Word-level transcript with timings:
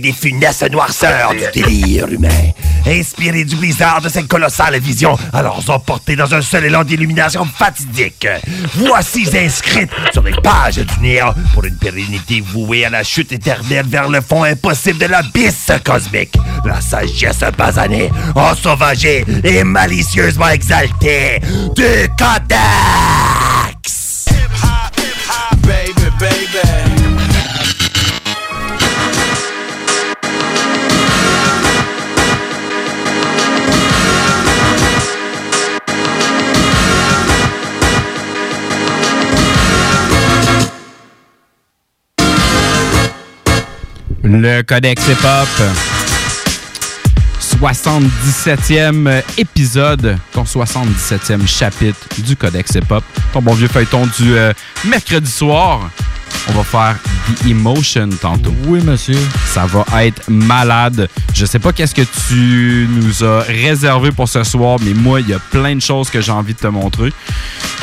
des 0.00 0.12
funestes 0.12 0.70
noirceurs 0.70 1.32
du 1.32 1.62
délire 1.62 2.06
humain. 2.08 2.28
Inspirés 2.86 3.44
du 3.44 3.56
blizzard 3.56 4.02
de 4.02 4.10
cette 4.10 4.28
colossale 4.28 4.78
vision, 4.78 5.16
alors 5.32 5.62
emportés 5.68 6.16
dans 6.16 6.34
un 6.34 6.42
seul 6.42 6.66
élan 6.66 6.84
d'illumination 6.84 7.46
fatidique. 7.46 8.26
Voici 8.74 9.26
inscrites 9.36 9.90
sur 10.12 10.22
les 10.22 10.34
pages 10.34 10.76
du 10.76 11.00
néant 11.00 11.32
pour 11.54 11.64
une 11.64 11.78
pérennité 11.78 12.42
vouée 12.42 12.84
à 12.84 12.90
la 12.90 13.02
chute 13.02 13.32
éternelle 13.32 13.86
vers 13.86 14.10
le 14.10 14.20
fond 14.20 14.44
impossible 14.44 14.98
de 14.98 15.06
l'abysse 15.06 15.72
cosmique. 15.82 16.36
La 16.64 16.80
sagesse 16.82 17.44
basanée, 17.56 18.10
ensauvagée 18.34 19.24
et 19.42 19.64
malicieusement 19.64 20.48
exaltée 20.48 21.40
du 21.74 22.08
Codex! 22.18 24.03
Le 44.36 44.62
Codex 44.62 45.00
Hip-Hop. 45.06 45.48
77e 47.60 49.22
épisode, 49.38 50.18
ton 50.32 50.42
77e 50.42 51.46
chapitre 51.46 52.00
du 52.18 52.34
Codex 52.34 52.74
Hip-Hop. 52.74 53.04
Ton 53.32 53.42
bon 53.42 53.54
vieux 53.54 53.68
feuilleton 53.68 54.06
du 54.18 54.36
euh, 54.36 54.52
mercredi 54.86 55.30
soir. 55.30 55.88
On 56.48 56.52
va 56.52 56.64
faire 56.64 56.96
The 57.26 57.46
Emotion 57.46 58.10
tantôt. 58.20 58.54
Oui, 58.66 58.80
monsieur. 58.82 59.18
Ça 59.46 59.66
va 59.66 60.04
être 60.04 60.22
malade. 60.28 61.08
Je 61.32 61.46
sais 61.46 61.58
pas 61.58 61.72
qu'est-ce 61.72 61.94
que 61.94 62.02
tu 62.28 62.86
nous 62.90 63.24
as 63.24 63.40
réservé 63.40 64.12
pour 64.12 64.28
ce 64.28 64.44
soir, 64.44 64.78
mais 64.82 64.92
moi, 64.92 65.20
il 65.20 65.28
y 65.28 65.32
a 65.32 65.38
plein 65.38 65.74
de 65.74 65.80
choses 65.80 66.10
que 66.10 66.20
j'ai 66.20 66.32
envie 66.32 66.54
de 66.54 66.58
te 66.58 66.66
montrer. 66.66 67.12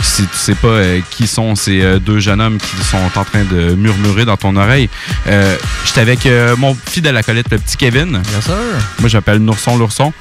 Si 0.01 0.23
tu 0.23 0.37
sais 0.37 0.55
pas 0.55 0.67
euh, 0.67 0.99
qui 1.11 1.27
sont 1.27 1.55
ces 1.55 1.81
euh, 1.81 1.99
deux 1.99 2.19
jeunes 2.19 2.41
hommes 2.41 2.57
qui 2.57 2.83
sont 2.83 2.97
en 2.97 3.23
train 3.23 3.43
de 3.43 3.75
murmurer 3.75 4.25
dans 4.25 4.37
ton 4.37 4.55
oreille, 4.55 4.89
euh, 5.27 5.55
j'étais 5.85 6.01
avec 6.01 6.27
mon 6.57 6.75
fidèle 6.75 7.17
acolyte, 7.17 7.47
le 7.51 7.57
petit 7.57 7.77
Kevin. 7.77 8.11
Bien 8.11 8.41
sûr. 8.41 8.53
Moi, 8.99 9.09
j'appelle 9.09 9.39
Nourson 9.39 9.77
l'ourson. 9.77 10.13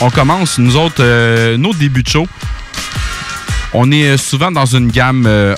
On 0.00 0.10
commence, 0.10 0.58
nous 0.58 0.76
autres, 0.76 1.56
nos 1.56 1.72
débuts 1.72 2.02
de 2.02 2.08
show. 2.08 2.26
On 3.78 3.92
est 3.92 4.08
euh, 4.08 4.16
souvent 4.16 4.50
dans 4.50 4.64
une 4.64 4.88
gamme, 4.88 5.26
euh, 5.26 5.54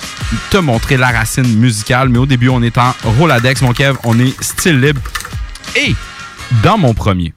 te 0.49 0.57
montrer 0.57 0.97
la 0.97 1.07
racine 1.07 1.57
musicale, 1.57 2.09
mais 2.09 2.17
au 2.17 2.25
début, 2.25 2.49
on 2.49 2.61
est 2.61 2.77
en 2.77 2.93
Roladex, 3.17 3.61
mon 3.61 3.71
Kev. 3.71 3.97
On 4.03 4.19
est 4.19 4.43
style 4.43 4.81
libre. 4.81 4.99
Et 5.77 5.95
dans 6.61 6.77
mon 6.77 6.93
premier, 6.93 7.33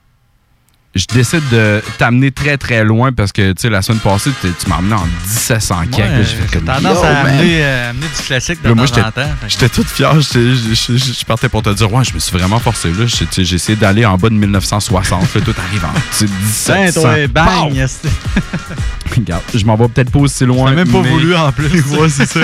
je 0.94 1.06
décide 1.06 1.42
de 1.50 1.82
t'amener 1.98 2.30
très 2.30 2.56
très 2.58 2.84
loin 2.84 3.12
parce 3.12 3.32
que, 3.32 3.52
tu 3.52 3.62
sais, 3.62 3.70
la 3.70 3.80
semaine 3.82 4.00
passée, 4.00 4.30
tu 4.42 4.68
m'as 4.68 4.76
amené 4.76 4.94
en 4.94 5.06
1700 5.06 5.76
Ouais. 5.78 5.86
J'ai 5.92 6.24
fait 6.24 6.34
j'ai 6.42 6.46
comme, 6.58 6.64
tendance 6.64 7.02
à 7.04 7.20
amener, 7.20 7.64
euh, 7.64 7.90
amener 7.90 8.06
du 8.06 8.22
classique 8.26 8.62
de 8.62 8.68
Là, 8.68 8.74
moi, 8.74 8.86
temps 8.86 8.94
j'étais- 8.94 9.06
en 9.06 9.10
temps. 9.10 9.30
Fait 9.40 9.46
que- 9.46 9.52
J'étais 9.52 9.68
tout 9.70 9.84
fier. 9.84 10.20
Je, 10.20 11.24
partais 11.24 11.48
pour 11.48 11.62
te 11.62 11.70
dire, 11.70 11.90
ouais, 11.92 12.04
je 12.04 12.12
me 12.14 12.18
suis 12.18 12.36
vraiment 12.36 12.58
forcé. 12.58 12.88
là. 12.90 13.06
J'ai 13.06 13.44
j'ai 13.44 13.54
essayé 13.56 13.76
d'aller 13.76 14.04
en 14.04 14.16
bas 14.18 14.28
de 14.28 14.34
1960. 14.34 15.34
Là, 15.34 15.40
tout 15.40 15.54
arrive 15.68 15.84
en 15.84 15.92
tu 16.18 16.26
sais, 16.26 16.26
1700. 16.26 17.02
Ben, 17.02 17.28
toi, 17.32 17.44
bang! 17.44 17.86
Regarde, 19.14 19.42
je 19.54 19.64
m'en 19.66 19.76
vais 19.76 19.88
peut-être 19.88 20.10
pas 20.10 20.20
aussi 20.20 20.46
loin. 20.46 20.70
T'as 20.70 20.76
même 20.76 20.88
pas 20.90 21.02
mais- 21.02 21.08
voulu 21.10 21.34
en 21.36 21.52
plus. 21.52 21.82
ouais, 21.98 22.08
c'est 22.08 22.24
ça. 22.26 22.40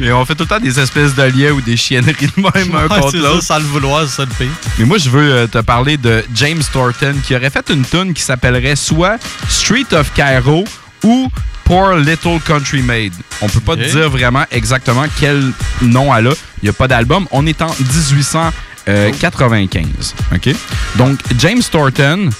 Mais 0.00 0.10
on 0.10 0.24
fait 0.24 0.34
tout 0.34 0.42
le 0.44 0.48
temps 0.48 0.58
des 0.58 0.78
espèces 0.80 1.14
de 1.14 1.22
liens 1.22 1.52
ou 1.52 1.60
des 1.60 1.76
chienneries 1.76 2.26
de 2.36 2.42
même 2.42 2.74
un 2.74 2.82
Ouais, 2.82 2.88
contre 2.88 3.10
c'est 3.12 3.18
ça, 3.18 3.22
l'autre. 3.28 3.42
sans 3.42 3.58
le 3.58 3.64
vouloir, 3.64 4.08
c'est 4.08 4.16
ça 4.16 4.24
le. 4.24 4.46
Mais 4.78 4.84
moi, 4.84 4.98
je 4.98 5.10
veux 5.10 5.32
euh, 5.32 5.46
te 5.46 5.58
parler 5.58 5.96
de 5.96 6.24
James 6.34 6.62
Thornton 6.72 7.14
qui 7.22 7.36
aurait 7.36 7.50
fait 7.50 7.70
une 7.70 7.84
tune 7.90 8.14
qui 8.14 8.22
s'appellerait 8.22 8.76
soit 8.76 9.18
Street 9.48 9.86
of 9.92 10.12
Cairo 10.14 10.64
ou 11.04 11.28
Poor 11.64 11.96
Little 11.96 12.38
Country 12.46 12.82
Maid. 12.82 13.12
On 13.42 13.48
peut 13.48 13.60
pas 13.60 13.76
te 13.76 13.82
dire 13.82 14.08
vraiment 14.08 14.44
exactement 14.50 15.04
quel 15.20 15.52
nom 15.82 16.14
elle 16.14 16.28
a. 16.28 16.32
Il 16.62 16.64
n'y 16.64 16.70
a 16.70 16.72
pas 16.72 16.88
d'album. 16.88 17.26
On 17.30 17.46
est 17.46 17.60
en 17.60 17.68
1895. 17.68 20.14
OK? 20.34 20.48
Donc, 20.96 21.18
James 21.38 21.62
Thornton, 21.70 22.30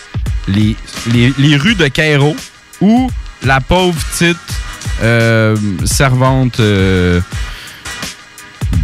les, 0.48 0.74
les, 1.12 1.34
les 1.36 1.56
rues 1.56 1.74
de 1.74 1.88
Cairo 1.88 2.34
ou 2.80 3.10
la 3.44 3.60
pauvre 3.60 3.98
petite 4.12 4.38
euh, 5.02 5.54
servante 5.84 6.58
euh, 6.60 7.20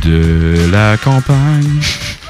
de 0.05 0.69
la 0.71 0.99
campagne. 0.99 1.81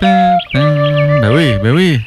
Ben 0.00 1.30
oui, 1.32 1.54
ben 1.62 1.72
oui. 1.72 2.00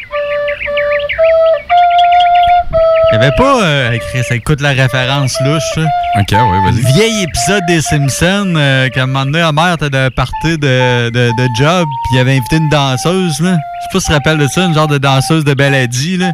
Il 3.11 3.15
avait 3.17 3.31
pas. 3.37 3.63
Euh, 3.63 3.97
ça 4.27 4.35
écoute 4.35 4.59
la 4.61 4.69
référence 4.69 5.35
louche. 5.45 5.85
Ok, 6.19 6.33
Un 6.33 6.61
vas-y. 6.65 6.81
vieil 6.93 7.23
épisode 7.23 7.63
des 7.67 7.81
Simpsons, 7.81 8.53
euh, 8.55 8.89
qu'à 8.89 9.03
un 9.03 9.05
moment 9.05 9.25
donné, 9.25 9.43
mère 9.53 9.73
était 9.75 9.91
d'un 9.91 10.09
party 10.09 10.57
de, 10.57 11.09
de, 11.11 11.29
de 11.37 11.47
job, 11.59 11.85
puis 12.05 12.15
il 12.15 12.19
avait 12.19 12.37
invité 12.37 12.55
une 12.57 12.69
danseuse, 12.69 13.39
là. 13.39 13.51
Je 13.51 13.55
sais 13.55 13.89
pas 13.93 13.99
si 13.99 14.05
tu 14.05 14.07
te 14.07 14.13
rappelles 14.13 14.37
de 14.39 14.47
ça, 14.47 14.65
une 14.65 14.73
genre 14.73 14.87
de 14.87 14.97
danseuse 14.97 15.45
de 15.45 15.53
Belladie, 15.53 16.17
là. 16.17 16.31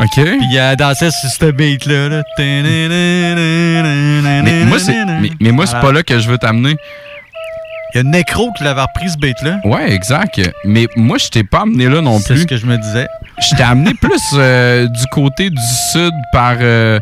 Ok. 0.00 0.14
Puis 0.14 0.56
elle 0.56 0.76
dansait 0.76 1.10
sur 1.10 1.28
ce 1.28 1.50
beat-là, 1.50 2.08
là. 2.08 2.22
Mais 4.42 4.64
moi, 4.64 4.78
c'est, 4.78 5.04
mais, 5.04 5.30
mais 5.40 5.50
moi, 5.52 5.66
c'est 5.66 5.78
pas 5.78 5.92
là 5.92 6.02
que 6.02 6.18
je 6.18 6.26
veux 6.28 6.38
t'amener. 6.38 6.74
Il 7.94 7.98
y 7.98 8.00
a 8.00 8.02
Necro 8.02 8.50
qui 8.58 8.64
l'avait 8.64 8.82
repris 8.82 9.08
ce 9.10 9.16
beat-là. 9.16 9.60
Ouais, 9.64 9.92
exact. 9.92 10.40
Mais 10.64 10.88
moi, 10.96 11.16
je 11.18 11.28
t'ai 11.28 11.44
pas 11.44 11.60
amené 11.60 11.88
là 11.88 12.00
non 12.00 12.18
C'est 12.18 12.34
plus. 12.34 12.42
ce 12.42 12.46
que 12.46 12.56
je 12.56 12.66
me 12.66 12.76
disais. 12.76 13.06
Je 13.40 13.54
t'ai 13.56 13.62
amené 13.62 13.94
plus 14.00 14.20
euh, 14.34 14.88
du 14.88 15.06
côté 15.12 15.48
du 15.50 15.62
sud 15.92 16.10
par. 16.32 16.54
euh, 16.60 16.98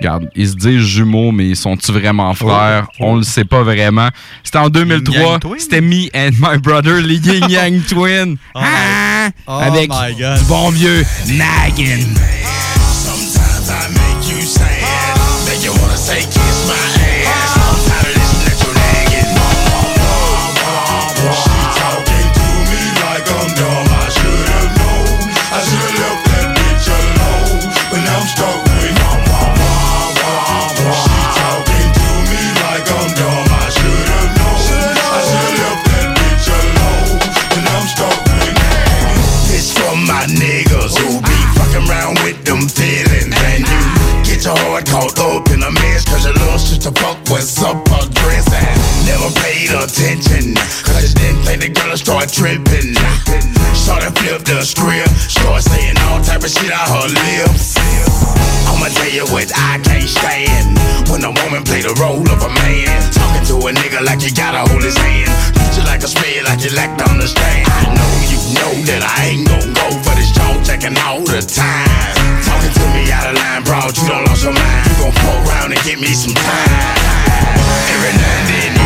Regarde, 0.00 0.30
ils 0.34 0.48
se 0.48 0.54
disent 0.54 0.80
jumeaux, 0.80 1.30
mais 1.30 1.48
ils 1.48 1.56
sont-ils 1.56 1.92
vraiment 1.92 2.32
frères? 2.32 2.86
On 3.00 3.16
le 3.16 3.22
sait 3.22 3.44
pas 3.44 3.62
vraiment. 3.62 4.08
C'était 4.42 4.56
en 4.56 4.70
2003. 4.70 5.14
Yang 5.20 5.40
Twin? 5.40 5.58
C'était 5.58 5.80
Me 5.82 6.08
and 6.16 6.30
My 6.40 6.56
Brother, 6.58 7.02
les 7.02 7.16
Yin 7.18 7.46
Yang 7.50 7.84
Twin. 7.86 8.36
Oh 8.54 8.60
Ah! 8.64 9.28
Oh 9.46 9.58
avec 9.60 9.90
my 9.90 10.14
God. 10.18 10.38
du 10.38 10.44
bon 10.46 10.70
vieux 10.70 11.04
Naggin. 11.28 11.98
Sometimes 12.80 13.68
I 13.68 13.92
make 13.92 14.26
you 14.32 14.40
sad. 14.46 14.66
Make 15.46 15.62
you 15.62 15.72
wanna 15.72 15.96
say 15.98 16.20
kiss 16.22 16.66
my 16.66 16.89
your 46.84 46.92
little 46.92 46.92
sister 46.92 46.92
fuck 46.92 47.30
what's 47.30 47.62
up 47.62 47.76
her 47.76 47.89
dress 47.89 47.89
And 47.89 47.89
never 49.30 49.40
paid 49.40 49.70
attention. 49.70 50.54
Cause 50.84 51.10
you 51.10 51.14
didn't 51.14 51.42
think 51.44 51.60
the 51.62 51.68
girl 51.68 51.96
start 51.96 52.28
tripping. 52.32 52.94
Started 53.74 54.12
flip 54.18 54.42
the 54.44 54.62
script 54.62 55.08
Start 55.30 55.62
saying 55.62 55.96
all 56.10 56.20
type 56.20 56.42
of 56.42 56.50
shit 56.50 56.70
out 56.70 56.88
her 56.88 57.08
lips. 57.08 57.76
I'ma 58.66 58.90
tell 58.92 59.10
you 59.10 59.26
what 59.30 59.50
I 59.54 59.78
can't 59.82 60.08
stand 60.08 60.78
When 61.10 61.22
a 61.24 61.32
woman 61.42 61.64
play 61.64 61.82
the 61.82 61.94
role 61.98 62.22
of 62.22 62.40
a 62.42 62.50
man. 62.62 62.90
Talking 63.12 63.44
to 63.46 63.54
a 63.66 63.70
nigga 63.72 64.04
like 64.04 64.22
you 64.22 64.32
gotta 64.34 64.68
hold 64.70 64.82
his 64.82 64.96
hand. 64.96 65.30
Treat 65.54 65.74
you 65.78 65.84
like 65.86 66.02
a 66.02 66.08
spade 66.08 66.44
like 66.44 66.62
you 66.62 66.70
lack 66.74 66.98
to 66.98 67.04
understand. 67.10 67.66
I 67.66 67.94
know 67.94 68.10
you 68.30 68.38
know 68.54 68.72
that 68.90 69.02
I 69.06 69.34
ain't 69.34 69.46
gon' 69.48 69.70
go 69.74 69.86
for 70.02 70.14
this 70.18 70.30
talk 70.34 70.58
checking 70.66 70.96
all 71.06 71.22
the 71.22 71.42
time. 71.42 72.14
Talking 72.46 72.74
to 72.74 72.84
me 72.94 73.10
out 73.10 73.30
of 73.30 73.34
line, 73.38 73.62
bro, 73.64 73.78
you 73.90 74.06
don't 74.06 74.26
lost 74.26 74.44
your 74.44 74.54
mind. 74.54 74.82
You 74.86 74.94
gon' 74.98 75.14
fuck 75.14 75.38
around 75.46 75.72
and 75.72 75.82
give 75.82 76.00
me 76.00 76.12
some 76.14 76.34
time. 76.34 77.30
Every 77.90 78.12
now 78.18 78.38
and 78.38 78.48
then 78.48 78.79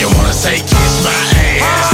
you 0.00 0.08
wanna 0.16 0.32
say 0.32 0.56
kiss 0.56 1.04
my 1.04 1.10
ass 1.10 1.85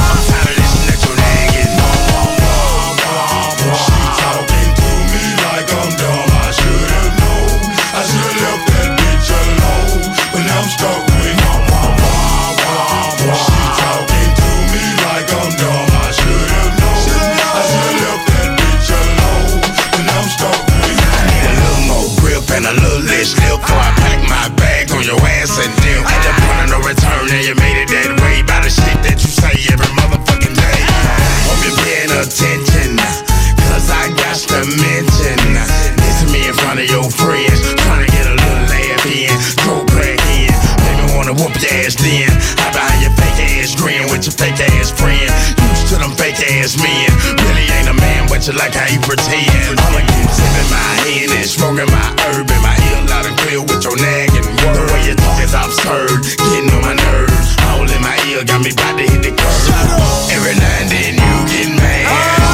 whoop 41.42 41.58
your 41.58 41.74
ass 41.82 41.98
then. 41.98 42.30
Hide 42.62 42.70
behind 42.70 43.02
your 43.02 43.14
fake 43.18 43.38
ass 43.58 43.74
grin 43.74 44.06
with 44.14 44.22
your 44.22 44.36
fake 44.38 44.62
ass 44.78 44.94
friend. 44.94 45.18
Used 45.18 45.90
to 45.90 45.98
them 45.98 46.14
fake 46.14 46.38
ass 46.38 46.78
men. 46.78 47.10
Really 47.42 47.66
ain't 47.74 47.90
a 47.90 47.96
man, 47.98 48.30
but 48.30 48.46
you 48.46 48.54
like 48.54 48.78
how 48.78 48.86
you 48.86 49.02
pretend. 49.02 49.74
I'ma 49.82 50.00
keep 50.14 50.28
sipping 50.30 50.70
my 50.70 50.86
hand 51.02 51.30
and 51.34 51.46
smoking 51.46 51.90
my 51.90 52.08
herb 52.30 52.46
in 52.46 52.60
my 52.62 52.76
ear 52.78 53.02
loud 53.10 53.26
and 53.26 53.36
clear 53.42 53.58
with 53.58 53.82
your 53.82 53.98
nagging. 53.98 54.46
The 54.62 54.82
way 54.94 55.02
you 55.10 55.14
talk 55.18 55.42
is 55.42 55.54
absurd, 55.54 56.22
getting 56.38 56.70
on 56.78 56.82
my 56.86 56.94
nerves. 56.94 57.48
All 57.74 57.82
in 57.82 58.00
my 58.00 58.14
ear 58.30 58.46
got 58.46 58.62
me 58.62 58.70
about 58.70 58.94
to 58.96 59.04
hit 59.04 59.22
the 59.26 59.34
curb. 59.34 59.90
Every 60.30 60.54
now 60.54 60.74
and 60.78 60.88
then 60.88 61.18
you 61.18 61.34
get 61.50 61.68
mad. 61.74 62.06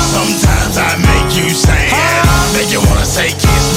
Sometimes 0.09 0.75
I 0.81 0.97
make 1.05 1.37
you 1.37 1.53
sad. 1.53 1.93
Make 2.57 2.73
you 2.73 2.81
wanna 2.81 3.05
say 3.05 3.37
kiss 3.37 3.68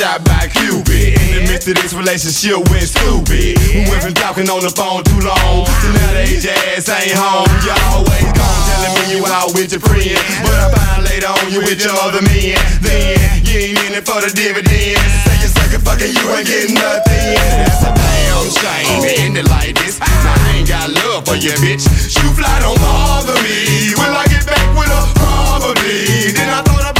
shot 0.00 0.24
by 0.24 0.48
Cupid. 0.48 1.12
In 1.28 1.28
the 1.36 1.44
midst 1.44 1.68
of 1.68 1.76
this 1.76 1.92
relationship 1.92 2.56
went 2.72 2.88
stupid. 2.88 3.52
We 3.60 3.84
went 3.84 4.00
from 4.00 4.16
talking 4.16 4.48
on 4.48 4.64
the 4.64 4.72
phone 4.72 5.04
too 5.04 5.20
long 5.20 5.68
to 5.68 5.86
now 5.92 6.16
the 6.16 6.24
age 6.24 6.40
your 6.40 6.56
ass 6.72 6.88
ain't 6.88 7.12
home. 7.12 7.44
You 7.60 7.76
always 7.92 8.28
gone 8.32 8.60
telling 8.64 8.96
me 8.96 9.02
you 9.12 9.20
out 9.28 9.52
with 9.52 9.76
your 9.76 9.84
friend. 9.84 10.16
But 10.40 10.56
I 10.56 10.66
find 10.72 11.04
later 11.04 11.28
on 11.28 11.52
you 11.52 11.60
with 11.60 11.84
your 11.84 11.92
other 12.00 12.24
men. 12.24 12.56
Then 12.80 13.12
you 13.44 13.76
ain't 13.76 13.92
in 13.92 14.00
it 14.00 14.08
for 14.08 14.24
the 14.24 14.32
dividends. 14.32 15.04
Say 15.04 15.36
you 15.36 15.48
suck 15.52 15.68
it, 15.68 15.84
fucking 15.84 16.16
you 16.16 16.24
ain't 16.32 16.48
getting 16.48 16.80
nothing. 16.80 17.36
That's 17.60 17.84
a 17.84 17.92
damn 17.92 18.48
shame. 18.56 19.04
End 19.04 19.36
it 19.36 19.52
like 19.52 19.76
this. 19.84 20.00
I 20.00 20.32
ain't 20.56 20.64
got 20.64 20.88
love 20.96 21.28
for 21.28 21.36
you, 21.36 21.52
bitch. 21.60 21.84
You 22.16 22.24
fly 22.32 22.56
don't 22.64 22.80
bother 22.80 23.36
me. 23.44 23.92
Will 24.00 24.16
I 24.16 24.24
get 24.32 24.48
back 24.48 24.64
with 24.72 24.88
her? 24.88 25.04
Probably. 25.12 26.32
Then 26.32 26.48
I 26.48 26.64
thought 26.64 26.88
about 26.88 26.99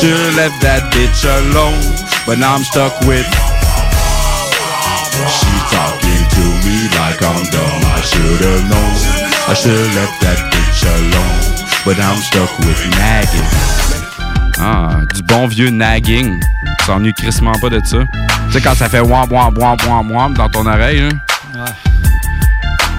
should've 0.00 0.36
left 0.36 0.60
that 0.60 0.92
bitch 0.92 1.24
alone, 1.24 1.80
but 2.26 2.38
now 2.38 2.54
I'm 2.54 2.64
stuck 2.64 2.92
with. 3.08 3.26
She 5.16 5.52
talking 5.72 6.22
to 6.36 6.44
me 6.64 6.76
like 7.00 7.20
I'm 7.24 7.42
dumb. 7.48 7.80
I 7.96 8.00
should've 8.04 8.68
known. 8.68 8.94
I 9.48 9.54
should've 9.54 9.94
left 9.94 10.20
that 10.20 10.38
bitch 10.52 10.84
alone, 10.84 11.40
but 11.84 11.96
now 11.96 12.12
I'm 12.12 12.20
stuck 12.20 12.50
with 12.60 12.80
nagging. 12.98 13.48
Ah, 14.58 15.00
du 15.14 15.22
bon 15.22 15.46
vieux 15.46 15.70
nagging. 15.70 16.40
Tu 16.78 16.84
s'ennuies 16.84 17.14
crissement 17.14 17.58
pas 17.60 17.70
de 17.70 17.80
ça. 17.84 17.98
Tu 18.48 18.52
sais, 18.52 18.60
quand 18.60 18.74
ça 18.74 18.88
fait 18.88 19.00
wamp, 19.00 19.30
wamp, 19.30 19.56
wamp, 19.58 19.82
wamp, 19.86 20.10
wamp 20.10 20.36
dans 20.36 20.48
ton 20.48 20.66
oreille, 20.66 21.00
hein? 21.00 21.64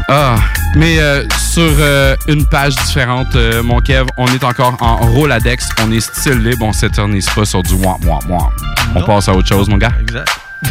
Ah, 0.10 0.38
mais 0.76 1.00
euh, 1.00 1.24
sur 1.54 1.64
euh, 1.64 2.16
une 2.28 2.46
page 2.46 2.76
différente, 2.76 3.36
euh, 3.36 3.64
mon 3.64 3.80
Kev, 3.80 4.08
on 4.18 4.28
est 4.28 4.44
encore 4.44 4.76
en 4.80 4.98
Roladex, 4.98 5.70
on 5.84 5.92
est 5.92 6.00
style 6.00 6.44
libre, 6.44 6.66
on 6.66 6.74
s'éternise 6.74 7.28
pas 7.30 7.46
sur 7.46 7.64
du 7.64 7.74
wamp, 7.74 8.00
wamp, 8.06 8.22
wamp. 8.30 8.52
On 8.96 9.04
passe 9.04 9.30
à 9.30 9.34
autre 9.34 9.48
chose, 9.48 9.70
mon 9.70 9.78
gars. 9.78 9.94
Exact. 10.00 10.30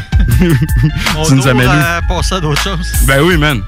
Tu 1.27 1.35
nous 1.35 1.47
amènes 1.47 1.69
à 1.69 2.01
passer 2.07 2.35
à 2.35 2.41
d'autres 2.41 2.63
choses. 2.63 2.93
Ben 3.07 3.21
oui, 3.23 3.37
man. 3.37 3.63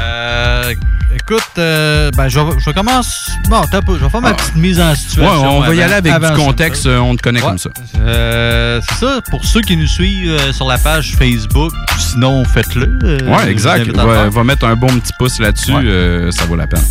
Euh, 0.00 0.74
écoute, 1.14 1.42
euh, 1.58 2.10
ben, 2.16 2.28
je, 2.28 2.38
vais- 2.38 2.58
je 2.64 2.70
commence. 2.70 3.30
Bon, 3.48 3.62
t'as 3.70 3.80
peu. 3.82 3.96
Je 3.98 4.04
vais 4.04 4.10
faire 4.10 4.20
ma 4.20 4.30
Ah. 4.30 4.34
petite 4.34 4.56
mise 4.56 4.80
en 4.80 4.90
Ouais, 4.90 4.96
situation. 4.96 5.58
on 5.58 5.60
va 5.60 5.74
y 5.74 5.82
aller 5.82 5.94
avec 5.94 6.12
du 6.20 6.32
contexte, 6.36 6.86
euh, 6.86 6.98
on 6.98 7.16
te 7.16 7.22
connaît 7.22 7.40
Ouais. 7.40 7.48
comme 7.48 7.58
ça. 7.58 7.70
Euh, 8.00 8.80
c'est 8.88 9.06
ça, 9.06 9.20
pour 9.30 9.44
ceux 9.44 9.60
qui 9.60 9.76
nous 9.76 9.86
suivent 9.86 10.52
sur 10.52 10.66
la 10.68 10.78
page 10.78 11.14
Facebook, 11.18 11.72
sinon 11.98 12.44
faites-le. 12.44 12.98
Ouais, 13.28 13.50
exact. 13.50 13.88
Va, 13.96 14.28
va 14.28 14.44
mettre 14.44 14.66
un 14.66 14.76
bon 14.76 14.88
petit 14.88 15.12
pouce 15.18 15.38
là-dessus, 15.40 15.72
Ouais. 15.72 16.30
ça 16.32 16.44
vaut 16.44 16.56
la 16.56 16.66
peine. 16.66 16.82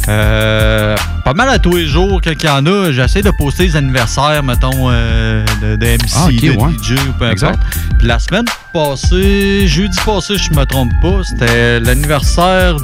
Pas 1.23 1.33
mal 1.33 1.49
à 1.49 1.59
tous 1.59 1.75
les 1.75 1.85
jours, 1.85 2.21
quelqu'un 2.21 2.55
en 2.55 2.65
a. 2.65 2.91
J'essaie 2.91 3.21
de 3.21 3.31
poster 3.37 3.63
les 3.67 3.75
anniversaires, 3.75 4.41
mettons, 4.43 4.89
de, 4.89 5.75
de 5.75 5.85
MC, 5.85 6.13
Ah, 6.15 6.27
de 6.27 6.31
ouais. 6.57 6.73
DJ 6.81 6.93
ou 7.09 7.13
peu 7.19 7.25
importe. 7.25 7.59
Puis 7.99 8.07
la 8.07 8.19
semaine 8.19 8.45
passée, 8.73 9.67
jeudi 9.67 9.97
passé, 10.05 10.35
je 10.37 10.53
me 10.57 10.65
trompe 10.65 10.91
pas, 11.01 11.21
c'était 11.23 11.79
l'anniversaire, 11.79 12.75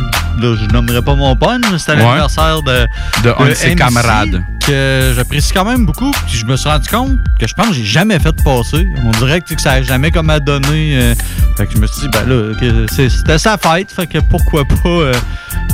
là, 0.41 0.55
je 0.59 0.65
nommerai 0.73 1.01
pas 1.01 1.15
mon 1.15 1.22
pun, 1.35 1.59
mais 1.71 1.77
c'était 1.77 1.93
Ouais. 1.93 1.97
l'anniversaire 2.03 2.61
de, 2.61 2.87
De 3.23 3.33
un 3.37 3.47
de 3.49 3.53
ses 3.53 3.69
MC 3.71 3.75
camarades. 3.77 4.43
que 4.65 5.13
j'apprécie 5.15 5.51
quand 5.53 5.65
même 5.65 5.85
beaucoup. 5.85 6.11
Puis 6.27 6.37
je 6.37 6.45
me 6.45 6.55
suis 6.55 6.69
rendu 6.69 6.87
compte 6.89 7.17
que 7.39 7.47
je 7.47 7.53
pense 7.53 7.67
que 7.69 7.73
j'ai 7.73 7.83
jamais 7.85 8.19
fait 8.19 8.31
passer. 8.43 8.85
On 9.05 9.11
dirait 9.11 9.41
que, 9.41 9.45
tu 9.47 9.49
sais, 9.51 9.55
que 9.55 9.61
ça 9.61 9.71
n'a 9.75 9.83
jamais 9.83 10.11
comme 10.11 10.29
à 10.29 10.39
donner. 10.39 10.97
euh, 10.97 11.15
fait 11.57 11.67
que 11.67 11.73
je 11.73 11.77
me 11.79 11.87
suis 11.87 12.01
dit, 12.01 12.07
ben 12.09 12.25
là, 12.27 12.53
c'était 12.87 13.37
sa 13.37 13.57
fête. 13.57 13.91
Fait 13.91 14.07
que 14.07 14.19
pourquoi 14.19 14.63
pas 14.65 14.89
euh, 14.89 15.13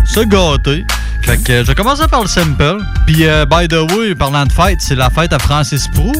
se 0.06 0.22
gâter. 0.22 0.86
Fait 1.22 1.38
que 1.38 1.52
euh, 1.52 1.64
je 1.64 1.68
vais 1.68 1.76
commencer 1.76 2.08
par 2.10 2.22
le 2.22 2.28
simple. 2.28 2.78
Puis, 3.06 3.26
euh, 3.28 3.46
by 3.46 3.68
the 3.68 3.92
way, 3.92 4.16
parlant 4.16 4.46
de 4.46 4.52
fête, 4.52 4.78
c'est 4.80 4.96
la 4.96 5.10
fête 5.10 5.34
à 5.34 5.40
Francis 5.40 5.88
Prou. 5.90 6.14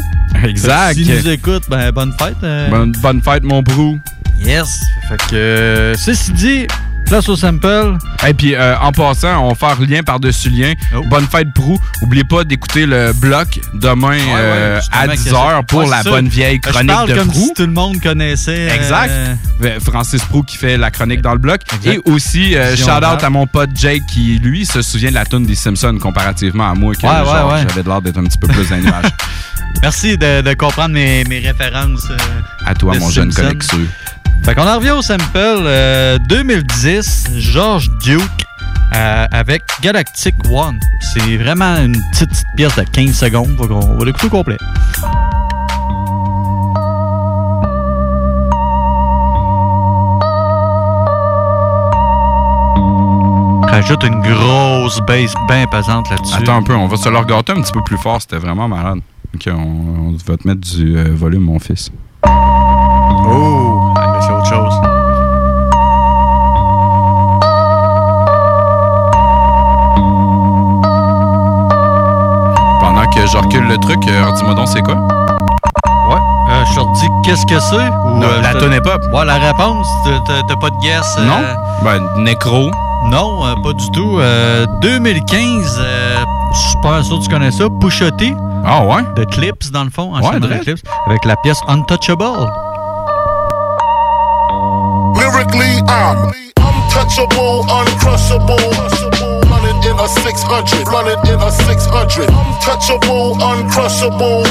Exact. 0.44 0.94
S'il 0.94 1.10
nous 1.12 1.28
écoute, 1.28 1.64
ben 1.70 1.92
bonne 1.92 2.14
fête. 2.20 2.36
Bonne, 2.70 2.92
bonne 3.02 3.22
fête, 3.22 3.44
mon 3.44 3.62
brou. 3.64 4.00
Yes. 4.40 4.80
Fait 5.10 5.18
que, 5.18 5.36
euh, 5.36 5.94
ceci 5.96 6.32
dit, 6.34 6.68
place 7.10 7.28
au 7.28 7.36
simple. 7.36 7.98
Et 8.28 8.34
puis, 8.34 8.56
euh, 8.56 8.78
en 8.80 8.92
passant, 8.92 9.44
on 9.44 9.50
va 9.50 9.56
faire 9.56 9.82
lien 9.82 10.04
par-dessus 10.04 10.50
lien. 10.50 10.74
Oh. 10.96 11.02
Bonne 11.10 11.26
fête, 11.28 11.52
Prou. 11.54 11.78
Oubliez 12.02 12.24
pas 12.24 12.44
d'écouter 12.44 12.86
le 12.86 13.12
bloc 13.14 13.60
demain 13.74 14.10
ouais, 14.12 14.20
euh, 14.36 14.80
à 14.92 15.08
que 15.08 15.14
10h 15.14 15.66
pour 15.66 15.80
ouais, 15.80 15.90
la 15.90 16.04
bonne 16.04 16.28
vieille 16.28 16.60
Je 16.64 16.70
chronique 16.70 16.92
parle 16.92 17.10
de 17.10 17.16
comme 17.16 17.28
Prou. 17.30 17.40
si 17.48 17.54
tout 17.56 17.66
le 17.66 17.72
monde 17.74 18.00
connaissait. 18.02 18.70
euh, 18.70 18.76
Exact. 18.76 19.12
Euh, 19.64 19.80
Francis 19.84 20.24
Prou 20.24 20.44
qui 20.44 20.58
fait 20.58 20.78
la 20.78 20.92
chronique 20.92 21.22
dans 21.22 21.34
le 21.34 21.40
bloc. 21.40 21.62
Exact. 21.74 21.94
Et 22.06 22.12
aussi, 22.12 22.56
shout-out 22.78 23.24
à 23.24 23.30
mon 23.30 23.48
pote 23.48 23.72
Jake 23.76 24.04
qui, 24.08 24.38
lui, 24.40 24.66
se 24.66 24.82
souvient 24.82 25.10
de 25.10 25.16
la 25.16 25.26
tune 25.26 25.46
des 25.46 25.56
Simpsons 25.56 25.98
comparativement 26.00 26.70
à 26.70 26.76
moi, 26.76 26.92
ouais. 26.92 27.66
j'avais 27.68 27.84
de 27.84 27.88
l'air 27.90 28.02
d'être 28.02 28.18
un 28.20 28.24
petit 28.26 28.38
peu 28.38 28.48
plus 28.48 28.70
les 28.70 28.78
nuages. 28.82 29.06
Merci 29.82 30.18
de, 30.18 30.42
de 30.42 30.54
comprendre 30.54 30.94
mes, 30.94 31.24
mes 31.24 31.40
références. 31.40 32.08
À 32.66 32.76
toi, 32.76 32.94
mon 33.00 33.10
jeune 33.10 33.32
Simpsons. 33.32 33.78
Fait 34.44 34.56
qu'on 34.56 34.68
en 34.68 34.78
revient 34.78 34.92
au 34.92 35.02
sample 35.02 35.24
euh, 35.36 36.18
2010, 36.28 37.28
George 37.38 37.90
Duke 38.04 38.22
euh, 38.96 39.28
avec 39.32 39.62
Galactic 39.82 40.36
One. 40.50 40.80
C'est 41.14 41.38
vraiment 41.38 41.78
une 41.78 41.98
petite, 42.12 42.30
petite 42.30 42.46
pièce 42.56 42.76
de 42.76 42.84
15 42.84 43.16
secondes. 43.16 43.58
Fait 43.60 43.68
qu'on 43.68 43.98
va 43.98 44.06
l'écouter 44.06 44.28
au 44.28 44.30
complet. 44.30 44.58
Rajoute 53.68 54.04
une 54.04 54.22
grosse 54.22 55.00
bass 55.08 55.34
bien 55.48 55.66
pesante 55.68 56.10
là-dessus. 56.10 56.36
Attends 56.36 56.58
un 56.58 56.64
peu, 56.64 56.74
on 56.74 56.88
va 56.88 56.98
se 56.98 57.08
le 57.08 57.18
regarder 57.18 57.54
un 57.54 57.62
petit 57.62 57.72
peu 57.72 57.82
plus 57.84 57.98
fort, 57.98 58.20
c'était 58.22 58.38
vraiment 58.38 58.68
malade. 58.68 59.00
Ok, 59.36 59.48
on, 59.48 60.10
on 60.10 60.18
va 60.26 60.38
te 60.38 60.48
mettre 60.48 60.62
du 60.62 60.98
euh, 60.98 61.14
volume, 61.14 61.44
mon 61.44 61.60
fils. 61.60 61.92
Que 73.22 73.28
je 73.28 73.38
recule 73.38 73.68
le 73.68 73.78
truc, 73.78 74.00
euh, 74.08 74.32
dis-moi 74.34 74.54
donc 74.54 74.68
c'est 74.68 74.82
quoi? 74.82 74.96
Ouais. 74.96 76.16
Euh, 76.52 76.66
je 76.70 76.76
te 76.76 76.80
redis 76.80 77.08
qu'est-ce 77.24 77.46
que 77.46 77.60
c'est? 77.60 77.76
ou, 78.06 78.18
Non, 78.18 78.28
euh, 78.28 78.42
la 78.42 78.54
tonne 78.54 78.74
est 78.74 78.82
pop. 78.82 79.02
Ouais, 79.14 79.26
la 79.26 79.36
réponse, 79.36 79.88
t'as- 80.26 80.56
pas 80.56 80.70
de 80.70 80.76
guess. 80.82 81.16
euh, 81.20 81.26
Non? 81.26 81.40
Ben, 81.84 82.02
Necro. 82.24 82.72
Non, 83.06 83.46
euh, 83.46 83.56
pas 83.64 83.74
du 83.74 83.92
tout. 83.92 84.18
Euh, 84.20 84.66
2015, 84.82 85.80
euh, 85.80 86.18
je 86.54 86.58
suis 86.70 86.78
pas 86.82 87.02
sûr 87.04 87.18
que 87.20 87.24
tu 87.24 87.30
connais 87.30 87.52
ça. 87.52 87.66
Pusha 87.80 88.12
T 88.12 88.36
Ah 88.66 88.84
ouais? 88.84 89.04
de 89.16 89.24
Clips, 89.26 89.72
dans 89.72 89.84
le 89.84 89.90
fond. 89.90 90.12
Ouais, 90.14 90.20
anciennement 90.20 90.40
drôle. 90.48 90.60
de 90.60 90.64
Clips, 90.64 90.80
avec 91.08 91.26
la 91.26 91.36
pièce 91.38 91.60
Untouchable. 91.68 92.24
Lyrically, 95.16 95.80
I'm 95.88 96.32
untouchable, 96.58 97.66
uncrushable. 97.70 99.09
In 99.80 99.98
a 99.98 100.08
600, 100.08 100.88
run 100.88 101.08
it 101.08 101.20
in 101.30 101.40
a 101.40 101.52
600. 101.52 102.30
Untouchable, 102.30 103.36
uncrushable. 103.40 104.44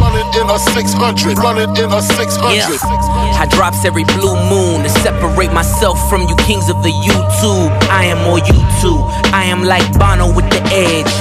Run 0.00 0.14
it 0.18 0.36
in 0.36 0.50
a 0.50 0.58
600, 0.58 1.38
run 1.38 1.58
it 1.58 1.78
in 1.78 1.92
a 1.92 2.02
600. 2.02 2.54
Yeah. 2.54 3.38
I 3.38 3.46
drops 3.50 3.84
every 3.84 4.04
blue 4.04 4.34
moon 4.50 4.82
to 4.82 4.88
separate 4.90 5.52
myself 5.52 5.96
from 6.10 6.22
you 6.22 6.34
kings 6.36 6.68
of 6.68 6.82
the 6.82 6.90
YouTube. 6.90 7.70
I 7.88 8.04
am 8.06 8.18
more 8.24 8.38
YouTube. 8.38 9.06
I 9.32 9.44
am 9.44 9.62
like 9.62 9.86
Bono 9.98 10.34
with 10.34 10.50
the 10.50 10.62
edge. 10.74 11.12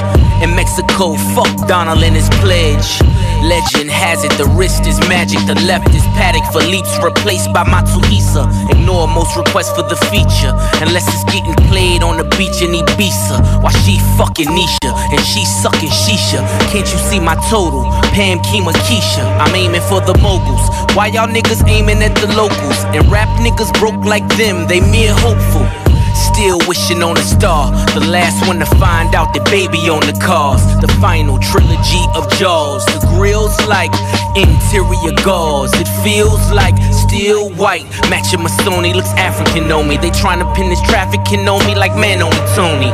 In 0.44 0.56
Mexico, 0.56 1.16
fuck 1.36 1.68
Donald 1.68 2.04
and 2.04 2.16
his 2.16 2.30
pledge. 2.42 3.02
Legend 3.44 3.90
has 3.90 4.24
it, 4.24 4.32
the 4.38 4.46
wrist 4.58 4.88
is 4.88 5.00
magic, 5.08 5.40
the 5.46 5.56
left 5.66 5.94
is 5.94 6.04
paddock 6.18 6.44
for 6.52 6.62
leaps 6.66 6.98
replaced 7.04 7.54
by 7.54 7.64
Matsuhisa. 7.64 8.50
Ignore 8.72 9.08
most 9.08 9.38
requests 9.38 9.72
for 9.72 9.84
the 9.84 9.96
feature, 10.10 10.54
unless 10.82 11.08
it's 11.08 11.24
getting 11.30 11.56
played 11.70 12.04
on 12.04 12.18
the 12.18 12.26
beach 12.38 12.62
in 12.62 12.74
Ibiza. 12.74 13.62
While 13.62 13.76
she 13.86 14.00
fucking 14.18 14.50
Nisha 14.50 14.92
and 15.14 15.22
she 15.22 15.46
sucking 15.46 15.94
Shisha. 15.94 16.42
Can't 16.72 16.88
you 16.88 17.00
see 17.10 17.20
my 17.20 17.36
total? 17.50 17.84
Pam, 18.12 18.40
Kima, 18.40 18.74
Keisha. 18.86 19.24
I'm 19.40 19.54
aiming 19.56 19.86
for 19.88 20.02
the 20.02 20.18
moguls. 20.18 20.66
Why 20.96 21.08
y'all 21.08 21.28
niggas 21.28 21.68
aiming 21.68 22.02
at 22.02 22.16
the 22.16 22.28
locals? 22.36 22.80
And 22.96 23.06
rap 23.12 23.30
niggas 23.40 23.72
broke 23.80 24.04
like 24.04 24.28
them, 24.38 24.68
they 24.68 24.80
mere 24.82 25.14
hopeful. 25.14 25.87
Still 26.18 26.58
wishing 26.68 27.04
on 27.04 27.18
a 27.18 27.22
star. 27.22 27.72
The 27.94 28.06
last 28.10 28.48
one 28.48 28.60
to 28.60 28.66
find 28.82 29.14
out 29.14 29.34
the 29.34 29.42
baby 29.50 29.78
on 29.90 30.02
the 30.02 30.18
cars. 30.18 30.62
The 30.82 30.90
final 31.00 31.38
trilogy 31.38 32.04
of 32.18 32.26
Jaws. 32.38 32.86
The 32.86 33.06
grill's 33.14 33.58
like 33.68 33.94
interior 34.34 35.14
gauze. 35.24 35.74
It 35.78 35.90
feels 36.02 36.42
like 36.52 36.74
steel 36.92 37.50
white. 37.54 37.86
Matching 38.10 38.42
my 38.42 38.50
Sony 38.66 38.94
looks 38.94 39.14
African 39.14 39.72
on 39.72 39.88
me. 39.88 39.98
They 39.98 40.10
trying 40.10 40.40
to 40.40 40.50
pin 40.54 40.70
this 40.70 40.82
trafficking 40.90 41.48
on 41.48 41.66
me 41.66 41.76
like 41.76 41.94
man 41.96 42.22
on 42.22 42.34
Tony. 42.58 42.92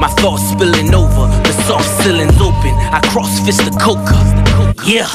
My 0.00 0.08
thoughts 0.16 0.44
spilling 0.48 0.94
over, 0.94 1.28
the 1.44 1.52
soft 1.68 1.84
ceilings 2.02 2.40
open. 2.40 2.72
I 2.88 3.00
cross 3.12 3.38
fist 3.44 3.60
the 3.64 3.72
coca. 3.76 4.16
Yeah, 4.88 5.08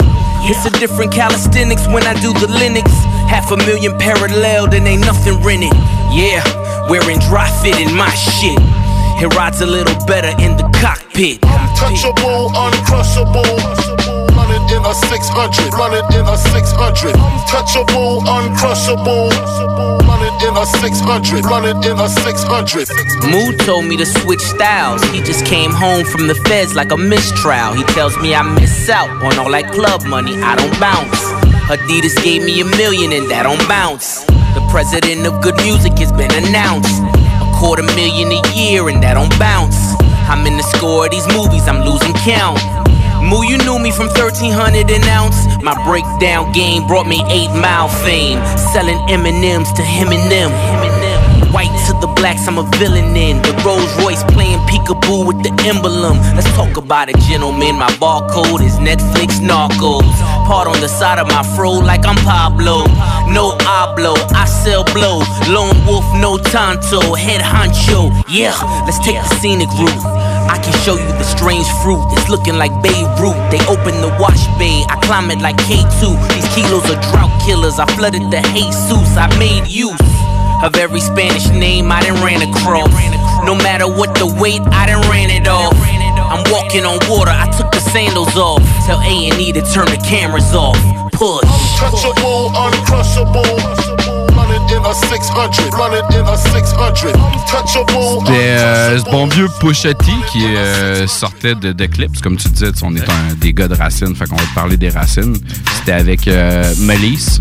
it's 0.46 0.66
a 0.66 0.70
different 0.80 1.12
calisthenics 1.12 1.88
when 1.88 2.06
I 2.06 2.14
do 2.22 2.34
the 2.34 2.46
Linux. 2.46 2.90
Half 3.26 3.52
a 3.52 3.58
million 3.58 3.98
parallel, 3.98 4.68
then 4.68 4.86
ain't 4.86 5.02
nothing 5.02 5.42
rented. 5.42 5.74
Yeah, 6.12 6.44
wearing 6.90 7.20
dry 7.20 7.50
fit 7.62 7.80
in 7.80 7.96
my 7.96 8.10
shit. 8.14 8.58
It 9.18 9.34
rides 9.34 9.62
a 9.62 9.66
little 9.66 9.96
better 10.06 10.36
in 10.44 10.58
the 10.58 10.68
cockpit. 10.84 11.40
Untouchable, 11.44 12.52
uncrushable. 12.52 13.48
Run 14.36 14.52
it 14.52 14.68
in 14.76 14.84
a 14.84 14.94
600, 14.94 15.74
run 15.74 15.94
it 15.96 16.04
in 16.14 16.28
a 16.28 16.38
600. 16.38 17.16
Untouchable, 17.16 18.22
uncrushable. 18.28 19.32
Run 20.04 20.22
it 20.22 20.36
in 20.44 20.56
a 20.58 20.66
600, 20.66 21.46
run 21.46 21.64
it 21.64 21.86
in 21.88 21.98
a 21.98 22.10
600. 22.10 22.90
Mood 23.32 23.60
told 23.62 23.86
me 23.86 23.96
to 23.96 24.06
switch 24.06 24.42
styles. 24.42 25.02
He 25.12 25.22
just 25.22 25.46
came 25.46 25.72
home 25.72 26.04
from 26.04 26.28
the 26.28 26.36
feds 26.36 26.76
like 26.76 26.92
a 26.92 26.98
mistrial. 26.98 27.74
He 27.74 27.84
tells 27.96 28.18
me 28.20 28.36
I 28.36 28.44
miss 28.44 28.90
out 28.90 29.10
on 29.24 29.40
all 29.40 29.52
that 29.52 29.72
club 29.72 30.06
money. 30.06 30.36
I 30.42 30.56
don't 30.56 30.78
bounce. 30.80 31.24
Adidas 31.72 32.22
gave 32.22 32.44
me 32.44 32.60
a 32.62 32.66
million 32.66 33.14
and 33.14 33.32
that 33.32 33.44
don't 33.44 33.66
bounce. 33.68 34.26
President 34.76 35.26
of 35.26 35.40
good 35.40 35.56
music 35.64 35.98
has 36.00 36.12
been 36.12 36.36
announced. 36.36 37.00
A 37.40 37.50
quarter 37.56 37.82
million 37.96 38.28
a 38.28 38.42
year 38.52 38.90
and 38.90 39.02
that 39.02 39.14
don't 39.14 39.32
bounce. 39.40 39.96
I'm 40.28 40.46
in 40.46 40.58
the 40.58 40.68
score 40.76 41.06
of 41.06 41.12
these 41.12 41.26
movies, 41.32 41.66
I'm 41.70 41.80
losing 41.88 42.12
count. 42.28 42.60
Moo, 43.24 43.48
you 43.48 43.58
knew 43.64 43.80
me 43.80 43.96
from 43.96 44.12
1300 44.12 44.92
an 44.92 45.08
ounce. 45.08 45.48
My 45.64 45.80
breakdown 45.88 46.52
game 46.52 46.86
brought 46.88 47.08
me 47.08 47.24
8 47.24 47.56
mile 47.56 47.88
fame. 47.88 48.44
Selling 48.76 49.00
M&M's 49.08 49.72
to 49.80 49.82
him 49.82 50.10
and 50.12 50.30
them. 50.30 50.52
The 52.06 52.14
blacks, 52.22 52.46
I'm 52.48 52.60
a 52.60 52.70
villain 52.78 53.18
in. 53.18 53.42
The 53.42 53.50
Rolls 53.66 53.90
Royce 53.98 54.22
playing 54.30 54.62
peekaboo 54.70 55.26
with 55.26 55.42
the 55.42 55.50
emblem. 55.66 56.22
Let's 56.38 56.46
talk 56.54 56.78
about 56.78 57.10
it, 57.10 57.18
gentlemen. 57.26 57.82
My 57.82 57.90
barcode 57.98 58.62
is 58.62 58.78
Netflix 58.78 59.42
Narcos. 59.42 60.06
Part 60.46 60.68
on 60.68 60.80
the 60.82 60.88
side 60.88 61.18
of 61.18 61.26
my 61.26 61.42
fro 61.58 61.72
like 61.72 62.06
I'm 62.06 62.14
Pablo. 62.22 62.86
No 63.26 63.58
hablo, 63.66 64.14
I 64.38 64.46
sell 64.46 64.84
blow. 64.94 65.26
Lone 65.50 65.74
wolf, 65.90 66.06
no 66.22 66.38
tanto. 66.38 67.18
Head 67.18 67.42
honcho. 67.42 68.14
Yeah, 68.30 68.54
let's 68.86 69.02
take 69.02 69.18
the 69.18 69.36
scenic 69.42 69.74
route. 69.74 70.06
I 70.46 70.62
can 70.62 70.78
show 70.86 71.02
you 71.02 71.10
the 71.18 71.26
strange 71.26 71.66
fruit. 71.82 72.06
It's 72.14 72.30
looking 72.30 72.62
like 72.62 72.70
Beirut. 72.86 73.34
They 73.50 73.66
open 73.66 73.98
the 74.06 74.14
wash 74.22 74.46
bay. 74.62 74.86
I 74.94 75.02
climb 75.02 75.32
it 75.32 75.42
like 75.42 75.58
K2. 75.66 76.14
These 76.30 76.54
kilos 76.54 76.86
are 76.86 77.02
drought 77.10 77.34
killers. 77.42 77.80
I 77.80 77.90
flooded 77.98 78.30
the 78.30 78.46
Jesus. 78.54 79.18
I 79.18 79.26
made 79.42 79.66
use 79.66 80.15
of 80.66 80.76
every 80.78 81.00
Spanish 81.00 81.48
name 81.50 81.92
I 81.92 82.02
done 82.02 82.18
ran 82.26 82.42
across. 82.42 82.90
No 83.46 83.54
matter 83.54 83.88
what 83.88 84.18
the 84.18 84.26
weight, 84.26 84.62
I 84.74 84.88
done 84.88 85.08
ran 85.10 85.30
it 85.30 85.48
off. 85.48 85.74
I'm 85.78 86.44
walking 86.52 86.86
on 86.86 86.98
water. 87.08 87.32
I 87.32 87.46
took 87.56 87.72
the 87.72 87.80
sandals 87.80 88.36
off. 88.36 88.64
Tell 88.88 89.00
A 89.00 89.30
and 89.30 89.40
E 89.40 89.54
to 89.54 89.62
turn 89.62 89.86
the 89.86 90.02
cameras 90.02 90.56
off. 90.56 90.76
Push. 91.14 91.46
Untouchable, 91.86 92.50
uncrushable. 92.58 93.46
Run 94.34 94.50
it 94.52 94.72
in 94.74 94.84
a 94.84 94.94
600, 94.94 95.74
run 95.78 95.94
it 95.94 96.16
in 96.16 96.26
a 96.26 96.36
600. 96.36 97.14
Untouchable, 97.14 98.26
C'était 98.26 98.50
euh, 98.50 99.00
ce 99.00 99.04
bon 99.12 99.28
vieux 99.28 99.48
Pusha 99.60 99.94
T 99.94 100.12
qui 100.32 100.46
euh, 100.46 101.06
sortait 101.06 101.54
de, 101.56 101.74
de 101.74 101.86
Clips. 101.86 102.22
Comme 102.22 102.38
tu 102.38 102.50
disais, 102.50 102.72
on 102.82 102.96
est 102.96 103.08
un, 103.08 103.36
des 103.40 103.54
gars 103.54 103.68
de 103.68 103.76
racines, 103.76 104.16
fait 104.16 104.26
qu'on 104.26 104.36
va 104.36 104.44
te 104.44 104.56
parler 104.56 104.78
des 104.78 104.90
racines. 104.90 105.38
C'était 105.78 105.94
avec 105.94 106.28
euh, 106.28 106.74
Malice. 106.80 107.40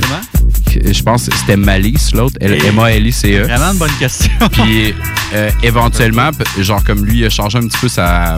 Comment? 0.00 0.43
Je 0.84 1.02
pense 1.02 1.28
que 1.28 1.36
c'était 1.36 1.56
Malice, 1.56 2.12
l'autre. 2.14 2.36
Et- 2.40 2.66
M-A-L-I-C-E. 2.66 3.42
Vraiment 3.44 3.72
une 3.72 3.78
bonne 3.78 3.96
question. 3.98 4.30
Puis 4.52 4.94
euh, 5.34 5.50
éventuellement, 5.62 6.30
genre 6.60 6.82
comme 6.84 7.04
lui, 7.04 7.18
il 7.20 7.24
a 7.26 7.30
changé 7.30 7.58
un 7.58 7.66
petit 7.66 7.78
peu 7.78 7.88
sa, 7.88 8.36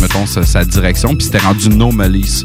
mettons, 0.00 0.26
sa, 0.26 0.44
sa 0.44 0.64
direction, 0.64 1.14
puis 1.14 1.24
c'était 1.26 1.38
rendu 1.38 1.68
No 1.68 1.90
Malice. 1.90 2.44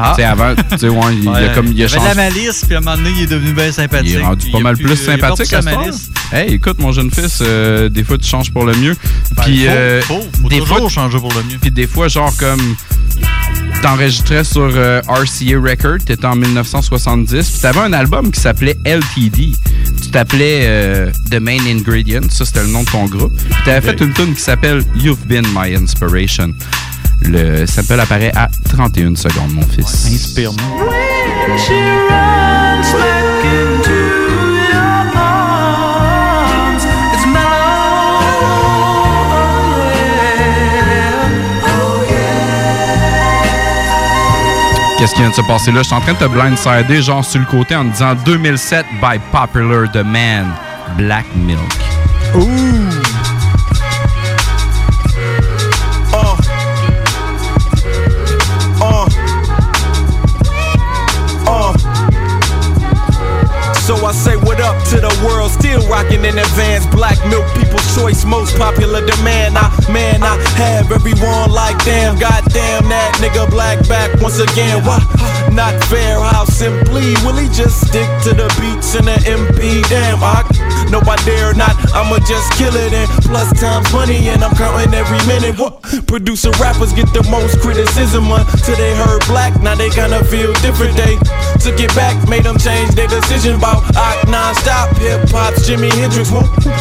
Ah. 0.00 0.12
Tu 0.14 0.22
sais, 0.22 0.28
avant, 0.28 0.54
tu 0.54 0.78
sais, 0.78 0.88
ouais, 0.88 1.14
il, 1.20 1.28
a 1.28 1.48
comme, 1.54 1.66
il 1.72 1.82
a 1.82 1.86
de 1.88 1.94
la 1.94 2.14
malice, 2.14 2.64
puis 2.64 2.74
à 2.74 2.78
un 2.78 2.80
moment 2.80 2.96
donné, 2.96 3.10
il 3.16 3.22
est 3.22 3.26
devenu 3.26 3.52
bien 3.52 3.72
sympathique. 3.72 4.10
Il 4.10 4.18
est 4.18 4.22
rendu 4.22 4.50
pas 4.50 4.60
mal 4.60 4.76
plus- 4.76 4.96
sympathique 4.96 5.52
à 5.52 5.60
ce 5.62 5.64
malice. 5.64 6.10
Hey, 6.32 6.54
écoute, 6.54 6.78
mon 6.78 6.92
jeune 6.92 7.10
fils, 7.10 7.38
euh, 7.42 7.88
des 7.88 8.04
fois, 8.04 8.18
tu 8.18 8.28
changes 8.28 8.52
pour 8.52 8.64
le 8.64 8.74
mieux. 8.76 8.96
Ben, 9.36 9.42
Puis, 9.44 9.64
faut, 9.64 9.70
euh, 9.70 10.02
faut, 10.02 10.20
faut 10.42 10.48
des 10.48 10.58
toujours 10.58 10.78
fois, 10.78 10.88
changer 10.88 11.18
pour 11.18 11.32
le 11.34 11.42
mieux. 11.42 11.58
puis 11.60 11.70
des 11.70 11.86
fois, 11.86 12.08
genre 12.08 12.32
comme 12.36 12.60
t'enregistrais 13.82 14.44
sur 14.44 14.62
euh, 14.74 15.00
RCA 15.08 15.56
Record, 15.60 15.98
t'étais 16.04 16.24
en 16.26 16.34
1970, 16.36 17.48
puis 17.50 17.60
t'avais 17.60 17.80
un 17.80 17.92
album 17.92 18.30
qui 18.30 18.40
s'appelait 18.40 18.76
LTD. 18.84 19.52
Tu 20.02 20.10
t'appelais 20.10 20.60
euh, 20.64 21.10
The 21.30 21.40
Main 21.40 21.64
Ingredient, 21.66 22.20
ça 22.30 22.44
c'était 22.44 22.62
le 22.62 22.68
nom 22.68 22.82
de 22.82 22.88
ton 22.90 23.04
groupe. 23.06 23.32
Puis 23.36 23.54
t'avais 23.64 23.80
fait 23.92 24.00
une 24.04 24.12
tune 24.12 24.34
qui 24.34 24.40
s'appelle 24.42 24.82
You've 24.96 25.24
Been 25.26 25.46
My 25.54 25.74
Inspiration. 25.74 26.52
Le 27.22 27.66
sample 27.66 28.00
apparaît 28.00 28.32
à 28.34 28.48
31 28.68 29.16
secondes, 29.16 29.52
mon 29.52 29.62
fils. 29.62 30.06
Inspire-moi. 30.06 30.88
Qu'est-ce 44.98 45.14
qui 45.14 45.20
vient 45.20 45.30
de 45.30 45.34
se 45.34 45.42
passer 45.42 45.70
là? 45.70 45.82
Je 45.82 45.86
suis 45.86 45.94
en 45.94 46.00
train 46.00 46.14
de 46.14 46.18
te 46.18 46.24
blindsider, 46.24 47.02
genre 47.02 47.24
sur 47.24 47.40
le 47.40 47.46
côté, 47.46 47.76
en 47.76 47.84
disant 47.84 48.16
2007 48.24 48.84
by 49.00 49.18
Popular 49.30 49.88
Demand, 49.92 50.48
Black 50.96 51.26
Milk. 51.36 51.60
Uh. 52.34 53.07
Not 75.70 75.84
fair, 75.84 76.18
how 76.18 76.44
simply 76.44 77.12
will 77.24 77.36
he 77.36 77.46
just 77.48 77.86
stick 77.86 78.08
to 78.22 78.32
the 78.32 78.48
beats 78.58 78.94
and 78.94 79.06
the 79.06 79.12
MP? 79.28 79.86
Damn, 79.90 80.18
I 80.22 80.40
no, 80.90 80.98
I 81.00 81.16
dare 81.26 81.52
not. 81.52 81.77
Just 82.28 82.52
kill 82.60 82.76
it 82.76 82.92
and 82.92 83.08
plus 83.24 83.48
times 83.58 83.88
money, 83.90 84.28
and 84.28 84.44
I'm 84.44 84.52
counting 84.52 84.92
every 84.92 85.16
minute. 85.24 85.56
What? 85.56 85.80
Producer 86.04 86.52
rappers 86.60 86.92
get 86.92 87.08
the 87.16 87.24
most 87.32 87.56
criticism 87.64 88.28
until 88.28 88.76
they 88.76 88.92
heard 89.00 89.24
black. 89.32 89.56
Now 89.64 89.74
they 89.74 89.88
gonna 89.96 90.20
feel 90.28 90.52
different. 90.60 90.92
They 91.00 91.16
took 91.64 91.80
it 91.80 91.88
back, 91.96 92.20
made 92.28 92.44
them 92.44 92.60
change 92.60 92.92
their 92.92 93.08
decision 93.08 93.56
about 93.56 93.80
Ock 93.96 94.28
non-stop, 94.28 94.92
hip-hop's 95.00 95.64
Jimi 95.64 95.88
Hendrix. 95.96 96.28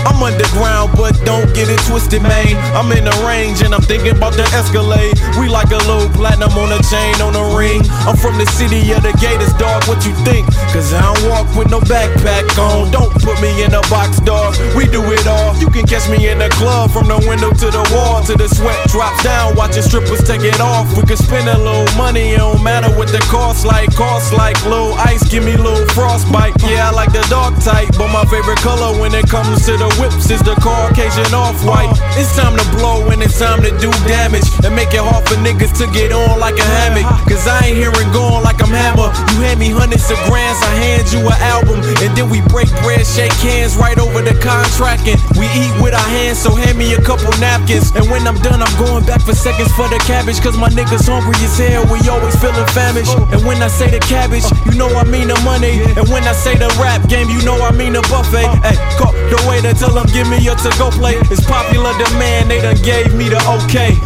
I'm 0.03 0.19
underground, 0.19 0.91
but 0.99 1.15
don't 1.23 1.47
get 1.55 1.71
it 1.71 1.79
twisted, 1.87 2.27
man. 2.27 2.51
I'm 2.75 2.91
in 2.91 3.07
the 3.07 3.15
range 3.23 3.63
and 3.63 3.71
I'm 3.71 3.81
thinking 3.87 4.19
about 4.19 4.35
the 4.35 4.43
Escalade. 4.51 5.15
We 5.39 5.47
like 5.47 5.71
a 5.71 5.79
little 5.87 6.11
platinum 6.11 6.51
on 6.59 6.75
a 6.75 6.83
chain 6.91 7.23
on 7.23 7.39
a 7.39 7.55
ring. 7.55 7.87
I'm 8.03 8.19
from 8.19 8.35
the 8.35 8.45
city 8.59 8.83
of 8.91 8.99
the 8.99 9.15
Gators, 9.23 9.55
dog. 9.55 9.87
What 9.87 10.03
you 10.03 10.11
think? 10.27 10.43
Cause 10.75 10.91
I 10.91 10.99
don't 10.99 11.31
walk 11.31 11.47
with 11.55 11.71
no 11.71 11.79
backpack 11.87 12.51
on. 12.59 12.91
Don't 12.91 13.15
put 13.23 13.39
me 13.39 13.63
in 13.63 13.71
a 13.71 13.81
box, 13.87 14.19
dog. 14.27 14.51
We 14.75 14.91
do 14.91 14.99
it 15.15 15.23
all. 15.23 15.36
You 15.59 15.69
can 15.69 15.85
catch 15.85 16.09
me 16.09 16.29
in 16.29 16.39
the 16.39 16.49
club 16.57 16.91
from 16.91 17.07
the 17.07 17.19
window 17.27 17.51
to 17.51 17.67
the 17.69 17.83
wall 17.93 18.23
to 18.25 18.33
the 18.35 18.47
sweat 18.47 18.77
drops 18.89 19.23
down. 19.23 19.55
Watching 19.55 19.83
strippers 19.83 20.23
take 20.23 20.41
it 20.41 20.59
off. 20.59 20.85
We 20.97 21.03
can 21.03 21.17
spend 21.17 21.47
a 21.49 21.57
little 21.57 21.87
money, 21.97 22.33
it 22.33 22.37
don't 22.37 22.63
matter 22.63 22.89
what 22.97 23.09
the 23.09 23.19
cost 23.29 23.65
like. 23.65 23.93
Cost 23.95 24.33
like 24.33 24.57
little 24.65 24.93
ice, 24.95 25.23
give 25.29 25.43
me 25.43 25.57
little 25.57 25.85
frostbite. 25.93 26.55
Yeah, 26.63 26.89
I 26.89 26.91
like 26.91 27.11
the 27.11 27.25
dark 27.29 27.57
type, 27.61 27.89
but 27.97 28.09
my 28.09 28.25
favorite 28.25 28.59
color 28.59 28.99
when 28.99 29.13
it 29.13 29.29
comes 29.29 29.65
to 29.65 29.77
the 29.77 29.89
whips 29.99 30.29
is 30.29 30.41
the 30.41 30.55
Caucasian 30.61 31.33
off 31.33 31.59
white. 31.65 31.91
It's 32.17 32.35
time 32.35 32.57
to 32.57 32.65
blow 32.77 33.09
and 33.09 33.21
it's 33.21 33.37
time 33.39 33.61
to 33.61 33.71
do 33.77 33.91
damage 34.07 34.47
and 34.63 34.73
make 34.75 34.93
it 34.93 35.03
hard 35.03 35.27
for 35.27 35.35
niggas 35.41 35.77
to 35.81 35.85
get 35.93 36.11
on 36.11 36.39
like 36.39 36.57
a 36.57 36.67
hammock. 36.79 37.07
Cause 37.27 37.47
I 37.47 37.67
ain't 37.67 37.77
hearing 37.77 38.09
going 38.11 38.43
like 38.43 38.61
I'm 38.63 38.73
hammer. 38.73 39.13
You 39.33 39.45
hand 39.45 39.59
me 39.59 39.69
hundreds 39.69 40.09
of 40.09 40.19
grands, 40.25 40.59
I 40.63 40.73
hand 40.75 41.05
you 41.11 41.21
an 41.27 41.39
album, 41.43 41.83
and 42.01 42.11
then 42.15 42.29
we 42.29 42.41
break 42.47 42.69
bread, 42.81 43.05
shake 43.05 43.35
hands 43.43 43.75
right 43.75 43.97
over 43.99 44.21
the 44.21 44.35
contract, 44.39 45.07
and 45.07 45.19
we 45.35 45.45
eat 45.51 45.73
with 45.83 45.93
our 45.93 46.09
hands. 46.15 46.39
So 46.39 46.55
hand 46.55 46.77
me 46.77 46.93
a 46.93 47.01
couple 47.01 47.31
napkins, 47.41 47.91
and 47.91 48.07
when 48.09 48.27
I'm 48.27 48.39
done, 48.39 48.61
I'm 48.61 48.75
going 48.79 49.05
back 49.05 49.21
for 49.21 49.35
seconds 49.35 49.71
for 49.73 49.87
the 49.89 49.99
cabbage. 50.07 50.39
Cause 50.39 50.57
my 50.57 50.69
niggas 50.69 51.09
hungry 51.09 51.35
as 51.43 51.57
hell, 51.57 51.83
we 51.91 51.99
always 52.07 52.35
feeling 52.39 52.67
famished. 52.71 53.13
And 53.33 53.43
when 53.43 53.61
I 53.61 53.67
say 53.67 53.91
the 53.91 53.99
cabbage, 53.99 54.45
you 54.65 54.77
know 54.77 54.87
I 54.95 55.03
mean 55.03 55.27
the 55.27 55.39
money. 55.43 55.83
And 55.97 56.07
when 56.09 56.23
I 56.23 56.33
say 56.33 56.55
the 56.55 56.69
rap 56.79 57.07
game, 57.09 57.29
you 57.29 57.41
know 57.43 57.59
I 57.59 57.71
mean 57.71 57.93
the 57.93 58.03
buffet. 58.07 58.47
Hey, 58.63 58.77
call 58.95 59.11
the 59.11 59.39
waiter, 59.49 59.73
tell 59.73 59.93
them 59.93 60.07
give 60.13 60.29
me 60.29 60.39
a 60.47 60.55
to 60.55 60.71
go 60.77 60.89
plate. 60.91 61.19
It's 61.29 61.43
popular 61.45 61.91
demand, 61.97 62.51
they 62.51 62.61
done 62.61 62.79
gave 62.81 63.13
me 63.13 63.29
the 63.29 63.41
okay. 63.63 63.97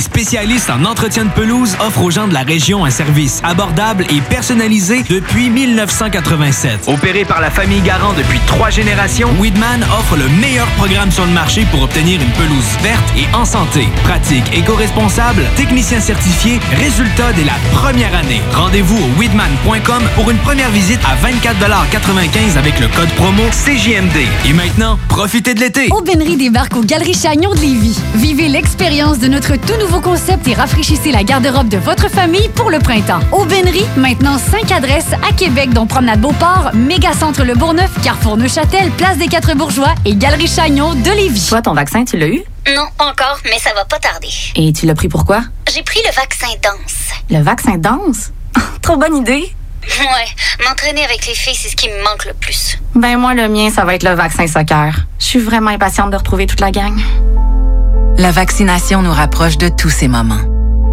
Les 0.00 0.04
spécialistes 0.04 0.70
en 0.70 0.86
entretien 0.86 1.26
de 1.26 1.30
pelouse, 1.30 1.76
offrent 1.78 2.02
aux 2.02 2.10
gens 2.10 2.26
de 2.26 2.32
la 2.32 2.40
région 2.40 2.86
un 2.86 2.90
service 2.90 3.42
abordable 3.44 4.06
et 4.08 4.22
personnalisé 4.22 5.02
depuis 5.02 5.50
1987. 5.50 6.84
Opéré 6.86 7.26
par 7.26 7.42
la 7.42 7.50
famille 7.50 7.82
Garant 7.82 8.14
depuis 8.14 8.38
trois 8.46 8.70
générations, 8.70 9.28
Weedman 9.38 9.82
offre 9.98 10.16
le 10.16 10.26
meilleur 10.40 10.66
programme 10.78 11.10
sur 11.10 11.26
le 11.26 11.32
marché 11.32 11.66
pour 11.70 11.82
obtenir 11.82 12.18
une 12.22 12.30
pelouse 12.30 12.64
verte 12.82 13.04
et 13.14 13.26
en 13.36 13.44
santé. 13.44 13.88
Pratique 14.04 14.44
éco-responsable, 14.56 15.42
technicien 15.56 16.00
certifié, 16.00 16.60
résultat 16.78 17.34
dès 17.34 17.44
la 17.44 17.58
première 17.74 18.14
année. 18.14 18.40
Rendez-vous 18.54 18.96
au 18.96 19.20
weedman.com 19.20 20.02
pour 20.14 20.30
une 20.30 20.38
première 20.38 20.70
visite 20.70 21.00
à 21.04 21.14
24,95 21.26 22.56
avec 22.56 22.80
le 22.80 22.88
code 22.88 23.10
promo 23.16 23.42
CJMD. 23.50 24.16
Et 24.48 24.54
maintenant, 24.54 24.98
profitez 25.10 25.52
de 25.52 25.60
l'été. 25.60 25.88
Aubainerie 25.90 26.38
débarque 26.38 26.74
aux 26.76 26.84
Galeries 26.84 27.12
Chagnon 27.20 27.52
de 27.52 27.60
Lévis. 27.60 28.00
Vivez 28.14 28.48
l'expérience 28.48 29.18
de 29.18 29.28
notre 29.28 29.56
tout 29.56 29.76
nouveau 29.78 29.89
concept 29.98 30.46
et 30.46 30.54
rafraîchissez 30.54 31.10
la 31.10 31.24
garde-robe 31.24 31.68
de 31.68 31.78
votre 31.78 32.08
famille 32.08 32.48
pour 32.50 32.70
le 32.70 32.78
printemps. 32.78 33.20
Aubainerie, 33.32 33.86
maintenant 33.96 34.38
5 34.38 34.70
adresses 34.70 35.12
à 35.28 35.32
Québec, 35.32 35.70
dont 35.70 35.86
Promenade 35.86 36.20
Beauport, 36.20 36.70
Mégacentre 36.74 37.42
Le 37.42 37.54
Bourgneuf, 37.54 37.90
Carrefour 38.02 38.36
Neuchâtel, 38.36 38.90
Place 38.92 39.18
des 39.18 39.28
Quatre 39.28 39.54
Bourgeois 39.56 39.94
et 40.04 40.14
Galerie 40.14 40.46
Chagnon 40.46 40.94
de 40.94 41.10
Lévis. 41.10 41.46
Toi, 41.48 41.62
ton 41.62 41.72
vaccin, 41.72 42.04
tu 42.04 42.18
l'as 42.18 42.28
eu? 42.28 42.42
Non, 42.74 42.86
pas 42.96 43.06
encore, 43.06 43.38
mais 43.44 43.58
ça 43.58 43.70
va 43.74 43.84
pas 43.86 43.98
tarder. 43.98 44.28
Et 44.54 44.72
tu 44.72 44.86
l'as 44.86 44.94
pris 44.94 45.08
pourquoi? 45.08 45.42
J'ai 45.74 45.82
pris 45.82 46.00
le 46.06 46.14
vaccin 46.14 46.48
danse. 46.62 47.08
Le 47.30 47.42
vaccin 47.42 47.78
danse? 47.78 48.32
Trop 48.82 48.96
bonne 48.96 49.16
idée! 49.16 49.52
Ouais, 49.82 50.66
m'entraîner 50.68 51.02
avec 51.04 51.26
les 51.26 51.34
filles, 51.34 51.56
c'est 51.56 51.70
ce 51.70 51.76
qui 51.76 51.88
me 51.88 52.04
manque 52.04 52.26
le 52.26 52.34
plus. 52.34 52.76
Ben 52.94 53.16
moi, 53.16 53.32
le 53.32 53.48
mien, 53.48 53.70
ça 53.70 53.84
va 53.84 53.94
être 53.94 54.02
le 54.02 54.14
vaccin 54.14 54.46
soccer. 54.46 54.94
Je 55.18 55.24
suis 55.24 55.38
vraiment 55.38 55.70
impatiente 55.70 56.10
de 56.10 56.16
retrouver 56.16 56.46
toute 56.46 56.60
la 56.60 56.70
gang. 56.70 57.00
La 58.20 58.32
vaccination 58.32 59.00
nous 59.00 59.12
rapproche 59.12 59.56
de 59.56 59.70
tous 59.70 59.88
ces 59.88 60.06
moments. 60.06 60.42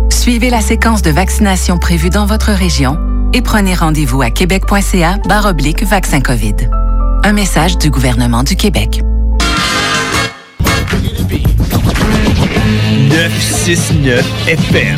Suivez 0.10 0.50
la 0.50 0.62
séquence 0.62 1.02
de 1.02 1.12
vaccination 1.12 1.78
prévue 1.78 2.10
dans 2.10 2.26
votre 2.26 2.54
région 2.54 2.98
et 3.34 3.42
prenez 3.42 3.76
rendez-vous 3.76 4.22
à 4.22 4.30
québec.ca 4.30 5.18
oblique 5.46 5.84
vaccin 5.84 6.22
COVID. 6.22 6.56
Un 7.26 7.34
message 7.34 7.78
du 7.80 7.90
gouvernement 7.90 8.44
du 8.44 8.56
Québec. 8.56 9.02
969 13.10 14.26
FM. 14.48 14.98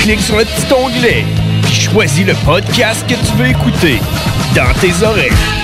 Clique 0.00 0.20
sur 0.20 0.36
le 0.36 0.44
petit 0.44 0.74
onglet, 0.74 1.24
puis 1.62 1.72
choisis 1.72 2.26
le 2.26 2.34
podcast 2.44 3.02
que 3.08 3.14
tu 3.14 3.34
veux 3.38 3.48
écouter 3.48 3.98
dans 4.54 4.78
tes 4.78 5.02
oreilles. 5.02 5.55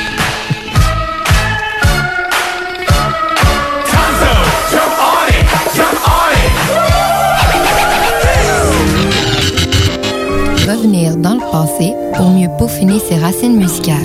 Revenir 10.66 11.16
dans 11.16 11.35
le 11.35 11.40
passé 11.51 11.92
pour 12.16 12.31
mieux 12.31 12.48
peaufiner 12.59 12.98
ses 13.01 13.16
racines 13.16 13.57
musicales, 13.57 13.96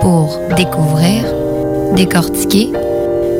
pour 0.00 0.38
découvrir, 0.56 1.24
décortiquer, 1.94 2.70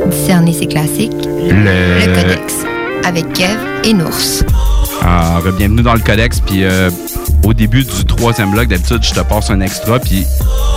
discerner 0.07 0.53
ses 0.53 0.67
classiques. 0.67 1.13
Le- 1.25 2.07
Le 2.07 2.15
Codex 2.15 2.55
avec 3.05 3.33
Kev 3.33 3.59
et 3.85 3.93
Nours. 3.93 4.45
Ah, 5.03 5.41
bienvenue 5.59 5.83
dans 5.83 5.95
le 5.95 6.01
Codex. 6.01 6.41
Puis 6.41 6.63
euh, 6.65 6.89
au 7.45 7.53
début 7.55 7.85
du 7.85 8.05
troisième 8.05 8.51
bloc, 8.51 8.69
d'habitude, 8.69 9.03
je 9.03 9.13
te 9.13 9.21
passe 9.21 9.51
un 9.51 9.61
extra, 9.61 9.99
puis 9.99 10.27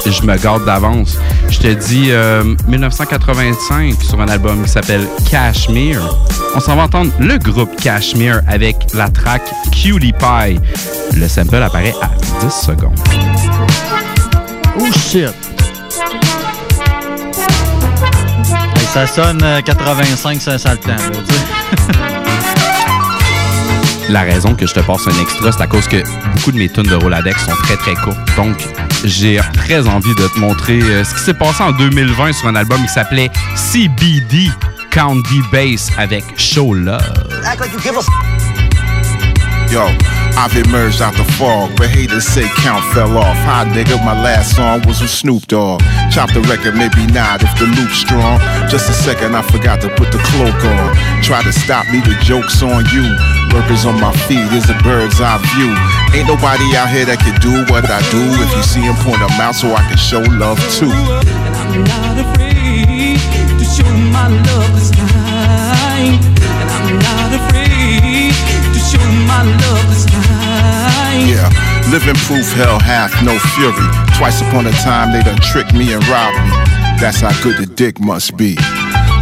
je 0.06 0.21
me 0.23 0.38
garde 0.38 0.65
d'avance. 0.65 1.17
Je 1.49 1.60
te 1.60 1.67
dis 1.67 2.08
euh, 2.10 2.43
1985 2.67 4.01
sur 4.01 4.19
un 4.21 4.28
album 4.28 4.63
qui 4.63 4.69
s'appelle 4.69 5.08
Cashmere. 5.30 6.17
On 6.56 6.60
s'en 6.60 6.75
va 6.75 6.84
entendre 6.84 7.12
le 7.19 7.38
groupe 7.38 7.75
Cashmere 7.82 8.41
avec 8.47 8.75
la 8.93 9.10
track 9.10 9.41
Cutie 9.71 10.13
Pie. 10.13 10.60
Le 11.15 11.28
sample 11.28 11.56
apparaît 11.56 11.95
à 12.01 12.10
10 12.45 12.54
secondes. 12.54 12.99
Oh 14.80 14.88
shit! 14.91 15.34
Ça 18.93 19.08
sonne 19.08 19.41
euh, 19.43 19.62
85, 19.62 20.41
ça, 20.41 20.58
ça 20.58 20.71
le 20.71 20.78
temps, 20.78 20.95
là. 20.95 22.10
La 24.10 24.22
raison 24.22 24.54
que 24.54 24.68
je 24.68 24.74
te 24.74 24.80
passe 24.82 25.08
un 25.08 25.22
extra, 25.22 25.52
c'est 25.52 25.62
à 25.62 25.68
cause 25.68 25.88
que 25.88 26.04
beaucoup 26.36 26.52
de 26.52 26.58
mes 26.58 26.70
tunes 26.70 26.84
de 26.84 26.96
Roladex 26.96 27.46
sont 27.46 27.56
très 27.63 27.76
très 27.76 27.96
courtes. 27.96 28.18
Donc, 28.36 28.56
j'ai 29.04 29.39
très 29.54 29.88
envie 29.88 30.13
de 30.15 30.28
te 30.28 30.39
montrer 30.39 30.80
euh, 30.82 31.04
ce 31.04 31.15
qui 31.15 31.22
s'est 31.22 31.34
passé 31.34 31.63
en 31.63 31.72
2020 31.72 32.34
sur 32.34 32.48
un 32.48 32.56
album 32.56 32.82
qui 32.84 32.94
s'appelait 32.94 33.32
CBD 33.56 34.50
County 34.91 35.41
Bass 35.52 35.91
avec 35.98 36.24
Show 36.38 36.74
Love. 36.74 37.02
Act 37.46 37.62
like 37.62 37.74
you 37.74 37.80
give 37.80 37.98
a 37.98 38.02
Yo, 39.72 39.82
I've 40.38 40.56
emerged 40.56 41.02
out 41.02 41.15
the 41.15 41.24
fog, 41.34 41.76
but 41.76 41.89
haters 41.89 42.24
say 42.24 42.48
count 42.62 42.84
fell 42.94 43.18
off. 43.18 43.36
Hi, 43.38 43.65
nigga, 43.65 43.98
my 44.06 44.13
last 44.13 44.56
song 44.56 44.84
was 44.86 45.02
with 45.02 45.10
Snoop 45.10 45.48
Dogg. 45.48 45.82
Chop 46.12 46.32
the 46.34 46.41
record, 46.41 46.76
maybe 46.76 47.08
not 47.12 47.41
if 47.41 47.50
the 47.58 47.65
loop's 47.65 47.98
strong. 47.98 48.39
Just 48.70 48.88
a 48.89 48.94
second, 48.94 49.36
I 49.36 49.41
forgot 49.41 49.82
to 49.82 49.89
put 49.89 50.12
the 50.12 50.20
cloak 50.20 50.63
on. 50.63 50.96
Try 51.24 51.41
to 51.41 51.52
stop 51.52 51.88
me, 51.91 52.00
the 52.02 52.15
joke's 52.22 52.62
on 52.62 52.86
you. 52.94 53.10
Workers 53.56 53.86
on 53.86 54.02
my 54.02 54.12
feet 54.28 54.52
is 54.52 54.70
a 54.70 54.76
bird's 54.84 55.22
eye 55.24 55.39
view. 55.56 55.72
Ain't 56.12 56.28
nobody 56.28 56.76
out 56.76 56.91
here 56.91 57.08
that 57.08 57.24
can 57.24 57.39
do 57.39 57.63
what 57.72 57.88
I 57.88 58.04
do. 58.12 58.20
If 58.44 58.52
you 58.52 58.63
see 58.68 58.84
him, 58.84 59.00
point 59.00 59.24
him 59.24 59.32
out 59.39 59.56
so 59.56 59.72
I 59.72 59.80
can 59.88 59.96
show 59.96 60.20
love 60.36 60.60
too. 60.76 60.91
I'm 60.91 61.80
not 61.88 62.20
afraid 62.20 63.15
to 63.15 63.63
show 63.63 63.88
my 64.12 64.28
love 64.28 64.76
this 64.76 64.91
time. 64.91 66.20
And 66.20 66.68
I'm 66.68 67.00
not 67.00 67.32
afraid 67.32 68.36
to 68.76 68.80
show 68.84 69.08
my 69.24 69.48
love 69.48 69.88
this 69.88 70.04
time. 70.04 71.24
Yeah, 71.24 71.48
living 71.96 72.20
proof 72.28 72.52
hell 72.60 72.76
hath 72.76 73.15
no 73.24 73.39
fury. 73.56 73.88
Twice 74.20 74.44
upon 74.44 74.68
a 74.68 74.76
time 74.84 75.15
they 75.15 75.24
done 75.24 75.39
tricked 75.39 75.72
me 75.72 75.96
and 75.96 76.04
robbed 76.12 76.44
me. 76.44 76.52
That's 77.00 77.24
how 77.24 77.32
good 77.39 77.56
the 77.56 77.72
dick 77.72 78.04
must 78.04 78.36
be. 78.36 78.60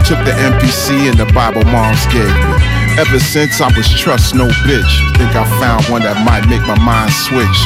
Took 0.06 0.20
the 0.26 0.34
MPC 0.36 1.10
and 1.10 1.18
the 1.18 1.26
Bible 1.34 1.63
moms 1.72 2.06
gave 2.08 2.28
me. 2.28 2.54
Ever 3.00 3.20
since 3.20 3.62
I 3.62 3.68
was 3.76 3.88
trust 3.89 4.36
no 4.36 4.48
bitch. 4.68 5.18
Think 5.18 5.34
I 5.36 5.46
found 5.60 5.86
one 5.89 6.02
that 6.04 6.24
might 6.26 6.48
make 6.50 6.62
my 6.68 6.78
mind 6.80 7.12
switch. 7.12 7.58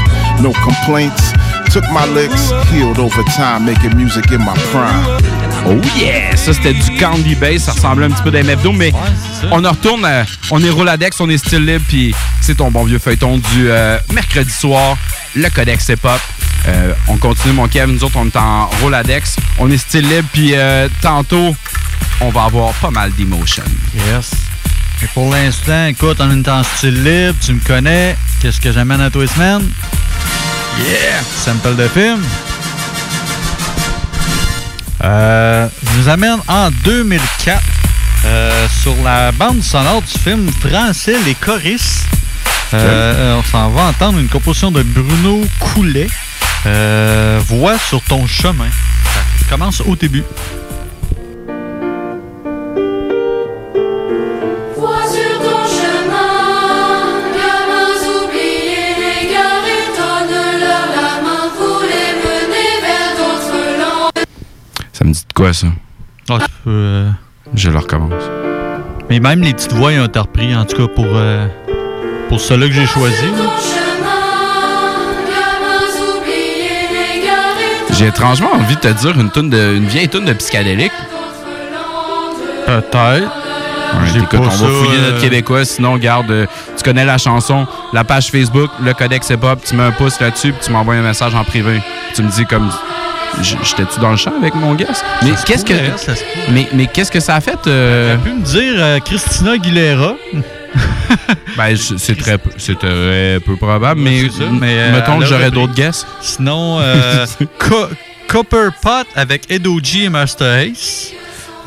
no 0.41 0.53
complaints. 0.53 1.33
Took 1.73 1.83
my 1.91 2.05
licks, 2.13 2.51
healed 2.71 2.99
over 2.99 3.23
time, 3.35 3.65
making 3.65 3.97
music 3.97 4.31
in 4.31 4.39
my 4.39 4.53
prime. 4.71 5.05
Oh 5.65 5.81
yeah! 5.97 6.35
Ça, 6.37 6.53
c'était 6.53 6.73
du 6.73 6.97
Candy 6.97 7.35
Bass. 7.35 7.63
Ça 7.63 7.73
ressemblait 7.73 8.05
un 8.05 8.11
petit 8.11 8.23
peu 8.23 8.31
d'MF2, 8.31 8.73
mais 8.75 8.93
on 9.51 9.65
en 9.65 9.71
retourne. 9.71 10.05
euh, 10.05 10.23
on 10.51 10.63
est 10.63 10.69
Roladex, 10.69 11.19
on 11.19 11.29
est 11.29 11.37
style 11.37 11.65
libre, 11.65 11.83
puis 11.89 12.15
c'est 12.41 12.55
ton 12.55 12.71
bon 12.71 12.83
vieux 12.85 12.99
feuilleton 12.99 13.37
du 13.37 13.69
euh, 13.69 13.97
mercredi 14.13 14.51
soir, 14.51 14.95
le 15.35 15.49
Codex 15.49 15.89
Hip 15.89 15.97
Hop. 16.05 16.21
Euh, 16.67 16.93
on 17.07 17.17
continue, 17.17 17.53
mon 17.53 17.67
Kev. 17.67 17.91
Nous 17.91 18.03
autres, 18.03 18.17
on 18.17 18.27
est 18.27 18.35
en 18.37 18.67
Roladex. 18.81 19.35
On 19.59 19.69
est 19.69 19.77
style 19.77 20.07
libre, 20.07 20.27
puis 20.31 20.51
euh, 20.55 20.87
tantôt, 21.01 21.55
on 22.21 22.29
va 22.29 22.43
avoir 22.43 22.73
pas 22.75 22.91
mal 22.91 23.11
d'émotion. 23.13 23.63
Yes. 23.93 24.31
Et 25.03 25.07
pour 25.13 25.31
l'instant, 25.31 25.85
écoute, 25.85 26.17
on 26.19 26.31
est 26.31 26.47
en 26.47 26.63
style 26.63 27.03
libre, 27.03 27.37
tu 27.45 27.53
me 27.53 27.59
connais. 27.59 28.15
Qu'est-ce 28.41 28.59
que 28.59 28.71
j'amène 28.71 29.01
à 29.01 29.09
tous 29.09 29.21
les 29.21 29.27
semaines? 29.27 29.69
Yeah! 30.79 31.21
Sample 31.43 31.75
de 31.75 31.87
film. 31.87 32.23
Euh, 35.03 35.67
je 35.83 35.91
vous 35.99 36.09
amène 36.09 36.39
en 36.47 36.71
2004 36.83 37.61
euh, 38.25 38.67
sur 38.81 38.95
la 39.03 39.31
bande 39.31 39.61
sonore 39.61 40.01
du 40.01 40.19
film 40.19 40.49
français 40.51 41.15
Les 41.25 41.35
Choristes. 41.35 42.07
Euh, 42.73 43.37
on 43.37 43.43
s'en 43.43 43.69
va 43.69 43.83
entendre 43.83 44.19
une 44.19 44.27
composition 44.27 44.71
de 44.71 44.81
Bruno 44.83 45.45
Coulet. 45.59 46.09
Voix 47.47 47.77
sur 47.77 48.01
ton 48.01 48.27
chemin. 48.27 48.69
Ça 49.13 49.49
commence 49.49 49.81
au 49.81 49.95
début. 49.95 50.23
Me 65.07 65.13
dit 65.13 65.25
de 65.27 65.33
quoi, 65.33 65.53
ça? 65.53 65.67
Ah, 66.29 66.37
euh, 66.67 67.09
Je 67.53 67.69
le 67.69 67.77
recommence. 67.77 68.23
Mais 69.09 69.19
même 69.19 69.41
les 69.41 69.53
petites 69.53 69.73
voix 69.73 69.93
ils 69.93 69.99
ont 69.99 70.05
été 70.05 70.19
repris, 70.19 70.55
en 70.55 70.65
tout 70.65 70.75
cas 70.75 70.93
pour, 70.93 71.07
euh, 71.07 71.47
pour 72.29 72.41
ceux-là 72.41 72.67
que 72.67 72.73
j'ai 72.73 72.85
choisi. 72.85 73.25
J'ai 77.93 78.07
étrangement 78.07 78.51
envie 78.53 78.75
de 78.75 78.81
te 78.81 78.89
dire 78.89 79.19
une, 79.19 79.31
toune 79.31 79.49
de, 79.49 79.75
une 79.75 79.87
vieille 79.87 80.09
tune 80.09 80.25
de 80.25 80.33
psychédélique. 80.33 80.91
Peut-être. 82.65 83.31
Ouais, 83.93 84.19
écoute, 84.19 84.39
on 84.39 84.51
ça, 84.51 84.65
va 84.65 84.69
fouiller 84.69 84.99
euh, 84.99 85.11
notre 85.11 85.21
québécois. 85.21 85.65
Sinon, 85.65 85.97
garde, 85.97 86.29
euh, 86.29 86.45
tu 86.75 86.83
connais 86.83 87.05
la 87.05 87.17
chanson, 87.17 87.65
la 87.93 88.03
page 88.03 88.29
Facebook, 88.29 88.69
le 88.83 88.93
Codex 88.93 89.29
Hip 89.29 89.39
Hop, 89.41 89.61
tu 89.65 89.75
mets 89.75 89.83
un 89.83 89.91
pouce 89.91 90.19
là-dessus, 90.19 90.51
puis 90.51 90.61
tu 90.65 90.71
m'envoies 90.71 90.95
un 90.95 91.01
message 91.01 91.33
en 91.33 91.43
privé. 91.43 91.81
Tu 92.13 92.21
me 92.21 92.29
dis 92.29 92.45
comme. 92.45 92.69
J'étais-tu 93.41 93.99
dans 93.99 94.11
le 94.11 94.17
champ 94.17 94.33
avec 94.39 94.55
mon 94.55 94.73
guest? 94.75 95.03
Mais 95.23 95.31
qu'est-ce 95.45 95.63
que. 95.65 95.73
Mais, 96.51 96.67
mais 96.73 96.87
qu'est-ce 96.87 97.11
que 97.11 97.19
ça 97.19 97.35
a 97.35 97.41
fait? 97.41 97.57
euh, 97.67 98.15
Tu 98.17 98.29
peux 98.29 98.35
me 98.35 98.43
dire 98.43 98.73
euh, 98.77 98.99
Christina 98.99 99.51
Aguilera. 99.51 100.15
ben, 101.57 101.75
c'est 101.75 102.17
très, 102.17 102.37
très 102.37 103.39
peu 103.39 103.55
probable, 103.55 104.01
mais, 104.01 104.23
ça, 104.29 104.43
mais, 104.51 104.77
euh, 104.79 104.91
mettons 104.93 105.19
que 105.19 105.25
j'aurais 105.25 105.51
d'autres 105.51 105.73
guests. 105.73 106.05
Sinon, 106.21 106.79
euh, 106.81 107.25
Co- 107.59 107.87
Copper 108.27 108.69
Pot 108.81 109.07
avec 109.15 109.49
Edo 109.49 109.79
G 109.81 110.03
et 110.05 110.09
Master 110.09 110.59
Ace. 110.59 111.11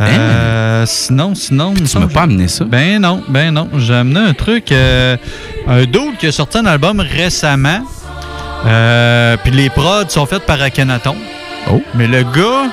Euh, 0.00 0.84
Sinon, 0.86 1.34
sinon. 1.34 1.74
Tu 1.74 1.98
m'as 1.98 2.06
pas 2.06 2.22
amené 2.22 2.48
ça? 2.48 2.64
Ben 2.64 2.98
non, 3.00 3.22
ben 3.28 3.50
non. 3.52 3.68
J'ai 3.76 3.94
amené 3.94 4.20
un 4.20 4.32
truc, 4.32 4.72
euh, 4.72 5.16
un 5.68 5.84
d'autre 5.84 6.16
qui 6.18 6.26
a 6.26 6.32
sorti 6.32 6.56
un 6.58 6.66
album 6.66 7.00
récemment. 7.00 7.82
Euh, 8.66 9.36
Puis 9.42 9.52
les 9.52 9.68
prods 9.70 10.08
sont 10.08 10.24
faits 10.26 10.44
par 10.46 10.60
Akhenaton. 10.62 11.16
Oh. 11.68 11.82
Mais 11.94 12.06
le 12.06 12.22
gars, 12.22 12.70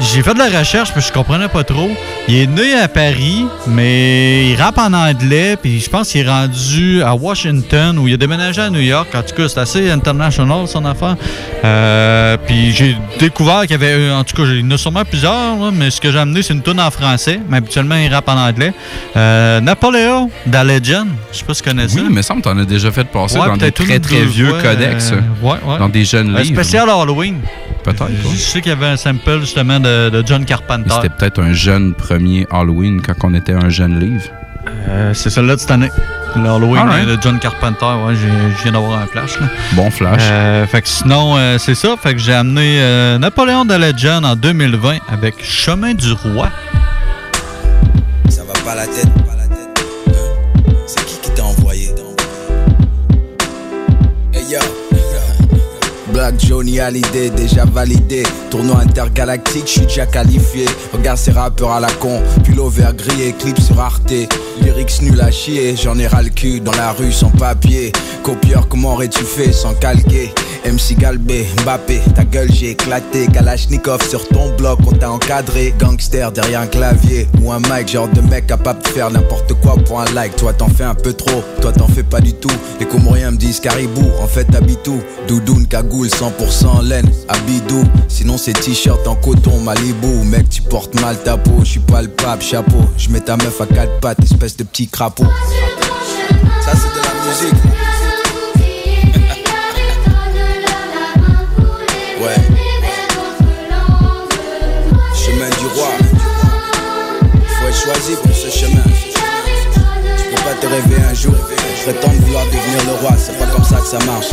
j'ai 0.00 0.22
fait 0.22 0.34
de 0.34 0.38
la 0.38 0.58
recherche, 0.58 0.92
puis 0.92 1.02
je 1.02 1.12
comprenais 1.12 1.48
pas 1.48 1.62
trop. 1.64 1.90
Il 2.28 2.34
est 2.36 2.46
né 2.46 2.74
à 2.74 2.88
Paris, 2.88 3.46
mais 3.66 4.48
il 4.50 4.56
rappe 4.56 4.78
en 4.78 4.92
anglais, 4.92 5.56
puis 5.60 5.80
je 5.80 5.88
pense 5.88 6.08
qu'il 6.10 6.26
est 6.26 6.28
rendu 6.30 7.02
à 7.02 7.14
Washington, 7.14 7.98
où 7.98 8.08
il 8.08 8.14
a 8.14 8.16
déménagé 8.16 8.60
à 8.60 8.70
New 8.70 8.80
York. 8.80 9.08
En 9.14 9.22
tout 9.22 9.34
cas, 9.34 9.48
c'est 9.48 9.60
assez 9.60 9.90
international, 9.90 10.66
son 10.66 10.84
affaire. 10.84 11.16
Euh, 11.64 12.36
puis 12.46 12.72
j'ai 12.72 12.96
découvert 13.18 13.62
qu'il 13.62 13.72
y 13.72 13.74
avait, 13.74 13.92
euh, 13.94 14.16
en 14.16 14.24
tout 14.24 14.36
cas, 14.36 14.42
il 14.48 14.60
y 14.60 14.64
en 14.64 14.70
a 14.72 14.78
sûrement 14.78 15.04
plusieurs, 15.04 15.32
là, 15.32 15.70
mais 15.72 15.90
ce 15.90 16.00
que 16.00 16.10
j'ai 16.10 16.18
amené, 16.18 16.42
c'est 16.42 16.54
une 16.54 16.62
tune 16.62 16.80
en 16.80 16.90
français, 16.90 17.40
mais 17.48 17.58
habituellement, 17.58 17.96
il 17.96 18.12
rappe 18.12 18.28
en 18.28 18.36
anglais. 18.36 18.72
Euh, 19.16 19.60
Napoléon, 19.60 20.28
The 20.50 20.64
Legend, 20.64 21.08
je 21.32 21.38
sais 21.38 21.44
pas 21.44 21.54
si 21.54 21.62
tu 21.62 21.68
connais 21.68 21.88
ça. 21.88 22.00
Oui, 22.00 22.08
me 22.12 22.22
semble 22.22 22.42
que 22.42 22.48
tu 22.48 22.54
en 22.54 22.58
as 22.58 22.64
déjà 22.64 22.90
fait 22.90 23.04
passer 23.04 23.38
Ouais, 23.38 23.46
dans 23.46 23.56
des 23.56 23.72
très 23.72 23.98
très 24.00 24.20
deux 24.20 24.24
vieux 24.26 24.52
codex. 24.62 25.12
euh, 25.12 25.16
ouais. 25.46 25.78
Dans 25.78 25.88
des 25.88 26.04
jeunes 26.04 26.34
Un 26.36 26.40
livres. 26.40 26.54
spécial 26.62 26.88
Halloween. 26.90 27.36
Peut-être. 27.82 28.06
Je 28.32 28.36
sais 28.38 28.60
qu'il 28.62 28.70
y 28.70 28.74
avait 28.74 28.86
un 28.86 28.96
sample 28.96 29.40
justement 29.40 29.78
de, 29.84 30.10
de 30.10 30.24
John 30.26 30.44
Carpenter. 30.44 30.90
C'était 30.90 31.08
peut-être 31.14 31.40
un 31.40 31.52
jeune 31.52 31.94
premier 31.94 32.46
Halloween 32.50 33.00
quand 33.00 33.14
on 33.22 33.34
était 33.34 33.52
un 33.52 33.68
jeune 33.68 34.00
livre. 34.00 34.24
Euh, 34.88 35.12
c'est 35.14 35.30
celle-là 35.30 35.54
de 35.56 35.60
cette 35.60 35.70
année. 35.70 35.90
L'Halloween 36.36 36.78
Alright. 36.88 37.06
de 37.06 37.18
John 37.22 37.38
Carpenter. 37.38 37.84
Ouais, 38.04 38.14
j'ai- 38.16 38.56
je 38.56 38.62
viens 38.64 38.72
d'avoir 38.72 38.98
un 39.00 39.06
flash. 39.06 39.38
Là. 39.38 39.46
Bon 39.74 39.90
flash. 39.90 40.20
Euh, 40.22 40.66
fait 40.66 40.82
que 40.82 40.88
sinon, 40.88 41.36
euh, 41.36 41.58
c'est 41.58 41.74
ça. 41.76 41.94
Fait 42.02 42.14
que 42.14 42.18
j'ai 42.20 42.32
amené 42.34 42.78
euh, 42.80 43.18
Napoléon 43.18 43.64
de 43.64 43.74
Legend 43.74 44.24
en 44.24 44.34
2020 44.34 44.96
avec 45.12 45.44
Chemin 45.44 45.94
du 45.94 46.10
Roi. 46.12 46.48
Ça 48.30 48.42
va 48.42 48.52
pas 48.64 48.74
la 48.74 48.86
tête, 48.86 49.04
pas 49.26 49.36
la 49.36 49.42
tête. 49.42 49.43
Black 56.14 56.38
Johnny 56.38 56.78
Hallyday, 56.78 57.30
déjà 57.30 57.64
validé. 57.64 58.22
Tournoi 58.48 58.82
intergalactique, 58.82 59.66
je 59.66 59.72
suis 59.72 59.80
déjà 59.80 60.06
qualifié. 60.06 60.64
Regarde 60.92 61.18
ces 61.18 61.32
rappeurs 61.32 61.72
à 61.72 61.80
la 61.80 61.90
con, 61.90 62.22
pull 62.44 62.54
vert 62.70 62.94
grillé, 62.94 63.32
clip 63.32 63.58
sur 63.58 63.80
Arte. 63.80 64.12
Lyrics 64.62 65.02
nuls 65.02 65.20
à 65.20 65.32
chier, 65.32 65.74
j'en 65.74 65.98
ai 65.98 66.06
ras 66.06 66.22
le 66.22 66.30
cul 66.30 66.60
dans 66.60 66.70
la 66.70 66.92
rue 66.92 67.10
sans 67.10 67.30
papier. 67.30 67.90
Copieur, 68.22 68.68
comment 68.68 68.92
aurais-tu 68.92 69.24
fait 69.24 69.50
sans 69.50 69.74
calquer? 69.74 70.32
MC 70.64 70.96
Galbé, 70.98 71.46
Mbappé, 71.62 72.00
ta 72.14 72.24
gueule 72.24 72.50
j'ai 72.52 72.70
éclaté. 72.70 73.26
Kalachnikov 73.26 74.06
sur 74.08 74.26
ton 74.28 74.54
bloc, 74.56 74.78
on 74.86 74.92
t'a 74.92 75.10
encadré. 75.10 75.74
Gangster 75.78 76.32
derrière 76.32 76.60
un 76.60 76.66
clavier 76.66 77.28
ou 77.40 77.52
un 77.52 77.60
mic, 77.60 77.88
genre 77.88 78.08
de 78.08 78.20
mec 78.20 78.46
capable 78.46 78.82
de 78.82 78.88
faire 78.88 79.10
n'importe 79.10 79.52
quoi 79.54 79.76
pour 79.76 80.00
un 80.00 80.10
like. 80.12 80.36
Toi 80.36 80.52
t'en 80.52 80.68
fais 80.68 80.84
un 80.84 80.94
peu 80.94 81.12
trop, 81.12 81.42
toi 81.60 81.72
t'en 81.72 81.86
fais 81.88 82.02
pas 82.02 82.20
du 82.20 82.32
tout. 82.32 82.50
Les 82.80 82.86
Comoriens 82.86 83.30
me 83.30 83.36
disent 83.36 83.60
caribou, 83.60 84.10
en 84.20 84.26
fait 84.26 84.44
t'habites 84.44 84.88
où? 84.88 85.00
Doudoune, 85.28 85.66
cagoule, 85.66 86.08
100% 86.08 86.82
laine, 86.82 87.10
habidou. 87.28 87.84
Sinon 88.08 88.38
c'est 88.38 88.54
t-shirt 88.54 89.06
en 89.06 89.16
coton, 89.16 89.60
Malibu. 89.60 90.24
Mec, 90.24 90.48
tu 90.48 90.62
portes 90.62 90.98
mal 91.00 91.16
ta 91.22 91.36
peau, 91.36 91.58
je 91.60 91.70
suis 91.72 91.80
pas 91.80 92.02
le 92.02 92.08
pape, 92.08 92.42
chapeau. 92.42 92.84
Je 92.96 93.10
mets 93.10 93.20
ta 93.20 93.36
meuf 93.36 93.60
à 93.60 93.66
quatre 93.66 94.00
pattes, 94.00 94.22
espèce 94.22 94.56
de 94.56 94.64
petit 94.64 94.88
crapaud. 94.88 95.26
Ça 96.64 96.72
c'est 96.72 96.98
de 96.98 97.04
la 97.04 97.50
musique. 97.52 97.63
Rêver 110.74 111.02
un 111.08 111.14
jour. 111.14 111.34
Prétendre 111.84 112.14
vouloir 112.22 112.44
devenir 112.46 112.84
le 112.86 113.00
roi, 113.00 113.16
c'est 113.16 113.38
pas 113.38 113.46
comme 113.46 113.62
ça 113.62 113.76
que 113.76 113.86
ça 113.86 113.98
marche. 114.06 114.26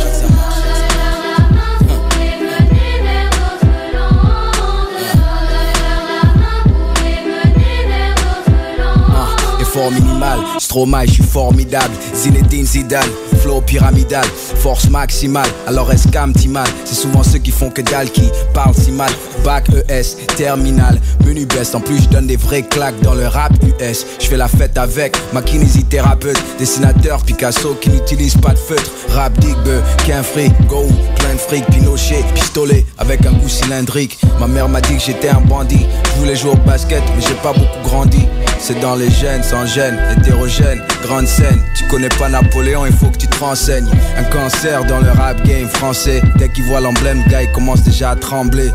Ah, 9.14 9.60
Effort 9.60 9.92
minimal, 9.92 10.38
Stromae, 10.58 11.06
je 11.06 11.12
suis 11.12 11.22
formidable. 11.22 11.94
Zinedine 12.14 12.66
Zidane, 12.66 13.08
flow 13.42 13.60
pyramidal, 13.60 14.24
force 14.56 14.88
maximale. 14.88 15.48
Alors 15.66 15.92
escam 15.92 16.32
mal, 16.48 16.66
c'est 16.84 16.94
souvent 16.94 17.22
ceux 17.22 17.38
qui 17.38 17.50
font 17.50 17.70
que 17.70 17.82
dalle 17.82 18.10
qui 18.10 18.30
parlent 18.54 18.74
si 18.74 18.92
mal. 18.92 19.10
Bac 19.44 19.68
ES, 19.88 20.16
terminal, 20.36 21.00
menu 21.26 21.46
best. 21.46 21.74
En 21.74 21.80
plus, 21.80 22.02
je 22.02 22.08
donne 22.08 22.26
des 22.26 22.36
vrais 22.36 22.62
claques 22.62 23.00
dans 23.02 23.14
le 23.14 23.26
rap 23.26 23.52
US. 23.80 24.06
Je 24.20 24.26
fais 24.26 24.36
la 24.36 24.48
fête 24.48 24.78
avec 24.78 25.16
ma 25.32 25.42
kinésithérapeute, 25.42 26.40
dessinateur 26.58 27.22
Picasso 27.24 27.74
qui 27.80 27.90
n'utilise 27.90 28.36
pas 28.36 28.52
de 28.52 28.58
feutre. 28.58 28.90
Rap 29.08 29.36
digbe, 29.40 29.82
qu'un 30.06 30.22
fric, 30.22 30.52
go, 30.66 30.86
plein 31.16 31.34
de 31.34 31.38
fric, 31.38 31.66
Pinochet, 31.66 32.24
pistolet 32.34 32.86
avec 32.98 33.26
un 33.26 33.32
goût 33.32 33.48
cylindrique. 33.48 34.18
Ma 34.38 34.46
mère 34.46 34.68
m'a 34.68 34.80
dit 34.80 34.96
que 34.96 35.02
j'étais 35.02 35.28
un 35.28 35.40
bandit. 35.40 35.86
Je 36.14 36.20
voulais 36.20 36.36
jouer 36.36 36.52
au 36.52 36.56
basket, 36.68 37.02
mais 37.16 37.22
j'ai 37.26 37.34
pas 37.34 37.52
beaucoup 37.52 37.82
grandi. 37.88 38.26
C'est 38.64 38.78
dans 38.80 38.94
les 38.94 39.10
gènes, 39.10 39.42
sans 39.42 39.66
gêne, 39.66 39.98
hétérogène, 40.16 40.80
grande 41.02 41.26
scène. 41.26 41.60
Tu 41.76 41.84
connais 41.88 42.08
pas 42.08 42.28
Napoléon, 42.28 42.86
il 42.86 42.92
faut 42.92 43.08
que 43.10 43.16
tu 43.18 43.26
te 43.26 43.38
renseignes. 43.40 43.88
Un 44.16 44.22
cancer 44.24 44.84
dans 44.84 45.00
le 45.00 45.10
rap 45.10 45.42
game 45.44 45.66
français. 45.68 46.22
Dès 46.36 46.48
qu'il 46.48 46.64
voit 46.64 46.80
l'emblème, 46.80 47.24
gars, 47.28 47.42
il 47.42 47.50
commence 47.50 47.82
déjà 47.82 48.10
à 48.10 48.16
trembler. 48.16 48.70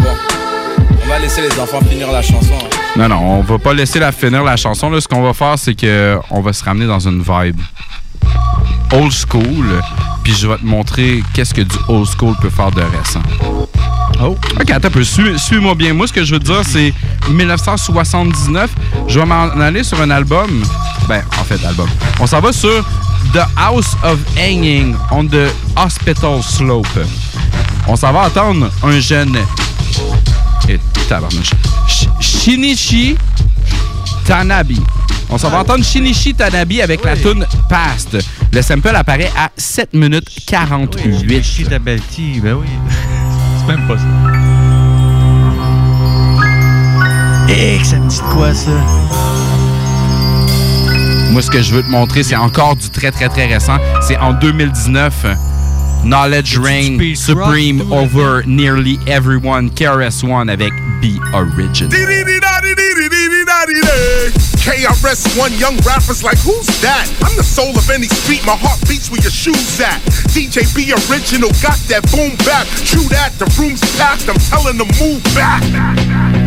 Bon, 0.00 0.08
on 1.04 1.08
va 1.08 1.18
laisser 1.18 1.42
les 1.42 1.60
enfants 1.60 1.80
finir 1.82 2.10
la 2.10 2.22
chanson. 2.22 2.54
hein. 2.54 2.68
Non, 2.96 3.08
non, 3.08 3.18
on 3.38 3.42
va 3.42 3.58
pas 3.58 3.74
laisser 3.74 3.98
la 3.98 4.12
finir 4.12 4.42
la 4.42 4.56
chanson. 4.56 4.88
Là, 4.88 4.98
ce 5.00 5.08
qu'on 5.08 5.22
va 5.22 5.34
faire, 5.34 5.58
c'est 5.58 5.74
que 5.74 6.18
on 6.30 6.40
va 6.40 6.54
se 6.54 6.64
ramener 6.64 6.86
dans 6.86 7.00
une 7.06 7.20
vibe. 7.22 7.60
old 8.94 9.12
school, 9.12 9.66
puis 10.24 10.32
je 10.32 10.46
vais 10.48 10.56
te 10.56 10.64
montrer 10.64 11.22
qu'est-ce 11.34 11.52
que 11.52 11.62
du 11.62 11.76
old 11.88 12.06
school 12.08 12.34
peut 12.40 12.50
faire 12.50 12.70
de 12.70 12.80
récent. 12.80 13.22
Oh. 14.24 14.36
Ok, 14.60 14.70
attends 14.70 14.88
un 14.88 14.90
peu. 14.90 15.02
Suis- 15.04 15.38
Suis-moi 15.38 15.74
bien. 15.74 15.92
Moi, 15.94 16.06
ce 16.06 16.12
que 16.12 16.24
je 16.24 16.32
veux 16.34 16.38
te 16.38 16.44
dire, 16.44 16.62
c'est 16.64 16.92
1979. 17.30 18.70
Je 19.08 19.18
vais 19.18 19.26
m'en 19.26 19.48
aller 19.60 19.82
sur 19.82 20.00
un 20.00 20.10
album. 20.10 20.62
Ben, 21.08 21.22
en 21.40 21.44
fait, 21.44 21.64
album. 21.66 21.88
On 22.20 22.26
s'en 22.26 22.40
va 22.40 22.52
sur 22.52 22.84
The 23.34 23.40
House 23.56 23.96
of 24.04 24.18
Hanging 24.38 24.94
on 25.10 25.26
the 25.26 25.50
Hospital 25.76 26.42
Slope. 26.42 26.86
On 27.88 27.96
s'en 27.96 28.12
va 28.12 28.26
entendre 28.26 28.70
un 28.84 29.00
jeune. 29.00 29.36
Et 30.68 30.78
tabarnouche. 31.08 31.50
Sh- 31.88 32.06
Shinichi 32.20 33.16
Tanabe. 34.24 34.72
On 35.28 35.36
s'en 35.38 35.50
va 35.50 35.60
entendre 35.60 35.84
Shinichi 35.84 36.34
Tanabe 36.34 36.74
avec 36.82 37.04
la 37.04 37.16
tune 37.16 37.44
Past. 37.68 38.16
Le 38.52 38.62
sample 38.62 38.94
apparaît 38.94 39.32
à 39.36 39.50
7 39.56 39.94
minutes 39.94 40.28
48. 40.46 41.12
Shinichi 41.42 41.64
Tabalti, 41.64 42.38
ben 42.40 42.54
oui. 42.54 42.66
C'est 43.66 43.76
même 43.76 43.86
pas 43.86 43.98
ça. 43.98 44.04
Eh, 47.48 47.78
que 47.78 47.86
ça 47.86 47.96
me 47.98 48.08
dit 48.08 48.16
de 48.16 48.22
quoi, 48.22 48.52
ça? 48.54 48.70
Moi, 51.30 51.42
ce 51.42 51.50
que 51.50 51.62
je 51.62 51.74
veux 51.74 51.82
te 51.82 51.88
montrer, 51.90 52.22
c'est 52.22 52.36
encore 52.36 52.76
du 52.76 52.90
très, 52.90 53.10
très, 53.10 53.28
très 53.28 53.46
récent. 53.46 53.76
C'est 54.00 54.18
en 54.18 54.32
2019. 54.32 55.26
Knowledge 56.04 56.58
Reign 56.58 57.14
Supreme 57.14 57.80
over 57.92 58.42
nearly 58.44 58.98
everyone. 59.06 59.70
KRS-One 59.70 60.50
avec 60.50 60.72
Be 61.00 61.20
Original. 61.32 61.90
KRS-One 64.62 65.52
young 65.58 65.76
rappers 65.78 66.22
like 66.22 66.38
who's 66.38 66.66
that? 66.82 67.10
I'm 67.24 67.36
the 67.36 67.42
soul 67.42 67.76
of 67.76 67.90
any 67.90 68.06
street, 68.06 68.46
my 68.46 68.54
heart 68.54 68.78
beats 68.88 69.10
where 69.10 69.20
your 69.20 69.30
shoes 69.30 69.80
at. 69.80 70.00
DJ 70.30 70.62
B 70.74 70.94
original, 71.10 71.50
got 71.58 71.78
that 71.90 72.06
boom 72.14 72.36
back. 72.46 72.66
True 72.86 73.02
that, 73.10 73.32
the 73.38 73.46
room's 73.58 73.82
packed, 73.98 74.28
I'm 74.28 74.38
telling 74.38 74.78
them 74.78 74.88
move 75.00 75.22
back. 75.34 76.41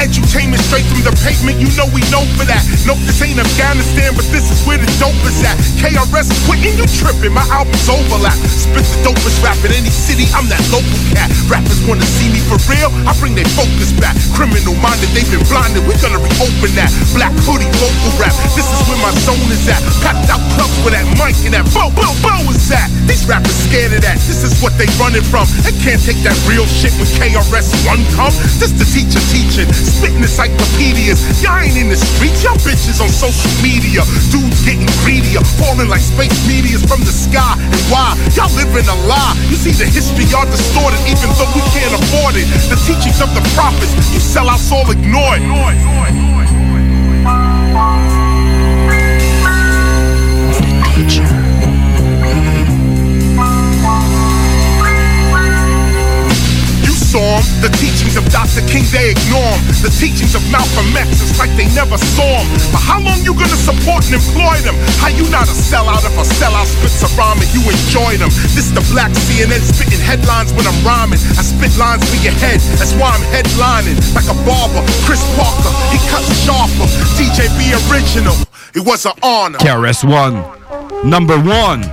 Entertainment 0.00 0.64
straight 0.64 0.88
from 0.88 1.04
the 1.04 1.12
pavement, 1.20 1.60
you 1.60 1.68
know 1.76 1.84
we 1.92 2.00
know 2.08 2.24
for 2.40 2.48
that. 2.48 2.64
Nope, 2.88 2.96
this 3.04 3.20
ain't 3.20 3.36
Afghanistan, 3.36 4.16
but 4.16 4.24
this 4.32 4.48
is 4.48 4.64
where 4.64 4.80
the 4.80 4.88
dope 4.96 5.12
is 5.28 5.44
at. 5.44 5.60
KRS 5.76 6.32
quitting, 6.48 6.72
you 6.80 6.88
tripping, 6.88 7.36
my 7.36 7.44
albums 7.52 7.84
overlap. 7.84 8.32
Spit 8.48 8.80
the 8.80 9.12
dopest 9.12 9.44
rap 9.44 9.60
in 9.60 9.76
any 9.76 9.92
city, 9.92 10.24
I'm 10.32 10.48
that 10.48 10.64
local 10.72 10.88
cat. 11.12 11.28
Rappers 11.52 11.84
wanna 11.84 12.08
see 12.16 12.32
me 12.32 12.40
for 12.48 12.56
real, 12.64 12.88
I 13.04 13.12
bring 13.20 13.36
their 13.36 13.44
focus 13.52 13.92
back. 14.00 14.16
Criminal 14.32 14.72
minded, 14.80 15.12
they've 15.12 15.28
been 15.28 15.44
blinded, 15.52 15.84
we're 15.84 16.00
gonna 16.00 16.16
reopen 16.16 16.72
that. 16.80 16.88
Black 17.12 17.36
hoodie, 17.44 17.68
local 17.76 18.10
rap, 18.16 18.32
this 18.56 18.64
is 18.64 18.80
where 18.88 19.00
my 19.04 19.12
zone 19.20 19.52
is 19.52 19.68
at. 19.68 19.84
Packed 20.00 20.32
out 20.32 20.40
clubs 20.56 20.80
where 20.80 20.96
that 20.96 21.04
mic 21.20 21.36
and 21.44 21.52
that 21.52 21.68
bow, 21.76 21.92
bow, 21.92 22.16
bow 22.24 22.40
is 22.48 22.72
at. 22.72 22.88
These 23.04 23.28
rappers 23.28 23.52
scared 23.68 23.92
of 23.92 24.00
that, 24.00 24.16
this 24.24 24.48
is 24.48 24.64
what 24.64 24.72
they 24.80 24.88
running 24.96 25.24
from. 25.28 25.44
They 25.60 25.76
can't 25.84 26.00
take 26.00 26.24
that 26.24 26.40
real 26.48 26.64
shit 26.64 26.96
when 26.96 27.04
KRS-One 27.20 28.00
come. 28.16 28.32
This 28.56 28.72
the 28.72 28.88
teacher 28.88 29.20
teaching, 29.28 29.68
spitting 29.90 30.22
encyclopedias. 30.22 31.42
Y'all 31.42 31.58
ain't 31.58 31.76
in 31.76 31.90
the 31.90 31.98
streets, 31.98 32.46
y'all 32.46 32.56
bitches 32.62 33.02
on 33.02 33.10
social 33.10 33.50
media. 33.60 34.06
Dudes 34.30 34.62
getting 34.62 34.86
greedier, 35.02 35.42
falling 35.58 35.90
like 35.90 36.00
space 36.00 36.34
meteors 36.46 36.86
from 36.86 37.02
the 37.02 37.12
sky. 37.12 37.58
And 37.58 37.82
why? 37.90 38.14
Y'all 38.38 38.52
living 38.54 38.86
a 38.86 38.96
lie. 39.10 39.34
You 39.50 39.58
see 39.58 39.74
the 39.74 39.90
history 39.90 40.24
y'all 40.30 40.46
distorted, 40.46 41.02
even 41.10 41.28
though 41.36 41.50
we 41.52 41.62
can't 41.74 41.92
afford 41.92 42.38
it. 42.38 42.46
The 42.70 42.78
teachings 42.86 43.18
of 43.18 43.34
the 43.34 43.42
prophets, 43.58 43.92
you 44.14 44.22
sellouts 44.22 44.70
all 44.70 44.86
ignore 44.88 45.34
it. 45.36 46.39
'Em, 57.18 57.42
the 57.60 57.70
teachings 57.82 58.16
of 58.16 58.24
Dr. 58.30 58.62
King, 58.70 58.86
they 58.92 59.10
ignore 59.10 59.42
'em. 59.42 59.60
The 59.82 59.90
teachings 59.90 60.34
of 60.34 60.42
Malcolm 60.50 60.94
X, 60.96 61.20
it's 61.20 61.38
like 61.38 61.50
they 61.56 61.66
never 61.74 61.98
saw 61.98 62.38
'em. 62.38 62.46
But 62.70 62.82
how 62.82 63.00
long 63.00 63.18
you 63.24 63.34
gonna 63.34 63.56
support 63.56 64.04
and 64.06 64.14
employ 64.14 64.60
them? 64.62 64.76
How 65.00 65.08
you 65.08 65.24
not 65.30 65.48
a 65.48 65.56
sellout 65.56 66.04
if 66.06 66.16
a 66.16 66.24
sellout 66.38 66.68
spits 66.70 67.02
a 67.02 67.08
rhyme 67.18 67.40
and 67.40 67.50
you 67.54 67.62
enjoy 67.68 68.16
them? 68.18 68.30
This 68.54 68.70
the 68.70 68.84
black 68.92 69.10
CNN 69.26 69.62
spitting 69.62 70.00
headlines 70.00 70.52
when 70.52 70.66
I'm 70.66 70.80
rhyming. 70.84 71.18
I 71.38 71.42
spit 71.42 71.76
lines 71.76 72.04
for 72.08 72.20
your 72.22 72.34
head, 72.34 72.60
that's 72.78 72.92
why 72.92 73.10
I'm 73.10 73.24
headlining. 73.34 73.96
Like 74.14 74.28
a 74.28 74.36
barber, 74.46 74.82
Chris 75.04 75.22
Parker, 75.36 75.72
he 75.90 75.98
cuts 76.10 76.30
sharper. 76.44 76.86
DJ 77.16 77.48
B 77.58 77.74
original, 77.90 78.36
it 78.74 78.84
was 78.84 79.06
an 79.06 79.12
honor. 79.22 79.58
KRS-One, 79.58 80.44
number 81.04 81.38
one. 81.38 81.90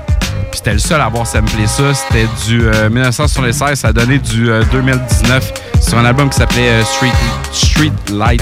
Puis 0.58 0.64
c'était 0.66 0.74
le 0.74 0.80
seul 0.80 1.00
à 1.00 1.06
avoir 1.06 1.28
samplé 1.28 1.68
ça. 1.68 1.94
C'était 1.94 2.26
du 2.48 2.64
euh, 2.66 2.90
1976. 2.90 3.78
Ça 3.80 3.90
a 3.90 3.94
donné 3.94 4.18
du 4.18 4.50
euh, 4.50 4.64
2019 4.72 5.54
sur 5.88 6.00
un 6.00 6.06
album 6.06 6.32
qui 6.32 6.38
s'appelait 6.40 6.70
euh, 6.70 6.84
Street, 6.84 7.12
Street 7.52 7.92
Light. 8.12 8.42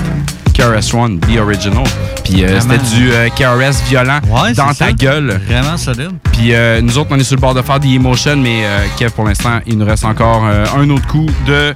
KRS-One, 0.53 1.19
The 1.19 1.37
Original. 1.39 1.83
Puis 2.23 2.45
euh, 2.45 2.61
c'était 2.61 2.77
du 2.77 3.11
euh, 3.11 3.27
KRS 3.27 3.83
violent 3.89 4.21
dans 4.55 4.67
ta 4.67 4.73
ça. 4.73 4.93
gueule. 4.93 5.41
Vraiment 5.45 5.75
solide. 5.75 6.11
Puis 6.31 6.53
euh, 6.53 6.79
nous 6.79 6.97
autres, 6.97 7.09
on 7.11 7.19
est 7.19 7.23
sur 7.25 7.35
le 7.35 7.41
bord 7.41 7.53
de 7.53 7.61
faire 7.61 7.81
des 7.81 7.89
emotions, 7.89 8.37
mais 8.37 8.61
euh, 8.63 8.85
Kev, 8.97 9.11
pour 9.11 9.25
l'instant, 9.25 9.59
il 9.67 9.77
nous 9.77 9.85
reste 9.85 10.05
encore 10.05 10.45
euh, 10.45 10.63
un 10.77 10.89
autre 10.91 11.07
coup 11.07 11.27
de. 11.45 11.75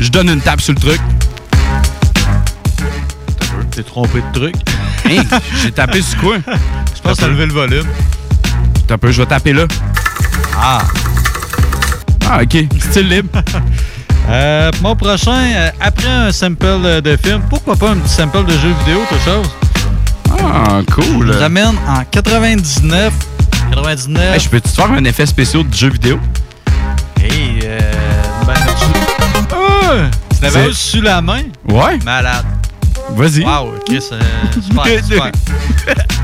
Je 0.00 0.10
donne 0.10 0.28
une 0.28 0.42
tape 0.42 0.60
sur 0.60 0.74
le 0.74 0.80
truc. 0.80 1.00
T'es 3.70 3.82
trompé 3.84 4.20
de 4.20 4.38
truc. 4.38 4.54
Hey, 5.06 5.20
j'ai 5.62 5.72
tapé 5.72 6.02
sur 6.02 6.20
quoi? 6.20 6.36
Je 6.94 7.00
pense 7.00 7.16
que 7.16 7.22
t'as 7.22 7.28
levé 7.28 7.46
le 7.46 7.52
volume. 7.54 7.86
T'as 8.88 8.94
un 8.94 8.98
peu, 8.98 9.12
je 9.12 9.20
vais 9.20 9.26
taper 9.26 9.52
là. 9.52 9.64
Ah. 10.56 10.80
Ah, 12.26 12.40
ok. 12.42 12.64
Style 12.90 13.08
libre. 13.08 13.30
Euh, 14.30 14.70
mon 14.82 14.94
prochain, 14.94 15.40
euh, 15.56 15.70
après 15.80 16.06
un 16.06 16.30
sample 16.32 17.00
de 17.00 17.16
film, 17.16 17.40
pourquoi 17.48 17.76
pas 17.76 17.92
un 17.92 17.96
petit 17.96 18.12
sample 18.12 18.44
de 18.44 18.52
jeu 18.52 18.74
vidéo, 18.80 19.00
quelque 19.08 19.24
chose? 19.24 19.50
Ah, 20.38 20.80
cool. 20.92 21.28
Je 21.28 21.32
vous 21.32 21.42
amène 21.42 21.76
en 21.88 22.04
99. 22.10 23.10
99. 23.72 24.34
Hey, 24.34 24.38
je 24.38 24.48
peux-tu 24.50 24.68
te 24.68 24.74
faire 24.74 24.92
un 24.92 25.04
effet 25.04 25.24
spécial 25.24 25.66
de 25.66 25.74
jeu 25.74 25.88
vidéo? 25.88 26.20
Hey, 27.18 27.60
euh, 27.64 27.80
ben, 28.46 28.52
tu... 28.52 29.46
Ah! 29.50 30.10
Tu 30.36 30.42
l'avais 30.42 30.72
sur 30.74 31.02
la 31.02 31.22
main? 31.22 31.44
Ouais. 31.66 31.98
Malade. 32.04 32.44
Vas-y. 33.16 33.44
Wow, 33.44 33.76
Chris, 33.86 34.04
euh, 34.12 34.20
super, 34.60 35.04
super. 35.04 35.32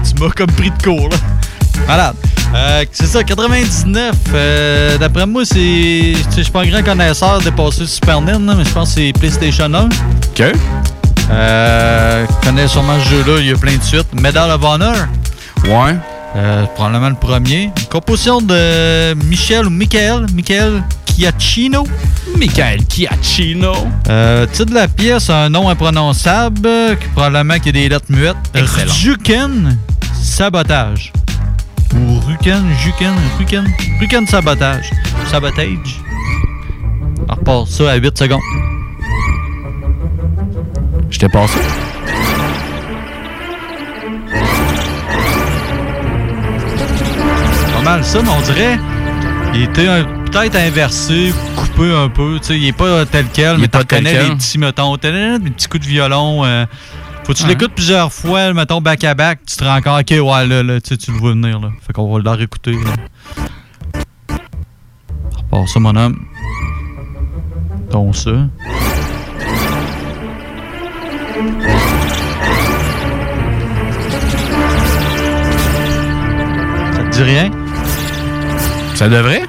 tu 0.05 0.23
m'as 0.23 0.31
comme 0.31 0.53
pris 0.53 0.71
de 0.71 0.83
court, 0.83 1.09
là. 1.09 1.17
Malade. 1.87 2.15
Euh, 2.55 2.85
c'est 2.93 3.07
ça, 3.07 3.25
99. 3.25 4.15
euh, 4.33 4.97
D'après 4.99 5.27
moi, 5.27 5.45
c'est. 5.45 6.13
Je 6.37 6.43
suis 6.43 6.53
pas 6.53 6.63
un 6.63 6.67
grand 6.67 6.83
connaisseur 6.83 7.41
de 7.41 7.51
passer 7.51 7.87
Super 7.87 8.21
là, 8.21 8.39
mais 8.39 8.65
je 8.65 8.71
pense 8.71 8.91
que 8.95 9.01
c'est 9.01 9.13
PlayStation 9.13 9.73
1. 9.73 9.85
OK. 9.87 10.43
Euh, 11.31 12.27
je 12.29 12.47
connais 12.47 12.69
sûrement 12.69 12.99
ce 13.03 13.09
jeu-là, 13.11 13.41
il 13.41 13.47
y 13.47 13.53
a 13.53 13.57
plein 13.57 13.77
de 13.77 13.83
suites. 13.83 14.07
Medal 14.15 14.51
of 14.51 14.63
Honor. 14.63 14.95
Ouais. 15.65 15.97
Euh, 16.37 16.65
probablement 16.75 17.09
le 17.09 17.15
premier. 17.15 17.65
Une 17.77 17.87
composition 17.91 18.41
de 18.41 19.15
Michel 19.27 19.67
ou 19.67 19.71
Michael. 19.71 20.27
Michael 20.35 20.83
Chiacchino. 21.17 21.87
Michael 22.39 22.81
Chiacchino. 22.89 23.73
Euh, 24.09 24.47
titre 24.47 24.71
de 24.71 24.75
la 24.75 24.89
pièce, 24.89 25.31
un 25.31 25.49
nom 25.49 25.69
imprononçable, 25.69 26.69
qui 27.01 27.09
probablement 27.15 27.55
qu'il 27.55 27.67
y 27.67 27.69
a 27.71 27.73
des 27.83 27.89
lettres 27.89 28.07
muettes. 28.11 28.37
Excellent. 28.55 28.93
Juken 28.93 29.79
Sabotage. 30.23 31.13
Ruken, 32.35 32.65
Juken, 32.83 33.15
Ruken, 33.39 33.65
Ruken 34.01 34.27
Sabotage. 34.27 34.91
Sabotage. 35.31 36.01
On 37.29 37.35
repart 37.35 37.69
ça 37.69 37.93
à 37.93 37.95
8 37.95 38.19
secondes. 38.19 38.41
Je 41.11 41.19
t'ai 41.21 41.29
passé. 41.29 41.59
Pas 47.73 47.83
mal 47.85 48.05
ça, 48.05 48.21
mais 48.21 48.31
on 48.31 48.41
dirait. 48.41 48.79
Il 49.55 49.63
était 49.63 50.03
peut-être 50.33 50.57
inversé, 50.57 51.33
coupé 51.55 51.95
un 51.95 52.09
peu. 52.09 52.39
Tu 52.41 52.47
sais, 52.49 52.59
il 52.59 52.67
est 52.67 52.73
pas 52.73 53.07
tel 53.07 53.27
quel, 53.33 53.57
Il 53.59 53.61
mais 53.61 53.69
tel 53.69 53.87
connais 53.87 54.25
les 54.25 54.35
petits, 54.35 54.59
mettons, 54.59 54.97
des 54.97 55.51
petits 55.51 55.69
coups 55.69 55.85
de 55.85 55.89
violon. 55.89 56.45
euh, 56.45 56.67
faut 57.25 57.33
que 57.33 57.39
tu 57.39 57.47
l'écoutes 57.47 57.73
plusieurs 57.73 58.13
fois, 58.13 58.53
mettons, 58.53 58.81
back 58.81 59.03
à 59.05 59.15
back, 59.15 59.41
tu 59.47 59.57
te 59.57 59.65
rends 59.65 59.81
compte, 59.81 60.01
ok, 60.01 60.11
ouais, 60.11 60.47
là, 60.47 60.63
là, 60.63 60.81
tu 60.81 60.91
sais, 60.91 60.97
tu 60.97 61.11
le 61.11 61.17
vois 61.17 61.31
venir, 61.31 61.59
là. 61.59 61.71
Fait 61.87 61.93
qu'on 61.93 62.13
va 62.13 62.21
le 62.21 62.31
réécouter, 62.31 62.73
là. 62.73 63.99
Repars 65.37 65.69
ça, 65.69 65.81
mon 65.81 65.97
homme. 65.97 66.27
Ton 67.91 68.13
ça. 68.13 68.31
Ça 76.93 77.03
te 77.05 77.11
dit 77.11 77.23
rien? 77.23 77.51
Ça 78.95 79.09
devrait? 79.09 79.45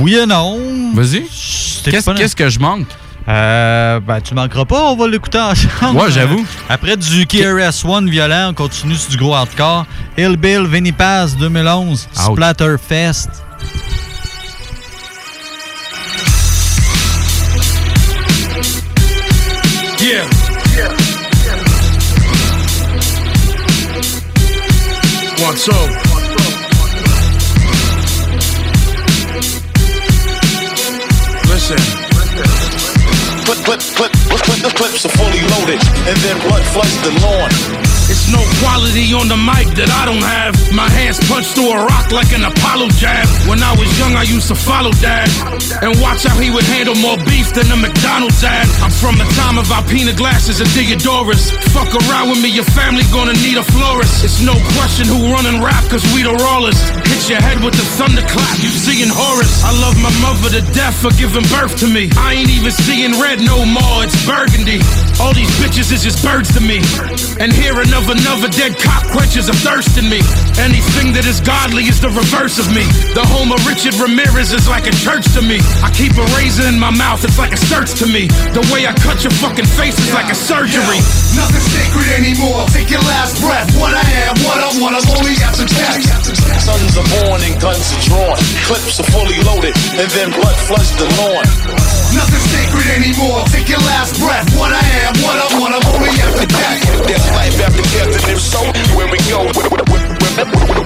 Oui 0.00 0.16
et 0.16 0.26
non. 0.26 0.92
Vas-y. 0.94 1.22
Qu'est-ce 1.84 2.36
que 2.36 2.48
je 2.48 2.58
manque? 2.58 2.86
Euh, 3.28 3.98
ben, 4.00 4.20
tu 4.20 4.34
manqueras 4.34 4.64
pas, 4.64 4.84
on 4.92 4.96
va 4.96 5.08
l'écouter 5.08 5.38
ensemble. 5.38 5.98
Ouais, 5.98 6.10
j'avoue. 6.10 6.40
Euh, 6.40 6.64
Après 6.74 6.96
du 6.96 7.26
KRS-One 7.26 8.08
violent, 8.08 8.50
on 8.50 8.54
continue 8.54 8.94
sur 8.94 9.10
du 9.10 9.16
gros 9.16 9.34
hardcore. 9.34 9.84
Hill 10.16 10.36
Bill, 10.36 10.66
Vinny 10.66 10.92
Pass 10.92 11.36
2011, 11.36 12.08
Ouch. 12.14 12.22
Splatterfest. 12.36 13.28
Yeah. 20.00 20.28
One, 25.42 25.54
two. 25.56 25.72
Listen. 31.48 31.95
Clip, 33.46 33.58
clip, 33.58 33.78
clip, 33.78 34.12
clip, 34.12 34.42
clip, 34.42 34.58
the 34.58 34.72
clips 34.74 35.04
are 35.06 35.08
fully 35.10 35.40
loaded, 35.54 35.80
and 36.08 36.16
then 36.18 36.36
blood 36.48 36.64
floods 36.66 37.00
the 37.02 37.12
lawn. 37.22 37.85
No 38.34 38.42
quality 38.58 39.14
on 39.14 39.30
the 39.30 39.38
mic 39.38 39.70
that 39.78 39.86
I 39.86 40.02
don't 40.02 40.22
have. 40.22 40.58
My 40.74 40.90
hands 40.90 41.22
punched 41.30 41.54
through 41.54 41.70
a 41.70 41.78
rock 41.86 42.10
like 42.10 42.34
an 42.34 42.42
Apollo 42.42 42.90
jab. 42.98 43.22
When 43.46 43.62
I 43.62 43.70
was 43.78 43.86
young, 44.02 44.18
I 44.18 44.26
used 44.26 44.50
to 44.50 44.58
follow 44.58 44.90
dad 44.98 45.30
and 45.78 45.94
watch 46.02 46.26
how 46.26 46.34
he 46.34 46.50
would 46.50 46.66
handle 46.66 46.98
more 46.98 47.14
beef 47.30 47.54
than 47.54 47.70
a 47.70 47.78
McDonald's 47.78 48.42
ad. 48.42 48.66
I'm 48.82 48.90
from 48.90 49.14
the 49.14 49.28
time 49.38 49.62
of 49.62 49.70
Alpina 49.70 50.10
glasses 50.10 50.58
and 50.58 50.68
Theodoras. 50.74 51.54
Fuck 51.70 51.94
around 51.94 52.34
with 52.34 52.42
me, 52.42 52.50
your 52.50 52.66
family 52.74 53.06
gonna 53.14 53.36
need 53.46 53.62
a 53.62 53.66
florist. 53.70 54.26
It's 54.26 54.42
no 54.42 54.58
question 54.74 55.06
who 55.06 55.30
running 55.30 55.62
rap, 55.62 55.86
cause 55.86 56.02
we 56.10 56.26
the 56.26 56.34
rawlest. 56.34 56.82
Hit 57.06 57.30
your 57.30 57.42
head 57.42 57.62
with 57.62 57.78
the 57.78 57.86
thunderclap, 57.94 58.58
you 58.58 58.74
seeing 58.74 59.06
Horus. 59.06 59.62
I 59.62 59.70
love 59.78 59.94
my 60.02 60.10
mother 60.18 60.50
to 60.58 60.62
death 60.74 60.98
for 60.98 61.14
giving 61.14 61.46
birth 61.54 61.78
to 61.78 61.86
me. 61.86 62.10
I 62.18 62.34
ain't 62.34 62.50
even 62.50 62.74
seeing 62.74 63.14
red 63.22 63.38
no 63.38 63.62
more, 63.62 64.02
it's 64.02 64.18
burgundy. 64.26 64.82
All 65.22 65.30
these 65.32 65.50
bitches 65.62 65.94
is 65.94 66.02
just 66.02 66.26
birds 66.26 66.50
to 66.58 66.60
me. 66.60 66.82
And 67.38 67.52
here 67.52 67.76
of 67.76 68.15
another 68.22 68.48
dead 68.48 68.76
cop 68.78 69.04
quenches 69.12 69.48
a 69.48 69.56
thirst 69.60 69.98
in 69.98 70.08
me. 70.08 70.20
Anything 70.56 71.12
that 71.12 71.26
is 71.28 71.40
godly 71.40 71.84
is 71.88 72.00
the 72.00 72.08
reverse 72.08 72.56
of 72.56 72.68
me. 72.72 72.84
The 73.12 73.24
home 73.24 73.52
of 73.52 73.60
Richard 73.68 73.96
Ramirez 74.00 74.52
is 74.52 74.68
like 74.68 74.88
a 74.88 74.94
church 75.04 75.26
to 75.36 75.42
me. 75.42 75.60
I 75.84 75.92
keep 75.92 76.16
a 76.16 76.26
razor 76.36 76.64
in 76.68 76.78
my 76.78 76.90
mouth, 76.90 77.24
it's 77.24 77.38
like 77.38 77.52
a 77.52 77.60
search 77.60 77.92
to 78.00 78.06
me. 78.08 78.28
The 78.56 78.64
way 78.72 78.86
I 78.88 78.94
cut 78.96 79.24
your 79.24 79.34
fucking 79.42 79.68
face 79.76 79.96
is 80.00 80.12
like 80.12 80.32
a 80.32 80.38
surgery. 80.38 81.00
Nothing 81.36 81.64
sacred 81.72 82.08
anymore. 82.16 82.64
Take 82.72 82.88
your 82.88 83.04
last 83.04 83.40
breath. 83.42 83.68
What 83.76 83.92
I 83.92 84.04
am, 84.24 84.34
what 84.46 84.58
I 84.60 84.70
want, 84.80 84.96
I'm 84.96 85.06
only 85.16 85.36
after 85.44 85.68
death. 85.68 86.00
Sons 86.62 86.96
are 86.96 87.08
born 87.20 87.40
and 87.44 87.54
guns 87.60 87.84
are 87.92 88.02
drawn. 88.08 88.36
Clips 88.64 88.98
are 89.00 89.08
fully 89.12 89.38
loaded, 89.44 89.76
and 90.00 90.08
then 90.16 90.32
blood 90.32 90.56
floods 90.66 90.92
the 90.96 91.06
lawn. 91.20 91.44
Nothing 92.14 92.44
sacred 92.48 92.86
anymore. 92.96 93.44
Take 93.52 93.68
your 93.68 93.82
last 93.84 94.16
breath. 94.18 94.46
What 94.56 94.72
I 94.72 94.84
am, 95.04 95.12
what 95.20 95.36
I 95.36 95.46
want, 95.60 95.72
I'm 95.76 95.86
only 95.92 96.14
after 96.22 96.46
death. 96.48 96.80
There's 97.06 97.26
life 97.36 97.56
after 97.60 97.84
death, 97.92 98.05
and 98.14 98.26
if 98.30 98.40
so, 98.40 98.60
where 98.94 99.08
we 99.10 99.18
go? 99.26 99.42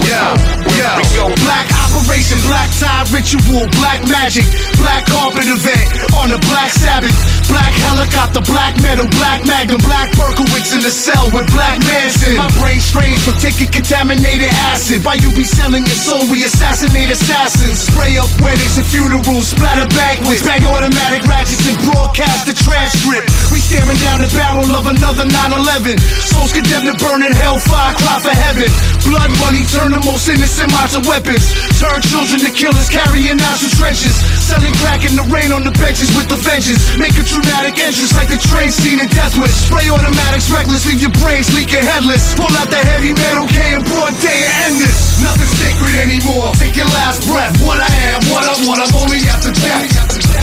Yeah, 0.06 0.30
yeah. 0.78 0.96
we 0.96 1.04
go? 1.18 1.26
Black 1.42 1.66
operation, 1.90 2.38
black 2.46 2.70
tie 2.78 3.02
ritual, 3.10 3.66
black 3.82 4.00
magic, 4.06 4.46
black 4.78 5.04
carpet 5.10 5.44
event 5.50 5.86
on 6.14 6.30
the 6.30 6.38
black 6.46 6.70
Sabbath, 6.70 7.12
black 7.50 7.74
helicopter, 7.90 8.40
black 8.46 8.78
metal, 8.78 9.10
black 9.18 9.42
magnum, 9.44 9.82
black 9.82 10.06
Berkowitz 10.14 10.70
in 10.70 10.82
the 10.86 10.90
cell 10.94 11.26
with 11.34 11.50
black 11.50 11.82
Manson. 11.82 12.38
My 12.38 12.46
brain 12.62 12.78
strange 12.78 13.18
from 13.26 13.34
taking 13.42 13.66
contaminated 13.68 14.50
acid. 14.70 15.02
Why 15.02 15.18
you 15.18 15.34
be 15.34 15.42
selling 15.42 15.82
your 15.82 15.98
soul? 15.98 16.22
We 16.30 16.46
assassinate 16.46 17.10
assassins. 17.10 17.90
Spray 17.90 18.14
up 18.22 18.30
weddings 18.38 18.78
and 18.78 18.86
funerals, 18.86 19.50
splatter 19.50 19.90
banquets, 19.98 20.46
bang 20.46 20.62
automatic 20.70 21.26
ratchets 21.26 21.66
and 21.66 21.78
broadcast 21.90 22.46
the 22.46 22.54
transcript. 22.54 23.26
We 23.50 23.58
staring 23.58 23.98
down 23.98 24.22
the 24.22 24.30
barrel 24.30 24.70
of 24.78 24.86
another 24.86 25.26
9/11. 25.26 25.98
Souls 26.22 26.54
condemned 26.54 26.86
to 26.86 26.94
burn 27.02 27.09
in 27.18 27.34
hellfire, 27.34 27.90
cry 27.98 28.22
for 28.22 28.30
heaven. 28.30 28.70
Blood 29.02 29.34
money 29.42 29.66
turn 29.74 29.90
the 29.90 29.98
most 30.06 30.30
innocent 30.30 30.70
minds 30.70 30.94
to 30.94 31.02
weapons. 31.02 31.42
Turn 31.82 31.98
children 32.06 32.38
to 32.46 32.50
killers, 32.54 32.86
carrying 32.86 33.34
out 33.42 33.58
through 33.58 33.74
trenches. 33.74 34.14
Selling 34.38 34.70
crack 34.78 35.02
in 35.02 35.18
the 35.18 35.26
rain 35.26 35.50
on 35.50 35.66
the 35.66 35.74
benches 35.74 36.06
with 36.14 36.30
the 36.30 36.38
vengeance. 36.38 36.78
Make 36.94 37.18
a 37.18 37.26
dramatic 37.26 37.74
entrance 37.82 38.14
like 38.14 38.30
the 38.30 38.38
train 38.38 38.70
scene 38.70 39.02
in 39.02 39.10
Death 39.10 39.34
Wish. 39.42 39.50
Spray 39.50 39.90
automatics 39.90 40.46
reckless, 40.54 40.86
leave 40.86 41.02
your 41.02 41.14
brains 41.18 41.50
leaking 41.50 41.82
headless. 41.82 42.30
Pull 42.38 42.54
out 42.54 42.70
the 42.70 42.78
heavy 42.78 43.10
metal 43.10 43.50
K 43.50 43.58
in 43.74 43.82
broad 43.90 44.14
day 44.22 44.46
and 44.46 44.70
end 44.70 44.74
this. 44.78 45.18
Nothing 45.18 45.50
sacred 45.58 45.94
anymore. 45.98 46.54
Take 46.62 46.78
your 46.78 46.90
last 46.94 47.26
breath. 47.26 47.58
What 47.66 47.82
I 47.82 47.90
am, 48.14 48.22
what 48.30 48.46
I 48.46 48.54
want, 48.70 48.78
I'm 48.86 48.94
only 49.02 49.18
after 49.26 49.50
death. 49.50 49.90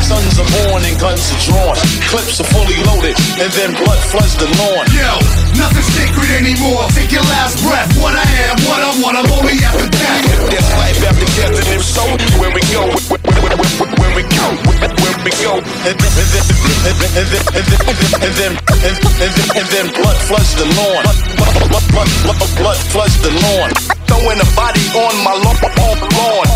Sons 0.04 0.40
are 0.40 0.50
born 0.64 0.84
and 0.84 0.96
guns 1.00 1.24
are 1.32 1.42
drawn. 1.48 1.76
Clips 2.12 2.40
are 2.40 2.50
fully 2.52 2.80
loaded, 2.88 3.16
and 3.40 3.52
then 3.56 3.72
blood 3.76 4.00
floods 4.12 4.36
the 4.40 4.48
lawn. 4.60 4.84
Yo, 4.96 5.12
nothing 5.56 5.88
sacred 5.96 6.32
anymore. 6.36 6.57
Take 6.58 7.14
your 7.14 7.22
last 7.22 7.62
breath. 7.62 7.86
What 8.02 8.18
I 8.18 8.26
am, 8.50 8.58
what 8.66 8.82
I 8.82 8.90
want, 8.98 9.14
I'm 9.14 9.30
only 9.30 9.62
after 9.62 9.86
death. 9.94 10.26
There's 10.50 10.66
life 10.82 10.98
after 11.06 11.30
death, 11.38 11.54
and 11.54 11.70
if 11.70 11.86
so, 11.86 12.02
where 12.42 12.50
we 12.50 12.66
go? 12.74 12.90
Where, 13.14 14.10
we 14.18 14.26
go? 14.26 14.58
Where, 14.66 15.14
we 15.22 15.30
go? 15.38 15.62
And 15.86 15.94
then, 15.94 16.10
and 16.18 16.34
then, 16.34 16.42
and 16.82 16.98
then, 16.98 17.14
and 17.14 17.30
then, 17.30 17.46
and 17.54 18.34
then, 18.42 18.58
and 18.58 19.30
then, 19.38 19.46
and 19.54 19.70
then, 19.70 19.86
blood 20.02 20.18
floods 20.26 20.58
the 20.58 20.66
lawn. 20.74 21.06
Blood, 21.38 21.70
blood, 21.70 21.86
blood, 21.94 22.10
blood, 22.26 22.42
blood 22.58 22.80
floods 22.90 23.22
the 23.22 23.30
lawn. 23.38 23.70
Throwing 24.10 24.42
a 24.42 24.50
body 24.58 24.82
on 24.98 25.14
my 25.22 25.38
lawn. 25.38 25.62
lawn. 25.62 26.50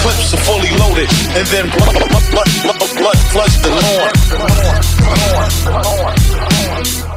Clips 0.00 0.32
are 0.32 0.40
fully 0.48 0.72
loaded, 0.80 1.12
and 1.36 1.44
then 1.52 1.68
blood, 1.76 1.92
blood, 1.92 2.24
blood, 2.32 2.80
blood, 2.96 3.20
floods 3.36 3.60
the 3.60 3.68
lawn. 7.04 7.07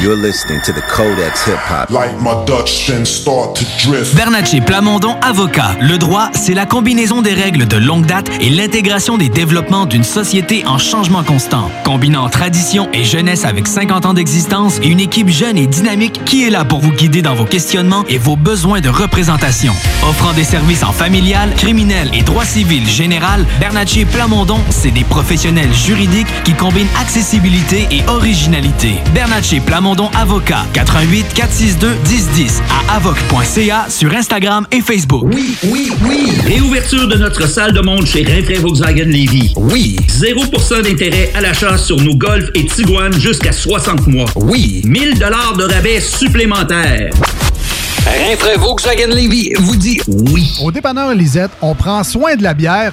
You're 0.00 0.16
listening 0.16 0.62
to 0.62 0.72
the 0.72 0.80
Codex 0.80 1.46
Hip 1.46 1.58
Hop. 1.68 1.90
Like 1.90 2.18
my 2.22 2.42
Dutch 2.46 2.86
then 2.86 3.04
start 3.04 3.54
to 3.56 3.64
drift. 3.86 4.16
Bernatchez 4.16 4.62
Plamondon 4.62 5.14
Avocat. 5.20 5.76
Le 5.78 5.98
droit, 5.98 6.30
c'est 6.32 6.54
la 6.54 6.64
combinaison 6.64 7.20
des 7.20 7.34
règles 7.34 7.66
de 7.66 7.76
longue 7.76 8.06
date 8.06 8.30
et 8.40 8.48
l'intégration 8.48 9.18
des 9.18 9.28
développements 9.28 9.84
d'une 9.84 10.02
société 10.02 10.64
en 10.66 10.78
changement 10.78 11.22
constant. 11.22 11.70
Combinant 11.84 12.30
tradition 12.30 12.88
et 12.94 13.04
jeunesse 13.04 13.44
avec 13.44 13.66
50 13.66 14.06
ans 14.06 14.14
d'existence 14.14 14.78
et 14.82 14.86
une 14.86 15.00
équipe 15.00 15.28
jeune 15.28 15.58
et 15.58 15.66
dynamique 15.66 16.24
qui 16.24 16.44
est 16.46 16.50
là 16.50 16.64
pour 16.64 16.80
vous 16.80 16.92
guider 16.92 17.20
dans 17.20 17.34
vos 17.34 17.44
questionnements 17.44 18.06
et 18.08 18.16
vos 18.16 18.36
besoins 18.36 18.80
de 18.80 18.88
représentation. 18.88 19.74
Offrant 20.08 20.32
des 20.32 20.44
services 20.44 20.82
en 20.82 20.92
familial, 20.92 21.52
criminel 21.56 22.10
et 22.14 22.22
droit 22.22 22.46
civil 22.46 22.88
général, 22.88 23.44
Bernatchez 23.60 24.06
Plamondon, 24.06 24.60
c'est 24.70 24.92
des 24.92 25.04
professionnels 25.04 25.74
juridiques 25.74 26.42
qui 26.44 26.54
combinent 26.54 26.88
accessibilité 26.98 27.86
et 27.90 28.02
originalité. 28.08 28.94
Bernatchez 29.12 29.60
Plamondon 29.90 30.10
Avocat. 30.16 30.66
88 30.72 31.34
462 31.34 31.88
1010 32.08 32.62
à 32.70 32.96
avoc.ca 32.96 33.86
sur 33.88 34.12
Instagram 34.14 34.66
et 34.70 34.80
Facebook. 34.80 35.24
Oui, 35.24 35.56
oui, 35.64 35.90
oui. 36.04 36.32
Réouverture 36.46 37.08
de 37.08 37.16
notre 37.16 37.48
salle 37.48 37.72
de 37.72 37.80
monde 37.80 38.06
chez 38.06 38.22
Rinfraie 38.22 38.58
Volkswagen 38.58 39.06
Levy. 39.06 39.52
Oui. 39.56 39.96
0% 40.08 40.82
d'intérêt 40.82 41.30
à 41.34 41.40
l'achat 41.40 41.76
sur 41.76 41.96
nos 41.96 42.14
Golf 42.14 42.50
et 42.54 42.66
Tiguan 42.66 43.12
jusqu'à 43.12 43.52
60 43.52 44.06
mois. 44.06 44.26
Oui. 44.36 44.82
1000 44.84 45.18
dollars 45.18 45.56
de 45.56 45.64
rabais 45.64 46.00
supplémentaires. 46.00 47.10
Rinfraie 48.06 48.58
Volkswagen 48.58 49.08
Levy 49.08 49.52
vous 49.58 49.76
dit 49.76 50.00
oui. 50.06 50.52
Au 50.62 50.70
dépanneur 50.70 51.14
Lisette, 51.14 51.50
on 51.60 51.74
prend 51.74 52.04
soin 52.04 52.36
de 52.36 52.44
la 52.44 52.54
bière 52.54 52.92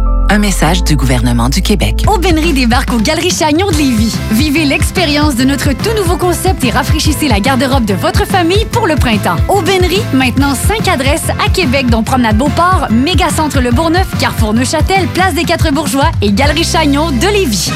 Un 0.31 0.37
message 0.37 0.85
du 0.85 0.95
gouvernement 0.95 1.49
du 1.49 1.61
Québec. 1.61 2.05
Aubainerie 2.07 2.53
débarque 2.53 2.93
aux 2.93 2.99
Galeries 2.99 3.31
Chagnon 3.37 3.67
de 3.69 3.75
Lévis. 3.75 4.15
Vivez 4.31 4.63
l'expérience 4.63 5.35
de 5.35 5.43
notre 5.43 5.73
tout 5.73 5.93
nouveau 5.97 6.15
concept 6.15 6.63
et 6.63 6.69
rafraîchissez 6.69 7.27
la 7.27 7.41
garde-robe 7.41 7.83
de 7.83 7.95
votre 7.95 8.25
famille 8.25 8.63
pour 8.71 8.87
le 8.87 8.95
printemps. 8.95 9.35
Aubainerie, 9.49 10.01
maintenant 10.13 10.55
5 10.55 10.87
adresses 10.87 11.27
à 11.45 11.49
Québec, 11.49 11.87
dont 11.89 12.01
Promenade 12.01 12.37
Beauport, 12.37 12.87
Mégacentre 12.91 13.59
Le 13.59 13.71
Bourgneuf, 13.71 14.07
Carrefour 14.19 14.53
Neuchâtel, 14.53 15.05
Place 15.07 15.33
des 15.33 15.43
Quatre 15.43 15.69
Bourgeois 15.73 16.09
et 16.21 16.31
Galerie 16.31 16.63
Chagnon 16.63 17.11
de 17.11 17.27
Lévis. 17.27 17.69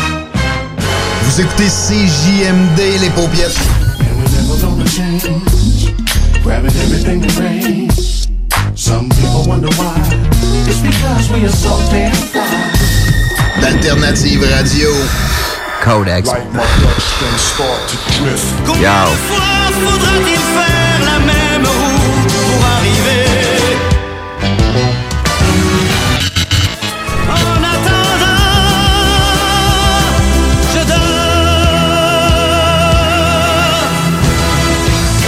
Vous 1.23 1.41
écoutez 1.41 1.67
CJMD, 1.67 3.01
les 3.01 3.09
paupiètes. 3.09 3.59
Some 8.77 9.09
people 9.09 9.43
wonder 9.45 9.69
why. 9.77 10.34
It's 10.67 10.81
because 10.81 11.29
we 11.31 11.45
are 11.45 11.49
so 11.49 11.77
damn 11.91 12.13
fly. 12.13 12.71
D'Alternative 13.61 14.41
Radio. 14.41 14.89
Codex. 15.81 16.27
Like 16.27 16.45
my 16.53 16.65
ducks 16.81 17.19
then 17.19 17.37
start 17.37 17.89
to 17.89 17.95
drift. 18.17 18.45
Yo. 18.81 19.05
faudra-t-il 19.85 20.39
faire 20.57 20.99
la 21.05 21.19
même 21.19 21.65
route 21.65 22.33
pour 22.33 22.65
arriver? 22.77 23.25
En 27.29 27.63
attendant, 27.73 28.53
je 30.73 30.81
dors. 30.87 30.95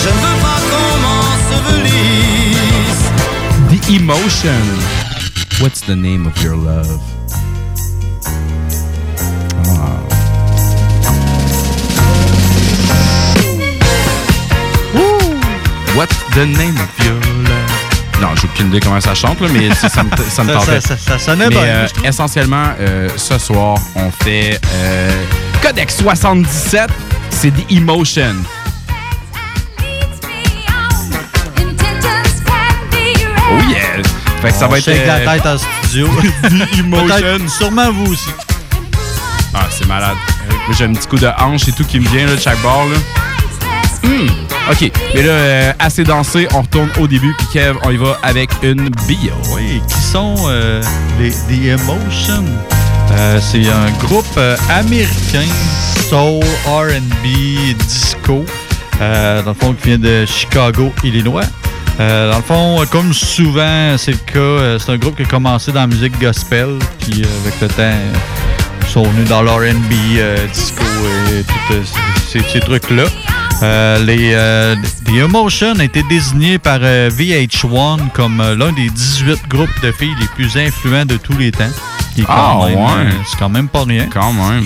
Je 0.02 0.10
ne 0.10 0.20
veux 0.24 0.40
pas 0.42 0.60
qu'on 0.70 0.92
m'ensevelisse. 1.06 3.06
The 3.70 3.80
Emotion. 3.92 4.66
What's 5.60 5.82
the 5.82 5.96
name 5.96 6.28
of 6.28 6.38
your 6.44 6.56
love? 6.56 7.02
Ah. 9.66 11.08
What's 15.96 16.16
the 16.36 16.46
name 16.46 16.78
of 16.78 17.06
your 17.06 17.16
love? 17.50 18.22
Non, 18.22 18.36
j'ai 18.36 18.48
aucune 18.48 18.68
idée 18.68 18.80
comment 18.80 19.02
ça 19.02 19.16
chante, 19.16 19.42
là, 19.42 19.48
mais 19.52 19.74
ça, 19.74 19.90
ça 19.90 20.04
me, 20.04 20.10
ça 20.30 20.44
me 20.44 20.54
Ça- 20.54 20.60
tentait. 20.60 20.82
ça- 20.82 20.96
ça- 20.96 20.98
ça 20.98 21.20
sonnait 21.20 21.50
Mais, 21.50 21.56
bien, 21.56 21.64
euh, 21.64 21.88
essentiellement, 22.04 22.68
euh, 22.80 23.10
ce 23.16 23.38
soir, 23.40 23.78
on 23.96 24.12
fait 24.24 24.60
euh, 24.74 25.12
Codex 25.62 25.98
77, 25.98 26.90
c'est 27.32 27.52
The 27.52 27.72
Emotion. 27.72 28.36
Oh 33.50 33.60
yeah! 33.70 34.02
Fait 34.48 34.54
que 34.54 34.60
ça 34.60 34.68
On 34.68 34.70
va 34.70 34.78
être. 34.78 34.86
shake 34.86 35.06
la 35.06 35.16
euh, 35.16 35.26
tête 35.26 35.46
en 35.46 35.58
studio. 35.58 36.08
Emotion. 36.80 37.50
Sûrement 37.50 37.92
vous 37.92 38.14
aussi. 38.14 38.30
Ah, 39.54 39.68
c'est 39.70 39.86
malade. 39.86 40.16
J'ai 40.72 40.86
un 40.86 40.94
petit 40.94 41.06
coup 41.06 41.18
de 41.18 41.28
hanche 41.38 41.68
et 41.68 41.74
tout 41.74 41.84
qui 41.84 42.00
me 42.00 42.08
vient 42.08 42.26
là, 42.26 42.36
de 42.36 42.40
chaque 42.40 42.62
bord. 42.62 42.86
Là. 42.86 44.08
Hmm. 44.08 44.28
OK. 44.72 44.90
Mais 45.14 45.22
là, 45.22 45.32
euh, 45.32 45.74
assez 45.80 46.06
dansé, 46.06 46.48
on 46.54 46.62
retourne 46.62 46.90
au 46.98 47.08
début. 47.08 47.36
Puis 47.38 47.48
Kev, 47.52 47.78
on 47.84 47.90
y 47.90 47.98
va 47.98 48.18
avec 48.24 48.50
une 48.64 48.88
bio. 49.06 49.34
Oui, 49.54 49.82
qui 49.86 50.02
sont 50.02 50.36
euh, 50.48 50.82
les 51.20 51.32
The 51.32 51.82
Emotion? 51.82 52.46
Euh, 53.12 53.42
c'est 53.42 53.68
un 53.68 53.92
groupe 54.00 54.40
américain, 54.70 55.48
soul, 56.10 56.46
R&B, 56.66 57.76
disco, 57.86 58.46
dans 58.98 59.44
le 59.46 59.54
fond, 59.54 59.74
qui 59.74 59.90
vient 59.90 60.00
de 60.00 60.26
Chicago, 60.26 60.94
Illinois. 61.04 61.44
Euh, 62.00 62.32
dans 62.32 62.38
le 62.38 62.44
fond, 62.44 62.86
comme 62.92 63.14
souvent 63.14 63.96
c'est 63.98 64.12
le 64.12 64.18
cas, 64.18 64.40
euh, 64.40 64.80
c'est 64.80 64.92
un 64.92 64.98
groupe 64.98 65.16
qui 65.16 65.24
a 65.24 65.26
commencé 65.26 65.72
dans 65.72 65.82
la 65.82 65.88
musique 65.88 66.20
gospel, 66.20 66.78
puis 67.00 67.24
euh, 67.24 67.42
avec 67.42 67.60
le 67.60 67.68
temps, 67.68 67.98
ils 68.82 68.88
sont 68.88 69.04
venus 69.04 69.28
dans 69.28 69.42
l'R&B, 69.42 69.94
disco 70.54 70.84
et 71.32 71.44
tous 71.44 71.86
ces, 72.32 72.42
ces 72.42 72.60
trucs-là. 72.60 73.06
Euh, 73.64 74.04
les, 74.04 74.34
euh, 74.34 74.76
The 75.06 75.16
Emotion 75.16 75.74
a 75.80 75.84
été 75.84 76.04
désigné 76.04 76.60
par 76.60 76.80
euh, 76.84 77.10
VH1 77.10 78.12
comme 78.14 78.38
l'un 78.38 78.72
des 78.72 78.90
18 78.90 79.48
groupes 79.48 79.82
de 79.82 79.92
filles 79.92 80.16
les 80.20 80.28
plus 80.28 80.58
influents 80.58 81.06
de 81.06 81.18
tous 81.18 81.36
les 81.38 81.52
temps. 81.52 81.66
Ah, 82.28 82.60
ouais. 82.60 82.76
c'est 83.30 83.38
quand 83.38 83.50
même 83.50 83.68
pas 83.68 83.84
rien. 83.84 84.08
Quand 84.12 84.34
même. 84.34 84.66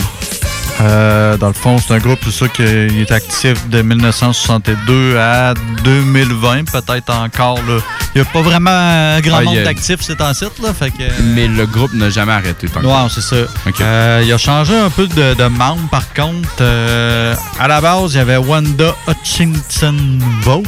Euh, 0.81 1.37
dans 1.37 1.47
le 1.47 1.53
fond, 1.53 1.77
c'est 1.77 1.93
un 1.93 1.99
groupe, 1.99 2.19
c'est 2.23 2.31
ça 2.31 2.47
qu'il 2.47 2.65
est 2.99 3.11
actif 3.11 3.69
de 3.69 3.81
1962 3.83 5.17
à 5.19 5.53
2020, 5.83 6.65
peut-être 6.71 7.13
encore. 7.13 7.57
là. 7.67 7.77
Il 8.15 8.21
n'y 8.21 8.27
a 8.27 8.31
pas 8.31 8.41
vraiment 8.41 8.71
un 8.71 9.21
grand 9.21 9.37
Ah, 9.37 9.43
nombre 9.43 9.59
a- 9.59 9.63
d'actifs, 9.63 9.99
c'est 10.01 10.19
en 10.21 10.33
site. 10.33 10.59
Là, 10.61 10.73
fait 10.73 10.89
que, 10.91 11.03
Mais 11.35 11.47
le 11.47 11.65
groupe 11.67 11.93
n'a 11.93 12.09
jamais 12.09 12.31
arrêté. 12.33 12.67
Tant 12.67 12.81
Ouais, 12.81 13.09
c'est 13.13 13.21
ça. 13.21 13.35
Euh, 13.81 14.23
il 14.25 14.33
a 14.33 14.37
changé 14.37 14.75
un 14.75 14.89
peu 14.89 15.07
de, 15.07 15.33
de 15.35 15.43
membre, 15.47 15.87
par 15.89 16.11
contre. 16.13 16.49
Euh, 16.61 17.35
à 17.59 17.67
la 17.67 17.79
base, 17.79 18.13
il 18.13 18.17
y 18.17 18.19
avait 18.19 18.37
Wanda 18.37 18.95
Hutchinson 19.07 19.95
Vogue. 20.41 20.65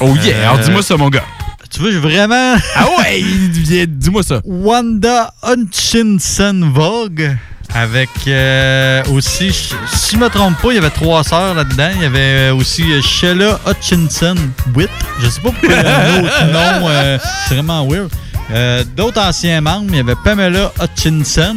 Oh 0.00 0.14
yeah! 0.22 0.50
Alors, 0.50 0.58
dis-moi 0.58 0.82
ça, 0.82 0.96
mon 0.96 1.08
gars. 1.08 1.24
Tu 1.70 1.80
veux, 1.80 1.92
j'ai 1.92 1.98
vraiment. 1.98 2.56
Ah 2.76 2.86
ouais! 2.98 3.22
Dis-moi 3.86 4.22
ça. 4.22 4.40
Wanda 4.44 5.32
Hutchinson 5.42 6.70
Vogue. 6.74 7.36
Avec 7.78 8.08
euh, 8.26 9.02
aussi, 9.12 9.52
si 9.52 10.12
je 10.12 10.16
me 10.16 10.28
trompe 10.30 10.56
pas, 10.62 10.68
il 10.70 10.76
y 10.76 10.78
avait 10.78 10.88
trois 10.90 11.22
sœurs 11.22 11.54
là-dedans. 11.54 11.90
Il 11.96 12.02
y 12.02 12.06
avait 12.06 12.50
aussi 12.50 12.82
euh, 12.90 13.02
Sheila 13.02 13.58
Hutchinson 13.66 14.34
Witt. 14.74 14.88
Je 15.20 15.28
sais 15.28 15.40
pas 15.40 15.50
pourquoi 15.50 15.68
il 15.76 15.82
y 15.82 15.86
a 15.86 16.00
un 16.00 16.20
autre 16.22 16.44
nom. 16.80 16.88
euh, 16.88 17.18
c'est 17.48 17.54
vraiment 17.54 17.86
weird. 17.86 18.08
Euh, 18.50 18.82
D'autres 18.96 19.20
anciens 19.20 19.60
membres, 19.60 19.86
il 19.90 19.96
y 19.96 20.00
avait 20.00 20.14
Pamela 20.24 20.72
Hutchinson. 20.80 21.56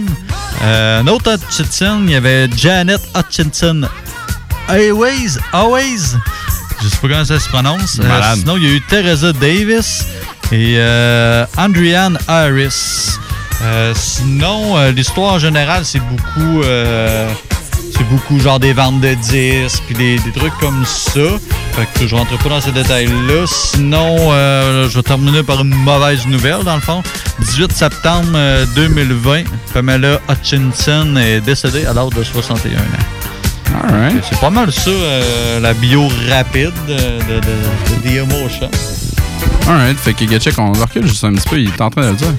Euh, 0.63 0.99
un 1.01 1.07
autre 1.07 1.31
Hutchinson, 1.35 2.01
il 2.05 2.11
y 2.11 2.15
avait 2.15 2.49
Janet 2.57 2.99
Hutchinson. 3.15 3.83
Always, 4.67 5.37
always. 5.53 6.15
Je 6.81 6.87
sais 6.89 6.97
pas 6.97 7.07
comment 7.07 7.25
ça 7.25 7.39
se 7.39 7.47
prononce. 7.47 7.99
Euh, 8.03 8.21
sinon, 8.35 8.57
il 8.57 8.63
y 8.63 8.67
a 8.67 8.71
eu 8.75 8.81
Teresa 8.89 9.31
Davis 9.33 10.05
et 10.51 10.75
euh, 10.77 11.45
Andriane 11.57 12.17
Harris. 12.27 13.11
Euh, 13.61 13.93
sinon, 13.95 14.77
euh, 14.77 14.91
l'histoire 14.91 15.33
en 15.33 15.39
général, 15.39 15.83
c'est 15.85 15.99
beaucoup. 15.99 16.61
euh, 16.63 17.29
c'est 17.91 18.07
beaucoup 18.07 18.39
genre 18.39 18.59
des 18.59 18.71
ventes 18.71 19.01
de 19.01 19.13
disques 19.15 19.83
puis 19.87 19.95
des, 19.95 20.19
des 20.19 20.31
trucs 20.31 20.57
comme 20.59 20.85
ça. 20.85 21.19
Fait 21.73 21.87
que 21.99 22.07
je 22.07 22.15
rentre 22.15 22.37
pas 22.37 22.49
dans 22.49 22.61
ces 22.61 22.71
détails-là. 22.71 23.45
Sinon, 23.45 24.15
je 24.87 24.95
vais 24.95 25.03
terminer 25.03 25.43
par 25.43 25.61
une 25.61 25.75
mauvaise 25.75 26.25
nouvelle, 26.27 26.63
dans 26.63 26.75
le 26.75 26.81
fond. 26.81 27.03
18 27.41 27.71
septembre 27.73 28.29
euh, 28.35 28.65
2020, 28.75 29.43
Pamela 29.73 30.19
Hutchinson 30.29 31.15
est 31.17 31.41
décédée 31.41 31.85
à 31.85 31.93
l'âge 31.93 32.11
de 32.15 32.23
61 32.23 32.77
ans. 32.77 33.83
Alright. 33.83 34.23
C'est 34.29 34.39
pas 34.39 34.49
mal 34.49 34.71
ça, 34.71 34.91
la 35.61 35.73
bio 35.73 36.07
rapide 36.29 36.71
de, 36.87 36.93
de, 36.93 37.39
de, 37.39 37.41
de 37.41 38.09
The 38.09 38.13
Emotion. 38.23 38.69
Alright, 39.67 39.97
fait 39.99 40.13
que 40.13 40.25
Gatchek, 40.25 40.57
on 40.57 40.71
recule 40.71 41.05
juste 41.07 41.23
un 41.23 41.33
petit 41.33 41.47
peu, 41.49 41.59
il 41.59 41.69
est 41.69 41.81
en 41.81 41.89
train 41.89 42.01
de 42.03 42.07
le 42.09 42.15
dire. 42.15 42.33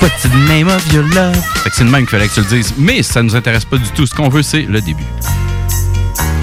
What's 0.00 0.22
the 0.22 0.34
name 0.48 0.68
of 0.68 0.92
your 0.92 1.04
love? 1.14 1.36
Fait 1.62 1.70
que 1.70 1.76
c'est 1.76 1.84
le 1.84 1.90
même 1.90 2.02
qu'il 2.06 2.10
fallait 2.10 2.28
que 2.28 2.34
tu 2.34 2.40
le 2.40 2.46
dises. 2.46 2.74
Mais 2.76 3.02
ça 3.02 3.22
nous 3.22 3.36
intéresse 3.36 3.64
pas 3.64 3.76
du 3.76 3.88
tout. 3.90 4.06
Ce 4.06 4.14
qu'on 4.14 4.28
veut, 4.28 4.42
c'est 4.42 4.62
le 4.62 4.80
début. 4.80 5.04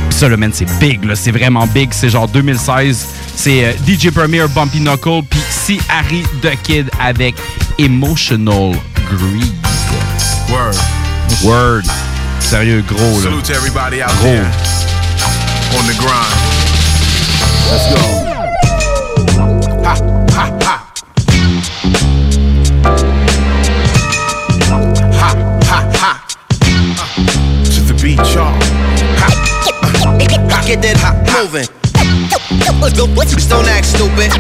Puis 0.10 0.18
ça, 0.18 0.30
le 0.30 0.38
man, 0.38 0.52
c'est 0.54 0.66
big, 0.80 1.04
là. 1.04 1.16
C'est 1.16 1.32
vraiment 1.32 1.68
big. 1.68 1.90
C'est 1.92 2.10
genre 2.10 2.28
2016. 2.28 3.06
C'est 3.36 3.66
euh, 3.66 3.74
DJ 3.86 4.12
Premier, 4.12 4.46
Bumpy 4.56 4.80
Knuckle, 4.80 5.24
puis 5.30 5.40
C. 5.50 5.80
Harry 5.90 6.24
the 6.42 6.52
Kid 6.64 6.90
avec 7.02 7.36
Emotional 7.78 8.74
Greed. 9.10 9.54
Word. 10.50 10.76
Word. 11.44 11.84
Sérieux, 12.40 12.84
gros, 12.88 12.98
là. 13.20 13.24
Salute 13.24 13.44
to 13.46 13.54
everybody 13.54 14.02
out 14.02 14.10
Gros. 14.20 14.30
there 14.30 14.52
on 15.78 15.86
the 15.88 15.96
grind. 15.98 16.34
Let's 17.72 17.90
go. 17.94 18.23
Uh, 28.20 28.24
to 28.24 28.28
the 28.28 28.28
beat, 28.28 28.36
y'all. 28.36 28.84
Get 30.68 30.82
that 30.82 30.98
hot 30.98 31.18
moving. 31.34 31.68
Let's 32.80 32.98
go. 32.98 33.06
Let's 33.06 33.50
don't 33.50 33.66
act 33.66 33.86
stupid. 33.86 34.32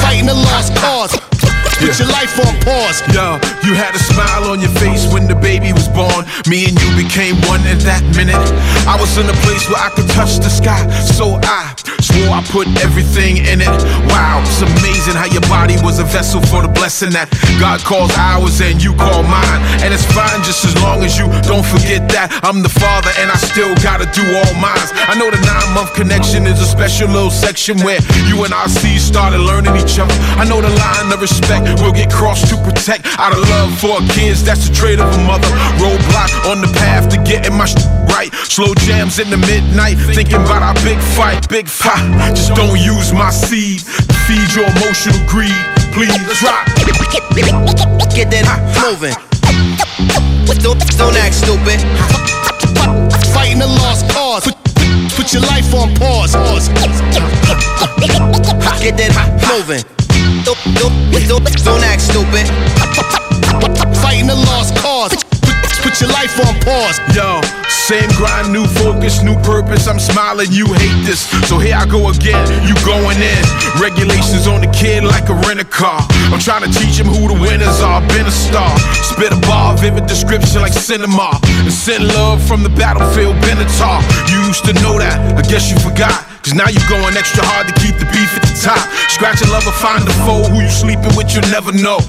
Fighting 0.00 0.26
the 0.26 0.34
lost 0.34 0.74
cause. 0.76 1.37
Put 1.78 1.94
your 1.98 2.08
life 2.08 2.34
on 2.42 2.58
pause. 2.66 2.98
Yo, 3.14 3.38
you 3.62 3.72
had 3.78 3.94
a 3.94 4.02
smile 4.02 4.50
on 4.50 4.58
your 4.60 4.74
face 4.82 5.06
when 5.12 5.28
the 5.28 5.34
baby 5.34 5.72
was 5.72 5.86
born. 5.86 6.26
Me 6.50 6.66
and 6.66 6.74
you 6.74 6.90
became 6.98 7.38
one 7.46 7.62
in 7.70 7.78
that 7.86 8.02
minute. 8.18 8.34
I 8.82 8.98
was 8.98 9.14
in 9.14 9.30
a 9.30 9.38
place 9.46 9.62
where 9.70 9.78
I 9.78 9.90
could 9.94 10.10
touch 10.10 10.42
the 10.42 10.50
sky, 10.50 10.82
so 11.06 11.38
I 11.46 11.78
swore 12.02 12.34
I 12.34 12.42
put 12.50 12.66
everything 12.82 13.46
in 13.46 13.62
it. 13.62 13.78
Wow, 14.10 14.42
it's 14.42 14.58
amazing 14.58 15.14
how 15.14 15.30
your 15.30 15.46
body 15.46 15.78
was 15.86 16.02
a 16.02 16.06
vessel 16.10 16.42
for 16.50 16.66
the 16.66 16.70
blessing 16.70 17.14
that 17.14 17.30
God 17.62 17.78
calls 17.86 18.10
ours 18.18 18.58
and 18.58 18.82
you 18.82 18.90
call 18.98 19.22
mine. 19.22 19.62
And 19.86 19.94
it's 19.94 20.06
fine 20.10 20.42
just 20.42 20.66
as 20.66 20.74
long 20.82 21.06
as 21.06 21.14
you 21.14 21.30
don't 21.46 21.66
forget 21.66 22.10
that 22.10 22.34
I'm 22.42 22.62
the 22.66 22.72
father 22.72 23.14
and 23.22 23.30
I 23.30 23.38
still 23.38 23.70
gotta 23.86 24.10
do 24.10 24.26
all 24.42 24.54
mines. 24.58 24.90
I 25.06 25.14
know 25.14 25.30
the 25.30 25.38
nine 25.46 25.70
month 25.78 25.94
connection 25.94 26.46
is 26.50 26.58
a 26.58 26.66
special 26.66 27.06
little 27.06 27.30
section 27.30 27.78
where 27.86 28.02
you 28.26 28.42
and 28.42 28.50
our 28.50 28.68
seeds 28.68 29.06
started 29.06 29.38
learning 29.38 29.78
each 29.78 29.98
other. 30.02 30.14
I 30.34 30.42
know 30.42 30.58
the 30.58 30.74
line 30.74 31.14
of 31.14 31.22
respect 31.22 31.67
will 31.76 31.92
get 31.92 32.10
crossed 32.10 32.48
to 32.48 32.56
protect 32.62 33.06
out 33.18 33.32
of 33.32 33.40
love 33.48 33.72
for 33.78 34.00
kids. 34.14 34.44
That's 34.44 34.68
the 34.68 34.74
trait 34.74 35.00
of 35.00 35.08
a 35.12 35.20
mother. 35.24 35.48
Roadblock 35.80 36.32
on 36.50 36.60
the 36.60 36.70
path 36.78 37.08
to 37.10 37.16
getting 37.22 37.56
my 37.56 37.66
sh- 37.66 37.76
right. 38.14 38.32
Slow 38.46 38.74
jams 38.86 39.18
in 39.18 39.30
the 39.30 39.36
midnight, 39.36 39.98
thinking 40.14 40.42
about 40.42 40.62
our 40.62 40.74
big 40.84 40.98
fight, 41.16 41.48
big 41.48 41.68
fight. 41.68 42.04
Just 42.34 42.54
don't 42.54 42.78
use 42.78 43.12
my 43.12 43.30
seed 43.30 43.80
to 43.80 44.16
feed 44.26 44.48
your 44.54 44.66
emotional 44.66 45.20
greed. 45.28 45.54
Please 45.92 46.14
drop. 46.40 46.66
Get 48.14 48.30
that 48.30 48.46
moving. 48.82 49.14
Don't, 50.62 50.80
don't 50.98 51.16
act 51.16 51.34
stupid. 51.34 51.78
Fighting 53.32 53.60
the 53.60 53.66
lost 53.66 54.10
cause. 54.10 54.44
Put, 54.44 54.56
put 55.14 55.32
your 55.32 55.42
life 55.42 55.72
on 55.74 55.94
pause. 55.94 56.34
Get 58.80 58.96
that 58.96 59.14
moving. 59.48 59.97
Don't, 60.44 61.84
act 61.84 62.00
stupid. 62.00 62.46
Fighting 64.00 64.26
the 64.26 64.36
lost 64.48 64.76
cause. 64.76 65.12
Put, 65.82 66.00
your 66.00 66.10
life 66.10 66.34
on 66.44 66.58
pause. 66.60 66.98
Yo, 67.14 67.40
same 67.68 68.10
grind, 68.18 68.52
new 68.52 68.66
focus, 68.66 69.22
new 69.22 69.36
purpose. 69.40 69.86
I'm 69.86 69.98
smiling, 69.98 70.50
you 70.50 70.66
hate 70.66 71.06
this. 71.06 71.28
So 71.48 71.58
here 71.58 71.76
I 71.76 71.86
go 71.86 72.10
again, 72.10 72.44
you 72.66 72.74
going 72.84 73.16
in. 73.16 73.42
Regulations 73.80 74.46
on 74.46 74.60
the 74.60 74.70
kid 74.74 75.04
like 75.04 75.28
a 75.28 75.34
rent 75.46 75.60
a 75.60 75.64
car. 75.64 76.00
I'm 76.32 76.40
trying 76.40 76.64
to 76.66 76.72
teach 76.78 76.98
him 76.98 77.06
who 77.06 77.28
the 77.28 77.38
winners 77.40 77.80
are. 77.80 78.00
Been 78.08 78.26
a 78.26 78.30
star. 78.30 78.76
Spit 79.02 79.32
a 79.32 79.40
bar, 79.46 79.76
vivid 79.76 80.06
description 80.06 80.60
like 80.60 80.72
cinema. 80.72 81.38
And 81.64 81.72
send 81.72 82.08
love 82.08 82.42
from 82.46 82.62
the 82.62 82.70
battlefield, 82.70 83.36
Benatar. 83.36 84.02
You 84.28 84.46
used 84.46 84.64
to 84.66 84.72
know 84.82 84.98
that, 84.98 85.16
I 85.38 85.42
guess 85.42 85.70
you 85.70 85.78
forgot. 85.78 86.37
Cause 86.48 86.56
now 86.56 86.72
you're 86.72 86.88
going 86.88 87.12
extra 87.12 87.44
hard 87.44 87.68
to 87.68 87.76
keep 87.76 88.00
the 88.00 88.08
beef 88.08 88.32
at 88.32 88.40
the 88.40 88.56
top. 88.56 88.80
Scratch 89.12 89.44
a 89.44 89.48
lover, 89.52 89.68
find 89.68 90.00
a 90.08 90.14
foe 90.24 90.48
who 90.48 90.64
you 90.64 90.72
sleeping 90.72 91.12
with, 91.12 91.28
you'll 91.36 91.44
never 91.52 91.76
know. 91.76 92.00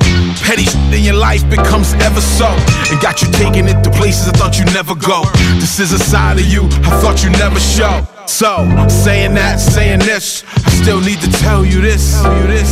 Petty 0.48 0.64
shit 0.64 0.96
in 0.96 1.04
your 1.04 1.20
life 1.20 1.44
becomes 1.52 1.92
ever 2.00 2.24
so. 2.24 2.48
And 2.88 2.96
got 3.04 3.20
you 3.20 3.28
taking 3.36 3.68
it 3.68 3.84
to 3.84 3.92
places 3.92 4.32
I 4.32 4.40
thought 4.40 4.56
you'd 4.56 4.72
never 4.72 4.96
go. 4.96 5.28
This 5.60 5.84
is 5.84 5.92
a 5.92 6.00
side 6.00 6.40
of 6.40 6.48
you 6.48 6.72
I 6.88 7.04
thought 7.04 7.20
you 7.20 7.36
never 7.36 7.60
show. 7.60 8.08
So, 8.32 8.64
saying 8.88 9.36
that, 9.36 9.60
saying 9.60 10.08
this, 10.08 10.48
I 10.56 10.72
still 10.72 11.04
need 11.04 11.20
to 11.20 11.32
tell 11.44 11.66
you 11.66 11.82
this. 11.84 12.24
Tell 12.24 12.32
you 12.40 12.48
this. 12.48 12.72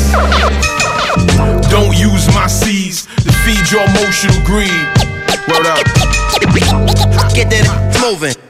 Don't 1.68 1.92
use 2.00 2.32
my 2.32 2.48
seeds 2.48 3.12
to 3.28 3.32
feed 3.44 3.68
your 3.76 3.84
emotional 3.92 4.40
greed. 4.48 4.72
Word 5.52 5.68
up. 5.68 5.84
Get 7.36 7.52
that 7.52 7.68
moving. 8.00 8.47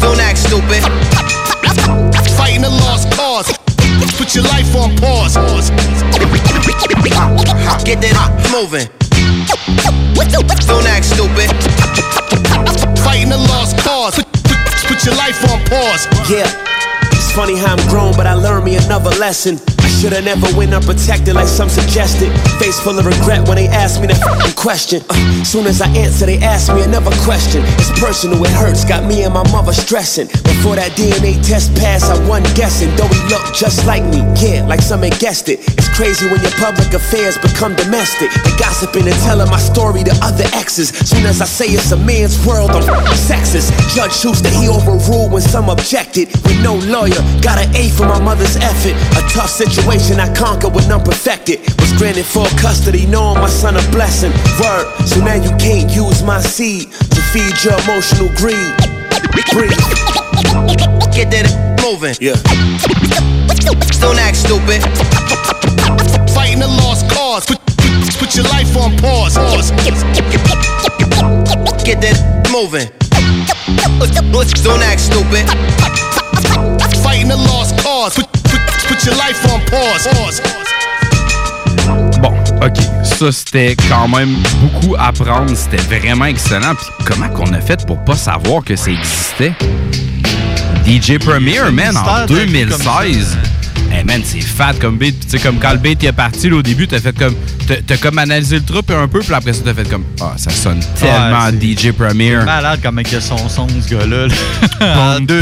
Don't 0.00 0.20
act 0.20 0.38
stupid. 0.38 0.82
Fighting 2.36 2.62
the 2.62 2.70
lost 2.70 3.10
cause. 3.12 3.46
Put 4.18 4.34
your 4.34 4.44
life 4.44 4.74
on 4.76 4.96
pause. 4.96 5.34
Get 7.84 8.00
that 8.00 8.16
moving. 8.52 8.88
Don't 10.66 10.86
act 10.86 11.04
stupid. 11.04 11.48
Fighting 13.00 13.30
the 13.30 13.38
lost 13.48 13.78
cause. 13.78 14.16
Put 14.86 15.04
your 15.04 15.14
life 15.16 15.42
on 15.50 15.60
pause. 15.66 16.06
Yeah, 16.28 16.50
it's 17.12 17.32
funny 17.32 17.56
how 17.56 17.76
I'm 17.76 17.88
grown, 17.88 18.14
but 18.16 18.26
I 18.26 18.34
learned 18.34 18.64
me 18.64 18.76
another 18.76 19.10
lesson. 19.10 19.58
I 19.90 19.92
should've 20.02 20.24
never 20.24 20.46
went 20.56 20.72
unprotected 20.72 21.34
like 21.34 21.48
some 21.48 21.68
suggested. 21.68 22.30
Face 22.62 22.78
full 22.78 22.96
of 22.98 23.04
regret 23.04 23.46
when 23.48 23.56
they 23.56 23.66
asked 23.66 24.00
me 24.00 24.06
that 24.06 24.22
f***ing 24.22 24.54
question. 24.54 25.02
Uh, 25.10 25.18
soon 25.44 25.66
as 25.66 25.82
I 25.82 25.88
answer, 25.98 26.26
they 26.26 26.38
ask 26.38 26.72
me 26.72 26.82
another 26.82 27.10
question. 27.26 27.60
It's 27.76 27.90
personal, 27.98 28.38
it 28.44 28.54
hurts, 28.54 28.84
got 28.84 29.04
me 29.04 29.24
and 29.24 29.34
my 29.34 29.42
mother 29.50 29.72
stressing. 29.72 30.28
Before 30.46 30.76
that 30.78 30.94
DNA 30.94 31.36
test 31.42 31.74
passed, 31.74 32.06
I 32.06 32.16
wasn't 32.24 32.54
guessing. 32.56 32.94
Though 32.96 33.10
he 33.10 33.20
looked 33.28 33.52
just 33.52 33.84
like 33.84 34.04
me, 34.06 34.22
yeah, 34.38 34.64
like 34.64 34.80
some 34.80 35.02
had 35.02 35.18
guessed 35.18 35.50
it. 35.50 35.58
It's 35.76 35.90
crazy 35.90 36.30
when 36.30 36.40
your 36.40 36.54
public 36.62 36.94
affairs 36.94 37.36
become 37.36 37.74
domestic. 37.74 38.30
They 38.46 38.54
gossiping 38.62 39.10
and 39.10 39.18
telling 39.26 39.50
my 39.50 39.58
story 39.58 40.06
to 40.06 40.14
other 40.22 40.46
exes. 40.54 40.94
Soon 41.02 41.26
as 41.26 41.42
I 41.42 41.50
say 41.50 41.66
it's 41.66 41.90
a 41.90 41.98
man's 41.98 42.38
world, 42.46 42.70
I'm 42.70 42.86
sexist. 43.18 43.74
Judge 43.92 44.14
Schuster, 44.14 44.54
he 44.54 44.70
overruled 44.70 45.34
when 45.34 45.42
some 45.42 45.68
objected. 45.68 46.30
With 46.46 46.62
no 46.62 46.78
lawyer, 46.88 47.20
got 47.42 47.58
an 47.58 47.74
A 47.74 47.90
for 47.90 48.06
my 48.06 48.22
mother's 48.22 48.56
effort. 48.56 48.94
A 49.18 49.22
tough 49.28 49.50
situation 49.50 49.79
I 50.20 50.32
conquered 50.34 50.74
when 50.74 50.90
I'm 50.92 51.02
perfected. 51.02 51.60
Was 51.80 51.92
granted 51.96 52.26
full 52.26 52.46
custody, 52.60 53.06
knowing 53.06 53.40
my 53.40 53.48
son 53.48 53.76
a 53.76 53.82
blessing. 53.90 54.32
Word, 54.60 54.84
so 55.06 55.20
now 55.24 55.34
you 55.34 55.50
can't 55.56 55.90
use 55.90 56.22
my 56.22 56.40
seed 56.40 56.92
to 56.92 57.20
feed 57.32 57.54
your 57.64 57.78
emotional 57.84 58.28
greed. 58.36 58.74
Breathe. 59.52 59.72
Get 61.16 61.30
that 61.32 61.48
moving. 61.80 62.14
Yeah. 62.20 62.36
Don't 64.00 64.18
act 64.18 64.36
stupid. 64.36 64.82
Fighting 66.34 66.60
the 66.60 66.68
lost 66.68 67.08
cause. 67.10 67.46
Put, 67.46 67.60
put, 68.18 68.36
your 68.36 68.44
life 68.44 68.76
on 68.76 68.96
pause. 68.98 69.36
pause. 69.36 69.70
Get 71.84 72.00
that 72.02 72.20
moving. 72.52 72.88
Don't 74.62 74.82
act 74.82 75.00
stupid. 75.00 75.48
Fighting 77.02 77.28
the 77.28 77.36
lost 77.36 77.78
cause. 77.78 78.16
Put, 78.16 78.39
put, 79.00 79.10
put 79.10 79.10
your 79.10 79.16
life 79.16 79.44
on 79.46 79.58
pause. 79.70 80.08
pause. 80.12 80.42
Bon, 82.20 82.34
OK. 82.62 82.76
Ça, 83.04 83.32
c'était 83.32 83.76
quand 83.88 84.08
même 84.08 84.36
beaucoup 84.60 84.94
à 84.98 85.12
prendre. 85.12 85.54
C'était 85.54 85.82
vraiment 85.98 86.26
excellent. 86.26 86.74
Puis 86.74 86.86
comment 87.06 87.28
qu'on 87.28 87.52
a 87.52 87.60
fait 87.60 87.84
pour 87.86 88.02
pas 88.04 88.16
savoir 88.16 88.62
que 88.64 88.76
ça 88.76 88.90
existait? 88.90 89.52
DJ 90.86 91.18
Premier, 91.18 91.60
man, 91.72 91.96
en 91.96 92.00
mystère 92.00 92.26
d'un 92.26 92.26
truc 92.26 92.68
comme 92.70 92.82
ça, 92.82 93.00
2016. 93.02 93.38
Hey 93.92 94.04
man, 94.04 94.20
c'est 94.24 94.40
fat 94.40 94.74
comme 94.80 94.98
beat. 94.98 95.18
Puis 95.18 95.26
Tu 95.30 95.38
sais, 95.38 95.42
comme 95.44 95.58
quand 95.58 95.72
le 95.72 95.78
beat 95.78 96.00
il 96.02 96.06
est 96.06 96.12
parti 96.12 96.48
là, 96.48 96.56
au 96.56 96.62
début, 96.62 96.86
t'as 96.86 97.00
fait 97.00 97.16
comme. 97.16 97.34
T'as 97.86 97.96
comme 97.98 98.18
analysé 98.18 98.56
le 98.56 98.64
truc 98.64 98.90
un 98.90 99.06
peu, 99.08 99.20
puis 99.20 99.32
après 99.34 99.52
ça, 99.52 99.62
t'as 99.64 99.74
fait 99.74 99.88
comme. 99.88 100.04
Ah, 100.20 100.32
ça 100.36 100.50
sonne 100.50 100.80
tellement 100.98 101.46
Ouais, 101.46 101.52
c'est- 101.76 101.88
DJ 101.88 101.92
Premier. 101.92 102.36
Malade 102.36 102.80
comment 102.82 103.00
il 103.00 103.16
a 103.16 103.20
son 103.20 103.48
son, 103.48 103.66
ce 103.68 103.88
gars-là. 103.94 104.26
là. 104.28 105.16
en 105.16 105.20
deux 105.20 105.40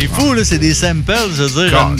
C'est 0.00 0.06
fou, 0.06 0.32
là, 0.32 0.44
c'est 0.44 0.58
des 0.58 0.74
samples, 0.74 1.12
je 1.36 1.42
veux 1.42 1.68
dire. 1.68 1.90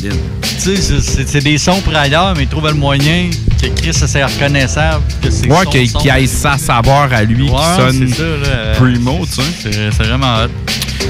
Tu 0.63 0.77
sais, 0.77 1.01
c'est- 1.27 1.41
des 1.41 1.59
sons 1.59 1.81
pour 1.83 1.95
ailleurs, 1.97 2.35
mais 2.37 2.45
il 2.45 2.49
trouve 2.49 2.67
le 2.69 2.75
moyen 2.75 3.31
que 3.61 3.67
Chris, 3.69 3.93
ça, 3.93 4.07
c'est 4.07 4.23
reconnaissable. 4.25 5.03
Que 5.21 5.31
c'est 5.31 5.51
Ouais, 5.51 5.67
qu'il 5.71 5.93
qu'il 5.93 6.11
aille 6.11 6.29
sa 6.29 6.57
savoir 6.59 7.13
à 7.13 7.25
lui 7.25 7.43
Ouais, 7.45 7.49
qui 7.51 7.77
sonne 7.83 8.09
c'est 8.09 8.15
ça, 8.17 8.23
là, 8.23 8.47
euh, 8.47 8.75
primo, 8.77 9.27
tu 9.27 9.33
sais. 9.43 9.43
C'est 9.63 9.73
c'est 9.91 10.03
vraiment 10.05 10.37
hot. 10.45 10.49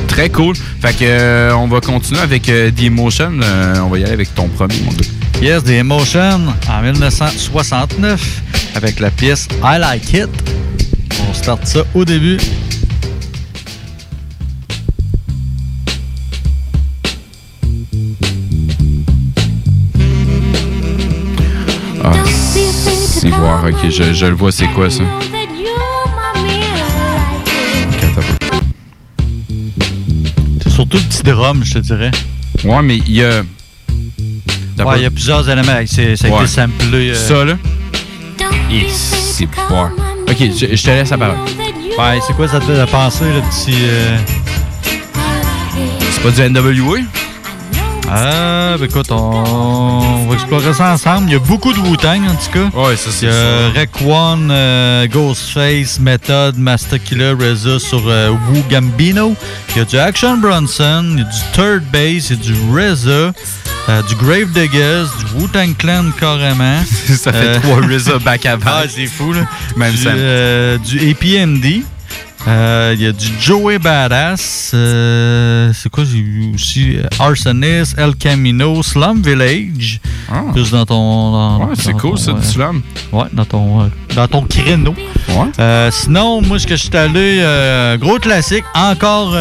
Très 0.07 0.30
cool. 0.30 0.55
Fait 0.80 0.93
que 0.95 1.05
euh, 1.05 1.55
on 1.57 1.66
va 1.68 1.80
continuer 1.80 2.20
avec 2.20 2.49
euh, 2.49 2.70
The 2.70 2.84
Emotion. 2.84 3.32
Euh, 3.43 3.74
on 3.80 3.89
va 3.89 3.99
y 3.99 4.05
aller 4.05 4.12
avec 4.14 4.34
ton 4.34 4.49
premier, 4.49 4.80
mon 4.84 4.93
gars. 4.93 5.07
Yes, 5.43 5.64
The 5.64 5.70
Emotion 5.70 6.41
en 6.70 6.82
1969 6.82 8.20
avec 8.74 8.99
la 9.01 9.11
pièce 9.11 9.47
I 9.62 9.78
Like 9.78 10.12
It. 10.14 10.28
On 11.28 11.34
start 11.34 11.66
ça 11.66 11.80
au 11.95 12.05
début. 12.07 12.39
C'est 22.53 23.28
voir, 23.30 23.64
ok, 23.64 23.90
je, 23.90 24.12
je 24.12 24.26
le 24.26 24.34
vois, 24.34 24.51
c'est 24.53 24.68
quoi 24.68 24.88
ça? 24.90 25.05
C'est 30.62 30.70
surtout 30.70 30.96
le 30.99 31.03
petit 31.05 31.22
drum, 31.22 31.62
je 31.64 31.74
te 31.74 31.78
dirais. 31.78 32.11
Ouais, 32.64 32.82
mais 32.82 32.96
il 32.99 33.12
y 33.12 33.24
a. 33.24 33.40
Ouais, 34.84 34.96
il 34.99 35.03
y 35.03 35.07
a 35.07 35.11
plusieurs 35.11 35.49
éléments. 35.49 35.80
C'est, 35.86 36.16
ça 36.16 36.28
a 36.28 36.30
Ouais. 36.30 36.36
été 36.38 36.46
samplé. 36.46 37.11
euh, 37.11 37.14
Ça, 37.14 37.44
là? 37.44 37.55
Et 38.70 38.86
c'est 38.90 39.49
fort. 39.68 39.90
Ok, 40.28 40.36
je, 40.40 40.76
je 40.76 40.82
te 40.82 40.90
laisse 40.90 41.11
la 41.11 41.18
parole. 41.18 41.36
Ouais, 41.99 42.20
c'est 42.26 42.34
quoi 42.34 42.46
ça 42.49 42.61
te 42.61 42.66
fait 42.66 42.90
penser, 42.90 43.24
le 43.24 43.40
petit. 43.51 43.74
euh, 43.82 44.18
C'est 46.12 46.22
pas 46.22 46.30
du 46.30 46.42
NWA? 46.42 46.99
Ah, 48.11 48.77
ben 48.79 48.85
écoute, 48.87 49.11
on... 49.11 49.17
on 49.17 50.27
va 50.29 50.35
explorer 50.35 50.73
ça 50.73 50.93
ensemble. 50.93 51.29
Il 51.29 51.33
y 51.33 51.37
a 51.37 51.41
beaucoup 51.41 51.73
de 51.73 51.79
Wu-Tang, 51.79 52.21
en 52.29 52.35
tout 52.35 52.51
cas. 52.53 52.79
Ouais, 52.79 52.97
ça, 52.97 53.11
c'est 53.11 53.27
Il 53.27 53.29
y 53.29 53.33
a 53.33 53.73
ça. 53.73 53.81
Rec 53.81 53.91
One, 54.07 54.49
euh, 54.51 55.07
Ghostface, 55.07 55.99
Method, 56.01 56.57
Master 56.57 57.03
Killer, 57.03 57.33
RZA 57.33 57.79
sur 57.79 58.03
euh, 58.07 58.31
Wu 58.51 58.63
Gambino. 58.71 59.35
Il 59.71 59.79
y 59.79 59.81
a 59.81 59.85
du 59.85 59.99
Action 59.99 60.37
Bronson, 60.39 61.05
il 61.13 61.19
y 61.19 61.23
a 61.23 61.25
du 61.25 61.41
Third 61.53 61.83
Base, 61.93 62.31
il 62.31 62.37
y 62.37 62.41
a 62.41 62.43
du 62.43 62.55
RZA, 62.73 63.11
euh, 63.89 64.03
du 64.03 64.15
Grave 64.17 64.51
Diggers, 64.53 65.05
du 65.19 65.41
Wu-Tang 65.43 65.77
Clan 65.77 66.05
carrément. 66.19 66.83
Ça 67.07 67.33
fait 67.33 67.61
trois 67.61 67.81
RZA 67.81 68.19
back 68.25 68.47
à 68.47 68.57
back. 68.57 68.69
Ah, 68.69 68.83
c'est 68.89 69.07
fou, 69.07 69.33
là. 69.33 69.41
Même 69.77 69.93
du, 69.95 70.05
euh, 70.07 70.79
du 70.79 71.11
APMD. 71.11 71.83
Euh, 72.49 72.94
Il 72.96 73.03
y 73.03 73.07
a 73.07 73.12
du 73.12 73.26
Joey 73.40 73.78
Badass. 73.78 74.70
euh, 74.74 75.70
c'est 75.74 75.90
quoi, 75.90 76.05
j'ai 76.05 76.22
vu 76.22 76.51
aussi? 76.55 76.96
euh, 76.96 77.07
Arsonist, 77.18 77.94
El 77.99 78.14
Camino, 78.16 78.82
Slum 78.82 79.20
Village. 79.22 80.01
Plus 80.53 80.70
dans 80.70 80.86
ton. 80.86 81.32
dans- 81.32 81.61
Ah. 81.62 81.66
Ouais, 81.66 81.74
c'est 81.78 81.92
cool, 81.92 82.18
ça, 82.18 82.32
du 82.32 82.46
slam. 82.46 82.82
Ouais, 83.12 83.24
dans 83.32 83.44
ton, 83.44 83.90
dans 84.14 84.28
ton 84.28 84.42
créneau. 84.42 84.94
Euh, 85.59 85.90
sinon, 85.90 86.40
moi, 86.42 86.59
ce 86.59 86.66
que 86.66 86.76
je 86.76 86.82
suis 86.84 86.96
allé, 86.96 87.96
gros 88.01 88.18
classique, 88.18 88.64
encore 88.74 89.32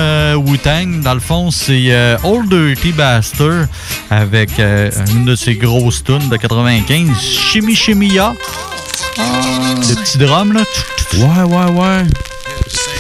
Wu-Tang. 0.46 1.02
Dans 1.02 1.14
le 1.14 1.20
fond, 1.20 1.50
c'est 1.52 1.94
Old 2.24 2.50
Dirty 2.50 2.92
Bastard 2.92 3.68
avec 4.10 4.50
une 4.60 5.26
de 5.26 5.36
ses 5.36 5.56
grosses 5.56 6.04
tunes 6.04 6.28
de 6.30 6.36
95, 6.38 7.10
Shimmy 7.22 7.76
Shimmy 7.76 8.08
Ya. 8.10 8.34
Le 9.18 9.96
petit 9.96 10.18
drum, 10.18 10.54
là. 10.54 10.62
Ouais, 11.16 11.44
ouais, 11.44 11.72
ouais. 11.72 12.04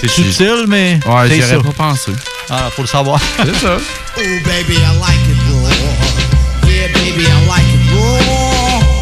C'est 0.01 0.09
subtil, 0.09 0.65
mais. 0.67 0.99
Ouais, 1.05 1.27
c'est 1.29 1.35
j'y 1.35 1.41
ça. 1.41 1.55
aurais 1.57 1.71
pas 1.73 1.89
pensé. 1.89 2.11
Ah, 2.49 2.69
faut 2.75 2.81
le 2.83 2.87
savoir. 2.87 3.19
C'est 3.45 3.55
ça. 3.59 3.77
Oh 3.77 4.21
baby, 4.45 4.75
I 4.75 4.97
like 4.99 5.27
it 5.29 5.37
raw. 5.51 6.69
Yeah, 6.69 6.87
baby, 6.93 7.25
I 7.25 7.47
like 7.47 7.67
it 7.73 7.91
raw. 7.91 7.99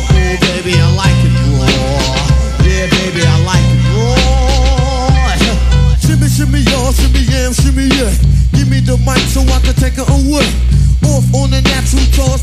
Oh 0.09 0.37
baby, 0.41 0.73
I 0.73 0.95
like 0.95 1.23
it 1.23 1.33
raw. 1.53 1.67
Yeah, 2.65 2.87
baby, 2.89 3.21
I 3.21 3.37
like 3.45 3.69
it 3.69 3.81
raw. 3.93 5.37
Shimmy, 6.01 6.27
shimmy, 6.29 6.59
y'all, 6.71 6.91
shimmy, 6.93 7.21
yeah, 7.29 7.51
shimmy, 7.51 7.87
yeah. 7.95 8.11
Give 8.53 8.67
me 8.69 8.79
the 8.79 8.97
mic 9.05 9.19
so 9.29 9.41
I 9.41 9.59
can 9.61 9.75
take 9.75 9.97
it 9.97 10.09
away. 10.09 10.47
Off 11.05 11.25
on 11.35 11.51
the 11.51 11.61
natural 11.61 12.03
charge, 12.11 12.41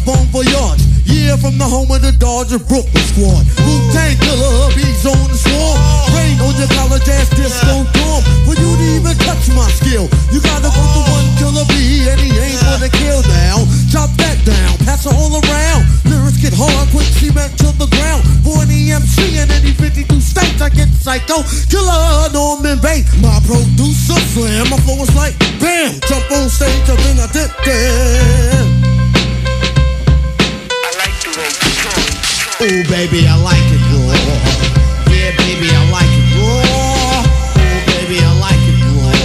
from 1.52 1.58
the 1.60 1.68
home 1.68 1.90
of 1.92 2.00
the 2.00 2.12
Dodger 2.16 2.58
Brooklyn 2.58 3.04
squad. 3.12 3.44
Wu-Tang 3.60 4.16
killer, 4.24 4.72
bees 4.72 5.04
on 5.04 5.28
the 5.28 5.36
swarm. 5.36 5.76
Rain 6.16 6.40
on 6.40 6.56
your 6.56 6.70
college 6.72 7.04
ass 7.12 7.28
disco 7.36 7.84
dorm. 7.92 8.20
For 8.48 8.56
you 8.56 8.68
even 8.96 9.12
touch 9.20 9.52
my 9.52 9.68
skill, 9.76 10.08
you 10.32 10.40
gotta 10.40 10.72
go 10.72 10.80
to 10.80 11.02
one 11.12 11.28
killer 11.36 11.66
bee, 11.68 12.08
and 12.08 12.20
he 12.20 12.32
ain't 12.32 12.60
gonna 12.64 12.88
kill 12.88 13.20
now. 13.28 13.68
Chop 13.92 14.08
that 14.16 14.40
down, 14.48 14.80
pass 14.88 15.04
it 15.04 15.12
all 15.12 15.36
around. 15.44 15.84
Lyrics 16.08 16.40
get 16.40 16.56
hard, 16.56 16.88
quick 16.88 17.08
cement 17.20 17.52
to 17.60 17.68
the 17.76 17.88
ground. 18.00 18.24
For 18.40 18.64
an 18.64 18.72
EMC 18.72 19.36
in 19.36 19.52
any 19.52 19.76
52 19.76 20.08
states, 20.20 20.60
I 20.62 20.72
get 20.72 20.88
psycho. 20.88 21.44
Killer 21.68 22.32
Norman 22.32 22.80
Bates, 22.80 23.12
my 23.20 23.36
producer 23.44 24.20
slam. 24.32 24.72
My 24.72 24.80
flow 24.88 25.04
is 25.04 25.12
like 25.12 25.36
bam, 25.60 26.00
jump 26.08 26.24
on 26.32 26.48
stage, 26.48 26.88
and 26.88 26.98
then 27.04 27.20
I 27.20 27.28
did 31.32 31.48
that. 31.88 32.60
Oh 32.60 32.78
baby, 32.92 33.24
I 33.24 33.36
like 33.40 33.64
it 33.72 33.80
raw. 33.88 34.12
Yeah, 35.08 35.32
baby, 35.40 35.72
I 35.72 35.80
like 35.88 36.12
it 36.12 36.28
raw. 36.36 36.60
Oh 36.60 37.80
baby, 37.88 38.20
I 38.20 38.32
like 38.36 38.60
it 38.68 38.76
raw. 38.84 39.16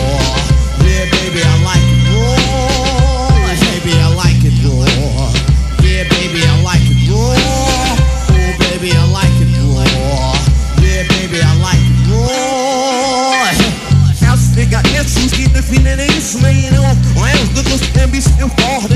Yeah, 0.88 1.04
baby, 1.12 1.44
I 1.44 1.56
like 1.68 1.84
it 1.84 2.08
raw. 2.08 2.48
Baby, 3.60 3.92
I 4.00 4.08
like 4.16 4.40
it 4.40 4.56
raw. 4.64 5.28
Yeah, 5.84 6.08
baby, 6.08 6.48
I 6.48 6.56
like 6.64 6.88
it 6.88 7.12
raw. 7.12 7.36
Oh 7.36 8.56
baby, 8.56 8.96
I 8.96 9.04
like 9.12 9.36
it 9.44 9.52
raw. 9.60 10.32
Yeah, 10.80 11.04
baby, 11.12 11.44
I 11.44 11.52
like 11.60 11.84
it 11.84 12.08
raw. 12.08 13.52
House 14.24 14.56
nigga, 14.56 14.80
yes, 14.96 15.12
you 15.20 15.28
see 15.28 15.48
the 15.52 15.62
feeling 15.62 16.00
is 16.00 16.40
laying 16.42 16.72
on. 16.80 16.96
Well, 17.20 17.44
the 17.52 17.64
good 17.68 17.84
can 17.92 18.12
be 18.12 18.22
still 18.22 18.50
far 18.50 18.88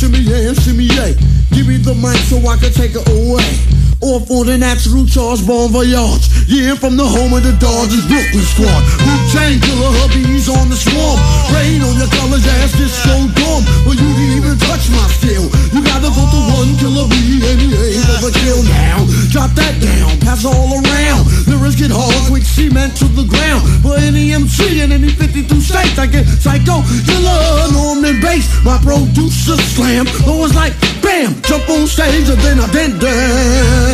shimmy, 0.00 0.20
yeah, 0.20 0.54
shimmy, 0.54 0.84
yeah. 0.84 1.12
Give 1.52 1.68
me 1.68 1.76
the 1.76 1.94
mic 1.94 2.16
so 2.24 2.38
I 2.48 2.56
can 2.56 2.72
take 2.72 2.92
it 2.96 3.06
away. 3.06 3.79
Off 4.00 4.30
on 4.32 4.48
the 4.48 4.56
natural 4.56 5.04
charge, 5.04 5.44
bon 5.44 5.68
voyage. 5.68 6.24
Yeah, 6.48 6.72
from 6.72 6.96
the 6.96 7.04
home 7.04 7.36
of 7.36 7.44
the 7.44 7.52
Dodgers, 7.60 8.00
Brooklyn 8.08 8.46
squad. 8.48 8.80
Wu-Tang 9.04 9.60
killer, 9.60 9.92
hubby's 10.00 10.48
on 10.48 10.72
the 10.72 10.78
swarm. 10.78 11.20
Rain 11.52 11.84
on 11.84 12.00
your 12.00 12.08
college 12.16 12.48
ass, 12.64 12.72
just 12.80 12.96
so 13.04 13.12
dumb. 13.36 13.62
But 13.84 14.00
you 14.00 14.08
didn't 14.16 14.40
even 14.40 14.56
touch 14.56 14.88
my 14.88 15.04
skill. 15.20 15.52
You 15.76 15.84
gotta 15.84 16.08
go 16.16 16.24
to 16.24 16.40
one 16.56 16.72
killer 16.80 17.04
and 17.12 17.60
he 17.60 17.68
ain't 17.76 18.00
gonna 18.08 18.32
kill 18.40 18.64
now. 18.72 19.04
Drop 19.28 19.52
that 19.60 19.76
down, 19.84 20.16
pass 20.24 20.48
all 20.48 20.80
around. 20.80 21.28
Lyrics 21.44 21.76
get 21.76 21.92
hard, 21.92 22.16
quick 22.24 22.48
cement 22.48 22.96
to 23.04 23.06
the 23.12 23.28
ground. 23.28 23.68
For 23.84 24.00
any 24.00 24.32
MC 24.32 24.80
in 24.80 24.96
any 24.96 25.12
52 25.12 25.44
states, 25.60 26.00
I 26.00 26.08
get 26.08 26.24
psycho 26.40 26.80
killer, 27.04 27.68
Norman 27.76 28.16
Bass. 28.24 28.48
My 28.64 28.80
producer 28.80 29.60
slam. 29.76 30.08
I 30.24 30.32
was 30.32 30.56
like, 30.56 30.72
bam, 31.04 31.36
jump 31.44 31.68
on 31.68 31.84
stage, 31.84 32.32
and 32.32 32.40
then 32.40 32.64
I 32.64 32.68
did 32.72 32.96
that. 33.04 33.89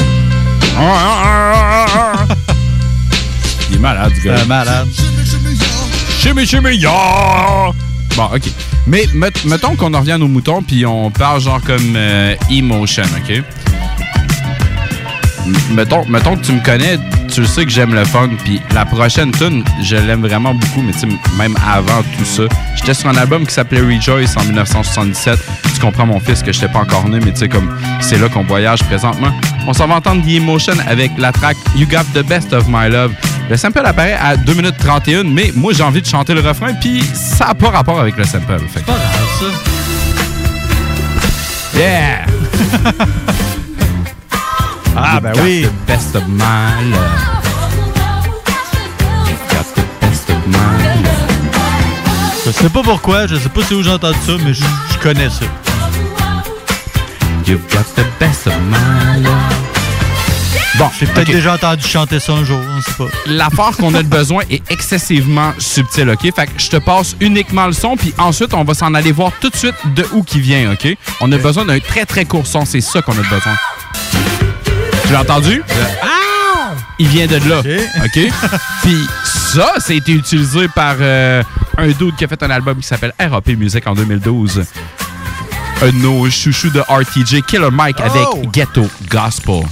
Il 3.70 3.76
est 3.76 3.78
malade, 3.78 4.12
du 4.12 4.20
gars. 4.20 4.32
Euh, 4.34 4.44
malade. 4.46 4.88
Shimmy, 6.20 6.46
shimmy, 6.46 6.76
ya! 6.76 6.90
Bon, 8.16 8.24
OK. 8.34 8.42
Mais 8.86 9.06
met- 9.14 9.32
mettons 9.44 9.74
qu'on 9.76 9.92
en 9.94 10.00
revient 10.00 10.12
à 10.12 10.18
nos 10.18 10.28
moutons, 10.28 10.62
puis 10.62 10.84
on 10.86 11.10
parle 11.10 11.40
genre 11.40 11.60
comme 11.62 11.94
euh, 11.96 12.34
emotion, 12.50 13.02
OK? 13.16 13.42
Mettons, 15.70 16.04
mettons 16.06 16.36
que 16.36 16.44
tu 16.44 16.52
me 16.52 16.60
connais, 16.64 16.98
tu 17.36 17.42
le 17.42 17.46
sais 17.46 17.66
que 17.66 17.70
j'aime 17.70 17.92
le 17.92 18.02
funk, 18.06 18.30
puis 18.44 18.62
la 18.72 18.86
prochaine 18.86 19.30
tune, 19.30 19.62
je 19.82 19.96
l'aime 19.96 20.22
vraiment 20.22 20.54
beaucoup, 20.54 20.80
mais 20.80 20.92
tu 20.92 21.00
sais, 21.00 21.06
même 21.36 21.54
avant 21.70 22.02
tout 22.16 22.24
ça, 22.24 22.44
j'étais 22.76 22.94
sur 22.94 23.10
un 23.10 23.16
album 23.18 23.46
qui 23.46 23.52
s'appelait 23.52 23.82
Rejoice 23.82 24.38
en 24.38 24.44
1977. 24.44 25.38
Tu 25.74 25.78
comprends, 25.78 26.06
mon 26.06 26.18
fils, 26.18 26.42
que 26.42 26.50
je 26.50 26.64
pas 26.64 26.78
encore 26.78 27.06
né, 27.10 27.18
mais 27.22 27.32
tu 27.32 27.40
sais, 27.40 27.48
comme 27.50 27.68
c'est 28.00 28.16
là 28.16 28.30
qu'on 28.30 28.42
voyage 28.44 28.82
présentement. 28.84 29.30
On 29.66 29.74
s'en 29.74 29.86
va 29.86 29.96
entendre 29.96 30.24
The 30.24 30.30
Emotion 30.30 30.72
avec 30.88 31.12
la 31.18 31.30
track 31.30 31.58
You 31.76 31.86
Got 31.86 32.04
the 32.14 32.26
Best 32.26 32.54
of 32.54 32.68
My 32.68 32.88
Love. 32.88 33.12
Le 33.50 33.56
sample 33.58 33.84
apparaît 33.84 34.14
à 34.18 34.38
2 34.38 34.54
minutes 34.54 34.78
31, 34.78 35.24
mais 35.24 35.52
moi, 35.54 35.74
j'ai 35.74 35.82
envie 35.82 36.00
de 36.00 36.06
chanter 36.06 36.32
le 36.32 36.40
refrain, 36.40 36.72
puis 36.72 37.02
ça 37.12 37.48
n'a 37.48 37.54
pas 37.54 37.68
rapport 37.68 38.00
avec 38.00 38.16
le 38.16 38.24
sample. 38.24 38.58
Fait 38.72 38.80
Pas 38.80 38.92
grave, 38.92 39.52
ça. 41.74 41.78
Yeah! 41.78 42.24
Ah, 44.96 45.20
ben 45.20 45.32
oui. 45.42 45.66
The 45.66 45.86
best 45.86 46.16
of 46.16 46.26
my 46.28 46.90
love. 46.90 47.46
Je 52.46 52.52
sais 52.52 52.68
pas 52.68 52.82
pourquoi, 52.82 53.26
je 53.26 53.34
sais 53.34 53.48
pas 53.48 53.64
si 53.64 53.74
où 53.74 53.82
j'ai 53.82 53.90
entendu 53.90 54.16
ça, 54.24 54.32
mais 54.44 54.54
je, 54.54 54.62
connais 55.02 55.28
ça. 55.28 55.44
You've 57.44 57.60
got 57.72 57.82
the 57.96 58.06
best 58.20 58.46
of 58.46 58.54
my. 58.70 59.26
Bon, 60.78 60.88
j'ai 60.98 61.06
peut-être 61.06 61.26
déjà 61.26 61.54
entendu 61.54 61.84
chanter 61.84 62.20
ça 62.20 62.34
un 62.34 62.44
jour, 62.44 62.60
on 62.60 62.80
sait 62.82 62.92
pas. 62.96 63.08
L'affaire 63.26 63.76
qu'on 63.76 63.92
a 63.94 64.02
de 64.02 64.08
besoin 64.08 64.44
est 64.48 64.62
excessivement 64.70 65.54
subtile, 65.58 66.10
OK? 66.10 66.32
Fait 66.34 66.46
que 66.46 66.52
je 66.56 66.70
te 66.70 66.76
passe 66.76 67.16
uniquement 67.20 67.66
le 67.66 67.72
son, 67.72 67.96
puis 67.96 68.14
ensuite, 68.16 68.54
on 68.54 68.62
va 68.62 68.74
s'en 68.74 68.94
aller 68.94 69.10
voir 69.10 69.32
tout 69.40 69.50
de 69.50 69.56
suite 69.56 69.74
de 69.96 70.06
où 70.12 70.22
qui 70.22 70.40
vient, 70.40 70.72
OK? 70.72 70.86
On 71.20 71.32
a 71.32 71.38
besoin 71.38 71.64
d'un 71.64 71.80
très, 71.80 72.04
très 72.04 72.26
court 72.26 72.46
son, 72.46 72.64
c'est 72.64 72.80
ça 72.80 73.02
qu'on 73.02 73.12
a 73.12 73.22
de 73.22 73.28
besoin. 73.28 73.56
Tu 75.06 75.12
l'as 75.12 75.20
entendu? 75.20 75.62
Il 76.98 77.08
vient 77.08 77.26
de 77.26 77.36
là, 77.48 77.60
OK? 78.04 78.18
Puis 78.82 79.06
ça, 79.24 79.74
ça 79.78 79.92
a 79.92 79.96
été 79.96 80.12
utilisé 80.12 80.66
par 80.68 80.96
euh, 81.00 81.42
un 81.76 81.88
dude 81.88 82.16
qui 82.16 82.24
a 82.24 82.28
fait 82.28 82.42
un 82.42 82.50
album 82.50 82.78
qui 82.78 82.86
s'appelle 82.86 83.12
RAP 83.18 83.48
Music 83.48 83.86
en 83.86 83.94
2012. 83.94 84.64
Un 85.82 85.86
de 85.86 85.92
nos 85.92 86.28
chouchous 86.30 86.70
de 86.70 86.80
RTJ, 86.80 87.42
Killer 87.46 87.70
Mike, 87.70 88.00
avec 88.00 88.26
Oh! 88.32 88.42
Ghetto 88.50 88.86
Gospel. 89.10 89.62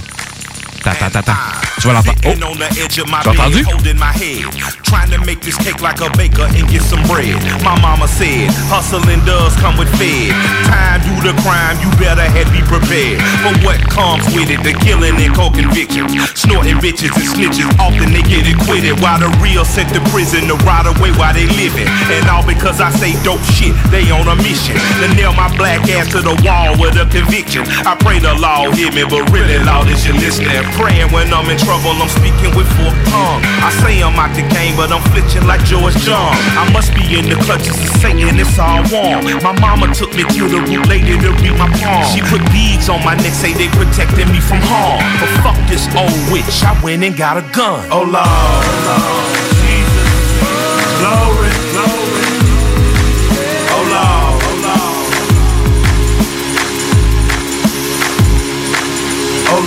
Ta, 0.83 0.93
ta, 0.93 1.09
ta, 1.09 1.23
ta. 1.23 1.35
Tu 1.79 1.87
vas 1.87 1.93
l'entendre. 1.93 2.19
Oh! 2.25 2.29
Sitting 2.29 2.43
on 2.43 2.57
the 2.57 2.69
edge 2.81 2.97
of 2.99 3.07
my 3.09 3.21
Tu 3.21 3.29
as 3.29 3.35
entendu? 3.35 3.63
bed, 3.63 3.65
holding 3.73 3.99
my 3.99 4.13
head, 4.15 4.43
trying 4.83 5.11
to 5.11 5.19
make 5.25 5.41
this 5.41 5.57
cake 5.57 5.81
like 5.81 5.99
a 6.01 6.09
baker 6.17 6.47
and 6.55 6.67
get 6.69 6.81
some 6.81 7.03
bread. 7.07 7.35
My 7.63 7.77
mama 7.81 8.07
said, 8.07 8.49
hustling 8.71 9.23
does 9.25 9.53
come 9.59 9.77
with 9.77 9.91
fed. 9.99 10.31
Time 10.65 11.01
do 11.03 11.13
the 11.21 11.33
crime, 11.43 11.77
you 11.83 11.89
better 11.99 12.25
head 12.25 12.47
be 12.51 12.61
prepared 12.65 13.19
for 13.43 13.53
what 13.65 13.77
comes 13.91 14.25
with 14.33 14.49
it. 14.49 14.63
The 14.63 14.73
killing 14.81 15.19
and 15.19 15.33
co-convictions, 15.35 16.15
snorting 16.33 16.79
bitches 16.79 17.13
and 17.13 17.27
snitches. 17.27 17.67
Often 17.77 18.13
they 18.13 18.23
get 18.23 18.47
acquitted, 18.47 18.97
while 19.03 19.19
the 19.19 19.29
real 19.43 19.65
sent 19.65 19.91
to 19.93 20.01
prison 20.09 20.47
to 20.47 20.55
ride 20.65 20.87
away 20.87 21.11
while 21.19 21.33
they 21.33 21.45
living. 21.59 21.87
And 22.09 22.25
all 22.29 22.45
because 22.45 22.79
I 22.81 22.89
say 22.89 23.13
dope 23.21 23.43
shit, 23.53 23.75
they 23.91 24.09
on 24.09 24.27
a 24.27 24.35
mission 24.41 24.79
to 25.03 25.05
nail 25.13 25.33
my 25.33 25.51
black 25.57 25.85
ass 25.91 26.09
to 26.15 26.21
the 26.21 26.35
wall 26.41 26.73
with 26.79 26.95
a 26.97 27.05
conviction. 27.11 27.67
I 27.85 27.95
pray 27.99 28.19
the 28.19 28.33
law 28.33 28.71
hear 28.71 28.91
me, 28.91 29.03
but 29.03 29.29
really, 29.29 29.59
Lord, 29.61 29.87
is 29.89 30.05
you 30.07 30.13
listening? 30.13 30.49
Praying 30.79 31.11
when 31.11 31.29
I'm 31.33 31.49
in 31.51 31.57
trouble, 31.65 31.97
I'm 31.97 32.07
speaking 32.07 32.53
with 32.53 32.69
forked 32.77 33.01
tongue. 33.09 33.41
I 33.65 33.73
say 33.81 33.97
I'm 34.05 34.13
out 34.13 34.29
the 34.37 34.45
game, 34.53 34.77
but 34.77 34.93
I'm 34.93 35.01
flinching 35.09 35.49
like 35.49 35.65
George 35.65 35.97
John. 36.05 36.37
I 36.53 36.69
must 36.69 36.93
be 36.93 37.17
in 37.17 37.25
the 37.25 37.35
clutches 37.41 37.73
of 37.73 37.89
Satan, 37.97 38.37
it's 38.37 38.61
all 38.61 38.85
warm. 38.93 39.25
My 39.41 39.57
mama 39.57 39.89
took 39.89 40.13
me 40.13 40.23
to 40.37 40.45
the 40.45 40.61
root 40.61 40.85
lady 40.85 41.17
to 41.17 41.29
read 41.41 41.57
my 41.57 41.65
palm. 41.81 42.05
She 42.13 42.21
put 42.21 42.45
beads 42.53 42.87
on 42.87 43.01
my 43.01 43.17
neck, 43.17 43.33
say 43.33 43.57
they 43.57 43.67
protected 43.73 44.29
me 44.29 44.39
from 44.39 44.61
harm. 44.61 45.01
But 45.17 45.29
fuck 45.41 45.57
this 45.65 45.89
old 45.97 46.13
witch, 46.29 46.61
I 46.61 46.77
went 46.85 47.03
and 47.03 47.17
got 47.17 47.41
a 47.41 47.43
gun. 47.49 47.89
Oh 47.89 48.05
Lord, 48.05 48.13
oh, 48.13 48.85
Lord, 48.85 49.33
Jesus, 49.65 50.13
glory, 51.01 51.49
glory. 51.73 52.29
Oh 53.73 53.81
Lord, 53.89 54.37
oh 54.45 54.53
Lord. 54.61 54.93
Oh 59.47 59.61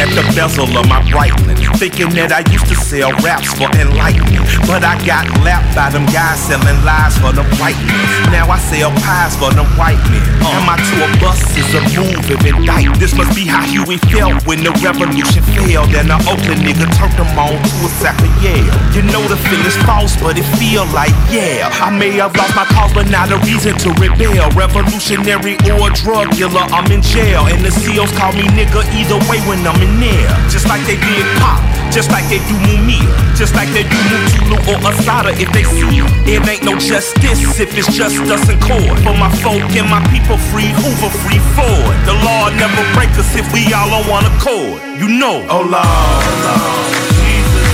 at 0.00 0.08
the 0.14 0.22
bezel 0.34 0.64
of 0.76 0.88
my 0.88 1.00
Breitling, 1.02 1.58
thinking 1.78 2.10
that 2.10 2.32
I 2.32 2.42
used 2.52 2.66
to 2.66 2.73
sell 2.94 3.10
raps 3.26 3.50
for 3.58 3.66
enlightenment, 3.74 4.46
but 4.70 4.86
I 4.86 4.94
got 5.02 5.26
lapped 5.42 5.74
by 5.74 5.90
them 5.90 6.06
guys 6.14 6.38
selling 6.46 6.78
lies 6.86 7.18
for 7.18 7.34
the 7.34 7.42
white 7.58 7.74
men. 7.90 8.06
Now 8.30 8.46
I 8.46 8.58
sell 8.70 8.94
pies 9.02 9.34
for 9.34 9.50
the 9.50 9.66
white 9.74 9.98
men, 10.14 10.22
and 10.22 10.62
my 10.62 10.78
tour 10.78 11.10
bus 11.18 11.42
is 11.58 11.66
a 11.74 11.82
move 11.90 12.22
of 12.22 12.38
indict. 12.46 12.94
This 13.02 13.10
must 13.18 13.34
be 13.34 13.50
how 13.50 13.66
Huey 13.66 13.98
felt 14.14 14.46
when 14.46 14.62
the 14.62 14.70
revolution 14.78 15.42
failed, 15.58 15.90
and 15.90 16.06
the 16.06 16.18
Oakland 16.30 16.62
nigga 16.62 16.86
turned 16.94 17.18
them 17.18 17.34
on 17.34 17.58
to 17.58 17.74
a 17.82 17.90
sack 17.98 18.14
of 18.22 18.30
Yale. 18.38 18.78
You 18.94 19.02
know 19.10 19.26
the 19.26 19.42
feeling's 19.42 19.74
false, 19.82 20.14
but 20.22 20.38
it 20.38 20.46
feel 20.54 20.86
like 20.94 21.10
yeah. 21.34 21.66
I 21.82 21.90
may 21.90 22.14
have 22.22 22.30
lost 22.38 22.54
my 22.54 22.62
cause, 22.70 22.94
but 22.94 23.10
not 23.10 23.26
a 23.34 23.42
reason 23.42 23.74
to 23.82 23.90
rebel. 23.98 24.46
Revolutionary 24.54 25.58
or 25.66 25.90
drug 25.98 26.30
dealer, 26.38 26.62
I'm 26.70 26.86
in 26.94 27.02
jail, 27.02 27.50
and 27.50 27.58
the 27.58 27.74
SEALs 27.74 28.14
call 28.14 28.30
me 28.38 28.46
nigga 28.54 28.86
either 28.94 29.18
way 29.26 29.42
when 29.50 29.66
I'm 29.66 29.82
in 29.82 29.98
there. 29.98 30.30
Just 30.46 30.70
like 30.70 30.86
they 30.86 30.94
did 30.94 31.26
Pop, 31.42 31.58
just 31.94 32.10
like 32.10 32.26
they 32.28 32.42
do 32.50 32.58
Mumia, 32.66 33.06
just 33.36 33.54
like 33.54 33.70
they 33.70 33.84
do 33.84 33.94
Mutulu 34.10 34.58
or 34.66 34.78
Asada 34.82 35.30
if 35.38 35.46
they 35.52 35.62
see 35.62 36.02
it. 36.02 36.10
It 36.26 36.42
ain't 36.48 36.64
no 36.64 36.76
justice 36.76 37.38
if 37.60 37.70
it's 37.78 37.86
just 37.94 38.18
us 38.18 38.48
and 38.50 38.60
court. 38.60 38.98
For 39.06 39.14
my 39.14 39.30
folk 39.38 39.62
and 39.78 39.88
my 39.88 40.02
people 40.10 40.36
free, 40.50 40.74
Hoover 40.74 41.10
free 41.22 41.38
forward. 41.54 41.96
The 42.02 42.18
law 42.26 42.50
never 42.50 42.82
break 42.98 43.10
us 43.14 43.30
if 43.36 43.46
we 43.54 43.72
all 43.72 43.94
on 43.94 44.10
one 44.10 44.26
accord. 44.26 44.82
You 44.98 45.06
know. 45.06 45.46
Oh 45.46 45.62
Lord, 45.62 46.26
Lord, 46.42 46.90
Jesus, 47.22 47.70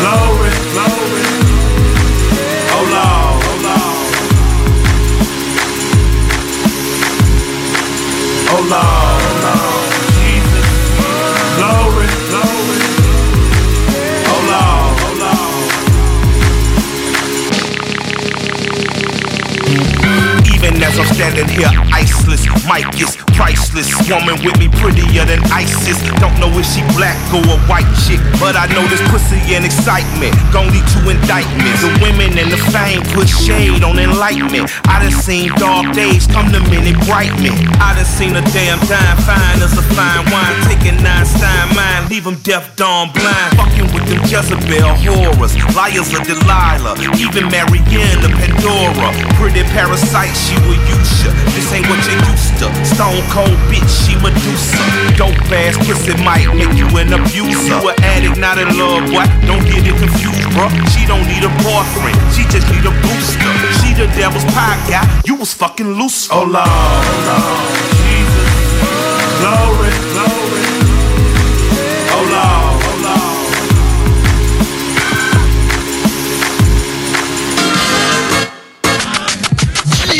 glory, 0.00 0.56
glory. 0.72 1.28
Oh 2.72 2.88
Lord, 2.88 3.44
oh 3.44 3.60
Lord. 3.68 4.16
Oh 8.48 8.62
Lord, 8.72 9.15
I'm 20.98 21.04
standing 21.14 21.48
here, 21.48 21.68
iceless, 21.92 22.46
mic 22.66 23.00
is 23.02 23.25
priceless. 23.36 23.92
Woman 24.08 24.40
with 24.40 24.56
me 24.58 24.66
prettier 24.66 25.28
than 25.28 25.38
ISIS. 25.52 26.00
Don't 26.18 26.34
know 26.40 26.50
if 26.56 26.64
she 26.64 26.80
black 26.96 27.14
or 27.30 27.44
a 27.44 27.58
white 27.68 27.86
chick, 28.08 28.18
but 28.40 28.56
I 28.56 28.66
know 28.72 28.82
this 28.88 29.04
pussy 29.12 29.38
and 29.54 29.62
excitement 29.62 30.32
gon' 30.50 30.72
lead 30.72 30.88
to 30.96 31.00
indictments. 31.12 31.84
The 31.84 31.92
women 32.00 32.32
and 32.40 32.48
the 32.50 32.58
fame 32.72 33.04
put 33.12 33.28
shade 33.28 33.84
on 33.84 34.00
enlightenment. 34.00 34.72
I 34.88 35.04
done 35.04 35.12
seen 35.12 35.52
dark 35.60 35.92
days 35.92 36.26
come 36.26 36.48
to 36.50 36.60
many 36.72 36.96
bright 37.04 37.30
men. 37.38 37.54
I 37.78 37.94
done 37.94 38.08
seen 38.08 38.34
a 38.34 38.42
damn 38.56 38.80
dime 38.88 39.20
fine 39.28 39.60
as 39.60 39.76
a 39.76 39.84
fine 39.92 40.24
wine. 40.32 40.56
Taking 40.64 40.96
nine 41.04 41.28
stein 41.28 41.68
mine, 41.76 42.08
leave 42.08 42.24
them 42.24 42.40
deaf, 42.40 42.74
dumb, 42.74 43.12
blind. 43.12 43.52
Fucking 43.60 43.92
with 43.92 44.08
them 44.08 44.24
Jezebel 44.24 44.96
horrors, 45.04 45.52
liars 45.76 46.08
of 46.16 46.24
Delilah. 46.24 46.96
Even 47.20 47.52
Marianne 47.52 48.24
of 48.24 48.32
Pandora. 48.40 49.12
Pretty 49.36 49.62
parasite, 49.76 50.32
she 50.32 50.56
will 50.64 50.80
use 50.88 51.12
ya. 51.20 51.30
This 51.52 51.68
ain't 51.76 51.84
what 51.92 52.00
you 52.08 52.16
used 52.32 52.56
to. 52.64 52.72
Stone 52.88 53.25
cold 53.30 53.56
bitch, 53.70 53.88
she 54.04 54.14
Medusa. 54.20 54.78
Dope 55.16 55.34
ass 55.52 55.76
pussy 55.86 56.14
might 56.24 56.48
make 56.54 56.74
you 56.76 56.86
an 56.98 57.12
abuser. 57.12 57.78
You 57.80 57.88
an 57.90 57.96
addict, 58.02 58.38
not 58.38 58.58
in 58.58 58.68
love, 58.78 59.06
boy. 59.10 59.26
Don't 59.46 59.64
get 59.64 59.86
it 59.86 59.96
confused, 59.96 60.48
bruh. 60.54 60.70
She 60.92 61.06
don't 61.06 61.26
need 61.26 61.44
a 61.44 61.52
boyfriend, 61.62 62.18
she 62.34 62.42
just 62.48 62.66
need 62.70 62.86
a 62.86 62.94
booster. 63.04 63.52
She 63.80 63.94
the 63.94 64.06
devil's 64.16 64.44
pie 64.52 64.78
guy, 64.88 65.04
you 65.26 65.36
was 65.36 65.52
fucking 65.54 65.94
loose. 65.94 66.28
Oh 66.30 66.42
Lord, 66.42 66.54
Lord, 66.54 67.74
Jesus, 68.04 68.52
glory, 69.40 69.92
glory. 70.12 70.66
Oh 72.12 72.24
Lord, 72.32 72.82
oh. 73.06 73.32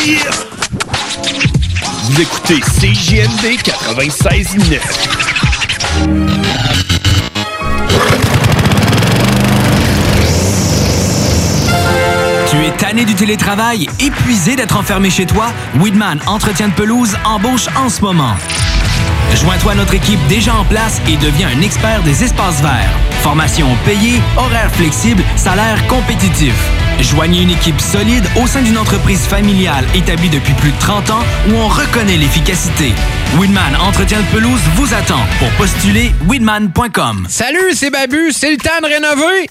Yeah! 0.06 0.35
Vous 2.16 2.22
écoutez 2.22 2.60
CJMD 2.60 3.58
96.9. 3.62 4.80
Tu 12.48 12.64
es 12.64 12.70
tanné 12.78 13.04
du 13.04 13.14
télétravail, 13.14 13.86
épuisé 14.00 14.56
d'être 14.56 14.78
enfermé 14.78 15.10
chez 15.10 15.26
toi? 15.26 15.48
Weedman 15.78 16.18
Entretien 16.26 16.68
de 16.68 16.72
pelouse 16.72 17.14
embauche 17.26 17.66
en 17.76 17.90
ce 17.90 18.00
moment. 18.00 18.34
Joins-toi 19.34 19.72
à 19.72 19.74
notre 19.74 19.92
équipe 19.92 20.26
déjà 20.26 20.54
en 20.54 20.64
place 20.64 21.02
et 21.06 21.18
deviens 21.18 21.48
un 21.48 21.60
expert 21.60 22.02
des 22.02 22.24
espaces 22.24 22.62
verts. 22.62 22.98
Formation 23.20 23.68
payée, 23.84 24.22
horaires 24.38 24.72
flexibles, 24.72 25.22
salaire 25.36 25.86
compétitif. 25.86 26.54
Joignez 27.00 27.42
une 27.42 27.50
équipe 27.50 27.80
solide 27.80 28.24
au 28.42 28.46
sein 28.46 28.62
d'une 28.62 28.78
entreprise 28.78 29.20
familiale 29.20 29.84
établie 29.94 30.30
depuis 30.30 30.54
plus 30.54 30.72
de 30.72 30.78
30 30.78 31.10
ans 31.10 31.24
où 31.48 31.54
on 31.54 31.68
reconnaît 31.68 32.16
l'efficacité. 32.16 32.92
Winman 33.38 33.76
Entretien 33.80 34.20
de 34.20 34.26
pelouse 34.26 34.60
vous 34.76 34.94
attend. 34.94 35.20
Pour 35.38 35.50
postuler, 35.52 36.12
winman.com. 36.28 37.26
Salut, 37.28 37.74
c'est 37.74 37.90
Babu, 37.90 38.32
c'est 38.32 38.50
le 38.50 38.56
temps 38.56 38.80
de 38.82 38.86
rénover. 38.86 39.50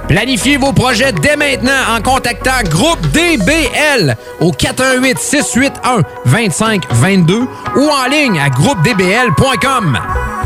Planifiez 0.11 0.57
vos 0.57 0.73
projets 0.73 1.13
dès 1.13 1.37
maintenant 1.37 1.71
en 1.95 2.01
contactant 2.01 2.61
Groupe 2.69 2.99
DBL 3.13 4.17
au 4.41 4.51
418 4.51 5.17
681 5.17 6.01
2522 6.25 7.47
ou 7.77 7.89
en 7.89 8.09
ligne 8.11 8.37
à 8.37 8.49
groupedbl.com. 8.49 9.97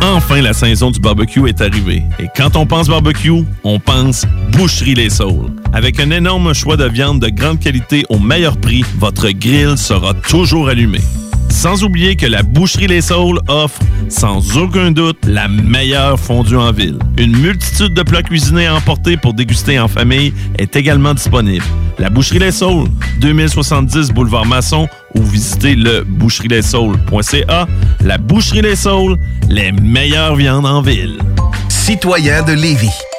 Enfin, 0.03 0.41
la 0.43 0.53
saison 0.53 0.91
du 0.91 0.99
barbecue 0.99 1.49
est 1.49 1.61
arrivée. 1.61 2.03
Et 2.20 2.28
quand 2.38 2.55
on 2.55 2.68
pense 2.68 2.88
barbecue, 2.88 3.43
on 3.63 3.80
pense 3.80 4.28
Boucherie 4.51 4.93
Les 4.93 5.09
Saules. 5.09 5.49
Avec 5.74 5.99
un 5.99 6.11
énorme 6.11 6.53
choix 6.53 6.78
de 6.78 6.88
viande 6.88 7.20
de 7.20 7.30
grande 7.30 7.59
qualité 7.59 8.05
au 8.09 8.20
meilleur 8.20 8.57
prix, 8.57 8.86
votre 8.99 9.30
grill 9.30 9.80
sera 9.80 10.13
toujours 10.13 10.70
allumé. 10.70 10.99
Sans 11.49 11.83
oublier 11.83 12.15
que 12.15 12.25
la 12.25 12.43
Boucherie 12.43 12.87
Les 12.87 13.01
Saules 13.01 13.39
offre, 13.47 13.79
sans 14.09 14.57
aucun 14.57 14.91
doute, 14.91 15.17
la 15.25 15.47
meilleure 15.47 16.19
fondue 16.19 16.57
en 16.57 16.71
ville. 16.71 16.99
Une 17.17 17.35
multitude 17.37 17.93
de 17.93 18.03
plats 18.03 18.23
cuisinés 18.23 18.67
à 18.67 18.75
emporter 18.75 19.17
pour 19.17 19.33
déguster 19.33 19.79
en 19.79 19.87
famille 19.87 20.33
est 20.57 20.75
également 20.75 21.13
disponible. 21.13 21.65
La 21.97 22.09
Boucherie 22.09 22.39
Les 22.39 22.51
Saules, 22.51 22.87
2070 23.21 24.09
Boulevard 24.11 24.45
Masson 24.45 24.87
ou 25.15 25.23
visitez 25.23 25.75
le 25.75 26.03
boucherie-les-saules.ca. 26.03 27.67
La 28.03 28.17
Boucherie 28.17 28.61
Les 28.61 28.75
Saules, 28.75 29.17
les 29.49 29.71
meilleures 29.71 30.35
viandes 30.35 30.65
en 30.65 30.81
ville. 30.81 31.17
Citoyens 31.69 32.43
de 32.43 32.53
Lévis, 32.53 32.89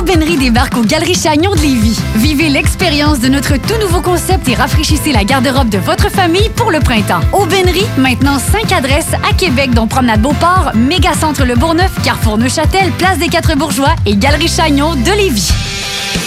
Aubainerie 0.00 0.38
débarque 0.38 0.78
aux 0.78 0.82
Galeries 0.82 1.14
Chagnon 1.14 1.54
de 1.54 1.60
Lévis. 1.60 2.00
Vivez 2.16 2.48
l'expérience 2.48 3.20
de 3.20 3.28
notre 3.28 3.58
tout 3.58 3.78
nouveau 3.82 4.00
concept 4.00 4.48
et 4.48 4.54
rafraîchissez 4.54 5.12
la 5.12 5.24
garde-robe 5.24 5.68
de 5.68 5.76
votre 5.76 6.10
famille 6.10 6.48
pour 6.56 6.70
le 6.70 6.80
printemps. 6.80 7.20
Aubainerie, 7.34 7.84
maintenant 7.98 8.38
5 8.38 8.72
adresses 8.72 9.12
à 9.28 9.34
Québec, 9.34 9.74
dont 9.74 9.86
Promenade 9.86 10.22
Beauport, 10.22 10.72
Mégacentre 10.74 11.44
Le 11.44 11.54
Bourgneuf, 11.54 11.92
Carrefour 12.02 12.38
Neuchâtel, 12.38 12.90
Place 12.92 13.18
des 13.18 13.28
Quatre 13.28 13.54
Bourgeois 13.58 13.94
et 14.06 14.16
Galerie 14.16 14.48
Chagnon 14.48 14.94
de 14.94 15.10
Lévis. 15.10 15.52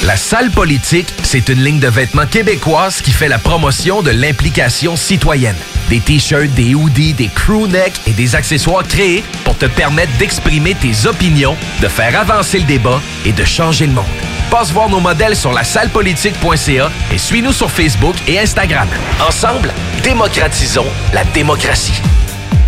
La 0.06 0.18
salle 0.18 0.52
politique, 0.52 1.14
c'est 1.24 1.48
une 1.48 1.64
ligne 1.64 1.80
de 1.80 1.88
vêtements 1.88 2.26
québécoise 2.26 3.02
qui 3.02 3.12
fait 3.12 3.30
la 3.30 3.38
promotion 3.38 4.02
de 4.02 4.12
l'implication 4.12 4.98
citoyenne. 4.98 5.56
Des 5.90 6.02
t-shirts, 6.02 6.54
des 6.56 6.76
hoodies, 6.76 7.14
des 7.14 7.30
crew 7.30 7.70
necks 7.70 8.02
et 8.06 8.12
des 8.12 8.36
accessoires 8.36 8.84
créés 8.86 9.24
pour 9.46 9.58
te 9.58 9.66
permettre 9.66 10.12
d'exprimer 10.18 10.76
tes 10.76 11.08
opinions, 11.08 11.56
de 11.82 11.88
faire 11.88 12.20
avancer 12.20 12.60
le 12.60 12.66
débat 12.66 13.02
et 13.26 13.32
de 13.32 13.46
changer 13.46 13.88
le 13.88 13.94
monde. 13.94 14.06
Passe 14.52 14.74
voir 14.74 14.90
nos 14.90 15.00
modèles 15.00 15.38
sur 15.38 15.54
la 15.54 15.64
sallepolitique.ca 15.64 16.92
et 17.10 17.18
suis-nous 17.18 17.54
sur 17.54 17.72
Facebook 17.72 18.16
et 18.28 18.40
Instagram. 18.40 18.90
Ensemble, 19.26 19.74
démocratisons 20.04 20.88
la 21.14 21.24
démocratie. 21.24 22.02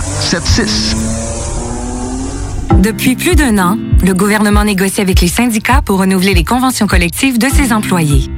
4476. 0.00 0.96
Depuis 2.80 3.16
plus 3.16 3.34
d'un 3.34 3.58
an, 3.58 3.78
le 4.04 4.12
gouvernement 4.12 4.64
négocie 4.64 5.00
avec 5.00 5.20
les 5.20 5.28
syndicats 5.28 5.80
pour 5.82 5.98
renouveler 6.00 6.34
les 6.34 6.44
conventions 6.44 6.86
collectives 6.86 7.38
de 7.38 7.48
ses 7.48 7.72
employés. 7.72 8.30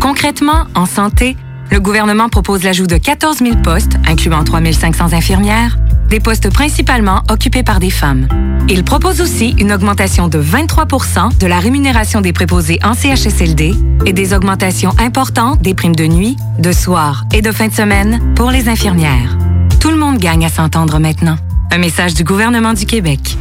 Concrètement, 0.00 0.66
en 0.74 0.86
santé, 0.86 1.36
le 1.70 1.80
gouvernement 1.80 2.28
propose 2.28 2.62
l'ajout 2.64 2.86
de 2.86 2.96
14 2.96 3.38
000 3.38 3.56
postes, 3.62 3.96
incluant 4.06 4.44
3 4.44 4.60
500 4.72 5.12
infirmières, 5.12 5.78
des 6.08 6.20
postes 6.20 6.52
principalement 6.52 7.22
occupés 7.30 7.62
par 7.62 7.80
des 7.80 7.90
femmes. 7.90 8.28
Il 8.68 8.84
propose 8.84 9.20
aussi 9.20 9.54
une 9.58 9.72
augmentation 9.72 10.28
de 10.28 10.40
23% 10.42 11.38
de 11.38 11.46
la 11.46 11.58
rémunération 11.58 12.20
des 12.20 12.32
préposés 12.32 12.78
en 12.82 12.94
CHSLD 12.94 13.74
et 14.06 14.12
des 14.12 14.34
augmentations 14.34 14.92
importantes 14.98 15.60
des 15.62 15.74
primes 15.74 15.96
de 15.96 16.06
nuit, 16.06 16.36
de 16.58 16.72
soir 16.72 17.24
et 17.32 17.42
de 17.42 17.52
fin 17.52 17.68
de 17.68 17.74
semaine 17.74 18.34
pour 18.34 18.50
les 18.50 18.68
infirmières. 18.68 19.36
Tout 19.84 19.90
le 19.90 19.96
monde 19.98 20.16
gagne 20.16 20.46
à 20.46 20.48
s'entendre 20.48 20.98
maintenant. 20.98 21.36
Un 21.70 21.76
message 21.76 22.14
du 22.14 22.24
gouvernement 22.24 22.72
du 22.72 22.86
Québec. 22.86 23.36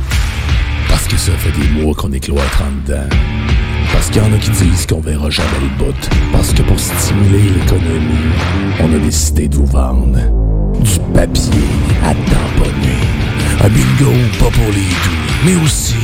Parce 0.90 1.08
que 1.08 1.16
ça 1.16 1.32
fait 1.38 1.58
des 1.58 1.70
mois 1.70 1.96
qu'on 1.96 2.12
est 2.12 2.20
cloître 2.20 2.62
en. 2.64 2.92
Parce 3.94 4.10
qu'il 4.10 4.22
y 4.22 4.26
en 4.26 4.34
a 4.34 4.38
qui 4.38 4.50
disent 4.50 4.86
qu'on 4.86 5.00
verra 5.00 5.30
jamais 5.30 5.48
le 5.62 5.86
bout. 5.86 6.10
Parce 6.34 6.52
que 6.52 6.62
pour 6.64 6.78
stimuler 6.78 7.44
l'économie, 7.44 8.34
on 8.82 8.94
a 8.94 8.98
décidé 8.98 9.48
de 9.48 9.56
vous 9.56 9.68
vendre 9.68 10.20
du 10.82 11.00
papier 11.14 11.64
à 12.04 12.14
tamponner. 12.14 13.00
Un 13.64 13.70
bingo 13.70 14.12
pas 14.38 14.52
pour 14.52 14.68
les 14.74 14.82
doux, 14.82 15.46
mais 15.46 15.56
aussi 15.64 15.96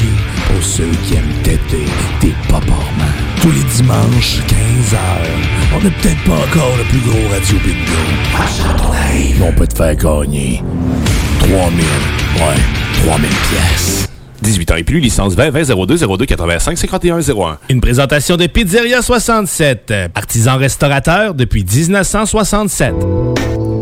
pour 0.47 0.63
ceux 0.63 0.89
qui 1.03 1.15
aiment 1.15 1.43
têter 1.43 1.83
des 2.21 2.33
paparmans. 2.47 3.28
Tous 3.41 3.51
les 3.51 3.63
dimanches, 3.63 4.39
15h, 4.47 4.97
on 5.75 5.83
n'est 5.83 5.91
peut-être 5.91 6.23
pas 6.25 6.33
encore 6.33 6.75
le 6.77 6.83
plus 6.83 6.99
gros 6.99 7.29
radio 7.31 7.57
bingo. 7.63 7.99
Mais 9.39 9.47
on 9.47 9.53
peut 9.53 9.67
te 9.67 9.75
faire 9.75 9.95
gagner 9.95 10.61
3000, 11.39 11.55
ouais, 11.59 13.05
3000 13.05 13.29
pièces. 13.29 14.09
18 14.41 14.71
ans 14.71 14.75
et 14.75 14.83
plus, 14.83 14.99
licence 14.99 15.35
20 15.35 15.51
20 15.51 15.85
02 15.85 15.97
02 16.17 16.25
85 16.25 16.77
51 16.77 17.19
01. 17.21 17.57
Une 17.69 17.81
présentation 17.81 18.35
de 18.35 18.47
Pizzeria 18.47 19.01
67, 19.01 19.93
artisan 20.15 20.57
restaurateur 20.57 21.33
depuis 21.33 21.63
1967. 21.63 22.93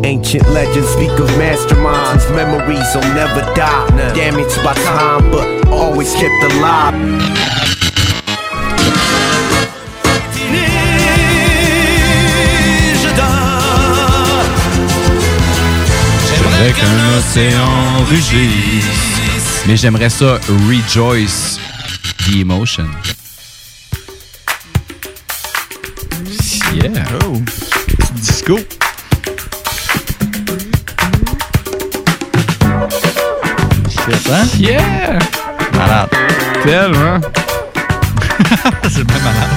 Ancient 0.05 0.47
legends 0.53 0.87
speak 0.93 1.19
of 1.19 1.31
masterminds. 1.37 2.29
Memories 2.35 2.95
will 2.95 3.13
never 3.13 3.41
die. 3.55 4.13
Damaged 4.13 4.61
by 4.63 4.73
time, 4.75 5.31
but 5.31 5.47
always 5.71 6.13
kept 6.13 6.53
alive. 6.53 6.93
J'aimerais 16.57 16.73
qu'un 16.73 17.17
océan 17.17 18.03
rugisse. 18.09 19.63
Mais 19.67 19.77
j'aimerais 19.77 20.09
ça 20.09 20.39
Rejoice 20.67 21.59
the 22.25 22.37
Emotion. 22.37 22.87
Yeah. 26.73 27.03
Oh. 27.25 27.39
Disco. 28.15 28.57
Shit, 33.89 34.29
hein? 34.31 34.47
Yeah! 34.57 35.19
Malade. 35.73 36.09
Tellement. 36.63 37.21
C'est 38.89 39.03
bien 39.03 39.19
malade. 39.19 39.53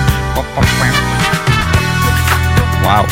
Wow. 2.85 3.07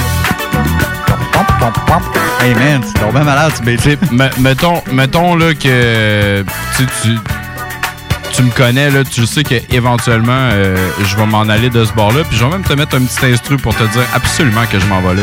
Hey 2.40 2.54
man, 2.54 2.82
c'est 2.84 3.00
tombé 3.00 3.20
malade, 3.24 3.52
sais, 3.82 3.98
me- 4.12 4.30
mettons, 4.40 4.82
mettons 4.92 5.34
là 5.36 5.54
que 5.54 6.44
tu, 6.76 6.86
tu, 7.02 7.18
tu 8.32 8.42
me 8.42 8.50
connais, 8.50 8.90
là, 8.90 9.02
tu 9.04 9.26
sais 9.26 9.42
qu'éventuellement, 9.42 10.32
euh, 10.52 10.76
je 11.04 11.16
vais 11.16 11.26
m'en 11.26 11.40
aller 11.42 11.68
de 11.70 11.84
ce 11.84 11.92
bord-là, 11.92 12.22
puis 12.28 12.36
je 12.38 12.44
vais 12.44 12.50
même 12.50 12.62
te 12.62 12.72
mettre 12.74 12.96
un 12.96 13.00
petit 13.04 13.26
instru 13.26 13.56
pour 13.56 13.74
te 13.74 13.82
dire 13.82 14.02
absolument 14.14 14.64
que 14.70 14.78
je 14.78 14.86
m'en 14.86 15.00
vais 15.00 15.14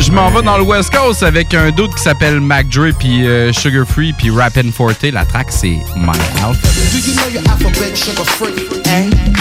Je 0.00 0.10
m'en 0.12 0.30
vais 0.30 0.42
dans 0.42 0.58
le 0.58 0.64
West 0.64 0.94
Coast 0.94 1.22
avec 1.22 1.54
un 1.54 1.70
doute 1.70 1.94
qui 1.94 2.02
s'appelle 2.02 2.40
Mac 2.40 2.68
Dre 2.68 2.90
puis 2.98 3.26
euh, 3.26 3.52
Sugar 3.52 3.86
Free 3.86 4.12
puis 4.12 4.30
Rappin' 4.30 4.70
Forte. 4.72 5.02
La 5.04 5.24
track 5.24 5.46
c'est 5.50 5.78
My 5.96 6.10
Alphabet. 6.44 7.00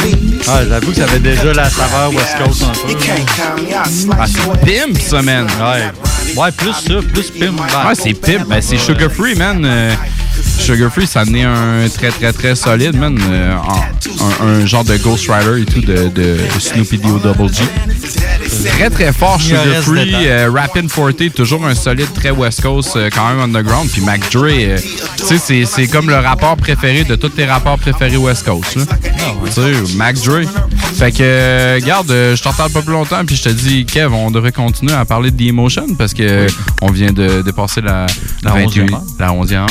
B, 0.04 0.40
Ah, 0.48 0.62
j'avoue 0.68 0.92
que 0.92 0.98
ça 0.98 1.04
avait 1.04 1.20
déjà 1.20 1.54
la 1.54 1.70
saveur 1.70 2.14
West 2.14 2.36
Coast 2.44 2.64
un 2.64 2.72
peu. 2.88 2.94
Ah, 4.20 4.26
c'est 4.28 4.66
pimp 4.66 4.98
ça, 5.02 5.22
man. 5.22 5.48
Ouais. 5.60 5.92
Ouais, 6.42 6.52
plus 6.52 6.74
ça, 6.74 6.94
plus 7.14 7.30
pimp. 7.32 7.60
Ouais, 7.60 7.96
c'est 7.96 8.14
pimp. 8.14 8.48
Ben, 8.48 8.62
c'est 8.62 8.78
Sugar 8.78 9.12
Free, 9.12 9.36
man. 9.36 9.64
Euh, 9.66 9.94
Sugar 10.60 10.92
Free, 10.92 11.08
ça 11.08 11.24
est 11.24 11.42
un 11.44 11.88
très, 11.94 12.10
très, 12.10 12.32
très 12.32 12.56
solide, 12.56 12.96
man. 12.96 13.18
Euh, 13.30 13.56
un, 14.42 14.46
un 14.48 14.66
genre 14.66 14.84
de 14.86 14.96
Ghost 14.98 15.30
Rider 15.30 15.62
et 15.62 15.66
tout 15.66 15.82
de, 15.82 16.08
de 16.10 16.38
Snoopy 16.60 16.98
Dio 17.00 17.20
Double 17.20 17.54
G. 17.54 17.64
Très, 18.70 18.90
très 18.90 19.12
fort, 19.12 19.42
Sugar 19.42 19.64
Free. 19.82 20.14
Euh, 20.14 20.50
Rappin' 20.54 20.88
Forte, 20.88 21.34
toujours 21.34 21.66
un 21.66 21.76
solide, 21.76 22.08
très 22.14 22.32
West 22.32 22.62
Coast, 22.62 22.96
euh, 22.96 23.10
quand 23.14 23.28
même 23.30 23.40
underground. 23.42 23.90
Puis 23.92 24.02
Mac 24.02 24.22
Dre, 24.32 24.46
euh, 24.50 24.78
tu 25.28 25.38
sais, 25.38 25.66
c'est- 25.66 25.88
comme 25.88 26.08
le 26.10 26.16
rapport 26.16 26.56
préféré 26.56 27.04
de 27.04 27.16
tous 27.16 27.30
tes 27.30 27.46
rapports 27.46 27.78
préférés 27.78 28.18
West 28.18 28.46
Coast. 28.46 28.76
là. 28.78 28.84
Tu 29.46 29.52
sais, 29.52 29.96
Mac 29.96 30.16
Dre. 30.22 30.42
Fait 30.96 31.12
que, 31.12 31.76
regarde, 31.76 32.10
euh, 32.12 32.36
je 32.36 32.42
t'en 32.44 32.54
parle 32.54 32.72
pas 32.72 32.82
plus 32.82 32.94
longtemps, 32.94 33.24
puis 33.26 33.36
je 33.36 33.44
te 33.44 33.50
dis, 33.50 33.86
Kev, 33.86 34.14
on 34.14 34.32
devrait 34.32 34.52
continuer 34.52 34.94
à 34.94 35.04
parler 35.06 35.32
de 35.32 35.38
The 35.38 35.48
Emotion 35.50 35.88
parce 35.98 36.14
que 36.14 36.48
on 36.82 36.92
vient 36.92 37.12
de 37.12 37.42
dépasser 37.42 37.82
la, 37.82 38.06
La 38.44 38.52
28 38.52 38.82
11e 38.84 38.94
heure. 38.94 39.02
la 39.20 39.32
11e 39.34 39.56
heure, 39.62 39.68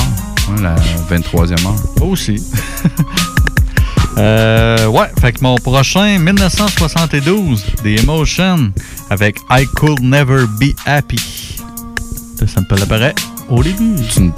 ouais, 0.49 0.63
la 0.63 0.75
23e 1.11 1.53
heure. 1.67 2.03
Aussi. 2.09 2.43
Euh, 4.19 4.89
ouais, 4.89 5.11
fait 5.23 5.33
que 5.33 5.39
mon 5.41 5.55
prochain, 5.57 6.19
1972, 6.19 7.65
The 7.83 7.87
Emotion, 8.03 8.71
avec 9.09 9.39
I 9.51 9.65
Could 9.75 10.03
Never 10.03 10.45
Be 10.61 10.75
Happy. 10.85 11.57
Ça, 12.37 12.61
me 12.61 12.79
l'apparaît 12.79 13.15
au 13.49 13.63
début. 13.63 13.95
Tu, 14.11 14.31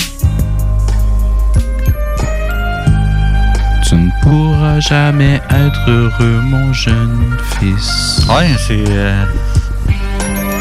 tu 3.88 3.94
ne 3.96 4.10
pourras 4.22 4.78
jamais 4.78 5.40
être 5.50 5.90
heureux, 5.90 6.40
mon 6.44 6.72
jeune 6.72 7.36
fils. 7.58 8.24
Ouais, 8.28 8.50
c'est. 8.68 8.84
euh, 8.88 9.24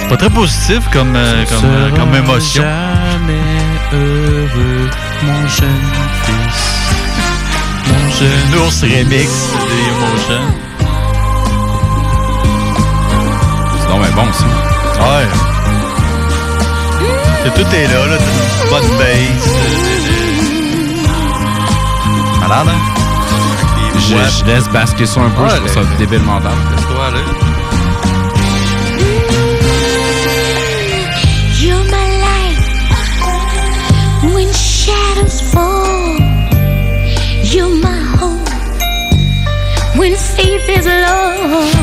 c'est 0.02 0.10
pas 0.10 0.18
très 0.18 0.30
positif 0.32 0.80
comme, 0.92 1.16
euh, 1.16 1.46
comme, 1.46 1.66
euh, 1.66 1.90
comme 1.96 2.16
émotion. 2.16 2.64
jamais 2.64 3.94
heureux, 3.94 4.90
mon 5.26 5.48
jeune 5.48 5.86
fils. 6.26 6.62
Mon 7.88 8.10
jeune 8.12 8.54
Ours 8.66 8.82
remix 8.82 9.30
The 9.52 9.78
Emotion. 9.92 10.44
C'est 13.82 13.88
donc 13.90 14.02
bien 14.02 14.12
bon, 14.16 14.28
ça. 14.34 14.46
Ouais. 15.04 15.28
Et 17.46 17.50
tout 17.52 17.76
est 17.76 17.88
là, 17.88 18.06
là. 18.08 18.18
Une 18.64 18.70
bonne 18.70 18.90
bass. 18.98 19.48
euh, 19.48 19.60
Malade, 22.40 22.68
hein? 22.70 22.82
Je, 23.96 24.00
je 24.40 24.46
laisse 24.46 24.68
basquer 24.70 25.06
ça 25.06 25.22
un 25.22 25.30
peu, 25.30 25.44
Ouais, 25.44 25.50
je 25.52 25.56
trouve 25.58 25.74
ça 25.74 25.80
le- 25.82 25.98
débile 25.98 26.22
mental. 26.24 26.52
Laisse-toi 26.76 27.06
aller. 27.08 27.24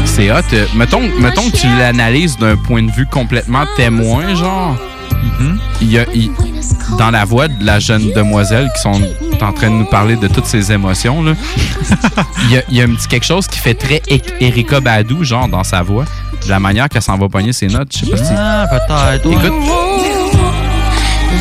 C'est 0.05 0.31
hot. 0.31 0.37
Euh, 0.53 0.67
Mettons, 0.75 1.03
mettons 1.21 1.49
que 1.51 1.57
tu 1.57 1.67
l'analyses 1.79 2.37
d'un 2.37 2.57
point 2.57 2.83
de 2.83 2.91
vue 2.91 3.07
complètement 3.07 3.65
témoin, 3.77 4.35
genre. 4.35 4.77
Il 5.81 5.91
y 5.91 5.99
a, 5.99 6.05
il- 6.15 6.31
dans 6.99 7.11
la 7.11 7.25
voix 7.25 7.49
de 7.49 7.65
la 7.65 7.79
jeune 7.79 8.11
demoiselle 8.13 8.69
qui 8.75 8.83
sont 8.83 9.01
en 9.41 9.53
train 9.53 9.69
de 9.71 9.75
nous 9.77 9.85
parler 9.87 10.17
de 10.17 10.27
toutes 10.29 10.47
ses 10.47 10.73
émotions, 10.73 11.23
là, 11.23 11.33
il, 12.45 12.53
y 12.53 12.59
a, 12.59 12.63
il 12.69 12.77
y 12.77 12.81
a 12.81 12.85
un 12.85 12.95
petit 12.95 13.09
quelque 13.09 13.25
chose 13.27 13.47
qui 13.47 13.59
fait 13.59 13.75
très 13.75 14.03
E- 14.11 14.19
Erika 14.41 14.81
Badou, 14.81 15.23
genre, 15.25 15.49
dans 15.49 15.65
sa 15.65 15.83
voix. 15.83 16.05
De 16.45 16.51
la 16.51 16.59
manière 16.59 16.89
qu'elle 16.89 17.03
s'en 17.03 17.17
va 17.19 17.29
pogner 17.29 17.53
ses 17.53 17.67
notes. 17.69 17.93
Je 17.95 18.05
sais 18.07 18.11
pas 18.11 18.17
si. 18.17 18.33
Ah, 18.37 18.67
peut-être. 18.71 19.27
ouais. 19.27 19.33
Écoute. 19.35 19.53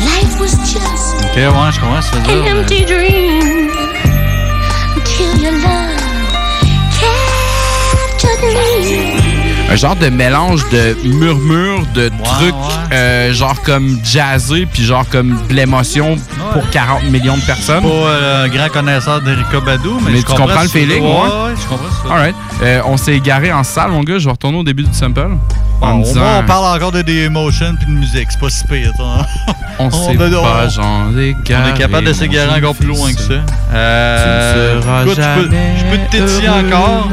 Life 0.04 0.40
was 0.40 0.56
just 0.64 1.16
Ok, 1.24 1.36
ouais, 1.36 1.72
je 1.72 1.80
comprends 1.80 2.02
ce 2.02 2.10
que 2.12 2.16
Un 9.70 9.76
genre 9.76 9.94
de 9.94 10.08
mélange 10.08 10.68
de 10.70 10.96
murmures, 11.04 11.86
de 11.94 12.10
trucs, 12.24 12.54
euh, 12.92 13.32
genre 13.32 13.60
comme 13.62 14.00
jazzé, 14.04 14.66
puis 14.66 14.82
genre 14.82 15.08
comme 15.08 15.38
de 15.48 15.54
l'émotion 15.54 16.16
pour 16.52 16.68
40 16.70 17.04
millions 17.04 17.36
de 17.36 17.42
personnes. 17.42 17.82
Pas 17.84 17.88
euh, 17.88 18.44
un 18.44 18.48
grand 18.48 18.68
connaisseur 18.68 19.20
d'Erika 19.20 19.60
Badou, 19.60 20.00
mais, 20.04 20.10
Mais 20.10 20.16
je 20.18 20.26
tu 20.26 20.32
comprends 20.34 20.62
le 20.62 20.68
feeling, 20.68 21.02
ouais? 21.04 21.08
ouais? 21.08 21.14
Ouais, 21.14 21.54
je 21.56 21.68
comprends 21.68 22.08
ça. 22.08 22.12
Alright. 22.12 22.34
Euh, 22.62 22.80
on 22.86 22.96
s'est 22.96 23.14
égaré 23.14 23.52
en 23.52 23.62
salle, 23.62 23.92
mon 23.92 24.02
gars. 24.02 24.18
Je 24.18 24.24
vais 24.24 24.32
retourner 24.32 24.58
au 24.58 24.64
début 24.64 24.82
du 24.82 24.92
sample. 24.92 25.28
En 25.80 25.98
disant, 25.98 26.22
on 26.40 26.44
parle 26.44 26.76
encore 26.76 26.92
de 26.92 27.02
The 27.02 27.08
Emotion 27.26 27.74
puis 27.76 27.86
de 27.86 27.92
musique. 27.92 28.28
C'est 28.30 28.40
pas 28.40 28.50
si 28.50 28.64
pire, 28.64 28.92
ça. 28.96 29.02
on 29.78 29.88
va- 30.14 30.28
pas 30.30 30.64
on- 30.66 30.68
genre 30.68 31.06
On 31.14 31.18
est 31.18 31.34
capable 31.78 32.06
de 32.06 32.12
s'égarer 32.12 32.58
encore 32.58 32.74
plus 32.74 32.86
loin 32.88 33.12
que 33.12 33.20
ça. 33.20 33.34
Euh, 33.72 34.80
Tu 34.80 35.10
écoute, 35.10 35.18
je 35.22 35.40
peux, 35.42 35.50
je 35.78 35.84
peux 35.90 35.98
te 36.06 36.10
tétiller 36.10 36.48
encore. 36.48 37.08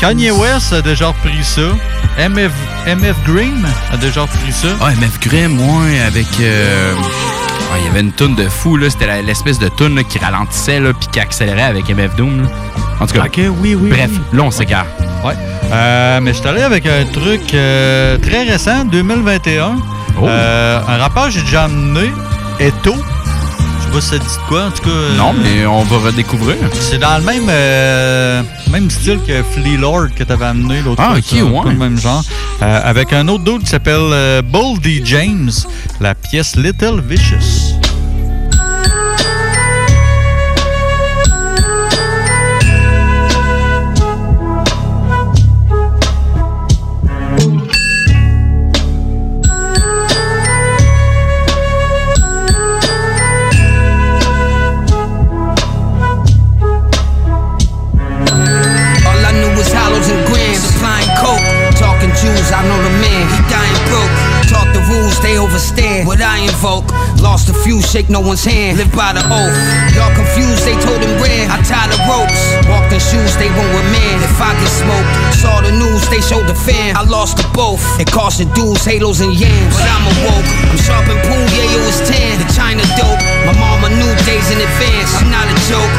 Kanye 0.00 0.30
West 0.30 0.72
a 0.72 0.82
déjà 0.82 1.08
repris 1.08 1.42
ça. 1.42 1.62
MF, 2.18 2.52
MF 2.86 3.16
Green 3.26 3.64
a 3.92 3.96
déjà 3.96 4.22
repris 4.22 4.52
ça. 4.52 4.68
Ah, 4.80 4.90
MF 4.92 5.20
Grimm, 5.20 5.58
ouais, 5.60 6.00
avec. 6.00 6.26
euh, 6.40 6.94
ah, 7.72 7.76
Il 7.80 7.86
y 7.86 7.88
avait 7.88 8.00
une 8.00 8.12
toune 8.12 8.34
de 8.34 8.48
fou, 8.48 8.76
là. 8.76 8.90
C'était 8.90 9.22
l'espèce 9.22 9.58
de 9.58 9.68
toune 9.68 9.94
là, 9.94 10.02
qui 10.04 10.18
ralentissait, 10.18 10.80
là, 10.80 10.92
puis 10.92 11.08
qui 11.12 11.20
accélérait 11.20 11.62
avec 11.62 11.88
MF 11.88 12.14
Doom. 12.16 12.42
là. 12.42 12.48
En 13.00 13.06
tout 13.06 13.14
cas. 13.14 13.24
Oui, 13.60 13.74
oui. 13.74 13.88
Bref, 13.90 14.10
oui. 14.12 14.20
là, 14.38 14.42
on 14.44 14.50
s'égare. 14.50 14.86
Ouais. 15.24 15.34
Euh, 15.72 16.20
mais 16.20 16.32
je 16.32 16.38
suis 16.38 16.48
allé 16.48 16.62
avec 16.62 16.86
un 16.86 17.04
truc 17.12 17.54
euh, 17.54 18.18
très 18.18 18.42
récent, 18.44 18.84
2021. 18.84 19.76
Oh. 20.20 20.26
Euh, 20.26 20.80
un 20.88 20.96
rappeur 20.98 21.26
que 21.26 21.30
j'ai 21.30 21.42
déjà 21.42 21.64
amené, 21.64 22.10
Eto. 22.58 22.94
Je 22.94 23.84
sais 23.86 23.90
pas 23.92 24.00
si 24.00 24.08
ça 24.08 24.18
dit 24.18 24.24
de 24.24 24.48
quoi, 24.48 24.64
en 24.66 24.70
tout 24.70 24.82
cas. 24.82 25.14
Non, 25.16 25.32
mais 25.32 25.66
on 25.66 25.82
va 25.84 25.98
redécouvrir. 26.08 26.56
C'est 26.72 26.98
dans 26.98 27.18
le 27.18 27.24
même, 27.24 28.44
même 28.70 28.90
style 28.90 29.20
que 29.26 29.42
Flea 29.42 29.76
Lord 29.78 30.08
que 30.16 30.24
tu 30.24 30.32
avais 30.32 30.46
amené 30.46 30.80
l'autre 30.82 31.02
Ah, 31.04 31.10
fois. 31.10 31.18
ok, 31.18 31.32
un 31.32 31.62
peu 31.62 31.68
ouais. 31.68 31.72
le 31.74 31.78
même 31.78 31.98
genre. 31.98 32.22
Avec 32.60 33.12
un 33.12 33.26
autre 33.28 33.44
dude 33.44 33.62
qui 33.62 33.70
s'appelle 33.70 34.42
Boldy 34.44 35.02
James, 35.04 35.50
la 36.00 36.14
pièce 36.14 36.56
Little 36.56 37.00
Vicious. 37.06 37.79
Invoke. 66.60 66.84
Lost 67.24 67.48
a 67.48 67.54
few, 67.64 67.80
shake 67.80 68.08
no 68.10 68.20
one's 68.20 68.44
hand, 68.44 68.76
live 68.76 68.92
by 68.92 69.16
the 69.16 69.24
oath. 69.32 69.56
Y'all 69.96 70.12
confused, 70.12 70.60
they 70.68 70.76
told 70.84 71.00
him 71.00 71.16
ran, 71.16 71.48
I 71.48 71.56
tied 71.64 71.88
the 71.88 71.96
ropes. 72.04 72.40
Walked 72.68 72.92
in 72.92 73.00
shoes, 73.00 73.32
they 73.40 73.48
won't 73.56 73.72
with 73.72 73.88
man. 73.88 74.20
If 74.20 74.36
I 74.36 74.52
get 74.60 74.68
smoked, 74.68 75.08
saw 75.40 75.64
the 75.64 75.72
news, 75.72 76.04
they 76.12 76.20
showed 76.20 76.44
the 76.44 76.54
fan. 76.54 76.96
I 76.96 77.02
lost 77.08 77.40
the 77.40 77.48
both. 77.56 77.80
It 77.96 78.12
cost 78.12 78.38
the 78.38 78.46
dudes, 78.52 78.84
halos 78.84 79.24
and 79.24 79.32
yams. 79.32 79.72
But 79.72 79.88
I'm 79.88 80.04
awoke, 80.12 80.48
I'm 80.68 80.80
sharp 80.84 81.08
and 81.08 81.20
pool, 81.24 81.46
yeah, 81.56 81.76
it 81.76 81.82
was 81.88 81.98
tan. 82.04 82.36
The 82.36 82.48
China 82.52 82.84
dope, 83.00 83.20
my 83.48 83.56
mama 83.56 83.88
knew 83.96 84.12
days 84.28 84.48
in 84.52 84.60
advance. 84.60 85.16
I'm 85.16 85.32
not 85.32 85.48
a 85.48 85.56
joke. 85.64 85.92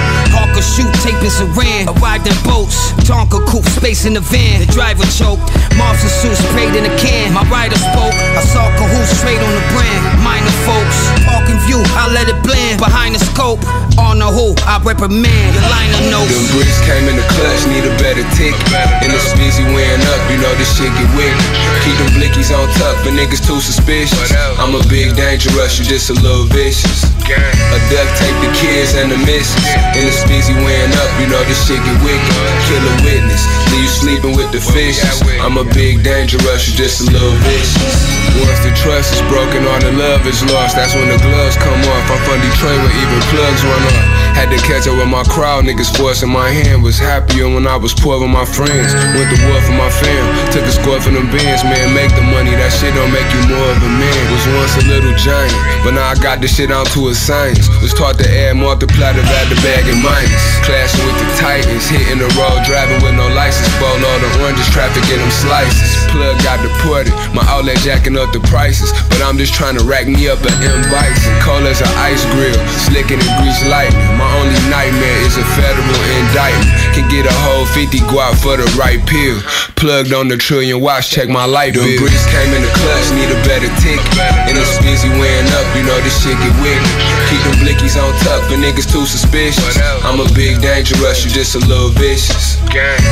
Hawker 0.52 0.68
shoot, 0.68 0.92
tape 1.00 1.16
and 1.24 1.32
saran. 1.32 1.88
Arrived 1.88 2.28
in 2.28 2.36
boats, 2.44 2.92
Tonka 3.08 3.40
coupe, 3.48 3.64
space 3.72 4.04
in 4.04 4.14
the 4.14 4.20
van. 4.20 4.60
The 4.60 4.68
driver 4.68 5.08
choked, 5.08 5.48
Marvin 5.80 6.12
suit 6.12 6.36
sprayed 6.36 6.76
in 6.76 6.84
a 6.84 6.92
can. 7.00 7.32
My 7.32 7.48
rider 7.48 7.80
spoke, 7.80 8.12
I 8.36 8.44
saw 8.44 8.68
Cahoot 8.76 9.08
straight 9.08 9.40
on 9.40 9.54
the 9.56 9.64
brand. 9.72 10.04
Minor 10.20 10.52
folks, 10.68 11.08
parking 11.24 11.56
view, 11.64 11.80
I 11.96 12.12
let 12.12 12.28
it 12.28 12.36
blend. 12.44 12.84
Behind 12.84 13.16
the 13.16 13.24
scope, 13.24 13.64
on 13.96 14.20
the 14.20 14.28
who 14.28 14.52
I 14.68 14.84
reprimand. 14.84 15.56
Your 15.56 15.64
liner 15.72 16.20
notes. 16.20 16.28
Them 16.28 16.44
bricks 16.60 16.84
came 16.84 17.08
in 17.08 17.16
the 17.16 17.24
clutch, 17.32 17.64
need 17.72 17.88
a 17.88 17.96
better 17.96 18.28
tick. 18.36 18.52
And 19.00 19.08
it's 19.08 19.32
busy 19.40 19.64
wearing 19.72 20.04
up, 20.04 20.20
you 20.28 20.36
know 20.44 20.52
this 20.60 20.68
shit 20.76 20.92
get 21.00 21.08
wicked. 21.16 21.48
Keep 21.88 21.96
them 21.96 22.12
blickies 22.20 22.52
on 22.52 22.68
tuck, 22.76 23.00
but 23.08 23.16
niggas 23.16 23.40
too 23.40 23.64
suspicious. 23.64 24.36
I'm 24.60 24.76
a 24.76 24.84
big 24.92 25.16
dangerous, 25.16 25.80
you 25.80 25.88
just 25.88 26.12
a 26.12 26.18
little 26.20 26.44
vicious. 26.52 27.08
A 27.32 27.80
duck 27.88 28.10
take 28.20 28.36
the 28.44 28.52
kids 28.52 29.00
and 29.00 29.08
the 29.08 29.20
missus. 29.24 29.56
And 29.96 30.04
it's 30.04 30.20
busy 30.28 30.41
wearing 30.50 30.94
up, 30.98 31.10
you 31.22 31.28
know 31.30 31.44
this 31.46 31.62
shit 31.68 31.78
get 31.84 31.98
wicked. 32.02 32.34
Kill 32.66 32.82
a 32.82 32.94
witness, 33.06 33.44
leave 33.70 33.86
you 33.86 33.92
sleeping 33.92 34.34
with 34.34 34.50
the 34.50 34.62
fishes. 34.62 35.22
I'm 35.44 35.58
a 35.58 35.66
big 35.76 36.02
dangerous, 36.02 36.66
you 36.70 36.74
just 36.74 37.04
a 37.04 37.12
little 37.12 37.36
vicious. 37.46 38.22
Once 38.40 38.64
the 38.64 38.72
trust 38.80 39.12
is 39.12 39.24
broken, 39.28 39.68
all 39.68 39.82
the 39.84 39.92
love 39.92 40.24
is 40.24 40.40
lost. 40.48 40.80
That's 40.80 40.96
when 40.96 41.12
the 41.12 41.20
gloves 41.20 41.60
come 41.60 41.82
off. 41.92 42.06
I'm 42.08 42.22
from 42.24 42.40
Detroit 42.40 42.80
where 42.80 42.96
even 42.96 43.20
plugs 43.28 43.62
run 43.62 43.84
off. 43.92 44.08
Had 44.32 44.48
to 44.56 44.60
catch 44.64 44.88
up 44.88 44.96
with 44.96 45.12
my 45.12 45.28
crowd, 45.28 45.68
niggas 45.68 45.92
forcing 45.92 46.32
my 46.32 46.48
hand. 46.48 46.80
Was 46.82 46.96
happier 46.96 47.52
when 47.52 47.68
I 47.68 47.76
was 47.76 47.92
poor 47.92 48.16
with 48.24 48.32
my 48.32 48.48
friends. 48.48 48.96
Went 49.12 49.28
to 49.36 49.38
war 49.52 49.60
for 49.68 49.76
my 49.76 49.92
fam. 49.92 50.24
Took 50.56 50.64
a 50.64 50.72
score 50.72 51.04
for 51.04 51.12
them 51.12 51.28
bands, 51.28 51.68
man. 51.68 51.92
Make 51.92 52.16
the 52.16 52.24
money, 52.24 52.56
that 52.56 52.72
shit 52.72 52.96
don't 52.96 53.12
make 53.12 53.28
you 53.36 53.52
more 53.52 53.68
of 53.68 53.84
a 53.84 53.92
man. 54.00 54.22
Was 54.32 54.48
once 54.56 54.74
a 54.80 54.84
little 54.88 55.12
giant, 55.20 55.52
but 55.84 55.92
now 55.92 56.08
I 56.08 56.16
got 56.16 56.40
this 56.40 56.56
shit 56.56 56.72
down 56.72 56.88
to 56.96 57.12
a 57.12 57.14
science. 57.14 57.68
Was 57.84 57.92
taught 57.92 58.16
to 58.24 58.28
add, 58.32 58.56
multiply, 58.56 59.12
divide 59.12 59.52
the 59.52 59.60
bag 59.60 59.84
and 59.92 60.00
minus. 60.00 60.31
Clashing 60.64 61.04
with 61.04 61.18
the 61.18 61.28
Titans, 61.42 61.90
hitting 61.90 62.22
the 62.22 62.30
road, 62.38 62.62
driving 62.64 63.02
with 63.02 63.18
no 63.18 63.28
license. 63.34 63.68
Bowl 63.82 63.98
all 63.98 64.20
the 64.22 64.30
oranges, 64.46 64.70
traffic 64.70 65.04
in 65.10 65.20
them 65.20 65.34
slices. 65.34 65.98
Plug 66.14 66.38
got 66.46 66.62
deported, 66.64 67.12
my 67.36 67.44
outlet 67.50 67.82
jacking 67.84 68.16
up 68.16 68.32
the 68.32 68.40
prices. 68.48 68.94
But 69.12 69.26
I'm 69.26 69.36
just 69.42 69.54
trying 69.54 69.76
to 69.76 69.84
rack 69.84 70.08
me 70.08 70.30
up 70.30 70.40
an 70.46 70.56
M 70.64 70.82
Bison. 70.88 71.34
Cold 71.44 71.68
as 71.68 71.82
an 71.82 71.92
ice 72.00 72.24
grill, 72.32 72.56
slicking 72.88 73.20
and 73.20 73.34
grease 73.42 73.62
lightning. 73.68 74.00
My 74.16 74.30
only 74.40 74.56
nightmare 74.72 75.20
is 75.26 75.36
a 75.36 75.46
federal 75.58 76.02
indictment. 76.24 76.70
Can 76.96 77.10
get 77.10 77.26
a 77.26 77.36
whole 77.44 77.66
50 77.66 78.00
guap 78.08 78.38
for 78.40 78.56
the 78.56 78.68
right 78.80 79.02
pill. 79.10 79.42
Plugged 79.76 80.14
on 80.14 80.30
the 80.30 80.38
trillion 80.38 80.80
watch, 80.80 81.10
check 81.10 81.28
my 81.28 81.50
light 81.50 81.74
bill. 81.74 81.90
Bricks 81.98 82.24
came 82.30 82.54
in 82.54 82.62
the 82.62 82.72
clutch, 82.78 83.08
need 83.18 83.34
a 83.34 83.40
better 83.50 83.72
tick. 83.82 83.98
And 84.46 84.54
it's 84.54 84.78
busy 84.86 85.10
wearing 85.18 85.50
up, 85.58 85.66
you 85.74 85.82
know 85.82 85.98
this 86.06 86.22
shit 86.22 86.38
get 86.38 86.54
wicked. 86.62 86.86
Keep 87.34 87.42
them 87.50 87.58
blickies 87.66 87.98
on 87.98 88.14
tuck, 88.22 88.46
but 88.46 88.62
niggas 88.62 88.86
too 88.86 89.10
suspicious. 89.10 89.82
I'm 90.06 90.21
a 90.22 90.34
big 90.34 90.62
dangerous, 90.62 91.26
you 91.26 91.32
just 91.32 91.56
a 91.56 91.60
little 91.66 91.90
vicious. 91.90 92.62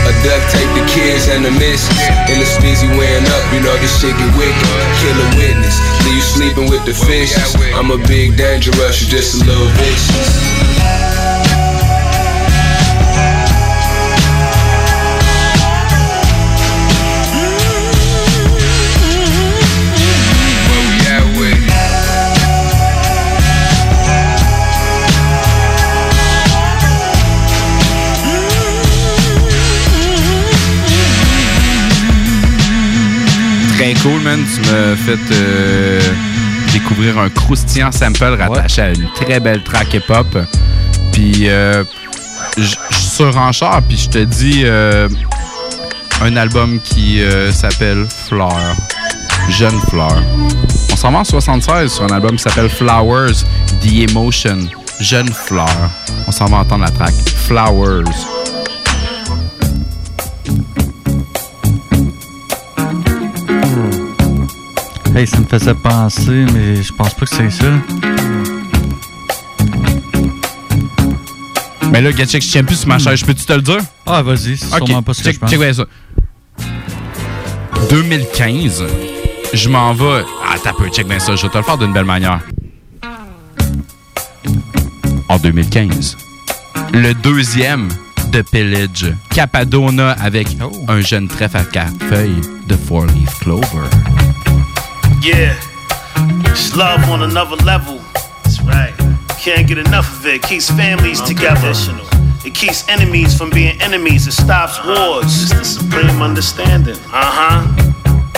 A 0.05 0.13
duck 0.23 0.41
take 0.53 0.69
the 0.77 0.85
kids 0.93 1.27
and 1.27 1.43
the 1.43 1.51
missus. 1.51 1.89
In 2.29 2.37
the 2.37 2.47
busy 2.61 2.87
wearing 2.87 3.25
up, 3.25 3.43
you 3.53 3.61
know 3.61 3.75
this 3.77 3.93
shit 3.99 4.13
get 4.13 4.31
wicked. 4.37 4.55
Kill 5.01 5.17
a 5.17 5.27
witness, 5.37 5.77
leave 6.05 6.15
you 6.15 6.21
sleeping 6.21 6.69
with 6.69 6.85
the 6.85 6.93
fishes. 6.93 7.55
I'm 7.73 7.91
a 7.91 7.97
big 8.07 8.37
dangerous, 8.37 9.01
you 9.01 9.07
just 9.09 9.41
a 9.41 9.45
little 9.45 9.67
vicious. 9.77 11.28
Très 33.79 33.93
cool, 33.93 34.19
man. 34.23 34.43
Tu 34.43 34.59
m'as 34.69 34.93
fait 34.97 35.17
euh, 35.31 36.01
découvrir 36.73 37.17
un 37.17 37.29
croustillant 37.29 37.93
sample 37.93 38.35
rattaché 38.37 38.81
à 38.81 38.89
une 38.89 39.07
très 39.15 39.39
belle 39.39 39.63
track 39.63 39.93
hip-hop. 39.93 40.37
Puis, 41.13 41.47
euh, 41.47 41.85
je 42.57 42.75
je 42.89 42.95
suis 42.97 43.09
sur 43.09 43.37
en 43.37 43.53
char, 43.53 43.81
puis 43.83 43.95
je 43.95 44.09
te 44.09 44.17
dis 44.17 44.63
euh, 44.65 45.07
un 46.21 46.35
album 46.35 46.81
qui 46.81 47.21
euh, 47.21 47.53
s'appelle 47.53 48.05
Fleur. 48.27 48.75
Jeune 49.47 49.79
Fleur. 49.87 50.21
On 50.91 50.97
s'en 50.97 51.13
va 51.13 51.19
en 51.19 51.23
76 51.23 51.89
sur 51.89 52.03
un 52.03 52.13
album 52.13 52.35
qui 52.35 52.43
s'appelle 52.43 52.69
Flowers, 52.69 53.45
The 53.81 54.09
Emotion. 54.09 54.59
Jeune 54.99 55.31
Fleur. 55.31 55.89
On 56.27 56.33
s'en 56.33 56.47
va 56.47 56.57
entendre 56.57 56.83
la 56.83 56.91
track 56.91 57.13
Flowers. 57.47 58.03
Hey, 65.19 65.27
ça 65.27 65.37
me 65.39 65.45
faisait 65.45 65.73
penser, 65.73 66.45
mais 66.53 66.81
je 66.81 66.93
pense 66.93 67.13
pas 67.13 67.25
que 67.25 67.35
c'est 67.35 67.49
ça. 67.49 67.65
Mais 71.91 71.99
là, 71.99 72.13
Gatchek, 72.13 72.41
je 72.41 72.47
tiens 72.49 72.63
plus 72.63 72.77
sur 72.77 72.87
ma 72.87 72.99
chaise. 72.99 73.21
Peux-tu 73.23 73.43
te 73.45 73.51
le 73.51 73.61
dire? 73.61 73.79
Ah, 74.05 74.21
vas-y, 74.21 74.55
c'est 74.55 74.73
Ok, 74.73 74.85
sûrement 74.87 75.03
pas 75.03 75.13
ce 75.13 75.19
que 75.19 75.25
check, 75.25 75.35
je 75.35 75.39
pense. 75.41 75.49
check 75.51 75.73
ça. 75.73 75.85
2015, 77.89 78.83
je 79.53 79.69
m'en 79.69 79.93
vais. 79.93 80.23
Ah, 80.47 80.55
t'as 80.63 80.71
peu, 80.71 80.87
check 80.87 81.05
bien 81.07 81.19
ça. 81.19 81.35
Je 81.35 81.41
vais 81.41 81.49
te 81.49 81.57
le 81.57 81.63
faire 81.63 81.77
d'une 81.77 81.91
belle 81.91 82.05
manière. 82.05 82.39
En 85.27 85.37
2015, 85.37 86.15
le 86.93 87.13
deuxième 87.13 87.89
de 88.31 88.41
Pillage, 88.41 89.13
Capadona 89.31 90.11
avec 90.11 90.47
Oh. 90.63 90.71
un 90.87 91.01
jeune 91.01 91.27
trèfle 91.27 91.57
à 91.57 91.63
quatre 91.65 91.91
feuilles 92.09 92.39
de 92.67 92.75
Four 92.77 93.05
Leaf 93.07 93.39
Clover. 93.41 93.65
Yeah, 95.21 95.59
it's 96.47 96.75
love 96.77 97.03
on 97.09 97.23
another 97.23 97.57
level. 97.57 97.97
That's 98.13 98.61
right. 98.61 98.93
Can't 99.37 99.67
get 99.67 99.77
enough 99.77 100.19
of 100.19 100.25
it. 100.25 100.41
Keeps 100.43 100.71
families 100.71 101.19
together. 101.21 101.73
It 102.45 102.55
keeps 102.55 102.87
enemies 102.87 103.37
from 103.37 103.49
being 103.49 103.79
enemies. 103.81 104.27
It 104.27 104.31
stops 104.31 104.79
wars. 104.85 105.25
It's 105.25 105.51
the 105.51 105.65
supreme 105.65 106.21
understanding. 106.21 106.95
Uh 107.11 107.35
huh. 107.35 107.67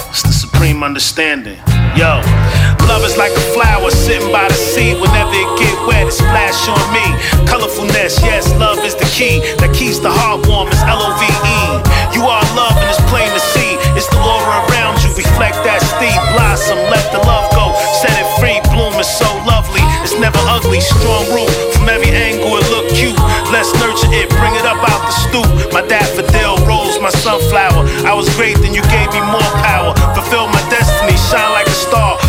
It's 0.10 0.24
the 0.24 0.34
supreme 0.34 0.82
understanding. 0.82 1.60
Yo, 1.94 2.18
love 2.90 3.06
is 3.06 3.16
like 3.16 3.32
a 3.32 3.46
flower 3.54 3.92
sitting 3.92 4.32
by 4.32 4.48
the 4.48 4.58
sea. 4.58 4.96
Whenever 4.98 5.32
it 5.38 5.60
get 5.62 5.78
wet, 5.86 6.08
it 6.08 6.14
splash 6.14 6.68
on 6.68 6.82
me. 6.92 7.06
Colorfulness, 7.46 8.18
yes, 8.26 8.50
love 8.58 8.80
is 8.84 8.96
the 8.96 9.06
key 9.14 9.40
that 9.62 9.70
keeps 9.76 10.00
the 10.00 10.10
heart 10.10 10.48
warm. 10.48 10.68
It's 10.68 10.82
L 10.90 10.98
O 10.98 11.14
V 11.14 11.24
E. 11.30 11.62
You 12.18 12.26
are 12.26 12.42
love, 12.58 12.74
and 12.74 12.90
it's 12.90 13.00
plain 13.06 13.30
to 13.30 13.40
see. 13.54 13.71
It's 13.98 14.08
the 14.08 14.20
aura 14.22 14.64
around 14.70 15.04
you. 15.04 15.10
Reflect 15.12 15.60
that 15.68 15.82
steep 15.84 16.22
blossom. 16.34 16.80
Let 16.88 17.04
the 17.12 17.20
love 17.28 17.50
go. 17.52 17.74
Set 18.00 18.16
it 18.16 18.30
free. 18.40 18.62
Bloom 18.72 18.96
is 19.02 19.10
so 19.10 19.28
lovely. 19.44 19.84
It's 20.06 20.16
never 20.18 20.40
ugly. 20.48 20.80
Strong 20.80 21.34
root 21.34 21.50
from 21.74 21.90
every 21.90 22.14
angle. 22.14 22.56
It 22.58 22.68
look 22.70 22.88
cute. 22.94 23.18
Let's 23.50 23.74
nurture 23.82 24.12
it. 24.14 24.30
Bring 24.38 24.54
it 24.56 24.66
up 24.66 24.80
out 24.86 25.02
the 25.04 25.16
stoop. 25.28 25.50
My 25.74 25.82
daffodil 25.82 26.62
rose 26.70 27.02
my 27.02 27.10
sunflower. 27.10 27.84
I 28.06 28.14
was 28.14 28.30
great, 28.38 28.58
then 28.62 28.74
you 28.74 28.84
gave 28.94 29.10
me 29.12 29.22
more 29.26 29.52
power. 29.66 29.92
Fulfill 30.14 30.48
my 30.48 30.62
destiny. 30.70 31.18
Shine 31.18 31.52
like 31.52 31.68
a 31.68 31.76
star. 31.76 32.21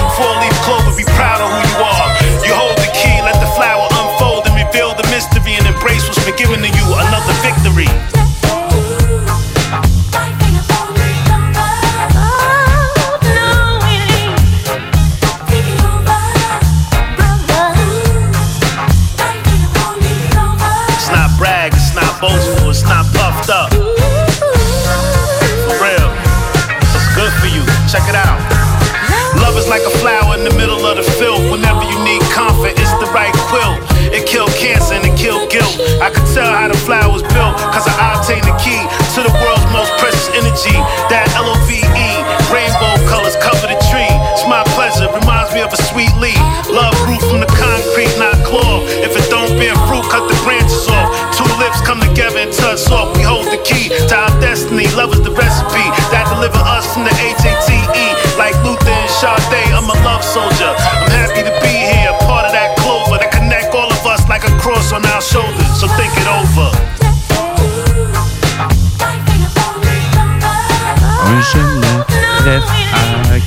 Key 53.65 53.89
to 53.89 54.15
our 54.15 54.33
destiny. 54.41 54.87
Love 54.95 55.13
is 55.15 55.23
the 55.23 55.31
recipe 55.31 55.87
that 56.11 56.27
deliver 56.31 56.59
us 56.59 56.87
from 56.93 57.05
the 57.05 57.15
HATE. 57.15 58.15
Like 58.39 58.57
Luther 58.65 58.91
and 58.91 59.11
Sade, 59.11 59.73
I'm 59.73 59.89
a 59.89 59.97
love 60.05 60.25
soldier. 60.25 60.73
I'm 60.73 61.11
happy 61.11 61.43
to 61.47 61.55
be 61.61 61.75
here, 61.75 62.13
part 62.27 62.47
of 62.47 62.53
that 62.53 62.77
clover 62.79 63.19
that 63.19 63.33
connect 63.33 63.75
all 63.75 63.91
of 63.91 64.03
us 64.07 64.27
like 64.29 64.45
a 64.45 64.53
cross 64.59 64.93
on 64.93 65.05
our 65.07 65.23
shoulders. 65.23 65.81
So 65.81 65.87
think 65.99 66.13
it 66.17 66.29
over. 66.29 67.02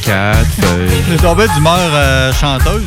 Un 0.08 0.12
jeune 0.12 0.12
trèfle 0.12 0.12
à 0.12 0.34
quatre 0.36 0.46
feuilles. 0.62 1.18
tombé 1.18 1.48
d'humeur 1.56 1.78
euh, 1.94 2.34
chanteuse. 2.34 2.84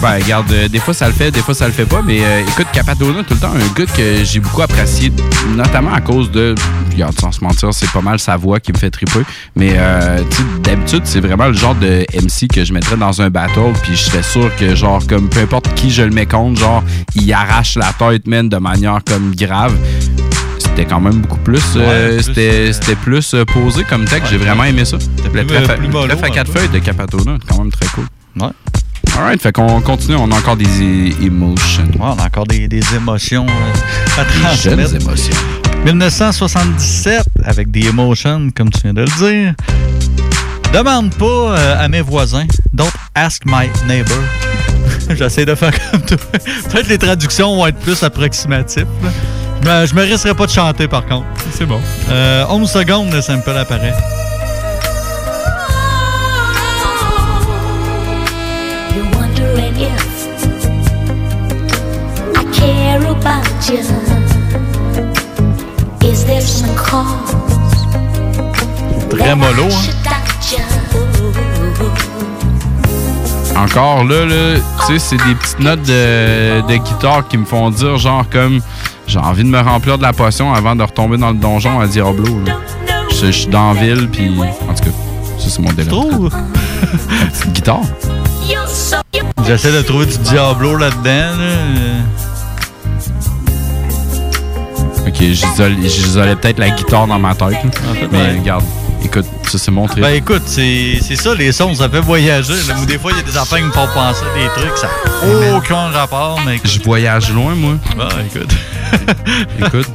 Ben, 0.00 0.14
regarde, 0.22 0.50
euh, 0.52 0.68
des 0.68 0.78
fois 0.78 0.94
ça 0.94 1.06
le 1.06 1.12
fait, 1.12 1.30
des 1.30 1.40
fois 1.40 1.54
ça 1.54 1.66
le 1.66 1.72
fait 1.72 1.84
pas. 1.84 2.00
Mais 2.02 2.20
euh, 2.24 2.40
écoute, 2.40 2.66
Capatona, 2.72 3.22
tout 3.22 3.34
le 3.34 3.40
temps, 3.40 3.52
un 3.52 3.78
gars 3.78 3.84
que 3.86 4.24
j'ai 4.24 4.40
beaucoup 4.40 4.62
apprécié, 4.62 5.12
notamment 5.54 5.92
à 5.92 6.00
cause 6.00 6.30
de. 6.30 6.54
Regarde, 6.92 7.18
sans 7.20 7.32
se 7.32 7.42
mentir, 7.42 7.68
c'est 7.72 7.90
pas 7.90 8.00
mal 8.00 8.18
sa 8.18 8.36
voix 8.36 8.60
qui 8.60 8.72
me 8.72 8.78
fait 8.78 8.90
triper. 8.90 9.20
Mais 9.56 9.74
euh, 9.76 10.20
d'habitude, 10.62 11.02
c'est 11.04 11.20
vraiment 11.20 11.46
le 11.48 11.54
genre 11.54 11.74
de 11.74 12.06
MC 12.14 12.48
que 12.52 12.64
je 12.64 12.72
mettrais 12.72 12.96
dans 12.96 13.20
un 13.20 13.30
battle. 13.30 13.72
Puis 13.82 13.96
je 13.96 14.02
serais 14.04 14.22
sûr 14.22 14.54
que, 14.56 14.74
genre, 14.74 15.02
comme 15.06 15.28
peu 15.28 15.40
importe 15.40 15.74
qui 15.74 15.90
je 15.90 16.02
le 16.02 16.10
mets 16.10 16.26
contre, 16.26 16.60
genre, 16.60 16.82
il 17.14 17.30
arrache 17.32 17.76
la 17.76 17.92
tête, 17.92 18.26
man, 18.26 18.48
de 18.48 18.56
manière 18.56 19.00
comme 19.06 19.34
grave. 19.34 19.74
C'était 20.76 20.86
quand 20.88 21.00
même 21.00 21.20
beaucoup 21.20 21.38
plus. 21.38 21.62
euh, 21.76 22.16
Ouais, 22.16 22.22
c'était 22.22 22.50
euh, 22.50 22.72
c'était 22.72 22.96
plus 22.96 23.32
euh, 23.34 23.44
posé 23.44 23.84
comme 23.84 24.06
texte. 24.06 24.30
J'ai 24.32 24.38
vraiment 24.38 24.64
aimé 24.64 24.84
ça. 24.84 24.96
Le 25.32 25.46
trèfle 25.46 26.24
à- 26.24 26.30
quatre 26.30 26.50
feuilles 26.50 26.68
de 26.68 26.80
Capatona, 26.80 27.36
quand 27.48 27.58
même 27.58 27.70
très 27.70 27.86
cool. 27.94 28.06
Ouais. 28.40 28.48
Alright, 29.16 29.40
fait 29.40 29.52
qu'on 29.52 29.80
continue. 29.82 30.16
On 30.16 30.28
a 30.32 30.34
encore 30.36 30.56
des 30.56 30.66
emotions. 31.24 31.84
Ouais, 31.84 32.00
on 32.00 32.18
a 32.18 32.24
encore 32.26 32.48
des, 32.48 32.66
des 32.66 32.82
émotions 32.96 33.46
euh, 33.46 34.20
à 34.20 34.24
Des 34.24 34.30
transmettre. 34.40 34.62
jeunes 34.90 35.00
émotions. 35.00 35.36
1977, 35.84 37.22
avec 37.44 37.70
des 37.70 37.86
emotions, 37.86 38.48
comme 38.56 38.70
tu 38.70 38.80
viens 38.82 38.94
de 38.94 39.02
le 39.02 39.06
dire. 39.28 39.54
Demande 40.72 41.14
pas 41.14 41.56
à 41.78 41.86
mes 41.86 42.00
voisins. 42.00 42.46
Don't 42.72 42.90
ask 43.14 43.42
my 43.46 43.68
neighbor. 43.86 44.18
J'essaie 45.16 45.44
de 45.44 45.54
faire 45.54 45.70
comme 45.92 46.00
toi. 46.02 46.16
Peut-être 46.72 46.88
les 46.88 46.98
traductions 46.98 47.54
vont 47.54 47.68
être 47.68 47.78
plus 47.78 48.02
approximatives. 48.02 48.86
là. 49.04 49.10
Je 49.64 49.70
me, 49.70 49.86
je 49.86 49.94
me 49.94 50.02
risquerai 50.02 50.34
pas 50.34 50.44
de 50.44 50.50
chanter, 50.50 50.88
par 50.88 51.06
contre. 51.06 51.24
C'est 51.50 51.64
bon. 51.64 51.80
Euh, 52.10 52.44
11 52.50 52.70
secondes, 52.70 53.10
le 53.12 53.22
sample 53.22 53.56
apparaît. 53.56 53.94
Très 69.10 69.34
mollo, 69.34 69.64
hein? 69.64 69.92
Encore 73.56 74.04
là, 74.04 74.26
là 74.26 74.60
tu 74.86 74.92
sais, 74.92 74.98
c'est 74.98 75.16
des 75.26 75.34
petites 75.34 75.60
notes 75.60 75.82
de, 75.82 76.60
de 76.68 76.76
guitare 76.76 77.26
qui 77.28 77.38
me 77.38 77.46
font 77.46 77.70
dire, 77.70 77.96
genre, 77.96 78.24
comme 78.30 78.60
j'ai 79.06 79.18
envie 79.18 79.44
de 79.44 79.48
me 79.48 79.60
remplir 79.60 79.98
de 79.98 80.02
la 80.02 80.12
potion 80.12 80.52
avant 80.52 80.74
de 80.76 80.82
retomber 80.82 81.16
dans 81.16 81.30
le 81.30 81.36
donjon 81.36 81.80
à 81.80 81.86
Diablo. 81.86 82.40
là. 82.46 82.54
Je, 83.10 83.26
je 83.26 83.30
suis 83.30 83.46
dans 83.48 83.72
la 83.72 83.80
ville, 83.80 84.08
puis 84.10 84.30
en 84.68 84.74
tout 84.74 84.84
cas, 84.84 84.90
ça, 85.38 85.48
c'est 85.48 85.60
mon 85.62 85.72
délire. 85.72 85.92
trouves? 85.92 86.30
La 86.30 87.26
petite 87.30 87.52
guitare. 87.52 87.80
J'essaie 89.46 89.72
de 89.72 89.82
trouver 89.82 90.06
du 90.06 90.18
Diablo 90.18 90.76
là-dedans. 90.76 91.36
là. 91.38 91.54
Ok, 95.06 95.16
j'isolais 95.20 96.36
peut-être 96.36 96.58
la 96.58 96.70
guitare 96.70 97.06
dans 97.06 97.18
ma 97.18 97.34
tête. 97.34 97.52
là. 97.52 97.70
Mais 98.10 98.18
ouais. 98.18 98.38
regarde, 98.38 98.64
écoute, 99.04 99.26
ça, 99.48 99.58
c'est 99.58 99.70
mon 99.70 99.86
trip. 99.86 100.02
Ben 100.02 100.14
écoute, 100.14 100.42
c'est 100.46 100.98
ça, 101.16 101.34
les 101.34 101.52
sons, 101.52 101.74
ça 101.74 101.88
fait 101.88 102.00
voyager. 102.00 102.54
là. 102.68 102.74
Des 102.86 102.98
fois, 102.98 103.12
il 103.12 103.18
y 103.18 103.20
a 103.20 103.22
des 103.22 103.36
affaires 103.36 103.58
qui 103.58 103.64
me 103.64 103.72
font 103.72 103.86
penser 103.94 104.22
à 104.34 104.38
des 104.38 104.48
trucs, 104.62 104.76
ça 104.76 104.88
n'a 104.88 105.56
aucun 105.56 105.88
rapport, 105.90 106.40
mais 106.46 106.56
écoute. 106.56 106.70
Je 106.70 106.82
voyage 106.82 107.30
loin, 107.30 107.54
moi. 107.54 107.74
Bon, 107.96 108.08
écoute. 108.26 108.50
Écoute, 109.58 109.88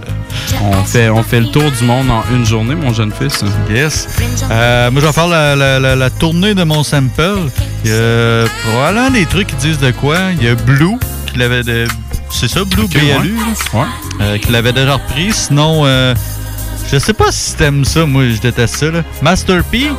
on 0.62 0.84
fait, 0.84 1.10
on 1.10 1.24
fait 1.24 1.40
le 1.40 1.48
tour 1.48 1.72
du 1.72 1.84
monde 1.86 2.10
en 2.12 2.24
une 2.34 2.46
journée, 2.46 2.76
mon 2.76 2.92
jeune 2.94 3.12
fils. 3.14 3.44
Yes. 3.70 4.08
Euh, 4.52 4.92
moi, 4.92 5.02
je 5.02 5.08
vais 5.08 5.14
faire 5.14 5.28
la, 5.28 5.56
la- 5.56 5.80
la- 5.80 5.96
la 5.96 6.10
tournée 6.10 6.54
de 6.54 6.64
mon 6.64 6.84
sample. 6.84 7.22
Il 7.86 7.92
y 7.92 7.94
a 7.94 8.46
probablement 8.70 9.12
des 9.12 9.26
trucs 9.26 9.48
qui 9.48 9.56
disent 9.56 9.80
de 9.80 9.92
quoi. 9.92 10.18
Il 10.38 10.44
y 10.44 10.50
a 10.50 10.56
Blue, 10.56 10.98
qui 11.32 11.38
l'avait 11.38 11.64
de. 11.64 11.88
C'est 12.30 12.50
ça, 12.50 12.64
Blue 12.66 12.84
Ok, 12.84 12.92
BLU, 12.94 13.36
ouais. 13.74 13.82
Euh, 14.22 14.38
qui 14.38 14.52
l'avait 14.52 14.74
déjà 14.74 14.94
repris. 14.96 15.32
Sinon, 15.32 15.84
euh, 15.86 16.14
je 16.92 16.98
sais 16.98 17.14
pas 17.14 17.32
si 17.32 17.56
t'aimes 17.56 17.86
ça. 17.86 18.06
Moi, 18.06 18.30
je 18.30 18.40
déteste 18.40 18.76
ça. 18.76 18.92
Là. 18.92 19.04
Master 19.22 19.64
P, 19.64 19.90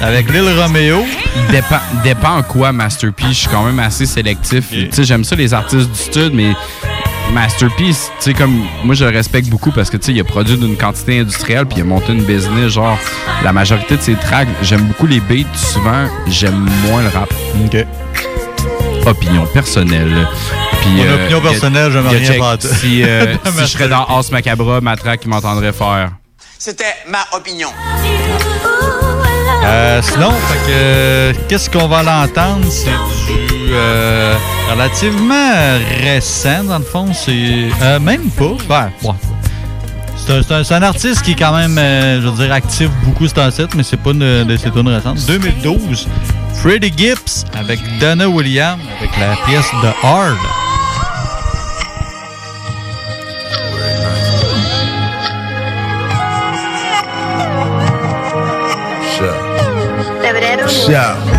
avec 0.00 0.30
Lil 0.30 0.48
Romeo. 0.58 1.04
Dépend, 1.50 1.80
dépend 2.04 2.42
quoi, 2.42 2.72
Master 2.72 3.12
P. 3.12 3.24
Je 3.28 3.32
suis 3.32 3.48
quand 3.48 3.64
même 3.64 3.78
assez 3.78 4.06
sélectif. 4.06 4.70
Tu 4.70 4.88
sais, 4.90 5.04
j'aime 5.04 5.24
ça, 5.24 5.36
les 5.36 5.54
artistes 5.54 5.90
du 5.90 5.98
stud, 5.98 6.32
mais 6.34 6.54
Masterpiece, 7.32 8.10
tu 8.18 8.24
sais, 8.24 8.34
comme 8.34 8.64
moi, 8.84 8.94
je 8.94 9.04
le 9.04 9.10
respecte 9.10 9.48
beaucoup 9.48 9.70
parce 9.70 9.90
que, 9.90 9.96
tu 9.96 10.06
sais, 10.06 10.12
il 10.12 10.20
a 10.20 10.24
produit 10.24 10.56
d'une 10.56 10.76
quantité 10.76 11.20
industrielle 11.20 11.66
puis 11.66 11.78
il 11.78 11.82
a 11.82 11.84
monté 11.84 12.12
une 12.12 12.24
business. 12.24 12.72
Genre, 12.72 12.98
la 13.44 13.52
majorité 13.52 13.96
de 13.96 14.02
ses 14.02 14.14
tracks, 14.14 14.48
j'aime 14.62 14.86
beaucoup 14.86 15.06
les 15.06 15.20
beats. 15.20 15.54
Souvent, 15.54 16.06
j'aime 16.26 16.68
moins 16.86 17.02
le 17.02 17.08
rap. 17.08 17.32
OK. 17.64 17.84
Opinion 19.06 19.46
personnelle. 19.46 20.26
Puis, 20.94 20.96
Mon 21.04 21.10
euh, 21.10 21.14
opinion 21.24 21.40
personnelle, 21.40 21.92
gars, 21.92 22.08
rien 22.08 22.24
check, 22.26 22.38
pas 22.38 22.56
tout. 22.56 22.68
Si, 22.80 23.02
euh, 23.04 23.34
De 23.34 23.50
si 23.52 23.60
je 23.60 23.66
serais 23.66 23.88
dans 23.88 24.04
As 24.06 24.30
Macabra, 24.30 24.80
ma 24.80 24.96
track, 24.96 25.20
il 25.24 25.28
m'entendrait 25.28 25.72
faire. 25.72 26.10
C'était 26.58 26.94
ma 27.08 27.18
opinion. 27.36 27.68
Euh, 29.64 30.00
sinon, 30.02 30.30
fait 30.30 30.66
que, 30.66 31.32
qu'est-ce 31.48 31.68
qu'on 31.68 31.88
va 31.88 32.02
l'entendre? 32.02 32.66
C'est 32.70 32.86
du 32.86 33.68
euh, 33.72 34.34
relativement 34.70 35.52
récent, 36.02 36.64
dans 36.64 36.78
le 36.78 36.84
fond. 36.84 37.12
C'est 37.12 37.68
euh, 37.82 37.98
même 38.00 38.30
pas. 38.30 38.52
Ben, 38.68 38.90
ouais. 39.02 39.14
C'est 40.16 40.32
un, 40.34 40.42
c'est 40.42 40.52
un- 40.54 40.64
c'est 40.64 40.74
un 40.74 40.82
artiste 40.82 41.22
qui 41.22 41.32
est 41.32 41.36
quand 41.36 41.54
même, 41.56 41.76
euh, 41.78 42.20
je 42.22 42.28
veux 42.28 42.44
dire, 42.44 42.52
actif 42.52 42.88
beaucoup 43.04 43.26
sur 43.28 43.38
un 43.40 43.50
site, 43.50 43.74
mais 43.74 43.82
c'est 43.82 43.96
pas 43.96 44.12
de, 44.12 44.44
de 44.44 44.56
ses 44.56 44.70
tunes 44.70 44.88
récentes. 44.88 45.24
2012, 45.26 46.06
Freddie 46.54 46.92
Gibbs 46.96 47.44
avec 47.58 47.78
Donna 47.98 48.28
Williams 48.28 48.80
avec 48.98 49.10
la 49.18 49.36
pièce 49.46 49.66
The 49.82 49.94
Hard. 50.04 50.36
Shout. 60.88 61.37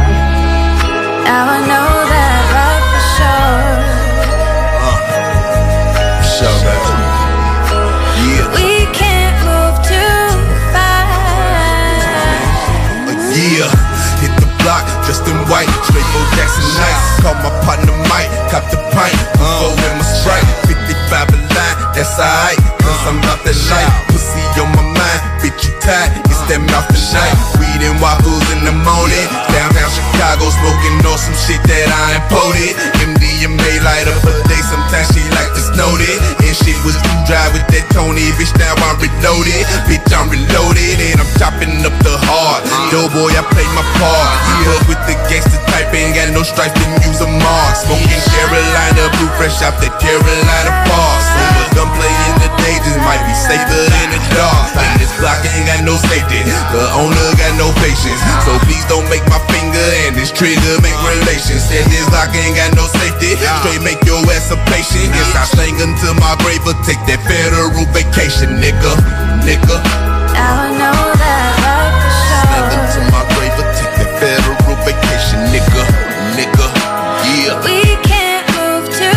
Shit 31.39 31.61
that 31.63 31.87
I 31.87 32.19
imported. 32.19 32.75
MDMA 33.07 33.71
light 33.83 34.07
up 34.11 34.23
a 34.27 34.33
day, 34.47 34.61
sometimes 34.67 35.07
she 35.15 35.23
like 35.31 35.51
to 35.55 35.61
snow 35.61 35.91
it. 35.95 36.28
And 37.29 37.37
dry 37.37 37.53
with 37.53 37.69
that 37.69 37.85
Tony, 37.93 38.25
bitch, 38.41 38.57
now 38.57 38.73
I'm 38.89 38.97
reloaded. 38.97 39.61
Bitch, 39.85 40.01
I'm 40.17 40.33
reloaded, 40.33 40.97
and 40.97 41.21
I'm 41.21 41.29
chopping 41.37 41.77
up 41.85 41.93
the 42.01 42.17
hard. 42.25 42.65
Doughboy, 42.89 43.37
I 43.37 43.45
play 43.53 43.69
my 43.77 43.85
part. 44.01 44.33
But 44.65 44.81
with 44.89 45.01
the 45.05 45.13
gangster 45.29 45.61
type, 45.69 45.93
ain't 45.93 46.17
got 46.17 46.33
no 46.33 46.41
stripes, 46.41 46.73
didn't 46.73 47.05
use 47.05 47.21
a 47.21 47.29
mark. 47.29 47.77
Smoking 47.85 48.23
Carolina, 48.33 49.13
blue 49.21 49.29
fresh 49.37 49.61
out 49.61 49.77
that 49.77 49.93
Carolina 50.01 50.73
bar. 50.89 51.13
So 51.21 51.37
the 51.53 51.65
gunplay 51.77 52.09
in 52.33 52.35
the 52.41 52.49
just 52.89 52.99
might 53.05 53.21
be 53.27 53.35
safer 53.37 53.85
in 54.01 54.09
the 54.09 54.21
dark. 54.33 54.73
And 54.77 54.97
this 54.97 55.13
block 55.21 55.41
ain't 55.45 55.67
got 55.69 55.85
no 55.85 55.95
safety. 56.09 56.41
The 56.73 56.83
owner 56.97 57.29
got 57.37 57.53
no 57.61 57.69
patience. 57.81 58.21
So 58.45 58.57
please 58.65 58.85
don't 58.89 59.05
make 59.09 59.23
my 59.29 59.41
finger 59.51 59.85
and 60.05 60.17
this 60.17 60.33
trigger 60.33 60.75
make 60.81 60.97
relations. 61.05 61.61
Said 61.65 61.85
this 61.93 62.07
lock 62.09 62.33
ain't 62.33 62.57
got 62.57 62.73
no 62.73 62.85
safety. 62.89 63.08
Straight 63.19 63.83
make 63.83 63.99
your 64.07 64.23
ass 64.31 64.47
a 64.51 64.57
patient. 64.71 65.11
Yes, 65.11 65.35
I 65.35 65.43
sing 65.43 65.75
until 65.83 66.15
my 66.23 66.39
grave, 66.39 66.63
but 66.63 66.79
take 66.87 66.99
that 67.11 67.19
federal 67.27 67.83
vacation, 67.91 68.55
nigga. 68.63 68.91
Nigga. 69.43 69.75
Now 70.31 70.63
I 70.63 70.71
know 70.79 70.95
that 71.19 71.51
right 71.59 71.91
for 71.99 72.11
Sing 72.15 72.47
sure. 72.47 72.79
until 72.79 73.05
my 73.11 73.23
grave, 73.35 73.51
but 73.59 73.67
take 73.75 73.91
that 73.99 74.11
federal 74.23 74.75
vacation, 74.87 75.39
nigga. 75.51 75.83
Nigga. 76.39 76.65
Yeah. 77.27 77.59
We 77.67 77.83
can't 78.07 78.47
move 78.55 78.87
too 78.87 79.11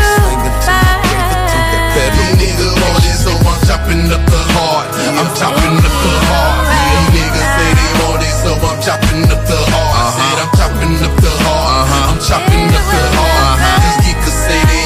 fast. 0.66 1.54
Federal 1.94 2.32
nigga 2.42 2.68
want 2.82 3.06
it, 3.06 3.16
so 3.22 3.30
I'm 3.38 3.58
chopping 3.70 4.02
up 4.10 4.24
the 4.26 4.42
heart. 4.58 4.90
I'm 5.14 5.30
chopping 5.38 5.78
up 5.78 5.94
the 6.02 6.14
heart. 6.26 6.58
Yeah, 6.74 7.14
niggas 7.14 7.48
say 7.54 7.70
they 7.70 7.90
want 8.02 8.22
it, 8.26 8.34
so 8.42 8.50
I'm 8.66 8.78
chopping 8.82 9.22
up 9.30 9.42
the 9.46 9.60
heart. 9.70 9.94
Uh-huh. 9.94 10.18
Said 10.18 10.36
I'm 10.42 10.50
chopping 10.58 10.94
up 11.06 11.14
the 11.22 11.32
heart. 11.46 11.86
Uh-huh. 11.86 12.10
I'm 12.10 12.18
chopping 12.18 12.66
up 12.66 12.86
the 12.90 13.02
heart. 13.14 13.31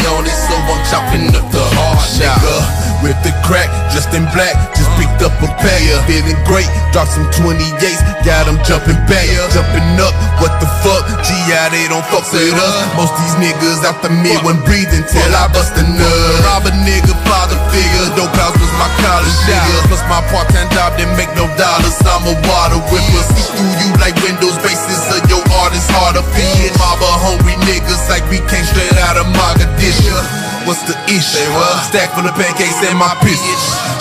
On 0.07 0.25
it, 0.25 0.31
so 0.31 0.55
I'm 0.55 0.83
chopping 0.91 1.29
up 1.35 1.51
the 1.51 1.65
heart, 1.75 1.96
nigga. 2.19 2.57
with 3.05 3.17
the 3.23 3.33
crack, 3.45 3.69
dressed 3.93 4.13
in 4.17 4.25
black, 4.33 4.57
just 4.73 4.89
picked 4.97 5.21
up 5.21 5.33
a 5.45 5.49
pair. 5.61 5.97
Feeling 6.09 6.39
great, 6.49 6.69
dropped 6.93 7.13
some 7.13 7.29
28s, 7.37 8.01
got 8.25 8.49
them 8.49 8.57
jumping 8.65 8.99
back, 9.05 9.29
jumping 9.53 9.85
up. 10.01 10.13
What 10.41 10.53
the 10.61 10.69
fuck? 10.81 11.05
G.I. 11.23 11.71
they 11.73 11.87
don't 11.93 12.05
fuck 12.09 12.25
with 12.33 12.57
us. 12.57 12.75
Most 12.97 13.13
these 13.21 13.37
niggas 13.37 13.85
out 13.85 14.01
the 14.01 14.11
mid 14.11 14.41
when 14.43 14.57
breathing 14.65 15.05
till 15.09 15.33
I 15.37 15.49
bust 15.53 15.77
a 15.77 15.85
nut. 15.85 16.45
Rob 16.49 16.65
a 16.69 16.73
nigga, 16.85 17.13
father 17.29 17.59
figure, 17.73 18.09
dope 18.17 18.33
house 18.37 18.57
was 18.57 18.73
my 18.81 18.89
college 19.05 19.37
nigga. 19.45 19.75
Plus 19.93 20.03
my 20.09 20.21
part-time 20.33 20.69
job 20.73 20.97
didn't 20.97 21.17
make 21.21 21.31
no 21.37 21.45
dollars. 21.61 21.97
I'm 22.07 22.25
a 22.25 22.35
water 22.49 22.81
whipper, 22.89 23.25
see 23.37 23.47
through 23.53 23.75
you 23.85 23.91
like 24.01 24.17
windows, 24.25 24.57
bases 24.65 25.05
of 25.13 25.23
your 25.29 25.45
art 25.61 25.77
is 25.77 25.87
harder. 25.93 26.25
Feed 26.33 26.73
mob 26.81 27.03
hungry 27.21 27.57
niggas 27.69 28.09
like 28.09 28.25
we 28.33 28.41
came 28.49 28.65
straight 28.65 28.97
out 29.05 29.21
of 29.21 29.27
Mogadishu. 29.37 30.46
What's 30.67 30.83
the 30.83 30.99
issue? 31.07 31.47
Stack 31.87 32.11
full 32.19 32.27
of 32.27 32.35
pancakes 32.35 32.83
in 32.83 32.99
my 32.99 33.15
piss. 33.23 33.39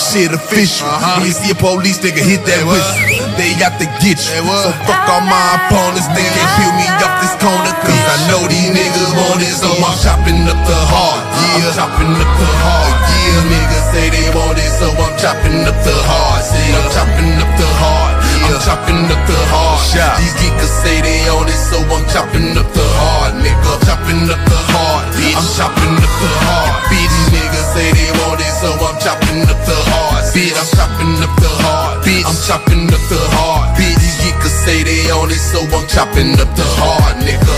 Shit 0.01 0.33
official. 0.33 0.89
Uh-huh. 0.89 1.21
When 1.21 1.29
you 1.29 1.37
see 1.37 1.53
a 1.53 1.57
police 1.57 2.01
nigga 2.01 2.25
hit 2.25 2.41
that 2.49 2.65
whistle, 2.65 3.05
they 3.37 3.53
out 3.61 3.77
to 3.77 3.85
get 4.01 4.17
you. 4.17 4.41
So 4.41 4.73
fuck 4.89 5.05
all 5.13 5.21
my 5.29 5.61
opponents, 5.61 6.09
they 6.17 6.25
can't 6.25 6.51
peel 6.57 6.73
me 6.73 6.89
off 7.05 7.21
this 7.21 7.37
corner. 7.37 7.69
Cause 7.85 7.93
I 7.93 8.17
know 8.33 8.41
these 8.49 8.73
niggas 8.73 9.13
want 9.13 9.45
it, 9.45 9.53
so 9.53 9.69
I'm 9.77 9.93
chopping 10.01 10.41
up 10.49 10.57
the 10.65 10.79
heart. 10.89 11.21
Yeah, 11.53 11.69
I'm 11.69 11.77
chopping 11.77 12.17
up 12.17 12.33
the 12.33 12.49
heart. 12.65 12.97
Yeah, 13.13 13.45
niggas 13.45 13.85
say 13.93 14.05
they 14.09 14.25
want 14.33 14.57
it, 14.57 14.71
so 14.73 14.89
I'm 14.89 15.13
chopping 15.21 15.69
up 15.69 15.77
the 15.85 15.93
heart. 16.01 16.41
See, 16.49 16.73
I'm 16.73 16.89
chopping 16.97 17.29
up 17.45 17.51
the 17.61 17.69
heart. 17.77 18.14
I'm 18.45 18.61
chopping 18.61 19.09
up 19.09 19.21
the 19.25 19.39
heart. 19.49 19.81
These 20.21 20.35
geekers 20.37 20.73
say 20.83 21.01
they 21.01 21.25
own 21.33 21.49
it, 21.49 21.57
so 21.57 21.81
I'm 21.81 22.05
chopping 22.13 22.53
up 22.57 22.69
the 22.73 22.85
heart, 23.01 23.33
nigga. 23.41 23.71
Chopping 23.85 24.29
up 24.29 24.41
the 24.45 24.59
heart. 24.71 25.09
I'm 25.17 25.47
chopping 25.57 25.97
up 25.97 26.13
the 26.21 26.31
heart. 26.45 26.85
Bitch, 26.87 27.09
these 27.09 27.29
niggas 27.33 27.67
say 27.73 27.89
they 27.91 28.11
want 28.21 28.39
it, 28.39 28.53
so 28.61 28.69
I'm 28.71 28.97
chopping 29.01 29.41
up 29.49 29.59
the 29.65 29.77
heart. 29.89 30.23
Bitch, 30.31 30.53
I'm 30.53 30.69
chopping 30.77 31.17
up 31.25 31.33
the 31.41 31.51
heart. 31.65 32.05
Bitch, 32.05 32.25
I'm 32.25 32.37
chopping 32.45 32.85
up 32.93 33.03
the 33.09 33.21
heart. 33.35 33.75
Bitch, 33.77 33.97
these 33.97 34.17
geekers 34.21 34.55
say 34.63 34.83
they 34.85 35.09
own 35.11 35.31
it, 35.33 35.41
so 35.41 35.65
I'm 35.65 35.85
chopping 35.89 36.37
up 36.39 36.51
the 36.53 36.65
heart, 36.77 37.17
nigga. 37.25 37.55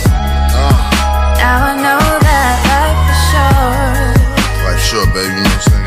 Now 1.38 1.68
I 1.68 1.76
know 1.78 2.00
that 2.00 2.56
life 2.68 3.12
is 3.12 3.22
short. 3.30 4.16
Life 4.66 4.82
short, 4.82 5.10
baby. 5.14 5.36
You 5.36 5.44
know 5.44 5.52
what 5.52 5.52
I'm 5.52 5.68
saying? 5.68 5.87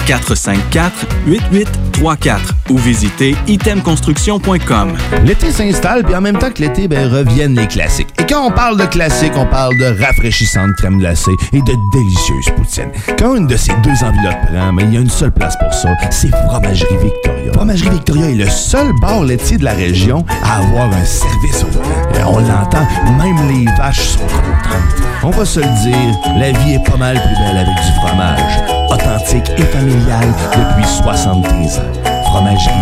418-454-8834 0.05 2.39
ou 2.69 2.77
visitez 2.77 3.35
itemconstruction.com. 3.47 4.93
L'été 5.25 5.51
s'installe, 5.51 6.03
puis 6.03 6.15
en 6.15 6.21
même 6.21 6.37
temps 6.37 6.51
que 6.51 6.61
l'été, 6.61 6.87
ben, 6.87 7.11
reviennent 7.11 7.55
les 7.55 7.67
classiques. 7.67 8.09
Et 8.19 8.25
quand 8.25 8.45
on 8.45 8.51
parle 8.51 8.77
de 8.77 8.85
classiques, 8.85 9.33
on 9.35 9.45
parle 9.45 9.77
de 9.77 9.85
rafraîchissante 10.03 10.75
crème 10.77 10.99
glacée 10.99 11.35
et 11.53 11.61
de 11.61 11.73
délicieuse 11.93 12.45
poutine. 12.55 12.91
Quand 13.17 13.35
une 13.35 13.47
de 13.47 13.57
ces 13.57 13.73
deux 13.83 14.03
enveloppes 14.03 14.45
prend, 14.51 14.71
mais 14.73 14.83
il 14.83 14.93
y 14.93 14.97
a 14.97 15.01
une 15.01 15.09
seule 15.09 15.31
place 15.31 15.57
pour 15.57 15.73
ça, 15.73 15.89
c'est 16.09 16.29
Fromagerie 16.47 16.97
Victoria. 17.03 17.53
Fromagerie 17.53 17.89
Victoria 17.89 18.29
est 18.29 18.35
le 18.35 18.49
seul 18.49 18.91
bar 19.01 19.23
laitier 19.23 19.57
de 19.57 19.63
la 19.63 19.73
région 19.73 20.23
à 20.43 20.57
avoir 20.59 20.91
un 20.91 21.05
service 21.05 21.63
au 21.63 21.67
volant. 21.67 22.19
Et 22.19 22.23
on 22.23 22.39
l'entend, 22.39 22.85
même 23.17 23.37
les 23.49 23.65
vaches 23.77 24.07
sont 24.07 24.19
contentes. 24.19 25.01
On 25.23 25.29
va 25.29 25.45
se 25.45 25.59
le 25.59 25.67
dire, 25.83 26.17
la 26.37 26.51
vie 26.51 26.73
est 26.73 26.83
pas 26.89 26.97
mal 26.97 27.15
plus 27.15 27.35
belle 27.45 27.57
avec 27.57 27.75
du 27.75 27.91
fromage. 27.99 28.41
Authentique 28.89 29.51
et 29.57 29.63
familial 29.63 30.00
depuis 30.07 30.87
73 30.87 31.79
ans. 31.79 31.83
Fromagerie 32.25 32.73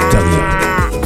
Victoria. 0.00 0.73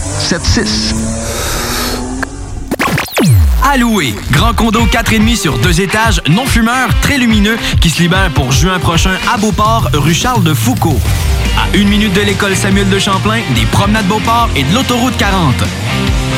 4476. 0.00 0.94
à 3.64 3.76
louer. 3.76 4.14
Grand 4.30 4.52
condo 4.52 4.80
4,5 4.86 5.36
sur 5.36 5.58
deux 5.58 5.80
étages, 5.80 6.20
non 6.28 6.44
fumeur, 6.46 6.88
très 7.00 7.18
lumineux, 7.18 7.56
qui 7.80 7.90
se 7.90 8.02
libère 8.02 8.30
pour 8.30 8.52
juin 8.52 8.78
prochain 8.78 9.16
à 9.32 9.38
Beauport, 9.38 9.88
rue 9.94 10.14
Charles 10.14 10.44
de 10.44 10.54
Foucault. 10.54 11.00
À 11.56 11.76
une 11.76 11.88
minute 11.88 12.12
de 12.12 12.20
l'école 12.20 12.54
Samuel 12.56 12.88
de 12.90 12.98
Champlain, 12.98 13.40
des 13.54 13.64
promenades 13.66 14.06
Beauport 14.06 14.50
et 14.54 14.64
de 14.64 14.74
l'autoroute 14.74 15.16
40. 15.16 15.54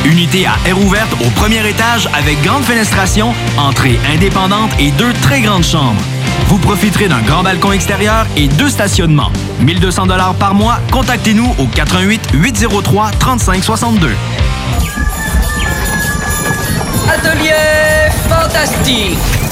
Unité 0.05 0.45
à 0.45 0.55
air 0.67 0.79
ouverte 0.79 1.11
au 1.25 1.29
premier 1.31 1.67
étage 1.67 2.07
avec 2.13 2.41
grande 2.43 2.63
fenestration, 2.63 3.33
entrée 3.57 3.99
indépendante 4.13 4.71
et 4.79 4.91
deux 4.91 5.13
très 5.21 5.41
grandes 5.41 5.63
chambres. 5.63 6.01
Vous 6.47 6.57
profiterez 6.57 7.07
d'un 7.07 7.21
grand 7.21 7.43
balcon 7.43 7.71
extérieur 7.71 8.25
et 8.37 8.47
deux 8.47 8.69
stationnements. 8.69 9.31
1200 9.59 10.07
dollars 10.07 10.35
par 10.35 10.53
mois. 10.53 10.79
Contactez-nous 10.91 11.53
au 11.59 11.65
88 11.65 12.29
803 12.33 13.11
35 13.19 13.63
62. 13.63 14.09
Atelier 17.09 17.51
fantastique. 18.29 19.36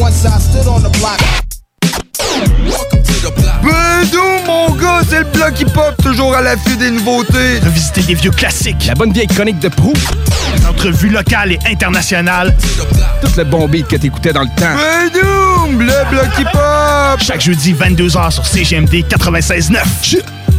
Once 0.00 0.24
I 0.24 0.40
stood 0.40 0.66
on 0.66 0.80
the 0.80 0.90
block. 0.98 1.20
Bédou, 3.62 4.22
mon 4.46 4.70
gars, 4.76 5.00
c'est 5.08 5.20
le 5.20 5.24
bloc 5.24 5.60
hip-hop, 5.60 5.94
toujours 6.02 6.34
à 6.34 6.42
l'affût 6.42 6.76
des 6.76 6.90
nouveautés. 6.90 7.58
Revisiter 7.64 8.02
des 8.02 8.14
vieux 8.14 8.30
classiques. 8.30 8.86
La 8.86 8.94
bonne 8.94 9.12
vieille 9.12 9.26
chronique 9.26 9.58
de 9.58 9.68
proue. 9.68 9.92
Les 10.56 10.66
entrevues 10.66 11.10
locales 11.10 11.52
et 11.52 11.58
internationales. 11.70 12.54
Tout 13.20 13.28
le 13.36 13.44
bon 13.44 13.68
beat 13.68 13.88
que 13.88 13.96
t'écoutais 13.96 14.32
dans 14.32 14.42
le 14.42 14.48
temps. 14.48 14.74
Bédou, 14.74 15.78
le 15.78 16.10
bloc 16.10 16.28
hip-hop. 16.38 17.20
Chaque 17.20 17.40
jeudi, 17.40 17.74
22h 17.74 18.30
sur 18.30 18.46
CGMD 18.46 19.04
96.9. 19.08 19.76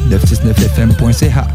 969fm.ca. 0.09 1.47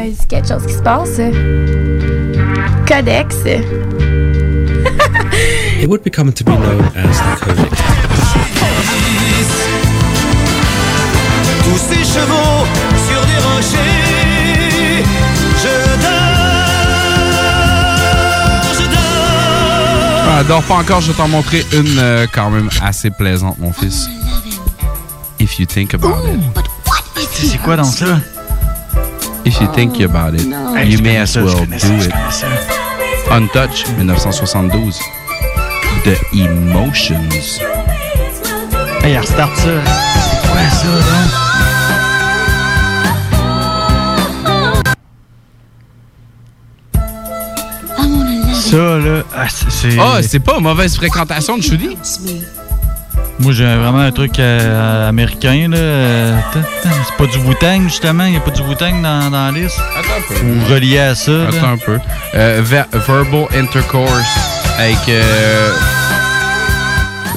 Euh, 0.00 0.12
quelque 0.28 0.48
chose 0.48 0.64
qui 0.66 0.72
se 0.72 0.82
passe? 0.82 1.20
Codex. 2.86 3.36
It 5.80 5.88
would 5.88 6.02
become 6.02 6.32
to 6.32 6.44
be 6.44 6.50
known 6.50 6.84
as 6.96 7.18
the 7.18 7.40
Codex. 7.40 7.70
Tous 11.64 11.78
ces 11.78 12.04
chevaux 12.04 12.66
sur 13.08 13.20
des 13.26 13.38
rochers. 13.44 15.04
Je 15.62 15.76
dors, 16.00 16.30
je 18.74 18.84
dors. 18.86 20.30
Ah, 20.30 20.44
dors 20.48 20.62
pas 20.62 20.74
encore, 20.76 21.00
je 21.02 21.08
vais 21.12 21.16
t'en 21.16 21.28
montrer 21.28 21.64
une 21.72 21.98
euh, 21.98 22.26
quand 22.32 22.50
même 22.50 22.70
assez 22.82 23.10
plaisante, 23.10 23.58
mon 23.58 23.72
fils. 23.72 24.08
If 25.38 25.58
you 25.58 25.66
think 25.66 25.92
about 25.94 26.26
it. 26.26 26.40
C'est 27.32 27.58
quoi 27.58 27.76
dans 27.76 27.84
ça? 27.84 28.18
If 29.44 29.60
you 29.60 29.66
think 29.74 30.00
about 30.00 30.34
it, 30.34 30.46
Hey, 30.76 30.88
you 30.90 30.98
may 31.02 31.16
as 31.18 31.32
ça, 31.32 31.42
well 31.42 31.64
do 31.66 31.94
it. 32.02 32.12
Untouch, 33.30 33.86
1972. 33.96 34.98
The 36.04 36.16
Emotions. 36.32 37.60
Hey, 39.02 39.16
restart 39.16 39.56
ça. 39.56 39.68
C'est 40.14 40.48
quoi 40.48 40.70
ça, 40.70 40.86
donc? 40.86 41.50
Ça, 48.54 48.98
là, 48.98 49.22
ah, 49.36 49.46
c'est-. 49.48 49.98
Ah, 49.98 50.20
c'est 50.22 50.38
pas 50.38 50.60
mauvaise 50.60 50.94
fréquentation 50.96 51.56
de 51.56 51.62
Shudi? 51.62 51.96
Moi, 53.40 53.52
j'ai 53.54 53.64
vraiment 53.64 54.00
un 54.00 54.12
truc 54.12 54.38
euh, 54.38 55.08
américain, 55.08 55.68
là. 55.70 55.76
Euh, 55.78 56.36
C'est 56.84 57.16
pas 57.16 57.24
du 57.26 57.38
Wu-Tang, 57.38 57.84
justement. 57.84 58.24
Il 58.24 58.32
n'y 58.32 58.36
a 58.36 58.40
pas 58.40 58.50
du 58.50 58.60
Wu-Tang 58.60 59.00
dans, 59.02 59.30
dans 59.30 59.46
la 59.46 59.50
liste. 59.52 59.80
Attends 59.98 60.12
un 60.18 60.20
peu. 60.28 60.46
Ou 60.46 60.72
relié 60.74 60.98
à 60.98 61.14
ça. 61.14 61.32
là. 61.32 61.48
Attends 61.48 61.72
un 61.72 61.78
peu. 61.78 61.98
Euh, 62.34 62.60
ver- 62.62 62.86
verbal 62.92 63.46
Intercourse 63.54 64.36
avec 64.78 64.98
euh, 65.08 65.72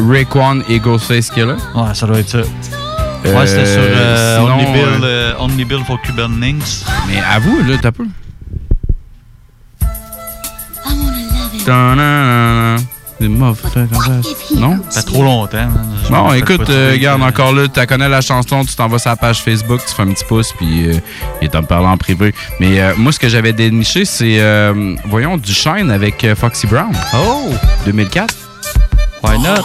Raekwon 0.09 0.61
et 0.67 0.79
Ghostface 0.79 1.29
Killer. 1.29 1.55
Ouais, 1.73 1.93
ça 1.93 2.05
doit 2.05 2.19
être 2.19 2.29
ça. 2.29 2.37
Euh, 2.39 3.33
ouais, 3.39 3.47
c'était 3.47 3.65
sur 3.65 3.79
euh, 3.81 4.39
sinon, 4.39 4.53
Only, 4.55 4.65
Bill, 4.73 4.83
euh, 4.83 5.31
euh, 5.31 5.33
Only 5.39 5.63
Bill 5.65 5.83
for 5.87 6.01
Cuban 6.01 6.27
Links. 6.41 6.83
Mais 7.07 7.21
avoue, 7.33 7.63
là, 7.65 7.77
t'as 7.81 7.91
peu. 7.93 8.05
Ta-na-na-na. 11.65 12.75
Des 13.19 13.27
motherfuckers. 13.29 13.87
Non? 14.55 14.79
Ça 14.89 15.01
fait 15.01 15.07
trop 15.07 15.23
longtemps. 15.23 15.57
hein. 15.57 15.69
Je 16.07 16.11
rappelle 16.13 16.39
écoute, 16.39 16.65
pas 16.65 16.71
euh, 16.71 16.91
regarde, 16.93 17.21
euh. 17.21 17.25
encore 17.25 17.53
là, 17.53 17.67
tu 17.67 17.85
connais 17.87 18.09
la 18.09 18.21
chanson, 18.21 18.65
tu 18.65 18.75
t'en 18.75 18.87
vas 18.87 18.99
sur 18.99 19.11
la 19.11 19.15
page 19.15 19.41
Facebook, 19.41 19.81
tu 19.87 19.93
fais 19.93 20.01
un 20.01 20.07
petit 20.11 20.25
pouce, 20.25 20.51
puis 20.57 20.89
euh, 20.89 20.93
il 21.41 21.49
t'en 21.49 21.63
parle 21.63 21.85
en 21.85 21.95
privé. 21.97 22.33
Mais 22.59 22.79
euh, 22.81 22.93
moi, 22.97 23.11
ce 23.11 23.19
que 23.19 23.29
j'avais 23.29 23.53
déniché, 23.53 24.03
c'est, 24.05 24.39
euh, 24.39 24.95
voyons, 25.05 25.37
du 25.37 25.53
Shine 25.53 25.91
avec 25.91 26.23
euh, 26.23 26.35
Foxy 26.35 26.67
Brown. 26.67 26.91
Oh! 27.15 27.49
2004. 27.85 28.33
Why 29.23 29.39
not? 29.39 29.63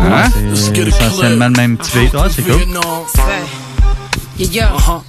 Hein? 0.00 0.28
C'est 0.54 0.76
essentiellement 0.76 1.46
le 1.48 1.54
même 1.56 1.76
petit 1.78 1.98
beat. 1.98 2.12
Ouais, 2.14 2.20
c'est 2.34 2.42
cool. 2.42 2.60
Yeah, 4.38 4.48
yeah. 4.50 4.72
Uh-huh. 4.76 5.02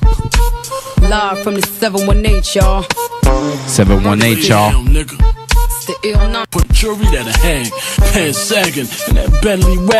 Live 1.02 1.42
from 1.44 1.56
the 1.56 1.66
718, 1.80 2.56
y'all. 2.56 2.84
718, 3.68 4.48
y'all. 4.48 4.74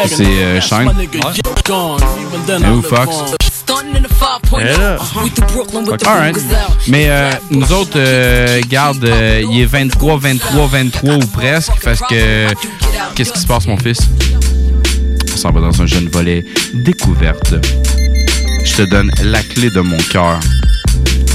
C'est, 0.08 0.24
euh, 0.24 0.62
Shine? 0.62 0.88
Ouais. 0.88 2.82
Fox? 2.82 3.16
on. 3.16 3.36
Stunting 3.54 3.96
in 3.96 4.02
the 4.04 4.08
5.0. 4.08 4.60
Et 4.60 4.78
là. 4.78 4.98
We 5.24 5.32
through 5.34 5.48
Brooklyn 5.54 5.86
with 5.86 6.02
the 6.02 6.08
Alright. 6.08 6.36
Gazelle. 6.36 6.58
Mais 6.88 7.06
euh, 7.10 7.32
nous 7.52 7.72
autres, 7.72 7.98
euh, 7.98 8.62
garde, 8.70 9.04
euh, 9.06 9.44
il 9.52 9.62
est 9.62 9.66
23, 9.66 10.18
23, 10.18 10.68
23 10.68 11.14
ou 11.16 11.28
presque. 11.28 11.72
Parce 11.84 12.02
que. 12.02 12.48
Qu'est-ce 13.16 13.34
qui 13.34 13.40
se 13.40 13.48
passe, 13.48 13.68
mon 13.68 13.78
fils? 13.78 14.00
On 15.34 15.38
s'en 15.38 15.52
va 15.52 15.62
dans 15.62 15.82
un 15.82 15.86
jeune 15.86 16.10
volet 16.10 16.46
découverte. 16.74 17.56
Je 18.66 18.76
te 18.76 18.82
donne 18.84 19.12
la 19.24 19.42
clé 19.44 19.70
de 19.70 19.82
mon 19.82 19.98
cœur. 19.98 20.40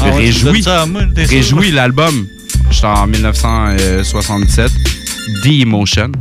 Ah 0.01 0.07
ouais, 0.07 0.13
Réjouis. 0.13 0.65
Réjouis 1.17 1.71
l'album. 1.71 2.27
J'étais 2.71 2.87
en 2.87 3.07
1977. 3.07 4.71
The 5.45 5.47
Emotion. 5.63 6.13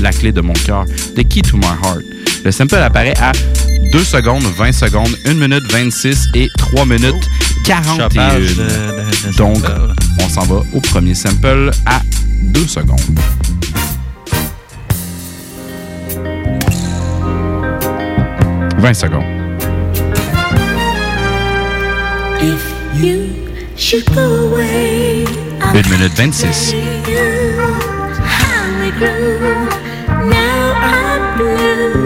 La 0.00 0.12
clé 0.12 0.32
de 0.32 0.40
mon 0.40 0.52
cœur. 0.52 0.84
The 1.16 1.26
Key 1.28 1.42
to 1.42 1.56
My 1.56 1.64
Heart. 1.82 2.02
Le 2.44 2.50
sample 2.50 2.76
apparaît 2.76 3.14
à 3.20 3.32
2 3.92 4.02
secondes, 4.04 4.42
20 4.56 4.72
secondes, 4.72 5.14
1 5.26 5.34
minute 5.34 5.62
26 5.70 6.28
et 6.34 6.48
3 6.58 6.84
minutes 6.86 7.14
41. 7.64 8.34
De- 8.34 8.40
de- 8.40 8.46
de 9.30 9.36
Donc, 9.36 9.56
sample. 9.58 9.94
on 10.20 10.28
s'en 10.28 10.42
va 10.42 10.62
au 10.72 10.80
premier 10.80 11.14
sample 11.14 11.70
à 11.86 12.00
2 12.42 12.66
secondes. 12.66 12.98
«20 18.78 18.94
secondes. 18.94 19.24
If 22.40 22.60
you 23.00 23.28
should 23.76 24.04
go 24.14 24.48
away, 24.52 25.11
1 25.72 25.88
minute 25.88 26.14
26. 26.14 26.72
how 26.72 26.78
we 28.80 28.90
grew. 28.98 29.38
Now 30.28 30.72
I'm 30.76 31.36
blue. 31.36 32.04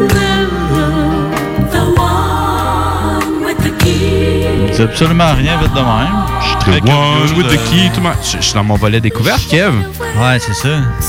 The 1.70 1.84
one 1.96 3.44
with 3.44 3.58
the 3.58 3.72
key 3.82 4.68
dis 4.72 4.80
absolument 4.82 5.34
rien 5.34 5.58
vite 5.60 5.72
de 5.74 5.80
même. 5.80 6.26
Je 6.40 6.46
suis 6.48 6.56
très 6.58 6.80
The 6.80 6.84
one 6.84 7.28
curieuse, 7.28 7.32
with 7.36 7.48
the 7.48 7.58
key 7.70 7.90
to 7.94 8.00
my- 8.00 8.10
Je 8.22 8.36
je 8.38 8.42
suis 8.42 8.54
dans 8.54 8.64
mon 8.64 8.76
volet 8.76 9.00
découverte, 9.00 9.46
Kev. 9.48 9.74
Ouais, 10.18 10.38
c'est 10.38 10.54
ça. 10.54 10.68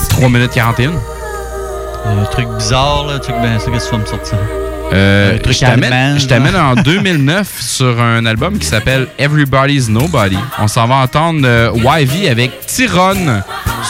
3 0.09 0.29
minutes 0.29 0.51
41. 0.53 0.91
Un 2.05 2.23
truc 2.31 2.47
bizarre, 2.57 3.05
là. 3.05 3.19
Tu 3.19 3.27
sais, 3.27 3.33
ben, 3.41 3.59
c'est 3.59 3.71
qu'est-ce 3.71 3.85
que 3.85 3.89
tu 3.89 3.95
vas 3.97 4.01
me 4.01 4.05
sortir? 4.07 4.37
Euh, 4.93 5.37
je 5.49 5.59
t'amène- 5.59 6.17
je 6.19 6.57
en 6.57 6.75
2009 6.75 7.47
sur 7.59 7.99
un 8.01 8.25
album 8.25 8.57
qui 8.57 8.65
s'appelle 8.65 9.07
Everybody's 9.17 9.89
Nobody. 9.89 10.37
On 10.59 10.67
s'en 10.67 10.87
va 10.87 10.95
entendre 10.95 11.41
euh, 11.45 11.71
YV 11.75 12.29
avec 12.29 12.65
Tyrone 12.65 13.43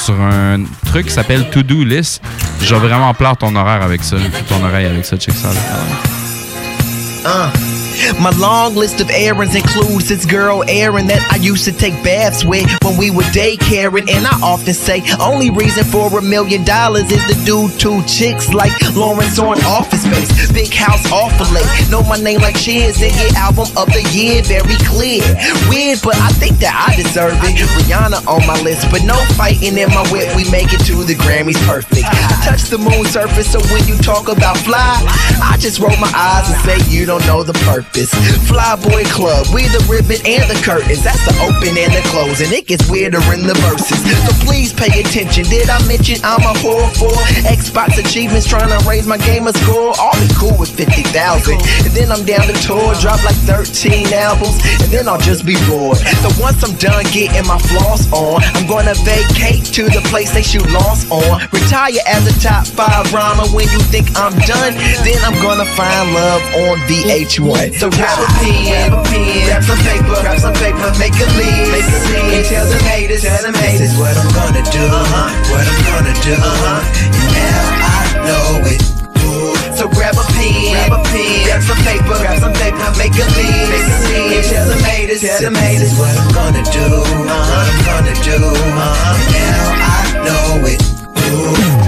sur 0.05 0.19
un 0.19 0.63
truc 0.87 1.07
qui 1.07 1.13
s'appelle 1.13 1.49
To 1.51 1.61
Do 1.63 1.83
List. 1.83 2.21
Je 2.61 2.73
vais 2.75 2.87
vraiment 2.87 3.13
plaire 3.13 3.37
ton 3.37 3.55
horaire 3.55 3.81
avec 3.83 4.03
ça, 4.03 4.17
ton 4.49 4.63
oreille 4.65 4.87
avec 4.87 5.05
ça, 5.05 5.17
check 5.17 5.35
ça. 5.35 5.49
là. 5.49 5.59
Uh. 7.25 7.66
My 8.19 8.31
long 8.37 8.75
list 8.75 9.01
of 9.01 9.09
errands 9.09 9.55
includes 9.55 10.09
this 10.09 10.25
girl 10.25 10.63
Erin 10.67 11.07
that 11.07 11.21
I 11.31 11.37
used 11.37 11.65
to 11.65 11.71
take 11.71 11.93
baths 12.03 12.45
with 12.45 12.65
when 12.83 12.97
we 12.97 13.11
were 13.11 13.27
daycaring. 13.33 14.09
And 14.09 14.25
I 14.25 14.39
often 14.41 14.73
say, 14.73 15.03
only 15.19 15.49
reason 15.49 15.83
for 15.83 16.17
a 16.17 16.21
million 16.21 16.63
dollars 16.63 17.11
is 17.11 17.23
to 17.25 17.35
do 17.45 17.69
two 17.77 18.03
chicks 18.05 18.53
like 18.53 18.73
Lawrence 18.93 19.39
on 19.39 19.57
Office 19.65 20.03
Space. 20.03 20.51
Big 20.51 20.73
house 20.73 21.09
awful 21.11 21.47
late. 21.53 21.65
Know 21.89 22.03
my 22.03 22.17
name 22.17 22.41
like 22.41 22.57
Cheers 22.57 23.01
and 23.01 23.13
get 23.13 23.35
album 23.35 23.67
of 23.77 23.87
the 23.93 24.03
year 24.13 24.41
very 24.43 24.77
clear. 24.85 25.23
Weird, 25.69 25.99
but 26.03 26.15
I 26.17 26.29
think 26.37 26.57
that 26.59 26.73
I 26.73 26.95
deserve 26.95 27.37
it. 27.43 27.57
Rihanna 27.57 28.25
on 28.27 28.45
my 28.45 28.59
list, 28.61 28.89
but 28.91 29.03
no 29.03 29.15
fighting 29.37 29.77
in 29.77 29.89
my 29.89 30.05
whip. 30.11 30.35
We 30.35 30.49
make 30.49 30.73
it 30.73 30.81
to 30.89 31.03
the 31.03 31.13
Grammys 31.13 31.59
perfect. 31.65 32.05
I 32.05 32.33
touch 32.45 32.69
the 32.69 32.77
moon 32.77 33.05
surface, 33.05 33.51
so 33.51 33.59
when 33.73 33.87
you 33.87 33.97
talk 33.97 34.27
about 34.27 34.57
fly, 34.57 35.01
I 35.41 35.57
just 35.59 35.79
roll 35.79 35.95
my 35.97 36.11
eyes 36.13 36.49
and 36.49 36.59
say 36.61 36.77
you 36.89 37.05
don't 37.05 37.25
know 37.25 37.43
the 37.43 37.53
purpose. 37.65 37.86
Flyboy 38.47 39.05
Club, 39.09 39.47
we 39.53 39.67
the 39.69 39.81
ribbon 39.89 40.19
and 40.25 40.45
the 40.49 40.59
curtains. 40.63 41.03
That's 41.03 41.23
the 41.25 41.33
open 41.41 41.77
and 41.77 41.93
the 41.93 42.03
closing. 42.11 42.51
It 42.51 42.67
gets 42.67 42.89
weirder 42.89 43.21
in 43.33 43.47
the 43.47 43.55
verses. 43.65 43.97
So 44.03 44.31
please 44.45 44.73
pay 44.73 45.01
attention. 45.01 45.45
Did 45.45 45.69
I 45.69 45.79
mention 45.87 46.21
I'm 46.23 46.41
a 46.43 46.53
whore 46.61 46.89
for 46.97 47.13
Xbox 47.47 47.97
achievements? 47.97 48.47
Trying 48.47 48.69
to 48.69 48.79
raise 48.87 49.07
my 49.07 49.17
gamer 49.17 49.53
score. 49.53 49.93
I'll 49.97 50.13
be 50.19 50.29
cool 50.35 50.57
with 50.57 50.69
50,000. 50.75 51.13
And 51.57 51.93
then 51.95 52.11
I'm 52.11 52.25
down 52.25 52.45
to 52.45 52.55
tour, 52.61 52.93
drop 53.01 53.23
like 53.23 53.37
13 53.49 54.13
albums. 54.13 54.61
And 54.83 54.89
then 54.93 55.07
I'll 55.07 55.21
just 55.21 55.45
be 55.45 55.55
bored. 55.65 55.97
So 56.21 56.29
once 56.41 56.61
I'm 56.63 56.75
done 56.77 57.03
getting 57.09 57.47
my 57.47 57.57
floss 57.57 58.05
on, 58.11 58.43
I'm 58.53 58.67
gonna 58.67 58.95
vacate 59.05 59.65
to 59.77 59.89
the 59.89 60.01
place 60.09 60.33
they 60.33 60.43
shoot 60.43 60.67
Lost 60.69 61.09
on. 61.09 61.41
Retire 61.53 62.01
as 62.05 62.27
a 62.27 62.35
top 62.41 62.67
five 62.67 63.07
rhymer 63.13 63.47
when 63.55 63.65
you 63.71 63.79
think 63.87 64.11
I'm 64.17 64.35
done. 64.43 64.73
Then 65.05 65.19
I'm 65.23 65.37
gonna 65.41 65.65
find 65.65 66.13
love 66.13 66.43
on 66.67 66.77
VH1. 66.89 67.76
So 67.77 67.91
grab 67.91 68.17
a 68.17 68.25
pen, 68.41 68.89
grab 68.89 68.93
a 68.97 69.03
pen, 69.05 69.45
grab 69.45 69.61
some 69.61 69.77
paper, 69.85 70.17
grab 70.25 70.39
some 70.41 70.57
paper, 70.57 70.89
make 70.97 71.13
a 71.13 71.29
list, 71.37 71.69
make 71.69 71.85
a 71.85 72.01
list, 72.09 72.33
and 72.33 72.45
tell 72.49 72.65
them 72.65 72.81
haters, 72.89 73.21
tell 73.21 73.37
them 73.37 73.53
haters. 73.53 73.77
This 73.77 73.93
is 73.93 73.99
what 74.01 74.17
I'm 74.17 74.33
gonna 74.33 74.65
do, 74.65 74.81
uh-huh. 74.81 75.53
what 75.53 75.61
I'm 75.61 75.81
gonna 75.85 76.15
do, 76.25 76.33
uh-huh. 76.33 76.81
And 77.21 77.37
now 77.37 77.61
I 77.85 78.01
know 78.25 78.65
it. 78.65 78.81
So 79.77 79.85
grab 79.93 80.17
a 80.17 80.25
pen, 80.33 80.73
grab 80.73 80.89
a 80.89 80.99
pen, 81.05 81.45
grab 81.45 81.61
some 81.61 81.77
paper, 81.85 82.17
grab 82.17 82.41
some 82.41 82.55
paper, 82.57 82.89
make 82.97 83.13
a 83.13 83.29
list, 83.37 83.69
make 83.69 83.85
a 83.85 84.25
list, 84.25 84.33
and 84.33 84.45
tell 84.49 84.67
them 84.73 84.81
haters, 84.81 85.21
tell 85.21 85.37
them 85.37 85.53
haters. 85.53 85.81
This 85.85 85.93
is 85.93 85.99
what 86.01 86.17
I'm 86.17 86.33
gonna 86.33 86.65
do, 86.73 86.81
uh-huh. 86.81 87.45
what 87.45 87.65
I'm 87.69 87.81
gonna 87.85 88.17
do, 88.25 88.41
uh-huh. 88.41 89.37
And 89.37 89.53
now 89.53 89.69
I 89.85 90.01
know 90.25 90.65
it. 90.65 90.81
Long 91.29 91.83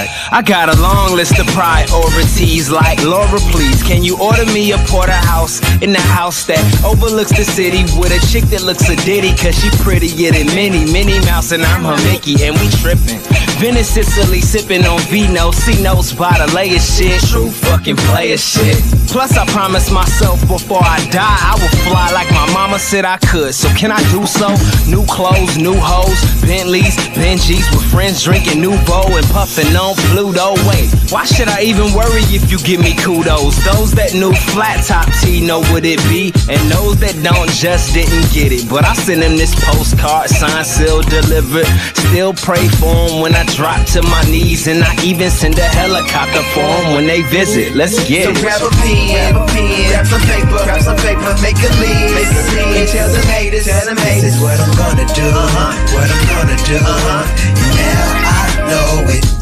Alright. 0.00 0.32
I 0.32 0.42
got 0.42 0.74
a 0.74 0.80
long 0.80 1.14
list 1.14 1.38
of 1.38 1.46
priorities 1.48 2.70
like 2.70 3.02
Laura, 3.04 3.38
please. 3.52 3.82
Can 3.82 4.02
you 4.02 4.16
order 4.18 4.46
me 4.46 4.72
a 4.72 4.78
porterhouse 4.88 5.60
in 5.82 5.92
the 5.92 6.00
house 6.00 6.46
that 6.46 6.62
overlooks 6.84 7.36
the 7.36 7.44
city 7.44 7.84
with 8.00 8.12
a 8.12 8.20
chick 8.32 8.44
that 8.50 8.62
looks 8.62 8.88
a 8.88 8.96
ditty? 8.96 9.36
Cause 9.36 9.60
she 9.60 9.68
prettier 9.84 10.32
than 10.32 10.46
Minnie, 10.54 10.90
Minnie 10.90 11.20
Mouse, 11.26 11.52
and 11.52 11.62
I'm 11.62 11.84
her 11.84 12.00
Mickey, 12.08 12.42
and 12.44 12.56
we 12.56 12.68
trippin'. 12.80 13.20
Venice, 13.60 13.92
Sicily, 13.92 14.40
sippin' 14.40 14.88
on 14.88 15.00
vino. 15.12 15.50
See 15.50 15.82
notes 15.82 16.12
by 16.14 16.32
the 16.38 16.48
layers 16.54 16.96
shit. 16.96 17.20
True 17.28 17.50
fucking 17.50 17.96
player 18.08 18.38
shit. 18.38 18.80
Plus, 19.12 19.36
I 19.36 19.44
promised 19.52 19.92
myself 19.92 20.40
before 20.48 20.80
I 20.80 21.04
die, 21.10 21.20
I 21.20 21.58
would 21.60 21.74
fly 21.84 22.08
like 22.14 22.30
my 22.30 22.46
mama 22.54 22.78
said 22.78 23.04
I 23.04 23.18
could. 23.18 23.52
So, 23.54 23.68
can 23.76 23.92
I 23.92 24.00
do 24.12 24.24
so? 24.24 24.48
New 24.88 25.04
clothes, 25.06 25.58
new 25.58 25.76
hoes, 25.76 26.16
Bentleys, 26.40 26.96
Benjis 27.12 27.68
with 27.74 27.84
friends 27.90 28.24
drinking 28.24 28.62
Nouveau 28.62 29.16
and 29.16 29.26
puffin' 29.26 29.76
on 29.76 29.89
Pluto. 30.10 30.54
Wait, 30.68 30.90
why 31.10 31.24
should 31.24 31.48
I 31.48 31.62
even 31.62 31.92
worry 31.94 32.22
if 32.30 32.50
you 32.50 32.58
give 32.58 32.80
me 32.80 32.94
kudos? 32.94 33.56
Those 33.64 33.92
that 33.98 34.14
knew 34.14 34.32
flat 34.52 34.84
top 34.86 35.06
T 35.20 35.40
know 35.44 35.60
what 35.72 35.84
it 35.84 36.00
be, 36.08 36.32
and 36.48 36.60
those 36.70 36.98
that 37.00 37.16
don't 37.22 37.50
just 37.50 37.94
didn't 37.94 38.30
get 38.32 38.52
it. 38.52 38.68
But 38.68 38.84
I 38.84 38.94
send 38.94 39.22
them 39.22 39.36
this 39.36 39.54
postcard, 39.64 40.30
signed, 40.30 40.66
sealed, 40.66 41.06
delivered. 41.10 41.66
Still 42.10 42.34
pray 42.34 42.66
for 42.78 42.90
them 43.08 43.20
when 43.22 43.34
I 43.34 43.44
drop 43.54 43.86
to 43.94 44.02
my 44.02 44.22
knees, 44.30 44.66
and 44.66 44.82
I 44.82 44.92
even 45.04 45.30
send 45.30 45.58
a 45.58 45.68
helicopter 45.68 46.42
for 46.54 46.66
them 46.66 46.94
when 46.94 47.06
they 47.06 47.22
visit. 47.30 47.74
Let's 47.74 47.96
get 48.08 48.24
So 48.24 48.30
it. 48.30 48.40
grab 48.42 48.62
a 48.62 48.70
pen, 48.82 49.34
grab 49.34 49.36
a 49.36 49.46
pen, 49.50 49.90
grab 49.90 50.06
some 50.06 50.24
paper, 50.26 50.58
grab 50.64 50.82
some 50.82 50.98
paper, 50.98 51.30
make 51.42 51.58
a 51.58 51.70
list, 51.78 52.14
make 52.14 52.30
a 52.30 52.42
list, 52.42 52.80
and 52.80 52.88
tell 52.88 53.08
them 53.10 53.26
haters, 53.30 53.64
tell 53.66 53.84
them 53.86 53.96
haters. 53.98 54.22
This 54.22 54.34
is 54.36 54.42
what 54.42 54.58
I'm 54.58 54.74
gonna 54.76 55.06
do, 55.14 55.26
uh-huh. 55.26 55.94
what 55.94 56.08
I'm 56.10 56.24
gonna 56.30 56.58
do, 56.66 56.76
uh-huh. 56.78 57.24
And 57.60 57.72
now 57.78 58.04
I 58.26 58.46
know 58.70 59.10
it. 59.14 59.39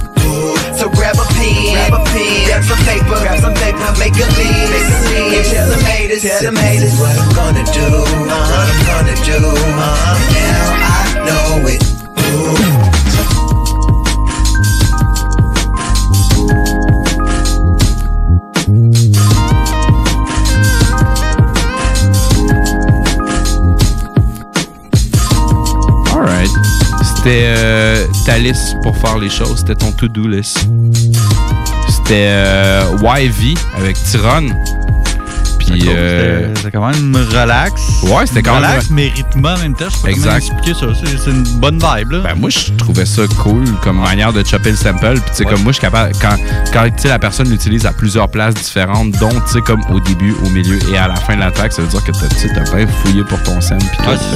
Grab 1.73 1.93
a 1.93 2.05
pen, 2.05 2.05
grab 2.05 2.05
a 2.05 2.05
pen, 2.13 2.45
grab 2.47 2.65
some 2.65 2.83
paper, 2.85 3.17
grab 3.25 3.39
some 3.41 3.55
paper, 3.55 3.89
make 3.99 4.17
a 4.17 4.27
list, 4.37 4.49
make 4.49 4.53
a 4.53 4.67
list, 4.69 4.93
and 5.33 5.47
tell 5.49 5.69
them 5.69 5.81
haters, 5.81 6.23
tell 6.23 6.43
them 6.43 6.57
haters. 6.57 6.93
This 6.93 7.01
what 7.01 7.17
I'm 7.17 7.33
gonna 7.35 7.65
do, 7.65 7.89
uh-huh. 7.89 8.53
what 8.53 8.69
I'm 8.69 8.83
gonna 8.87 9.17
do, 9.25 9.39
uh-huh. 9.39 10.17
Now 10.37 10.67
I 10.85 11.25
know 11.25 11.69
it. 11.69 11.98
C'était 27.29 27.45
euh, 27.45 28.07
ta 28.25 28.39
liste 28.39 28.75
pour 28.83 28.97
faire 28.97 29.19
les 29.19 29.29
choses. 29.29 29.59
C'était 29.59 29.75
ton 29.75 29.93
to-do 29.93 30.27
list. 30.27 30.67
C'était 31.87 32.27
euh, 32.27 32.97
YV 33.03 33.55
avec 33.77 34.03
Tyrone. 34.03 34.57
Puis, 35.71 35.85
euh, 35.89 36.55
quand 36.73 36.87
même 36.87 37.17
relax. 37.17 37.83
Ouais, 38.05 38.27
c'était 38.27 38.43
quand 38.43 38.57
relax, 38.57 38.91
même. 38.91 38.99
Relax, 38.99 39.15
mais 39.17 39.23
rythmé 39.23 39.49
en 39.49 39.59
même 39.59 39.75
temps. 39.75 39.89
Je 39.89 39.97
sais 39.97 40.11
exact. 40.11 40.37
expliquer 40.37 40.75
ça. 40.75 40.87
C'est 40.95 41.31
une 41.31 41.45
bonne 41.61 41.79
vibe. 41.79 42.13
Là. 42.13 42.19
Ben, 42.21 42.35
moi, 42.35 42.51
je 42.51 42.73
trouvais 42.73 43.07
ça 43.07 43.23
cool 43.43 43.65
comme 43.83 44.01
manière 44.01 44.33
de 44.33 44.45
chopper 44.45 44.71
le 44.71 44.77
sample. 44.77 45.15
Puis, 45.15 45.23
tu 45.29 45.35
sais, 45.35 45.45
comme 45.45 45.63
moi, 45.63 45.73
je 45.73 45.79
suis 45.79 45.81
capable. 45.81 46.13
Quand, 46.21 46.37
quand 46.73 46.89
la 47.05 47.19
personne 47.19 47.51
l'utilise 47.51 47.87
à 47.87 47.93
plusieurs 47.93 48.29
places 48.29 48.55
différentes, 48.55 49.13
dont, 49.13 49.29
tu 49.29 49.53
sais, 49.53 49.61
comme 49.61 49.83
au 49.93 50.01
début, 50.01 50.35
au 50.45 50.51
milieu 50.51 50.79
et 50.93 50.99
à 50.99 51.09
la 51.09 51.17
fin 51.17 51.35
de 51.35 51.41
l'attaque, 51.41 51.73
ça 51.73 51.83
veut 51.83 51.89
dire 51.89 52.05
que 52.05 52.13
tu 52.13 52.59
as 52.59 52.75
bien 52.75 52.87
fouillé 52.87 53.25
pour 53.25 53.43
ton 53.43 53.61
sample. 53.61 53.85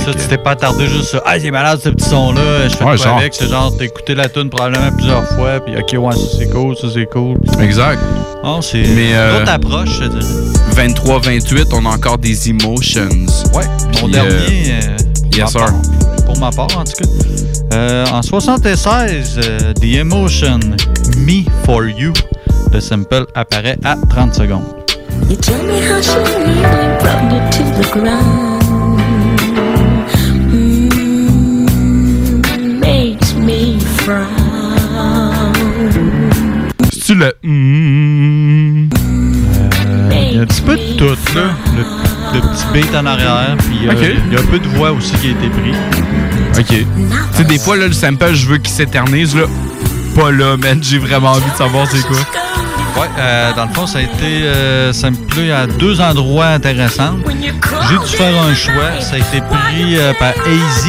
Tu 0.07 0.29
t'es 0.29 0.39
pas 0.39 0.53
attardé 0.53 0.87
juste 0.87 1.11
sur 1.11 1.23
Ah, 1.25 1.39
c'est 1.39 1.51
malade 1.51 1.81
ce 1.83 1.89
petit 1.89 2.09
son-là. 2.09 2.69
Je 2.69 2.77
fais 2.77 2.85
ouais, 2.85 2.97
genre... 2.97 3.19
avec. 3.19 3.35
C'est 3.35 3.49
genre, 3.49 3.73
t'as 4.07 4.15
la 4.15 4.29
tune 4.29 4.51
probablement 4.51 4.93
plusieurs 4.93 5.27
fois. 5.31 5.61
Puis, 5.61 5.75
OK, 5.77 6.05
ouais, 6.05 6.15
ça 6.15 6.39
c'est 6.39 6.51
cool, 6.51 6.77
ça 6.77 6.89
c'est 6.93 7.07
cool. 7.07 7.39
Exact. 7.61 7.99
Oh, 8.45 8.59
c'est 8.61 8.81
une 8.81 8.91
autre 8.91 9.13
euh, 9.15 9.45
approche, 9.47 10.01
23 10.73 11.21
3,28, 11.23 11.69
on 11.73 11.87
a 11.87 11.91
encore 11.91 12.19
des 12.19 12.51
Emotions. 12.51 13.27
Ouais, 13.55 13.65
mon 14.01 14.09
dernier. 14.09 14.73
Euh, 14.73 14.81
euh 14.83 15.37
yes, 15.37 15.53
sir. 15.53 15.67
Pour 16.27 16.37
ma 16.39 16.51
part, 16.51 16.77
en 16.77 16.83
tout 16.83 16.95
cas. 16.99 17.09
Euh, 17.75 18.05
en 18.13 18.23
76, 18.23 19.39
euh, 19.39 19.73
The 19.75 19.85
Emotion, 19.85 20.59
Me 21.19 21.45
For 21.65 21.87
You, 21.87 22.13
le 22.73 22.81
sample 22.81 23.27
apparaît 23.37 23.79
à 23.85 23.97
30 24.11 24.35
secondes. 24.35 24.65
You 25.31 25.37
C'est-tu 36.91 37.15
le 37.15 37.33
mm? 37.43 39.02
Il 40.33 40.37
y 40.37 40.39
a 40.39 40.45
un 40.45 40.47
petit 40.47 40.63
peu 40.63 40.79
de 40.79 40.97
tout, 40.97 41.15
là. 41.35 41.51
Le, 41.77 41.83
le 42.35 42.41
petit 42.41 42.65
beat 42.73 42.95
en 42.95 43.05
arrière, 43.05 43.55
puis 43.59 43.87
euh, 43.87 44.15
il 44.27 44.33
y 44.33 44.37
a 44.37 44.41
un 44.41 44.47
peu 44.47 44.59
de 44.59 44.67
voix 44.69 44.91
aussi 44.91 45.13
qui 45.17 45.27
a 45.27 45.31
été 45.33 45.49
pris. 45.51 45.75
Ok. 46.59 46.69
Tu 46.69 46.87
sais, 47.37 47.45
des 47.45 47.59
fois, 47.59 47.77
là, 47.77 47.87
le 47.87 47.93
sample, 47.93 48.33
je 48.33 48.49
veux 48.49 48.57
qu'il 48.57 48.73
s'éternise, 48.73 49.37
là. 49.37 49.43
Pas 50.17 50.31
là, 50.31 50.57
man. 50.57 50.83
J'ai 50.83 50.97
vraiment 50.99 51.33
envie 51.33 51.51
de 51.51 51.57
savoir 51.59 51.87
c'est 51.87 52.01
quoi. 52.07 52.17
Ouais, 52.97 53.09
euh, 53.19 53.53
dans 53.57 53.65
le 53.65 53.73
fond, 53.73 53.87
ça 53.87 53.99
a 53.99 54.03
été 54.03 54.43
euh, 54.45 54.93
samplé 54.93 55.51
à 55.51 55.67
deux 55.67 56.01
endroits 56.01 56.47
intéressants. 56.49 57.17
J'ai 57.89 57.99
dû 57.99 58.17
faire 58.17 58.43
un 58.43 58.55
choix. 58.55 59.01
Ça 59.01 59.15
a 59.15 59.19
été 59.19 59.41
pris 59.41 59.97
euh, 59.97 60.13
par 60.19 60.29
AZ. 60.31 60.89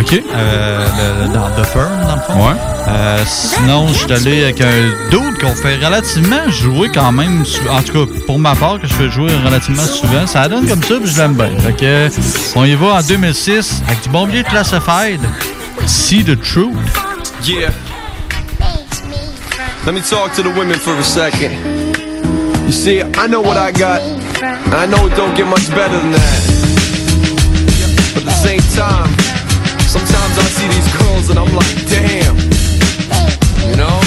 OK. 0.00 0.22
Euh, 0.34 0.86
le- 1.26 1.32
dans 1.34 1.50
The 1.50 1.66
Firm, 1.66 1.90
dans 2.08 2.14
le 2.16 2.20
fond. 2.22 2.48
Ouais. 2.48 2.56
Euh, 2.88 3.22
sinon, 3.26 3.88
je 3.88 3.94
suis 3.94 4.12
allé 4.12 4.44
avec 4.44 4.60
un 4.62 4.90
dude 5.10 5.38
qu'on 5.40 5.54
fait 5.54 5.76
relativement 5.84 6.48
jouer 6.50 6.90
quand 6.92 7.12
même. 7.12 7.44
En 7.70 7.82
tout 7.82 7.92
cas, 8.06 8.12
pour 8.26 8.38
ma 8.38 8.54
part, 8.54 8.80
que 8.80 8.86
je 8.86 8.94
fais 8.94 9.10
jouer 9.10 9.30
relativement 9.44 9.82
souvent. 9.84 10.26
Ça 10.26 10.48
donne 10.48 10.66
comme 10.66 10.82
ça, 10.82 10.94
puis 11.02 11.10
je 11.12 11.18
l'aime 11.20 11.34
bien. 11.34 11.50
Fait 11.58 11.72
que, 11.74 12.08
on 12.56 12.64
y 12.64 12.74
va 12.74 12.86
en 12.86 13.02
2006 13.02 13.82
avec 13.86 14.02
du 14.02 14.08
bon 14.08 14.26
vieux 14.26 14.42
Classified. 14.44 15.20
See 15.86 16.24
the 16.24 16.40
Truth. 16.40 16.74
Yeah. 17.46 17.68
Let 19.84 19.92
me 19.92 20.00
talk 20.00 20.32
to 20.36 20.42
the 20.42 20.48
women 20.48 20.78
for 20.80 20.96
a 20.96 21.04
second. 21.04 21.52
You 22.64 22.72
see, 22.72 23.02
I 23.02 23.26
know 23.26 23.42
what 23.42 23.58
I 23.58 23.70
got. 23.70 24.00
and 24.00 24.72
I 24.72 24.86
know 24.88 25.04
it 25.04 25.12
don't 25.12 25.36
get 25.36 25.44
much 25.44 25.68
better 25.76 25.92
than 25.92 26.08
that. 26.16 26.40
But 28.16 28.24
at 28.24 28.32
the 28.32 28.40
same 28.40 28.64
time, 28.72 29.12
sometimes 29.84 30.34
I 30.40 30.48
see 30.56 30.68
these 30.72 30.88
girls 30.96 31.28
and 31.28 31.36
I'm 31.36 31.52
like, 31.52 31.76
damn. 31.92 32.32
You 33.68 33.76
know? 33.76 34.00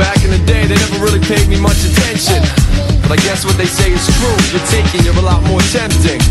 Back 0.00 0.24
in 0.24 0.32
the 0.32 0.40
day, 0.48 0.64
they 0.64 0.80
never 0.80 1.04
really 1.04 1.20
paid 1.20 1.44
me 1.52 1.60
much 1.60 1.84
attention. 1.84 2.40
But 3.04 3.20
I 3.20 3.20
guess 3.20 3.44
what 3.44 3.60
they 3.60 3.68
say 3.68 3.92
is 3.92 4.00
true. 4.16 4.38
You're 4.48 4.64
taking, 4.72 5.04
you're 5.04 5.20
a 5.20 5.28
lot 5.28 5.44
more 5.44 5.60
tempting. 5.76 6.24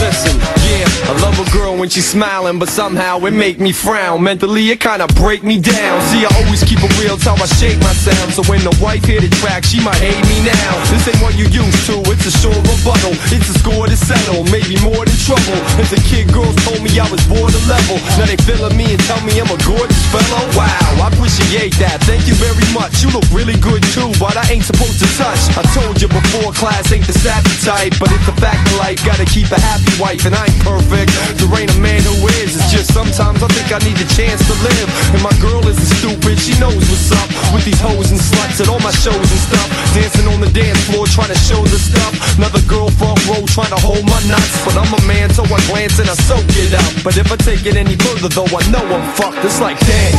Listen, 0.00 0.40
yeah, 0.64 1.12
I 1.12 1.14
love 1.20 1.36
a 1.36 1.44
girl 1.52 1.76
when 1.76 1.90
she's 1.90 2.08
smiling, 2.08 2.58
but 2.58 2.70
somehow 2.70 3.20
it 3.28 3.36
make 3.36 3.60
me 3.60 3.70
frown. 3.70 4.22
Mentally, 4.24 4.70
it 4.70 4.80
kinda 4.80 5.06
break 5.20 5.44
me 5.44 5.60
down. 5.60 6.00
See, 6.08 6.24
I 6.24 6.30
always 6.40 6.64
keep 6.64 6.80
it 6.80 6.88
real, 6.98 7.20
it's 7.20 7.28
how 7.28 7.36
I 7.36 7.44
shape 7.60 7.78
my 7.84 7.92
sound. 7.92 8.32
So 8.32 8.42
when 8.48 8.64
the 8.64 8.72
wife 8.80 9.04
hit 9.04 9.20
the 9.20 9.28
track, 9.44 9.64
she 9.64 9.78
might 9.84 10.00
hate 10.00 10.24
me 10.24 10.40
now. 10.40 10.72
This 10.88 11.06
ain't 11.06 11.20
what 11.20 11.36
you 11.36 11.46
used 11.52 11.84
to, 11.92 12.00
it's 12.08 12.24
a 12.24 12.32
sure 12.32 12.56
rebuttal. 12.64 13.12
It's 13.28 13.52
a 13.52 13.56
score 13.60 13.86
to 13.86 13.96
settle, 13.96 14.44
maybe 14.48 14.80
more 14.80 15.04
than 15.04 15.16
trouble. 15.20 15.60
As 15.76 15.92
a 15.92 16.00
kid, 16.08 16.32
girls 16.32 16.56
told 16.64 16.80
me 16.80 16.96
I 16.96 17.04
was 17.12 17.20
border 17.28 17.60
level. 17.68 18.00
Now 18.16 18.24
they 18.24 18.40
feeling 18.48 18.72
me 18.80 18.96
and 18.96 19.02
tell 19.04 19.20
me 19.20 19.36
I'm 19.36 19.52
a 19.52 19.60
gorgeous 19.68 20.00
fellow. 20.08 20.48
Wow, 20.56 21.04
I 21.04 21.12
appreciate 21.12 21.76
that. 21.76 22.00
Thank 22.08 22.24
you 22.24 22.34
very 22.40 22.64
much. 22.72 23.04
You 23.04 23.12
look 23.12 23.28
really 23.36 23.60
good 23.60 23.84
too, 23.92 24.08
but 24.16 24.32
I 24.40 24.48
ain't 24.48 24.64
supposed 24.64 24.96
to 25.04 25.08
touch. 25.20 25.52
I 25.60 25.62
told 25.76 26.00
you 26.00 26.08
before, 26.08 26.56
class 26.56 26.88
ain't 26.88 27.04
the 27.04 27.12
savvy 27.20 27.52
type, 27.60 28.00
but 28.00 28.08
it's 28.08 28.24
a 28.32 28.36
fact 28.40 28.64
of 28.72 28.80
life. 28.80 28.96
Gotta 29.04 29.28
keep 29.28 29.52
a 29.52 29.60
happy 29.60 29.89
wife, 29.98 30.22
and 30.28 30.34
I 30.34 30.46
ain't 30.46 30.60
perfect. 30.62 31.10
There 31.40 31.50
ain't 31.56 31.72
a 31.72 31.80
man 31.80 32.02
who 32.04 32.14
is. 32.42 32.54
It's 32.54 32.70
just 32.70 32.92
sometimes 32.92 33.42
I 33.42 33.48
think 33.50 33.72
I 33.72 33.80
need 33.82 33.96
a 33.98 34.08
chance 34.12 34.44
to 34.46 34.54
live. 34.62 34.88
And 35.16 35.22
my 35.24 35.32
girl 35.40 35.64
isn't 35.66 35.90
stupid. 35.98 36.38
She 36.38 36.54
knows 36.60 36.78
what's 36.86 37.10
up 37.10 37.28
with 37.50 37.64
these 37.64 37.80
hoes 37.80 38.12
and 38.12 38.20
sluts 38.20 38.60
at 38.60 38.68
all 38.68 38.80
my 38.80 38.92
shows 38.92 39.16
and 39.16 39.42
stuff. 39.48 39.68
Dancing 39.96 40.28
on 40.28 40.38
the 40.38 40.50
dance 40.52 40.78
floor, 40.86 41.06
trying 41.08 41.32
to 41.32 41.40
show 41.40 41.62
the 41.64 41.80
stuff. 41.80 42.12
Another 42.38 42.62
girl 42.68 42.92
front 42.94 43.18
row 43.26 43.42
trying 43.50 43.72
to 43.72 43.80
hold 43.80 44.04
my 44.06 44.20
nuts, 44.28 44.54
but 44.62 44.76
I'm 44.76 44.90
a 44.92 45.02
man, 45.08 45.32
so 45.32 45.42
I 45.48 45.58
glance 45.66 45.98
and 45.98 46.08
I 46.10 46.16
soak 46.28 46.46
it 46.60 46.74
up. 46.76 46.92
But 47.02 47.16
if 47.16 47.32
I 47.32 47.36
take 47.40 47.66
it 47.66 47.74
any 47.74 47.96
further, 47.96 48.28
though, 48.28 48.50
I 48.50 48.62
know 48.70 48.84
I'm 48.84 49.06
fucked. 49.16 49.42
It's 49.42 49.60
like 49.60 49.78
damn. 49.80 50.14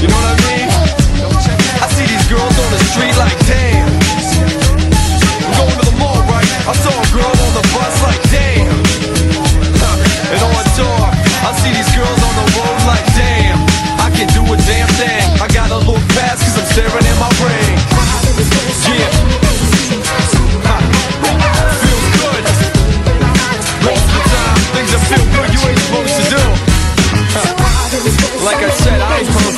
You 0.00 0.08
know 0.08 0.18
what 0.18 0.32
I 0.32 0.36
mean? 0.48 0.68
I 1.82 1.86
see 1.92 2.06
these 2.06 2.26
girls 2.28 2.56
on 2.56 2.70
the 2.72 2.80
street 2.90 3.16
like 3.16 3.36
damn. 3.46 3.85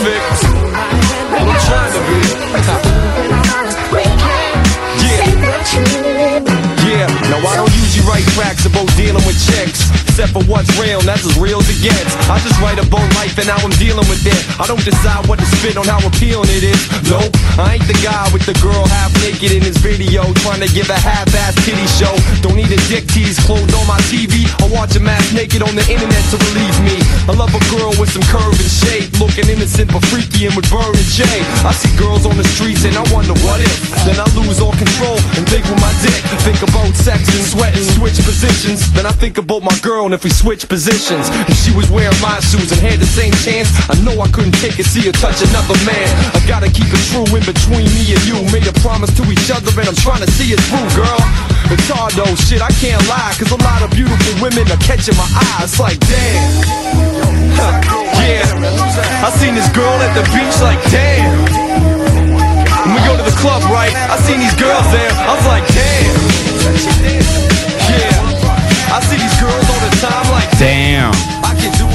Perfect. 0.00 0.47
That's 11.09 11.24
as 11.24 11.40
real 11.40 11.56
as 11.56 11.68
it 11.72 11.80
gets. 11.80 12.12
I 12.28 12.36
just 12.44 12.60
write 12.60 12.76
about 12.76 13.09
life 13.16 13.32
and 13.40 13.48
how 13.48 13.56
I'm 13.64 13.72
dealing 13.80 14.05
with 14.12 14.20
it. 14.28 14.36
I 14.60 14.68
don't 14.68 14.85
decide 14.85 15.24
what 15.24 15.40
to 15.40 15.48
spit 15.56 15.80
on 15.80 15.89
how 15.89 16.05
appealing 16.05 16.52
it 16.52 16.60
is. 16.60 16.76
Nope, 17.09 17.32
I 17.56 17.80
ain't 17.80 17.89
the 17.89 17.97
guy 18.05 18.28
with 18.28 18.44
the 18.44 18.52
girl 18.60 18.85
half 18.85 19.09
naked 19.24 19.56
in 19.56 19.64
his 19.64 19.80
video. 19.80 20.28
Trying 20.44 20.60
to 20.60 20.68
give 20.68 20.93
a 20.93 21.01
half-ass 21.01 21.56
titty 21.64 21.89
show. 21.97 22.12
Don't 22.44 22.60
need 22.60 22.68
a 22.68 22.80
dick 22.93 23.09
tease 23.09 23.40
clothed 23.48 23.72
on 23.72 23.89
my 23.89 23.97
TV. 24.12 24.44
I 24.60 24.68
watch 24.68 24.93
a 24.93 25.02
ass 25.09 25.32
naked 25.32 25.64
on 25.64 25.72
the 25.72 25.86
internet 25.89 26.20
to 26.28 26.36
relieve 26.52 26.76
me. 26.85 27.01
I 27.24 27.32
love 27.32 27.56
a 27.56 27.62
girl 27.72 27.97
with 27.97 28.12
some 28.12 28.26
curve 28.28 28.52
and 28.60 28.68
shape. 28.68 29.09
Looking 29.16 29.48
innocent 29.48 29.89
but 29.89 30.05
freaky 30.12 30.44
and 30.44 30.52
with 30.52 30.68
burn 30.68 30.93
and 30.93 31.09
J. 31.16 31.24
I 31.64 31.72
see 31.72 31.89
girls 31.97 32.28
on 32.28 32.36
the 32.36 32.44
streets 32.44 32.85
and 32.85 32.93
I 32.93 33.05
wonder 33.09 33.32
what 33.48 33.64
if. 33.64 33.72
Then 34.05 34.20
I 34.20 34.28
lose 34.36 34.60
all 34.60 34.76
control 34.76 35.16
and 35.40 35.48
think 35.48 35.64
with 35.64 35.80
my 35.80 35.94
dick. 36.05 36.20
Think 36.44 36.60
about 36.60 36.93
sex 36.93 37.24
and 37.32 37.44
sweat 37.48 37.72
and 37.72 37.86
switch 37.97 38.20
positions. 38.20 38.93
Then 38.93 39.09
I 39.09 39.14
think 39.16 39.40
about 39.40 39.64
my 39.64 39.72
girl 39.80 40.05
and 40.05 40.12
if 40.12 40.20
we 40.20 40.28
switch 40.28 40.68
positions. 40.68 40.97
If 40.98 41.54
she 41.54 41.70
was 41.78 41.86
wearing 41.94 42.18
my 42.18 42.42
shoes 42.42 42.74
and 42.74 42.82
had 42.82 42.98
the 42.98 43.06
same 43.06 43.30
chance, 43.46 43.70
I 43.86 43.94
know 44.02 44.18
I 44.18 44.26
couldn't 44.34 44.58
take 44.58 44.82
it, 44.82 44.86
see 44.90 45.06
her 45.06 45.14
touch 45.14 45.38
another 45.46 45.78
man. 45.86 46.10
I 46.34 46.42
gotta 46.42 46.66
keep 46.66 46.90
it 46.90 46.98
true 47.06 47.22
in 47.38 47.46
between 47.46 47.86
me 47.94 48.18
and 48.18 48.22
you. 48.26 48.34
Made 48.50 48.66
a 48.66 48.74
promise 48.82 49.14
to 49.14 49.22
each 49.30 49.46
other 49.46 49.70
and 49.78 49.86
I'm 49.86 49.94
trying 49.94 50.26
to 50.26 50.30
see 50.34 50.50
it 50.50 50.58
through, 50.66 50.90
girl. 50.98 51.22
It's 51.70 51.86
hard 51.86 52.18
though, 52.18 52.34
shit, 52.34 52.58
I 52.58 52.74
can't 52.82 52.98
lie. 53.06 53.30
Cause 53.38 53.54
a 53.54 53.60
lot 53.62 53.86
of 53.86 53.94
beautiful 53.94 54.42
women 54.42 54.66
are 54.74 54.82
catching 54.82 55.14
my 55.14 55.22
eye. 55.38 55.62
It's 55.62 55.78
like, 55.78 56.02
damn. 56.02 56.66
Huh, 57.54 57.78
yeah. 58.18 59.22
I 59.22 59.30
seen 59.38 59.54
this 59.54 59.70
girl 59.70 59.94
at 60.02 60.18
the 60.18 60.26
beach 60.34 60.58
like, 60.58 60.82
damn. 60.90 61.46
When 62.90 62.98
we 62.98 63.00
go 63.06 63.14
to 63.14 63.22
the 63.22 63.38
club, 63.38 63.62
right? 63.70 63.94
I 63.94 64.18
seen 64.26 64.42
these 64.42 64.58
girls 64.58 64.90
there. 64.90 65.14
I 65.14 65.30
was 65.30 65.46
like, 65.46 65.62
damn. 65.70 66.10
Yeah. 67.86 68.18
I 68.90 68.98
see 69.06 69.14
these 69.14 69.38
girls 69.38 69.62
like, 69.62 69.77
Damn. 70.02 71.10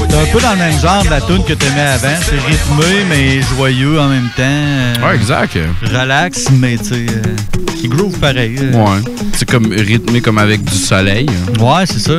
C'est 0.08 0.20
un 0.20 0.32
peu 0.32 0.40
dans 0.40 0.50
le 0.52 0.56
même 0.58 0.80
genre 0.80 1.02
de 1.02 1.08
la 1.10 1.20
tune 1.20 1.42
que 1.44 1.54
tu 1.54 1.66
aimais 1.66 1.80
avant. 1.80 2.08
C'est 2.22 2.36
rythmé, 2.36 3.04
mais 3.08 3.40
joyeux 3.56 3.98
en 3.98 4.08
même 4.08 4.28
temps. 4.36 4.42
Euh, 4.42 4.94
Ouais, 5.02 5.16
exact. 5.16 5.58
Relax, 5.82 6.46
mais 6.52 6.76
tu 6.76 6.84
sais, 6.84 7.06
euh, 7.08 7.72
qui 7.80 7.88
groove 7.88 8.16
pareil. 8.18 8.56
euh. 8.60 8.72
Ouais. 8.74 9.00
C'est 9.32 9.48
comme 9.50 9.66
rythmé 9.72 10.20
comme 10.20 10.38
avec 10.38 10.62
du 10.62 10.74
soleil. 10.74 11.26
Ouais, 11.58 11.84
c'est 11.86 11.98
ça. 11.98 12.16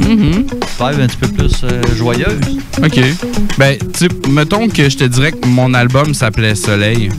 Vibe 0.00 1.00
un 1.00 1.06
petit 1.06 1.16
peu 1.20 1.28
plus 1.28 1.50
joyeuse. 1.96 2.40
OK. 2.82 3.00
Ben, 3.58 3.76
tu 3.96 4.08
mettons 4.30 4.68
que 4.68 4.88
je 4.88 4.96
te 4.96 5.04
dirais 5.04 5.32
que 5.32 5.46
mon 5.46 5.72
album 5.74 6.12
s'appelait 6.14 6.54
Soleil. 6.54 7.10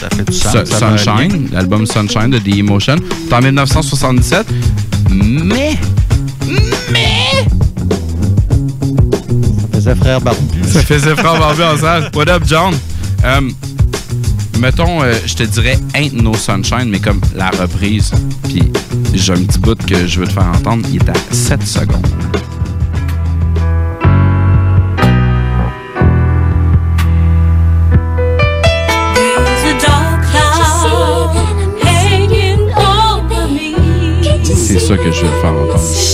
Ça 0.00 0.08
fait 0.16 0.24
du 0.30 0.36
sens. 0.36 0.52
Su- 0.52 0.72
ça 0.78 0.86
va 0.88 0.98
Sunshine, 0.98 1.48
l'album 1.52 1.86
Sunshine 1.86 2.30
de 2.30 2.38
The 2.38 2.56
Emotion. 2.58 2.96
C'est 3.28 3.34
en 3.34 3.40
1977. 3.40 4.46
Mais. 5.10 5.44
Mais. 5.44 5.78
Faisait 9.84 9.94
frère 9.96 10.20
barbu. 10.20 10.64
Ça 10.66 10.80
faisait 10.80 11.14
frère 11.14 11.38
barbu 11.38 11.62
ensemble. 11.62 12.10
What 12.14 12.28
up, 12.30 12.42
John? 12.46 12.74
Euh, 13.24 13.40
mettons, 14.58 15.02
euh, 15.02 15.14
je 15.26 15.34
te 15.34 15.42
dirais 15.42 15.78
Ain't 15.94 16.14
No 16.14 16.34
Sunshine, 16.34 16.88
mais 16.88 17.00
comme 17.00 17.20
la 17.34 17.50
reprise. 17.50 18.10
Puis 18.44 18.62
j'ai 19.12 19.32
un 19.32 19.44
petit 19.44 19.58
bout 19.58 19.76
que 19.86 20.06
je 20.06 20.20
veux 20.20 20.26
te 20.26 20.32
faire 20.32 20.46
entendre. 20.46 20.86
Il 20.90 20.96
est 20.96 21.08
à 21.10 21.14
7 21.30 21.62
secondes. 21.66 22.06
C'est 34.56 34.80
ça 34.80 34.96
que 34.96 35.12
je 35.12 35.20
veux 35.20 35.30
te 35.30 35.40
faire 35.40 35.52
entendre. 35.52 36.13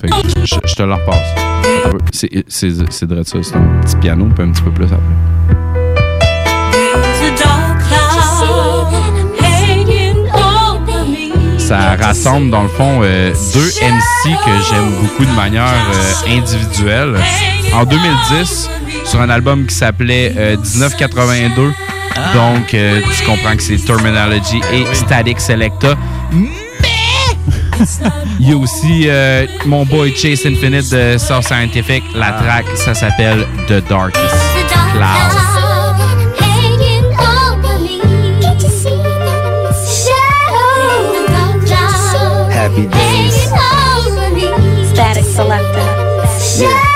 Fait 0.00 0.08
que 0.08 0.16
je, 0.44 0.54
je 0.64 0.74
te 0.74 0.82
le 0.82 0.94
repasse. 0.94 1.16
Attends 1.36 1.88
un 1.88 1.90
peu. 1.90 1.98
C'est 2.12 2.44
c'est 2.46 2.70
c'est 2.90 3.06
de 3.06 3.22
ça, 3.24 3.38
c'est 3.42 3.56
un 3.56 3.80
petit 3.82 3.96
piano, 3.96 4.28
puis 4.34 4.44
un 4.44 4.52
petit 4.52 4.62
peu 4.62 4.70
plus 4.70 4.84
après. 4.84 4.98
Ça 11.58 11.96
rassemble 11.96 12.50
dans 12.50 12.62
le 12.62 12.68
fond 12.68 13.00
euh, 13.02 13.32
deux 13.52 13.68
MC 13.82 14.36
que 14.44 14.50
j'aime 14.70 14.90
beaucoup 15.02 15.24
de 15.24 15.34
manière 15.36 15.64
euh, 15.94 16.36
individuelle. 16.38 17.16
En 17.74 17.84
2010, 17.84 18.70
sur 19.04 19.20
un 19.20 19.28
album 19.28 19.66
qui 19.66 19.74
s'appelait 19.74 20.32
euh, 20.36 20.56
1982. 20.56 21.72
Donc, 22.34 22.74
euh, 22.74 23.00
tu 23.16 23.24
comprends 23.24 23.54
que 23.56 23.62
c'est 23.62 23.76
Terminology 23.76 24.60
et 24.72 24.84
Static 24.94 25.40
Selecta. 25.40 25.94
Il 28.40 28.50
y 28.50 28.52
a 28.52 28.56
aussi 28.56 29.08
euh, 29.08 29.46
mon 29.66 29.84
boy 29.84 30.14
Chase 30.14 30.46
Infinite 30.46 30.90
de 30.90 31.18
Source 31.18 31.46
Scientific. 31.46 32.02
La 32.14 32.32
track, 32.32 32.66
ça 32.74 32.94
s'appelle 32.94 33.46
The 33.66 33.86
Darkest 33.88 34.34
Cloud. 34.92 35.58
Happy 42.50 42.86
days. 42.86 43.48
Static 44.92 45.24
selector. 45.24 45.78
Uh, 46.60 46.87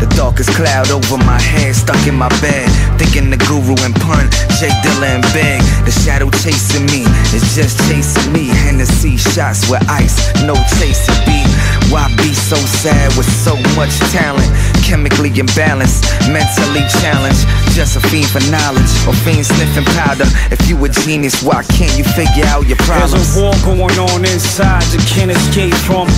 the 0.00 0.08
darkest 0.16 0.50
cloud 0.56 0.90
over 0.90 1.18
my 1.28 1.38
head, 1.38 1.76
stuck 1.76 2.00
in 2.08 2.16
my 2.16 2.32
bed. 2.40 2.66
Thinking 2.96 3.30
the 3.30 3.36
guru 3.44 3.76
and 3.84 3.94
pun, 4.00 4.26
Jay 4.58 4.72
Dilla 4.80 5.20
and 5.20 5.26
Big. 5.36 5.60
The 5.84 5.92
shadow 5.92 6.32
chasing 6.40 6.86
me, 6.88 7.04
it's 7.30 7.54
just 7.54 7.76
chasing 7.86 8.32
me. 8.32 8.48
Hennessy 8.48 9.16
shots 9.16 9.68
with 9.68 9.84
ice, 9.88 10.16
no 10.48 10.56
chasing 10.80 11.20
beat. 11.28 11.46
Why 11.92 12.08
be 12.16 12.32
so 12.32 12.56
sad 12.56 13.12
with 13.16 13.28
so 13.28 13.54
much 13.76 13.92
talent? 14.10 14.48
Chemically 14.82 15.30
imbalanced, 15.30 16.08
mentally 16.32 16.82
challenged. 17.02 17.44
Just 17.76 17.96
a 17.96 18.00
fiend 18.08 18.32
for 18.32 18.42
knowledge, 18.50 18.90
or 19.06 19.14
fiend 19.22 19.44
sniffing 19.44 19.86
powder. 20.00 20.26
If 20.50 20.68
you 20.68 20.80
a 20.84 20.88
genius, 20.88 21.42
why 21.42 21.62
can't 21.76 21.92
you 21.98 22.04
figure 22.04 22.46
out 22.46 22.66
your 22.66 22.80
problems? 22.88 23.12
There's 23.12 23.36
a 23.36 23.40
war 23.42 23.54
going 23.64 23.98
on 23.98 24.24
inside 24.24 24.84
you 24.92 25.00
can't 25.04 25.30
escape 25.30 25.74
from. 25.84 26.08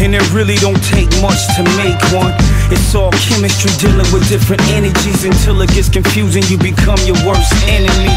And 0.00 0.14
it 0.14 0.22
really 0.32 0.54
don't 0.56 0.78
take 0.84 1.10
much 1.20 1.42
to 1.58 1.62
make 1.74 1.98
one. 2.14 2.32
It's 2.70 2.94
all 2.94 3.10
chemistry 3.18 3.70
dealing 3.82 4.06
with 4.12 4.28
different 4.28 4.62
energies 4.70 5.24
until 5.24 5.60
it 5.62 5.70
gets 5.70 5.88
confusing. 5.88 6.44
You 6.46 6.56
become 6.56 6.98
your 7.02 7.18
worst 7.26 7.52
enemy. 7.66 8.14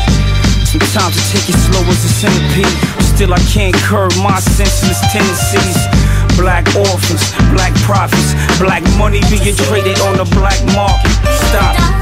Sometimes 0.70 1.18
I 1.18 1.24
take 1.34 1.50
it 1.50 1.58
slow 1.58 1.82
as 1.90 2.06
a 2.06 2.12
centipede. 2.22 2.70
Still, 3.16 3.34
I 3.34 3.40
can't 3.50 3.76
curb 3.76 4.14
my 4.24 4.40
senseless 4.40 5.02
tendencies. 5.12 5.78
Black 6.38 6.66
orphans, 6.76 7.34
black 7.52 7.74
prophets, 7.82 8.34
black 8.58 8.84
money 8.98 9.22
being 9.30 9.56
traded 9.68 10.00
on 10.02 10.18
the 10.18 10.26
black 10.32 10.62
market. 10.74 11.12
Stop. 11.50 12.01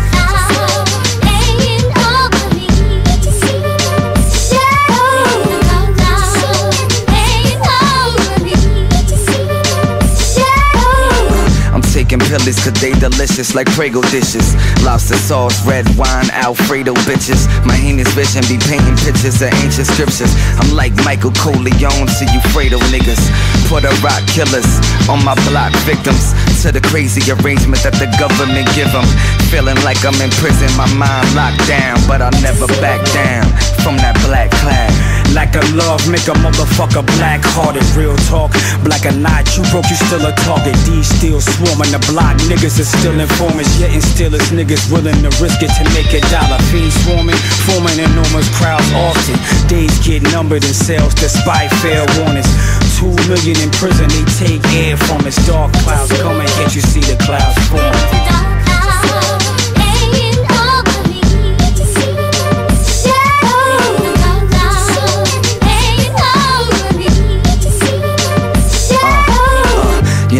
I'm 12.11 12.19
pillies 12.19 12.57
cause 12.63 12.73
they 12.81 12.93
delicious 12.97 13.53
like 13.53 13.67
Prego 13.77 14.01
dishes. 14.09 14.55
Lobster 14.81 15.17
sauce, 15.17 15.65
red 15.65 15.85
wine, 15.97 16.29
Alfredo 16.31 16.93
bitches. 17.05 17.45
My 17.65 17.75
heinous 17.75 18.09
vision 18.13 18.41
be 18.49 18.57
painting 18.57 18.97
pictures 18.97 19.41
of 19.41 19.53
ancient 19.61 19.85
scriptures. 19.85 20.33
I'm 20.57 20.73
like 20.75 20.93
Michael 21.05 21.31
Corleone 21.37 22.09
to 22.09 22.23
you 22.33 22.41
Fredo 22.49 22.81
niggas. 22.89 23.21
Put 23.69 23.85
a 23.85 23.93
rock 24.01 24.25
killers 24.25 24.69
on 25.05 25.23
my 25.23 25.35
block 25.49 25.73
victims. 25.85 26.33
To 26.63 26.71
the 26.71 26.81
crazy 26.81 27.21
arrangement 27.29 27.83
that 27.83 27.93
the 28.01 28.09
government 28.17 28.65
give 28.73 28.89
them. 28.91 29.05
Feeling 29.53 29.77
like 29.85 30.01
I'm 30.01 30.17
in 30.17 30.31
prison, 30.41 30.69
my 30.77 30.89
mind 30.97 31.29
locked 31.35 31.61
down. 31.67 32.01
But 32.07 32.21
I'll 32.21 32.41
never 32.41 32.65
back 32.81 33.05
down 33.13 33.45
from 33.85 33.97
that 34.01 34.17
black 34.25 34.49
cloud. 34.57 35.18
Like 35.33 35.53
a 35.53 35.63
love, 35.77 36.01
make 36.09 36.25
a 36.25 36.35
motherfucker 36.41 37.05
black 37.17 37.41
hearted. 37.53 37.85
Real 37.93 38.17
talk, 38.29 38.49
black 38.81 39.05
or 39.05 39.13
not, 39.13 39.45
you 39.55 39.61
broke, 39.69 39.85
you 39.89 39.95
still 39.95 40.25
a 40.25 40.33
target. 40.41 40.73
These 40.89 41.05
still 41.05 41.39
swarming 41.39 41.93
the 41.93 42.01
block, 42.09 42.37
niggas 42.49 42.81
are 42.81 42.89
still 42.89 43.13
informants. 43.13 43.69
Yet 43.79 43.93
and 43.93 44.03
still 44.03 44.33
is 44.33 44.49
niggas 44.49 44.89
willing 44.91 45.21
to 45.21 45.31
risk 45.37 45.61
it 45.61 45.69
to 45.77 45.83
make 45.93 46.09
a 46.17 46.21
dollar. 46.33 46.57
Fiends 46.73 46.97
swarming, 47.05 47.37
forming 47.69 48.01
enormous 48.01 48.49
crowds 48.57 48.89
often. 48.93 49.37
Days 49.69 49.93
get 50.01 50.23
numbered 50.33 50.65
in 50.65 50.73
cells 50.73 51.13
despite 51.13 51.69
fair 51.79 52.03
warnings. 52.17 52.49
Two 52.97 53.13
million 53.29 53.55
in 53.61 53.71
prison, 53.77 54.09
they 54.09 54.25
take 54.41 54.65
air 54.81 54.97
from 54.97 55.21
us. 55.29 55.37
Dark 55.45 55.71
clouds 55.85 56.11
come 56.21 56.41
and 56.41 56.49
can't 56.57 56.73
you 56.73 56.81
see 56.81 57.01
the 57.05 57.15
clouds 57.23 57.57
form? 57.69 58.38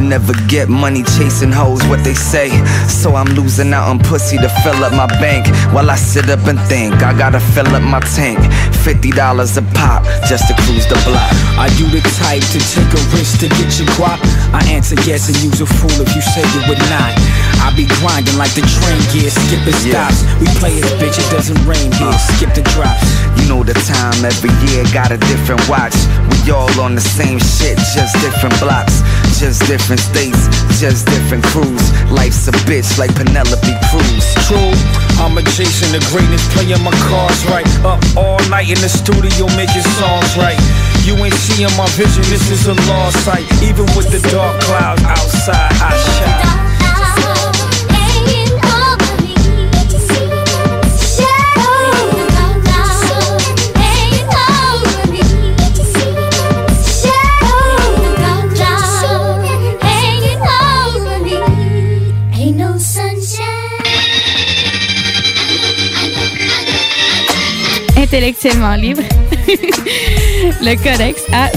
Never 0.09 0.33
get 0.47 0.69
money 0.69 1.03
chasing 1.03 1.51
hoes, 1.51 1.85
what 1.85 2.03
they 2.03 2.15
say. 2.15 2.49
So 2.89 3.15
I'm 3.15 3.29
losing 3.37 3.71
out 3.73 3.87
on 3.87 3.99
pussy 3.99 4.37
to 4.37 4.49
fill 4.65 4.83
up 4.83 4.91
my 4.91 5.05
bank. 5.21 5.45
While 5.71 5.91
I 5.91 5.95
sit 5.95 6.29
up 6.29 6.41
and 6.49 6.59
think, 6.65 6.95
I 7.05 7.13
gotta 7.13 7.39
fill 7.39 7.69
up 7.77 7.83
my 7.83 7.99
tank. 8.17 8.39
$50 8.81 9.13
a 9.13 9.61
pop 9.77 10.01
just 10.25 10.49
to 10.49 10.55
cruise 10.65 10.89
the 10.89 10.97
block. 11.05 11.29
Are 11.61 11.69
you 11.77 11.85
the 11.93 12.01
type 12.17 12.41
to 12.41 12.59
take 12.73 12.89
a 12.89 13.01
risk 13.13 13.39
to 13.45 13.47
get 13.53 13.69
your 13.77 13.85
guap? 13.93 14.17
I 14.49 14.65
answer 14.65 14.97
yes 15.05 15.29
and 15.29 15.37
use 15.45 15.61
a 15.61 15.67
fool 15.69 16.01
if 16.01 16.09
you 16.15 16.23
say 16.25 16.41
you 16.57 16.61
would 16.65 16.81
not. 16.89 17.13
I 17.61 17.69
be 17.77 17.85
grinding 18.01 18.37
like 18.41 18.53
the 18.57 18.65
train 18.65 19.01
gear, 19.13 19.29
skipping 19.29 19.77
stops. 19.77 20.25
We 20.41 20.49
play 20.57 20.73
it, 20.73 20.89
bitch, 20.97 21.21
it 21.21 21.29
doesn't 21.29 21.59
rain 21.69 21.91
here. 22.01 22.09
Uh. 22.09 22.17
Skip 22.33 22.55
the 22.57 22.65
drops. 22.73 23.05
Know 23.49 23.63
the 23.63 23.73
time 23.73 24.21
every 24.21 24.53
year 24.69 24.85
got 24.93 25.09
a 25.09 25.17
different 25.17 25.57
watch. 25.65 25.97
We 26.29 26.53
all 26.53 26.69
on 26.77 26.93
the 26.93 27.01
same 27.01 27.39
shit, 27.41 27.81
just 27.97 28.13
different 28.21 28.53
blocks, 28.61 29.01
just 29.41 29.65
different 29.65 30.01
states, 30.05 30.45
just 30.77 31.09
different 31.09 31.43
crews. 31.49 31.81
Life's 32.13 32.47
a 32.47 32.53
bitch 32.69 32.99
like 33.01 33.09
Penelope 33.17 33.73
Cruz. 33.89 34.25
True, 34.45 34.69
I'm 35.17 35.33
chasing 35.57 35.89
the 35.89 36.01
greatness, 36.13 36.45
playing 36.53 36.77
my 36.85 36.93
cards 37.09 37.41
right. 37.49 37.65
Up 37.81 37.97
all 38.13 38.37
night 38.53 38.69
in 38.69 38.77
the 38.85 38.89
studio 38.89 39.49
making 39.57 39.81
songs 39.97 40.29
right. 40.37 40.61
You 41.01 41.17
ain't 41.17 41.33
seeing 41.33 41.73
my 41.73 41.89
vision, 41.97 42.21
this 42.29 42.53
is 42.53 42.69
a 42.69 42.77
lost 42.85 43.17
sight. 43.25 43.49
Even 43.65 43.89
with 43.97 44.13
the 44.13 44.21
dark 44.29 44.61
clouds 44.61 45.01
outside, 45.09 45.73
I 45.81 45.97
shine. 45.97 46.68
Intellectuellement 68.11 68.73
libre. 68.73 69.03
le 70.63 70.75
codex 70.77 71.21
à. 71.31 71.51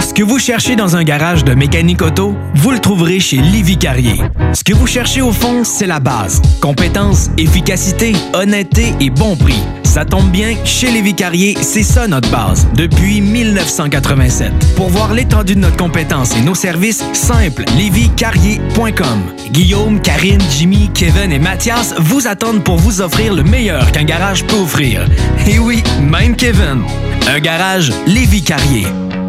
Ce 0.00 0.14
que 0.14 0.22
vous 0.22 0.38
cherchez 0.38 0.76
dans 0.76 0.94
un 0.94 1.02
garage 1.02 1.42
de 1.42 1.52
mécanique 1.54 2.00
auto, 2.00 2.36
vous 2.54 2.70
le 2.70 2.78
trouverez 2.78 3.18
chez 3.18 3.38
Livy 3.38 3.76
Carrier. 3.76 4.22
Ce 4.52 4.62
que 4.62 4.72
vous 4.72 4.86
cherchez 4.86 5.20
au 5.20 5.32
fond, 5.32 5.64
c'est 5.64 5.88
la 5.88 5.98
base. 5.98 6.40
Compétence, 6.60 7.28
efficacité, 7.38 8.12
honnêteté 8.32 8.94
et 9.00 9.10
bon 9.10 9.34
prix. 9.34 9.64
Ça 9.94 10.04
tombe 10.04 10.28
bien, 10.32 10.56
chez 10.64 10.90
Lévi 10.90 11.14
Carrier, 11.14 11.56
c'est 11.62 11.84
ça 11.84 12.08
notre 12.08 12.28
base, 12.28 12.66
depuis 12.74 13.20
1987. 13.20 14.52
Pour 14.74 14.88
voir 14.88 15.14
l'étendue 15.14 15.54
de 15.54 15.60
notre 15.60 15.76
compétence 15.76 16.36
et 16.36 16.40
nos 16.40 16.56
services, 16.56 17.04
simple, 17.12 17.64
lévicarrier.com. 17.76 19.22
Guillaume, 19.52 20.00
Karine, 20.00 20.42
Jimmy, 20.50 20.90
Kevin 20.92 21.30
et 21.30 21.38
Mathias 21.38 21.94
vous 21.96 22.26
attendent 22.26 22.64
pour 22.64 22.74
vous 22.74 23.02
offrir 23.02 23.34
le 23.34 23.44
meilleur 23.44 23.92
qu'un 23.92 24.02
garage 24.02 24.44
peut 24.46 24.56
offrir. 24.56 25.06
Et 25.46 25.60
oui, 25.60 25.80
même 26.02 26.34
Kevin. 26.34 26.82
Un 27.28 27.38
garage 27.38 27.92
Lévi 28.08 28.42
Carrier. 28.42 28.88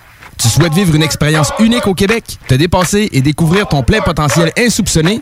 Tu 0.41 0.49
souhaites 0.49 0.73
vivre 0.73 0.95
une 0.95 1.03
expérience 1.03 1.51
unique 1.59 1.85
au 1.85 1.93
Québec, 1.93 2.39
te 2.47 2.55
dépasser 2.55 3.09
et 3.11 3.21
découvrir 3.21 3.67
ton 3.67 3.83
plein 3.83 4.01
potentiel 4.01 4.51
insoupçonné? 4.57 5.21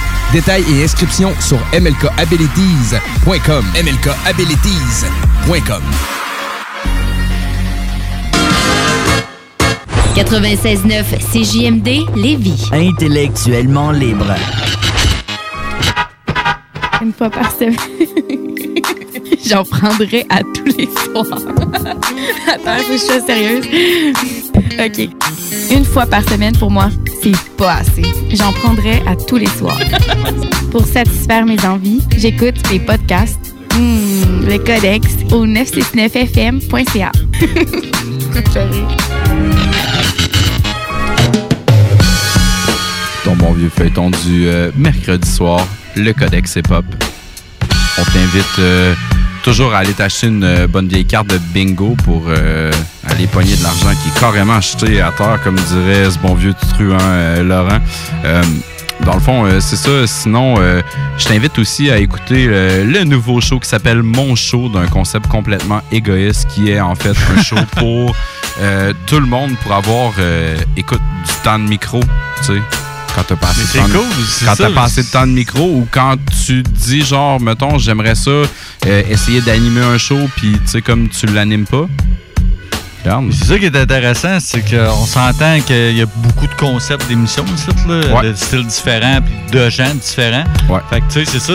Détails 0.31 0.63
et 0.71 0.83
inscriptions 0.85 1.33
sur 1.41 1.57
mlkabilities.com. 1.73 3.65
mlkabilities.com. 3.75 5.81
96.9 10.15 11.03
CJMD 11.33 12.05
Lévis. 12.15 12.69
Intellectuellement 12.71 13.91
libre. 13.91 14.33
Une 17.01 17.11
fois 17.11 17.29
par 17.29 17.51
semaine. 17.51 17.75
J'en 19.45 19.65
prendrai 19.65 20.25
à 20.29 20.39
tous 20.43 20.63
les 20.77 20.87
soirs. 20.87 21.25
Attends, 22.47 22.77
faut 22.77 22.87
que 22.87 22.93
je 22.93 22.97
sois 22.97 23.19
sérieuse. 23.19 23.65
OK. 24.79 25.09
Une 25.71 25.83
fois 25.83 26.05
par 26.05 26.23
semaine, 26.29 26.55
pour 26.57 26.71
moi, 26.71 26.89
c'est 27.21 27.37
pas 27.57 27.75
assez. 27.75 28.03
J'en 28.33 28.51
prendrai 28.53 29.01
à 29.07 29.15
tous 29.15 29.37
les 29.37 29.47
soirs. 29.47 29.79
pour 30.71 30.85
satisfaire 30.85 31.45
mes 31.45 31.63
envies, 31.65 32.01
j'écoute 32.17 32.55
les 32.71 32.79
podcasts, 32.79 33.53
hmm, 33.75 34.45
le 34.47 34.57
codex 34.57 35.07
au 35.31 35.45
969fm.ca. 35.45 37.11
Ton 43.23 43.35
bon 43.35 43.53
vieux 43.53 43.69
feuilleton 43.69 44.09
du 44.09 44.47
euh, 44.47 44.71
mercredi 44.75 45.29
soir, 45.29 45.67
le 45.95 46.11
Codex 46.13 46.55
Hip-Hop. 46.55 46.85
On 47.97 48.03
t'invite 48.03 48.59
euh, 48.59 48.95
toujours 49.41 49.73
à 49.73 49.79
aller 49.79 49.93
t'acheter 49.93 50.27
une 50.27 50.43
euh, 50.43 50.67
bonne 50.67 50.87
vieille 50.87 51.05
carte 51.05 51.27
de 51.27 51.37
bingo 51.37 51.95
pour 52.03 52.25
euh, 52.27 52.71
aller 53.05 53.27
pogner 53.27 53.55
de 53.55 53.63
l'argent 53.63 53.89
qui 53.89 54.09
est 54.09 54.19
carrément 54.19 54.55
acheté 54.55 55.01
à 55.01 55.11
terre, 55.11 55.39
comme 55.43 55.55
dirait 55.55 56.09
ce 56.09 56.19
bon 56.19 56.33
vieux 56.33 56.53
truand 56.53 56.97
euh, 57.01 57.43
Laurent. 57.43 57.79
Dans 59.05 59.15
le 59.15 59.19
fond, 59.19 59.47
c'est 59.59 59.77
ça. 59.77 60.05
Sinon, 60.05 60.57
je 61.17 61.25
t'invite 61.25 61.57
aussi 61.57 61.89
à 61.89 61.97
écouter 61.97 62.45
le 62.45 63.03
nouveau 63.03 63.41
show 63.41 63.59
qui 63.59 63.67
s'appelle 63.67 64.03
Mon 64.03 64.35
Show, 64.35 64.69
d'un 64.69 64.85
concept 64.85 65.25
complètement 65.25 65.81
égoïste 65.91 66.47
qui 66.49 66.69
est 66.69 66.79
en 66.79 66.93
fait 66.93 67.17
un 67.35 67.41
show 67.41 67.55
pour 67.77 68.15
tout 69.07 69.19
le 69.19 69.25
monde 69.25 69.55
pour 69.63 69.73
avoir, 69.73 70.13
écoute, 70.77 71.01
du 71.25 71.33
temps 71.43 71.57
de 71.57 71.67
micro, 71.67 71.99
tu 72.41 72.43
sais. 72.43 72.90
Quand 73.15 73.23
t'as 73.27 73.35
passé, 73.35 73.61
de 73.77 73.83
cool, 73.91 74.05
quand 74.45 74.73
passé 74.73 75.03
de 75.03 75.07
temps 75.07 75.27
de 75.27 75.31
micro 75.33 75.63
ou 75.63 75.87
quand 75.91 76.15
tu 76.45 76.63
dis 76.63 77.03
genre, 77.03 77.39
mettons, 77.41 77.77
j'aimerais 77.77 78.15
ça, 78.15 78.31
euh, 78.31 78.45
essayer 79.09 79.41
d'animer 79.41 79.81
un 79.81 79.97
show, 79.97 80.17
puis 80.37 80.53
tu 80.53 80.59
sais, 80.67 80.81
comme 80.81 81.09
tu 81.09 81.25
l'animes 81.27 81.65
pas. 81.65 81.87
C'est 83.31 83.45
ça 83.45 83.57
qui 83.57 83.65
est 83.65 83.75
intéressant, 83.75 84.39
c'est 84.39 84.61
qu'on 84.61 85.05
s'entend 85.05 85.59
qu'il 85.61 85.97
y 85.97 86.01
a 86.01 86.05
beaucoup 86.17 86.45
de 86.45 86.53
concepts 86.53 87.07
d'émissions 87.07 87.43
Ouais. 87.87 88.29
de 88.31 88.35
styles 88.35 88.67
différents, 88.67 89.19
puis 89.21 89.33
de 89.59 89.69
gens 89.71 89.93
différents. 89.95 90.43
Fait 90.89 91.01
que 91.01 91.05
tu 91.11 91.25
sais, 91.25 91.31
c'est 91.39 91.39
ça, 91.39 91.53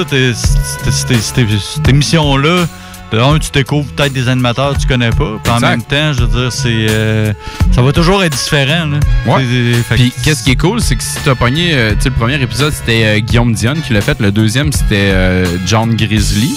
cette 0.83 1.89
émission-là, 1.89 2.67
de 3.13 3.19
un, 3.19 3.39
tu 3.39 3.51
découvres 3.51 3.87
peut-être 3.93 4.13
des 4.13 4.29
animateurs 4.29 4.75
que 4.75 4.81
tu 4.81 4.87
connais 4.87 5.11
pas, 5.11 5.39
puis 5.43 5.53
en 5.53 5.61
même 5.61 5.83
temps, 5.83 6.13
je 6.13 6.25
veux 6.25 6.41
dire, 6.41 6.53
c'est 6.53 6.87
euh, 6.91 7.33
ça 7.73 7.83
va 7.83 7.93
toujours 7.93 8.23
être 8.25 8.37
différent. 8.37 8.87
Là. 8.87 8.99
Ouais. 9.27 9.45
Puis 9.91 10.13
qu'est-ce 10.25 10.43
qui 10.43 10.53
est 10.53 10.57
cool, 10.57 10.81
c'est 10.81 10.97
que 10.97 11.03
si 11.03 11.19
t'as 11.25 11.35
pogné, 11.35 11.75
euh, 11.75 11.95
tu 11.95 12.03
sais, 12.03 12.09
le 12.09 12.15
premier 12.15 12.41
épisode, 12.41 12.73
c'était 12.73 13.05
euh, 13.05 13.19
Guillaume 13.21 13.53
Dionne 13.53 13.81
qui 13.83 13.93
l'a 13.93 14.01
fait. 14.01 14.19
Le 14.21 14.33
deuxième, 14.33 14.73
c'était 14.73 15.11
euh, 15.13 15.45
John 15.67 15.95
Grizzly. 15.95 16.55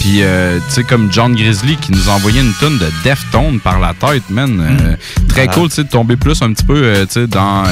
Puis, 0.00 0.22
euh, 0.22 0.58
tu 0.68 0.74
sais, 0.74 0.84
comme 0.84 1.10
John 1.12 1.34
Grizzly 1.34 1.76
qui 1.76 1.92
nous 1.92 2.08
a 2.08 2.12
envoyé 2.12 2.40
une 2.40 2.52
tonne 2.54 2.78
de 2.78 2.86
Deftone 3.04 3.58
par 3.60 3.80
la 3.80 3.94
tête, 3.94 4.22
man. 4.30 4.60
Euh, 4.60 4.96
Très 5.28 5.44
Voilà. 5.44 5.52
cool, 5.52 5.68
tu 5.68 5.74
sais, 5.76 5.84
de 5.84 5.88
tomber 5.88 6.16
plus 6.16 6.40
un 6.42 6.52
petit 6.52 6.64
peu, 6.64 6.76
euh, 6.82 7.04
tu 7.06 7.12
sais, 7.14 7.26
dans, 7.26 7.64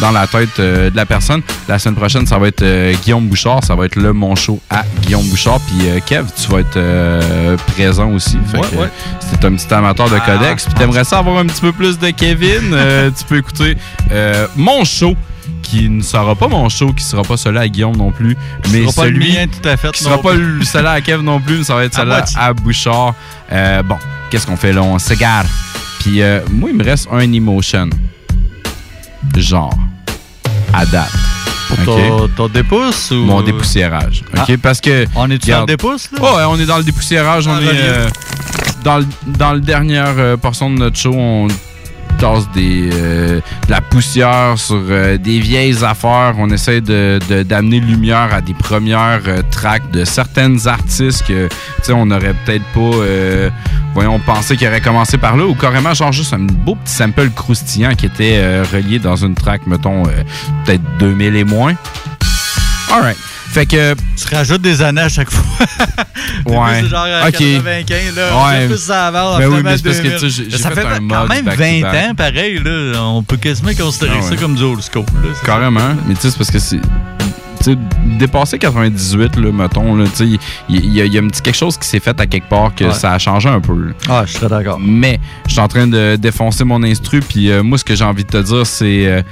dans 0.00 0.10
la 0.10 0.26
tête 0.26 0.58
de 0.58 0.90
la 0.94 1.06
personne. 1.06 1.42
La 1.68 1.78
semaine 1.78 1.96
prochaine, 1.96 2.26
ça 2.26 2.38
va 2.38 2.48
être 2.48 2.64
Guillaume 3.02 3.28
Bouchard. 3.28 3.62
Ça 3.64 3.74
va 3.74 3.84
être 3.86 3.96
le 3.96 4.12
Mon 4.12 4.34
Show 4.34 4.60
à 4.70 4.84
Guillaume 5.02 5.26
Bouchard. 5.28 5.60
Puis, 5.60 5.86
Kev, 6.06 6.26
tu 6.40 6.50
vas 6.50 6.60
être 6.60 6.78
présent 7.74 8.10
aussi. 8.12 8.38
Fait 8.50 8.58
Ouais, 8.58 8.66
que, 8.70 8.76
ouais. 8.76 8.90
T'es 9.40 9.46
un 9.46 9.54
petit 9.54 9.72
amateur 9.74 10.08
de 10.08 10.16
Ah, 10.16 10.20
codex, 10.38 10.64
puis 10.64 10.74
t'aimerais 10.74 11.04
ça 11.04 11.18
avoir 11.18 11.38
un 11.38 11.46
petit 11.46 11.60
peu 11.60 11.72
plus 11.72 11.98
de 11.98 12.10
Kevin, 12.10 12.74
tu 13.16 13.24
peux 13.28 13.36
écouter 13.36 13.76
mon 14.56 14.84
show 14.84 15.14
qui 15.68 15.88
ne 15.88 16.02
sera 16.02 16.34
pas 16.34 16.48
mon 16.48 16.68
show, 16.68 16.92
qui 16.92 17.04
sera 17.04 17.22
pas 17.22 17.36
celui 17.36 17.58
à 17.58 17.68
Guillaume 17.68 17.96
non 17.96 18.10
plus, 18.10 18.36
mais 18.72 18.82
sera 18.82 18.92
pas 18.92 19.08
le 19.08 19.14
celui 19.14 19.32
mien 19.32 19.46
tout 19.46 19.68
à 19.68 19.76
fait 19.76 19.92
qui 19.92 20.04
non 20.04 20.10
sera 20.10 20.22
pas 20.22 20.32
celui 20.64 20.86
à 20.86 21.00
Kev 21.00 21.22
non 21.22 21.40
plus, 21.40 21.58
mais 21.58 21.64
ça 21.64 21.74
va 21.74 21.84
être 21.84 21.94
celui 21.94 22.12
à, 22.36 22.52
Bouchard. 22.54 23.14
Euh, 23.52 23.82
bon, 23.82 23.96
qu'est-ce 24.30 24.46
qu'on 24.46 24.56
fait 24.56 24.72
là? 24.72 24.82
On 24.82 24.98
s'égare. 24.98 25.44
Puis 26.00 26.22
euh, 26.22 26.40
moi, 26.50 26.70
il 26.70 26.76
me 26.76 26.84
reste 26.84 27.08
un 27.12 27.32
emotion. 27.32 27.90
Genre. 29.36 29.76
À 30.72 30.86
date. 30.86 31.10
Pour 31.68 31.84
ton, 31.84 32.28
ton 32.28 32.48
dépousse 32.48 33.10
ou? 33.10 33.24
Mon 33.24 33.42
dépoussiérage. 33.42 34.22
OK? 34.34 34.44
Ah. 34.48 34.52
Parce 34.62 34.80
que. 34.80 35.06
On 35.14 35.30
est-tu 35.30 35.50
dans 35.50 35.60
le 35.60 35.66
dépousse, 35.66 36.08
là? 36.12 36.18
Oh, 36.22 36.36
ouais, 36.36 36.44
on 36.48 36.58
est 36.58 36.66
dans 36.66 36.78
le 36.78 36.84
dépoussiérage. 36.84 37.46
On 37.46 37.58
est 37.58 37.68
euh, 37.68 38.08
dans, 38.84 38.98
le, 38.98 39.06
dans 39.26 39.52
le 39.52 39.60
dernière 39.60 40.14
euh, 40.16 40.36
portion 40.36 40.70
de 40.70 40.76
notre 40.76 40.96
show. 40.96 41.12
On 41.14 41.48
tasse 42.18 42.50
des, 42.50 42.90
euh, 42.92 43.40
de 43.66 43.70
la 43.70 43.80
poussière 43.80 44.54
sur 44.56 44.82
euh, 44.90 45.16
des 45.16 45.38
vieilles 45.38 45.84
affaires. 45.84 46.34
On 46.38 46.50
essaie 46.50 46.80
de, 46.80 47.18
d'amener 47.44 47.80
lumière 47.80 48.34
à 48.34 48.40
des 48.40 48.54
premières 48.54 49.22
euh, 49.26 49.42
tracks 49.50 49.90
de 49.90 50.04
certaines 50.04 50.66
artistes 50.66 51.24
que, 51.26 51.48
tu 51.48 51.54
sais, 51.82 51.92
on 51.92 52.06
n'aurait 52.06 52.34
peut-être 52.44 52.64
pas, 52.74 53.50
voyons, 53.94 54.18
pensé 54.18 54.56
qu'ils 54.56 54.68
auraient 54.68 54.80
commencé 54.80 55.16
par 55.16 55.36
là 55.36 55.46
ou 55.46 55.54
carrément, 55.54 55.94
genre, 55.94 56.12
juste 56.12 56.32
un 56.32 56.40
beau 56.40 56.74
petit 56.74 56.94
sample 56.94 57.30
croustillant 57.30 57.94
qui 57.94 58.06
était 58.06 58.62
relié 58.62 58.98
dans 58.98 59.16
une 59.16 59.34
track, 59.34 59.66
mettons, 59.66 60.02
peut-être 60.64 60.82
2000 60.98 61.36
et 61.36 61.44
moins. 61.44 61.74
Alright. 62.92 63.27
Fait 63.52 63.66
que. 63.66 63.94
Tu 63.94 64.34
rajoutes 64.34 64.62
des 64.62 64.82
années 64.82 65.00
à 65.02 65.08
chaque 65.08 65.30
fois. 65.30 65.66
Ouais. 66.46 66.80
C'est 66.82 66.88
genre 66.88 67.04
à 67.04 67.28
Ok. 67.28 67.38
95, 67.38 68.16
là. 68.16 68.46
Ouais. 68.48 68.66
Plus 68.68 68.78
ça 68.78 69.06
avant, 69.08 69.38
Ben 69.38 69.48
oui, 69.48 69.56
mais 69.56 69.62
parce 69.64 69.82
que, 69.82 69.88
2000. 69.88 70.16
tu 70.18 70.30
sais, 70.30 70.58
ça 70.58 70.70
fait 70.70 70.80
fait 70.82 70.86
un 70.86 70.98
quand 71.08 71.26
même 71.28 71.44
back-to-back. 71.44 71.58
20 71.82 72.10
ans, 72.10 72.14
pareil, 72.14 72.60
là. 72.64 73.02
On 73.02 73.22
peut 73.22 73.36
quasiment 73.36 73.70
considérer 73.74 74.12
Ah 74.18 74.24
ouais. 74.24 74.28
ça 74.30 74.36
comme 74.36 74.54
du 74.54 74.62
old 74.62 74.80
school. 74.82 75.04
là. 75.22 75.30
Carrément. 75.44 75.94
Mais 76.06 76.14
tu 76.14 76.20
sais, 76.22 76.30
c'est 76.30 76.38
parce 76.38 76.50
que 76.50 76.58
c'est. 76.58 76.76
Tu 76.80 77.64
sais, 77.72 77.76
dépasser 78.18 78.58
98, 78.58 79.36
là, 79.36 79.52
mettons, 79.52 79.96
là, 79.96 80.04
tu 80.06 80.16
sais, 80.16 80.38
il 80.68 80.94
y, 80.94 81.00
a- 81.00 81.04
il 81.06 81.12
y 81.12 81.18
a 81.18 81.22
un 81.22 81.26
petit 81.28 81.42
quelque 81.42 81.56
chose 81.56 81.76
qui 81.76 81.88
s'est 81.88 82.00
fait 82.00 82.18
à 82.20 82.26
quelque 82.26 82.48
part 82.48 82.74
que 82.74 82.84
Ouais. 82.84 82.94
ça 82.94 83.12
a 83.12 83.18
changé 83.18 83.48
un 83.48 83.60
peu. 83.60 83.74
là. 83.74 83.92
Ah, 84.08 84.24
je 84.26 84.32
serais 84.34 84.48
d'accord. 84.48 84.78
Mais 84.80 85.18
je 85.46 85.52
suis 85.52 85.60
en 85.60 85.68
train 85.68 85.86
de 85.86 86.16
défoncer 86.16 86.64
mon 86.64 86.82
instru, 86.84 87.20
puis 87.20 87.50
euh, 87.50 87.62
moi, 87.62 87.76
ce 87.78 87.84
que 87.84 87.94
j'ai 87.96 88.04
envie 88.04 88.24
de 88.24 88.30
te 88.30 88.38
dire, 88.42 88.66
c'est 88.66 89.06
euh, 89.06 89.22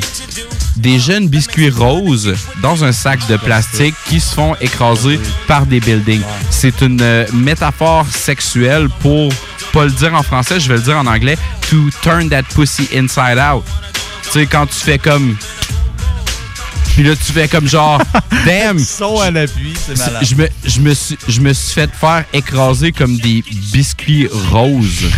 des 0.77 0.99
jeunes 0.99 1.27
biscuits 1.27 1.69
roses 1.71 2.35
dans 2.61 2.83
un 2.83 2.91
sac 2.91 3.25
de 3.27 3.37
plastique 3.37 3.95
qui 4.05 4.19
se 4.19 4.33
font 4.33 4.55
écraser 4.61 5.19
par 5.47 5.65
des 5.65 5.79
buildings. 5.79 6.21
C'est 6.51 6.81
une 6.81 7.01
euh, 7.01 7.25
métaphore 7.33 8.05
sexuelle 8.07 8.87
pour 8.99 9.31
pas 9.73 9.85
le 9.85 9.91
dire 9.91 10.13
en 10.13 10.23
français, 10.23 10.59
je 10.59 10.67
vais 10.69 10.75
le 10.75 10.83
dire 10.83 10.97
en 10.97 11.07
anglais, 11.07 11.37
to 11.69 11.89
turn 12.01 12.29
that 12.29 12.43
pussy 12.53 12.87
inside 12.93 13.39
out. 13.39 13.63
Sais 14.37 14.45
quand 14.45 14.67
tu 14.67 14.75
fais 14.75 14.99
comme 14.99 15.35
puis 16.93 17.01
là 17.01 17.15
tu 17.15 17.31
fais 17.33 17.47
comme 17.47 17.67
genre 17.67 17.99
damn 18.45 18.77
Son 18.77 19.19
à 19.19 19.31
l'appui, 19.31 19.73
c'est 19.75 19.97
malade. 19.97 20.23
je 20.23 20.35
me, 20.35 20.47
je, 20.63 20.79
me 20.79 20.93
suis, 20.93 21.17
je 21.27 21.41
me 21.41 21.53
suis 21.53 21.73
fait 21.73 21.89
faire 21.91 22.23
écraser 22.33 22.91
comme 22.91 23.17
des 23.17 23.43
biscuits 23.71 24.27
roses 24.51 25.09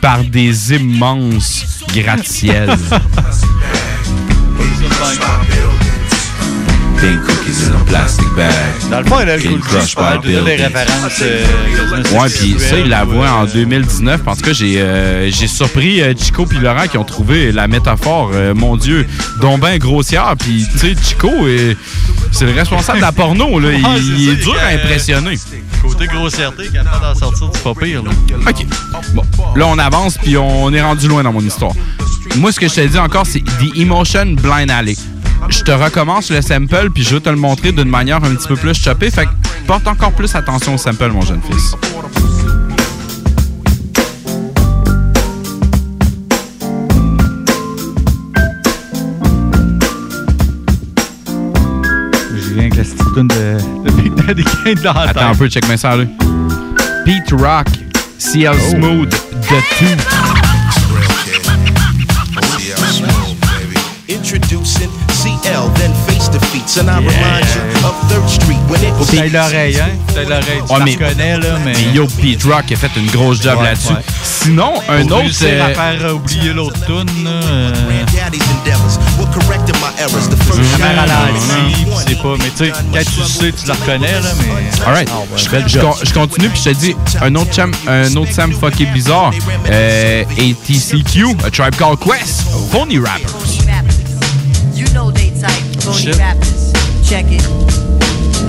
par 0.00 0.22
des 0.22 0.72
immenses 0.72 1.82
gratte-ciels. 1.92 2.78
Pink 7.00 7.22
cookies 7.24 7.68
in 7.68 7.80
a 7.80 7.84
plastic 7.84 8.26
bag. 8.36 8.52
Dans 8.90 9.00
le 9.00 9.04
fond, 9.06 9.20
elle 9.20 9.30
a 9.30 9.36
le 9.36 9.42
by 9.42 9.48
de 9.48 10.44
des 10.44 10.56
références. 10.56 11.20
euh, 11.22 11.44
Ouais, 12.18 12.28
puis 12.28 12.56
ça, 12.58 12.78
il 12.78 12.88
l'avoue 12.88 13.22
en 13.22 13.44
2019. 13.44 14.20
En 14.26 14.34
tout 14.34 14.42
cas, 14.42 14.52
j'ai 14.52 14.80
euh, 14.80 15.30
surpris 15.30 16.00
euh, 16.02 16.12
Chico 16.16 16.44
puis 16.46 16.58
Laurent 16.58 16.86
qui 16.90 16.98
ont 16.98 17.04
trouvé 17.04 17.52
la 17.52 17.68
métaphore, 17.68 18.30
euh, 18.34 18.54
mon 18.54 18.76
Dieu, 18.76 19.06
donc 19.40 19.60
ben 19.60 19.78
grossière. 19.78 20.34
Puis, 20.38 20.66
tu 20.72 20.78
sais, 20.78 20.94
Chico, 21.00 21.30
c'est 22.32 22.46
le 22.46 22.52
responsable 22.52 22.98
de 22.98 23.02
la 23.04 23.12
porno. 23.12 23.58
Là. 23.60 23.68
Il, 23.72 24.20
il 24.20 24.26
ça, 24.26 24.32
est 24.32 24.36
dur 24.42 24.56
à 24.60 24.68
impressionner. 24.74 25.38
Côté 25.82 26.06
grossièreté, 26.06 26.68
capable 26.72 27.00
d'en 27.02 27.14
sortir, 27.14 27.48
c'est 27.54 27.62
pas 27.62 27.74
pire. 27.74 28.02
Là. 28.02 28.10
OK. 28.48 28.66
Bon, 29.14 29.22
là, 29.54 29.66
on 29.68 29.78
avance, 29.78 30.18
puis 30.18 30.36
on 30.36 30.72
est 30.72 30.82
rendu 30.82 31.06
loin 31.08 31.22
dans 31.22 31.32
mon 31.32 31.40
histoire. 31.42 31.72
Moi, 32.36 32.52
ce 32.52 32.60
que 32.60 32.68
je 32.68 32.74
te 32.74 32.80
dis 32.86 32.98
encore, 32.98 33.24
c'est 33.26 33.40
The 33.40 33.76
Emotion 33.76 34.26
Blind 34.34 34.70
Alley. 34.70 34.96
Je 35.48 35.62
te 35.62 35.70
recommence 35.70 36.30
le 36.30 36.42
sample, 36.42 36.90
puis 36.92 37.02
je 37.02 37.14
vais 37.14 37.20
te 37.20 37.28
le 37.30 37.36
montrer 37.36 37.72
d'une 37.72 37.88
manière 37.88 38.22
un 38.24 38.34
petit 38.34 38.48
peu 38.48 38.56
plus 38.56 38.74
choppée. 38.74 39.10
Fait 39.10 39.26
que 39.26 39.30
porte 39.66 39.86
encore 39.86 40.12
plus 40.12 40.34
attention 40.34 40.74
au 40.74 40.78
sample, 40.78 41.10
mon 41.10 41.22
jeune 41.22 41.40
fils. 41.42 41.74
Je 52.34 52.54
viens 52.54 52.62
avec 52.62 52.76
la 52.76 52.82
petite 52.82 52.98
toune 53.14 53.28
de, 53.28 53.58
de 53.84 53.90
Big 53.92 54.14
Daddy 54.14 54.44
Kane 54.44 54.74
dans 54.82 54.92
la 54.92 55.00
Attends 55.02 55.30
un 55.30 55.34
peu, 55.34 55.48
check 55.48 55.66
moi 55.66 55.76
ça. 55.76 55.96
Pete 57.04 57.30
Rock, 57.32 57.68
CL 58.18 58.54
Smooth, 58.70 59.10
The 59.10 59.78
Two. 59.78 60.37
Defeats, 66.68 66.78
and 66.78 66.88
I 66.90 66.98
remind 66.98 67.46
you 67.54 67.86
of 67.86 67.94
Third 68.08 68.28
Street 68.28 68.58
when 68.68 68.82
it 68.82 68.92
was. 68.98 69.12
L'oreille, 69.12 69.78
hein? 69.80 69.88
L'oreille. 70.16 70.62
Tu 70.66 70.72
Ouais, 70.72 70.78
la 70.78 70.84
mais- 70.84 70.92
reconnais, 70.92 71.38
là, 71.38 71.58
mais. 71.64 71.72
Mais 71.72 71.92
yo, 71.94 72.06
Pete 72.20 72.42
Rock 72.44 72.72
a 72.72 72.76
fait 72.76 72.90
une 72.96 73.10
grosse 73.10 73.42
job 73.42 73.58
Ouais, 73.58 73.64
là-dessus. 73.64 73.92
ouais. 73.92 74.02
Sinon, 74.22 74.72
un 74.88 75.02
Faut 75.08 75.14
autre. 75.14 75.24
euh, 75.42 75.64
à 75.64 75.74
faire 75.74 75.98
euh, 76.06 76.12
oublier 76.14 76.52
l'autre 76.52 76.78
tune, 76.86 77.24
là. 77.24 77.30
euh, 77.30 77.72
C'est 80.78 82.08
c'est 82.10 82.22
pas. 82.22 82.34
Mais 82.38 82.50
tu 82.50 82.64
sais, 82.64 82.70
quand 82.92 82.98
tu 82.98 83.22
sais, 83.22 83.52
tu 83.52 83.66
la 83.66 83.74
reconnais, 83.74 84.12
là, 84.12 84.30
mais. 84.40 84.84
Alright, 84.86 85.08
Ah, 85.12 85.18
ouais, 85.20 85.64
je, 85.66 85.78
con- 85.78 85.94
je 86.02 86.12
continue 86.12 86.48
puis 86.48 86.60
je 86.64 86.70
te 86.70 86.74
dis 86.76 86.96
un 87.20 87.34
autre 87.34 87.52
Sam, 87.54 87.72
un 87.86 88.14
autre 88.16 88.32
Sam 88.32 88.52
fucké 88.52 88.86
bizarre. 88.86 89.32
Euh, 89.70 90.24
ATCQ, 90.38 91.36
A 91.44 91.50
Tribe 91.50 91.74
Called 91.76 91.98
Quest, 91.98 92.44
Phony 92.72 92.98
Rappers. 92.98 93.34
You 94.74 94.86
know 94.92 95.10
they 95.10 95.32
type, 95.32 95.82
phony 95.82 96.12
rappers. 96.12 96.57
Check 97.08 97.24
it. 97.28 97.42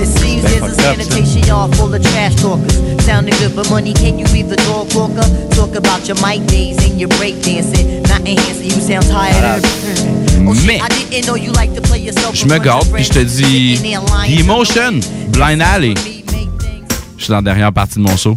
It 0.02 0.06
seems 0.06 0.44
there's 0.44 0.62
a 0.62 0.68
fucked 0.68 0.82
up, 0.82 0.96
sanitation 1.00 1.44
yard 1.48 1.74
full 1.78 1.94
of 1.94 2.02
trash 2.04 2.36
talkers. 2.36 2.76
Sounding 3.06 3.34
good 3.40 3.54
for 3.54 3.64
money, 3.70 3.94
can 3.94 4.20
you 4.20 4.26
be 4.34 4.42
the 4.44 4.58
dog 4.68 4.94
walker? 4.94 5.24
Talk 5.56 5.76
about 5.76 6.06
your 6.10 6.18
mic 6.20 6.46
days 6.48 6.78
and 6.84 7.00
your 7.00 7.08
break 7.18 7.42
dancing. 7.42 8.02
Not 8.04 8.20
enhancing, 8.28 8.66
you 8.66 8.82
sound 8.82 9.08
tired. 9.08 9.64
Shit, 9.64 10.66
Mais- 10.66 10.82
I 10.82 10.90
didn't 10.90 11.26
know 11.26 11.36
you 11.36 11.54
like 11.54 11.74
to 11.74 11.80
play 11.82 12.00
yourself. 12.00 12.36
Je 12.36 12.46
me 12.48 12.60
garde 12.60 12.86
puis 12.92 13.06
je 13.06 13.12
te 13.12 13.20
dis 13.20 13.80
The 13.80 14.40
Emotion, 14.42 15.00
Blind 15.30 15.62
Alley. 15.62 15.94
Je 17.18 17.24
suis 17.24 17.30
dans 17.30 17.38
la 17.38 17.42
dernière 17.42 17.72
partie 17.72 17.96
de 17.96 18.02
mon 18.02 18.18
show. 18.18 18.36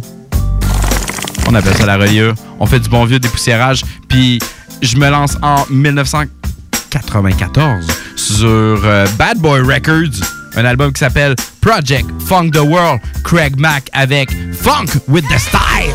On 1.49 1.53
appelle 1.55 1.75
ça 1.75 1.85
la 1.85 1.97
reliure. 1.97 2.33
On 2.61 2.65
fait 2.65 2.79
du 2.79 2.87
bon 2.87 3.03
vieux 3.03 3.19
dépoussiérage. 3.19 3.83
Puis 4.07 4.39
je 4.81 4.95
me 4.95 5.09
lance 5.09 5.35
en 5.41 5.65
1994 5.69 7.87
sur 8.23 8.81
euh, 8.85 9.05
Bad 9.17 9.37
Boy 9.39 9.61
Records, 9.61 10.23
un 10.55 10.65
album 10.65 10.93
qui 10.93 10.99
s'appelle 10.99 11.35
Project 11.61 12.05
Funk 12.27 12.51
the 12.51 12.59
World, 12.59 13.01
Craig 13.23 13.53
Mack 13.57 13.89
avec 13.91 14.29
Funk 14.53 14.87
with 15.07 15.23
the 15.27 15.37
Style. 15.37 15.93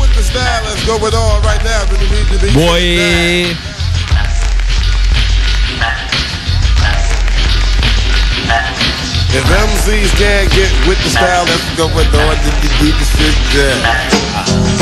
With 0.00 0.14
the 0.16 0.22
style 0.22 0.62
that's 0.64 0.84
going 0.86 1.14
on 1.14 1.42
right 1.42 1.62
now 1.62 1.82
in 1.92 2.00
the 2.00 2.06
region. 2.08 2.54
Boy. 2.54 3.54
If 9.36 9.44
MCs 9.44 10.16
can't 10.16 10.50
get 10.52 10.70
with 10.88 11.02
the 11.02 11.10
style 11.10 11.44
that's 11.44 11.76
going 11.76 12.06
on, 12.06 12.36
then 12.42 12.54
you 12.62 12.70
need 12.84 12.94
to 12.94 13.04
sit 13.04 14.73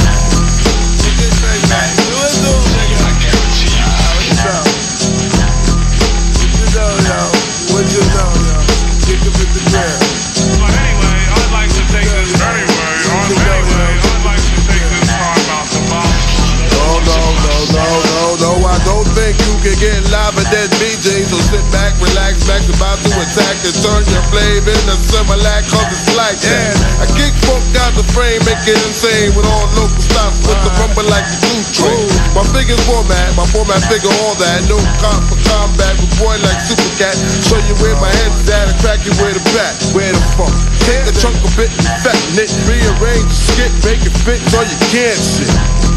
think 19.83 19.99
you 19.99 19.99
can 19.99 20.03
get 20.07 20.11
liver 20.15 20.47
than 20.55 20.69
me, 20.79 20.95
J. 21.03 21.27
So 21.27 21.39
sit 21.51 21.65
back, 21.75 21.91
relax, 21.99 22.47
back, 22.47 22.63
about 22.71 22.99
to 23.03 23.11
attack 23.19 23.57
and 23.67 23.75
turn 23.83 24.03
your 24.07 24.25
flame 24.31 24.63
into 24.63 24.95
Similac, 25.11 25.67
cause 25.71 25.89
it's 25.91 26.15
like 26.15 26.39
that. 26.39 26.75
I 27.03 27.07
kick 27.19 27.35
funk 27.43 27.67
out 27.83 27.95
the 27.99 28.07
frame, 28.15 28.39
make 28.47 28.63
it 28.63 28.79
insane 28.87 29.35
with 29.35 29.47
all 29.47 29.67
local 29.75 29.99
stops 29.99 30.39
with 30.47 30.59
the 30.63 30.71
rumble 30.79 31.07
like 31.11 31.27
the 31.27 31.39
blue 31.43 31.63
train. 31.75 32.07
My 32.35 32.47
biggest 32.55 32.83
format, 32.87 33.35
my 33.35 33.47
format 33.51 33.83
figure 33.91 34.13
all 34.23 34.35
that. 34.39 34.63
No 34.71 34.79
comp 35.03 35.27
for 35.27 35.39
combat 35.51 35.99
with 35.99 36.15
boy 36.19 36.39
like 36.47 36.61
Super 36.63 36.93
Cat. 37.03 37.17
Show 37.51 37.59
you 37.67 37.75
where 37.83 37.97
my 37.99 38.11
head's 38.23 38.47
at 38.51 38.71
and 38.71 38.79
crack 38.79 39.03
you 39.03 39.13
where 39.19 39.35
the 39.35 39.43
back, 39.51 39.75
where 39.97 40.13
the 40.13 40.23
funk. 40.39 40.55
Take 40.87 41.07
the 41.07 41.15
chunk 41.19 41.39
of 41.43 41.55
it 41.59 41.71
and 41.71 41.91
fatten 42.03 42.39
it, 42.39 42.51
rearrange 42.71 43.27
the 43.27 43.39
skit, 43.51 43.73
make 43.83 44.03
it 44.07 44.15
fit 44.23 44.41
so 44.51 44.63
you 44.63 44.79
can't 44.95 45.19
shit. 45.19 45.51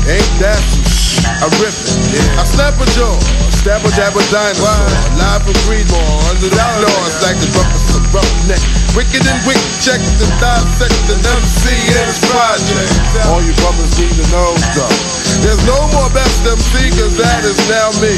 Ain't 0.05 0.33
that 0.41 0.61
some? 0.73 0.94
I 1.41 1.47
rip 1.61 1.73
it. 1.73 1.95
I 2.39 2.43
snap 2.43 2.77
a 2.79 2.85
jaw, 2.95 3.15
stab 3.51 3.83
a 3.85 3.89
jab 3.93 4.15
a 4.15 4.21
dinosaur. 4.31 4.81
Live 5.19 5.43
from 5.43 5.57
Greenmore, 5.67 6.17
under 6.31 6.49
the 6.49 6.63
floor, 6.79 6.99
it's 7.05 7.19
like 7.21 7.37
the 7.37 7.49
roughest 7.55 7.97
of 7.97 8.03
roughneck. 8.13 8.61
Wicked 8.95 9.23
and 9.27 9.39
wicked, 9.43 9.71
check 9.83 9.99
the 10.21 10.27
dissect 10.39 10.95
the 11.11 11.17
MC 11.19 11.63
in 11.69 12.05
his 12.07 12.19
project. 12.31 12.91
All 13.27 13.43
you 13.43 13.51
brothers 13.59 13.99
need 13.99 14.15
to 14.15 14.25
know, 14.31 14.55
though. 14.73 14.95
There's 15.43 15.61
no 15.67 15.79
more 15.91 16.07
best 16.15 16.47
MC, 16.47 16.95
cause 16.95 17.17
that 17.19 17.43
is 17.43 17.59
now 17.67 17.91
me. 17.99 18.15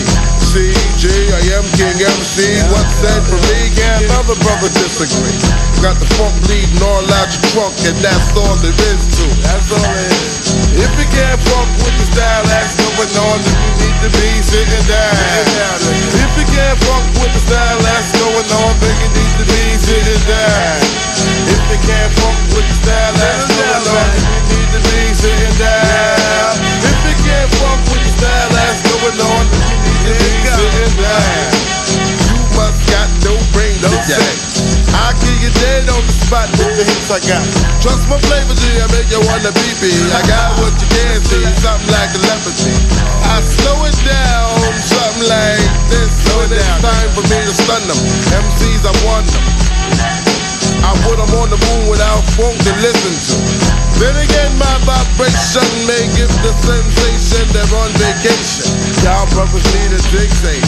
CG, 0.47 1.03
I 1.09 1.59
am 1.59 1.65
King 1.75 1.97
MC. 1.99 2.55
What's 2.71 3.03
said 3.03 3.19
for 3.27 3.35
me, 3.51 3.67
can't 3.75 4.05
another 4.07 4.37
brother 4.45 4.69
disagree. 4.71 5.35
Got 5.83 5.99
the 5.99 6.07
funk 6.15 6.33
bleeding 6.47 6.79
all 6.85 7.03
out 7.19 7.29
your 7.33 7.43
trunk, 7.51 7.75
and 7.83 7.97
that's 7.99 8.31
all 8.37 8.55
there 8.63 8.71
is 8.93 9.03
to 9.17 9.23
it. 9.27 9.43
That's 9.43 9.71
all 9.75 9.91
it 9.91 10.11
is. 10.13 10.46
If 10.73 10.91
you 10.99 11.07
can't 11.07 11.41
walk 11.53 11.69
with 11.79 11.95
the 11.95 12.05
style, 12.11 12.47
ask 12.59 12.75
going 12.75 13.13
on 13.15 13.39
if 13.39 13.55
you 13.55 13.71
need 13.79 13.97
to 14.03 14.09
be 14.11 14.29
sitting 14.43 14.85
down. 14.89 15.79
If 16.17 16.31
you 16.35 16.45
can't 16.51 16.79
walk 16.89 17.05
with 17.21 17.31
the 17.31 17.41
style, 17.47 17.79
ask 17.95 18.11
going 18.19 18.51
on 18.51 18.73
then 18.81 18.95
you 18.99 19.09
need 19.15 19.33
to 19.39 19.45
be 19.47 19.63
sitting 19.79 20.23
down. 20.27 21.07
If 21.47 21.63
you 21.71 21.79
can't 21.87 22.13
walk 22.19 22.39
with 22.51 22.67
the 22.67 22.75
style, 22.83 23.15
ask 23.15 23.47
going 23.55 23.87
on 23.95 24.07
if 24.11 24.25
you 24.27 24.41
need 24.51 24.69
to 24.75 24.81
be 24.83 25.01
sitting 25.15 25.55
down. 25.55 26.55
If 26.83 26.99
you 27.07 27.15
can't 27.23 27.51
walk 27.61 27.79
with 27.87 28.03
the 28.03 28.11
style, 28.19 28.51
ask 28.67 28.81
going 28.83 29.19
on 29.21 29.43
if 29.47 29.65
you 29.71 29.77
need 29.87 30.01
to 30.03 30.19
be 30.19 30.31
sitting 30.51 30.95
down 31.01 31.56
spot 36.27 36.51
with 36.59 36.75
the 36.75 36.83
hits 36.83 37.07
I 37.07 37.23
got. 37.23 37.47
Trust 37.79 38.03
my 38.11 38.19
flavor, 38.27 38.51
G, 38.51 38.63
I 38.83 38.87
make 38.91 39.07
you 39.07 39.23
wanna 39.31 39.51
be 39.55 39.67
me. 39.79 39.91
I 40.11 40.21
got 40.27 40.59
what 40.59 40.75
you 40.75 40.87
can't 40.91 41.23
see, 41.23 41.39
something 41.63 41.87
like 41.87 42.11
telepathy. 42.11 42.75
I 43.31 43.39
slow 43.39 43.87
it 43.87 43.95
down, 44.03 44.51
something 44.75 45.27
like 45.31 45.71
this. 45.87 46.11
So 46.27 46.43
it 46.43 46.51
is 46.51 46.67
time 46.83 47.09
for 47.15 47.23
me 47.31 47.39
to 47.47 47.53
stun 47.55 47.83
them. 47.87 47.99
MCs, 48.43 48.83
I 48.83 48.93
want 49.07 49.27
them. 49.31 49.45
I 50.83 50.91
put 51.07 51.15
them 51.15 51.31
on 51.39 51.47
the 51.47 51.59
moon 51.63 51.87
without 51.87 52.23
funk 52.35 52.59
to 52.59 52.73
listen 52.83 53.15
to. 53.15 53.35
Then 54.03 54.15
again, 54.19 54.51
my 54.59 54.75
vibration 54.83 55.67
may 55.87 56.03
give 56.19 56.31
the 56.43 56.51
sensation 56.59 57.47
they're 57.55 57.71
on 57.71 57.91
vacation. 57.95 58.86
Y'all 59.07 59.23
brothers 59.31 59.63
need 59.71 59.95
a 59.95 60.03
say. 60.03 60.59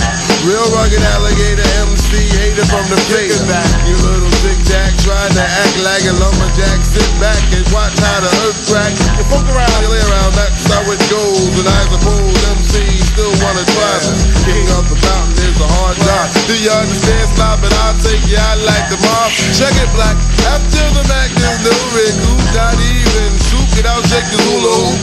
Real 0.48 0.64
rugged 0.72 1.04
alligator 1.12 1.68
MC 1.84 2.24
hater 2.40 2.64
from 2.72 2.88
the 2.88 2.96
fader. 3.12 3.36
You 3.84 4.00
little 4.00 4.32
zigzag 4.40 4.96
trying 5.04 5.36
to 5.36 5.44
act 5.44 5.76
like 5.84 6.08
a 6.08 6.16
lumberjack. 6.16 6.80
Sit 6.88 7.04
back 7.20 7.36
and 7.52 7.68
watch 7.76 7.92
how 8.00 8.24
the 8.24 8.32
earth 8.48 8.64
crack. 8.72 8.96
You 9.20 9.28
fuck 9.28 9.44
around, 9.44 9.76
you 9.84 9.92
lay 9.92 10.00
around, 10.08 10.32
that's 10.40 10.72
how 10.72 10.88
it 10.88 11.04
goes. 11.12 11.52
And 11.52 11.68
I 11.68 11.82
suppose 11.92 12.32
MCs 12.64 13.12
still 13.12 13.36
wanna 13.44 13.68
try 13.76 13.96
this. 14.08 14.24
King 14.48 14.72
of 14.80 14.88
the 14.88 14.96
mountain 15.04 15.36
is 15.44 15.60
a 15.60 15.68
hard 15.76 16.00
job. 16.00 16.32
Do 16.48 16.56
you 16.56 16.72
understand? 16.72 17.28
Stop 17.36 17.60
it, 17.68 17.76
I'll 17.84 18.00
take 18.00 18.24
you 18.24 18.40
out 18.40 18.56
like 18.64 18.88
the 18.88 19.04
mob. 19.04 19.36
Check 19.52 19.76
it, 19.76 19.92
black. 19.92 20.16
After 20.48 20.88
the 20.96 21.04
Mac, 21.12 21.28
there's 21.36 21.60
no 21.68 21.76
recoup, 21.92 22.40
not 22.56 22.80
even 22.88 23.36
soup. 23.52 23.68
It 23.76 23.84
out, 23.84 24.08
shake 24.08 24.32
the 24.32 24.40
hula. 24.48 24.96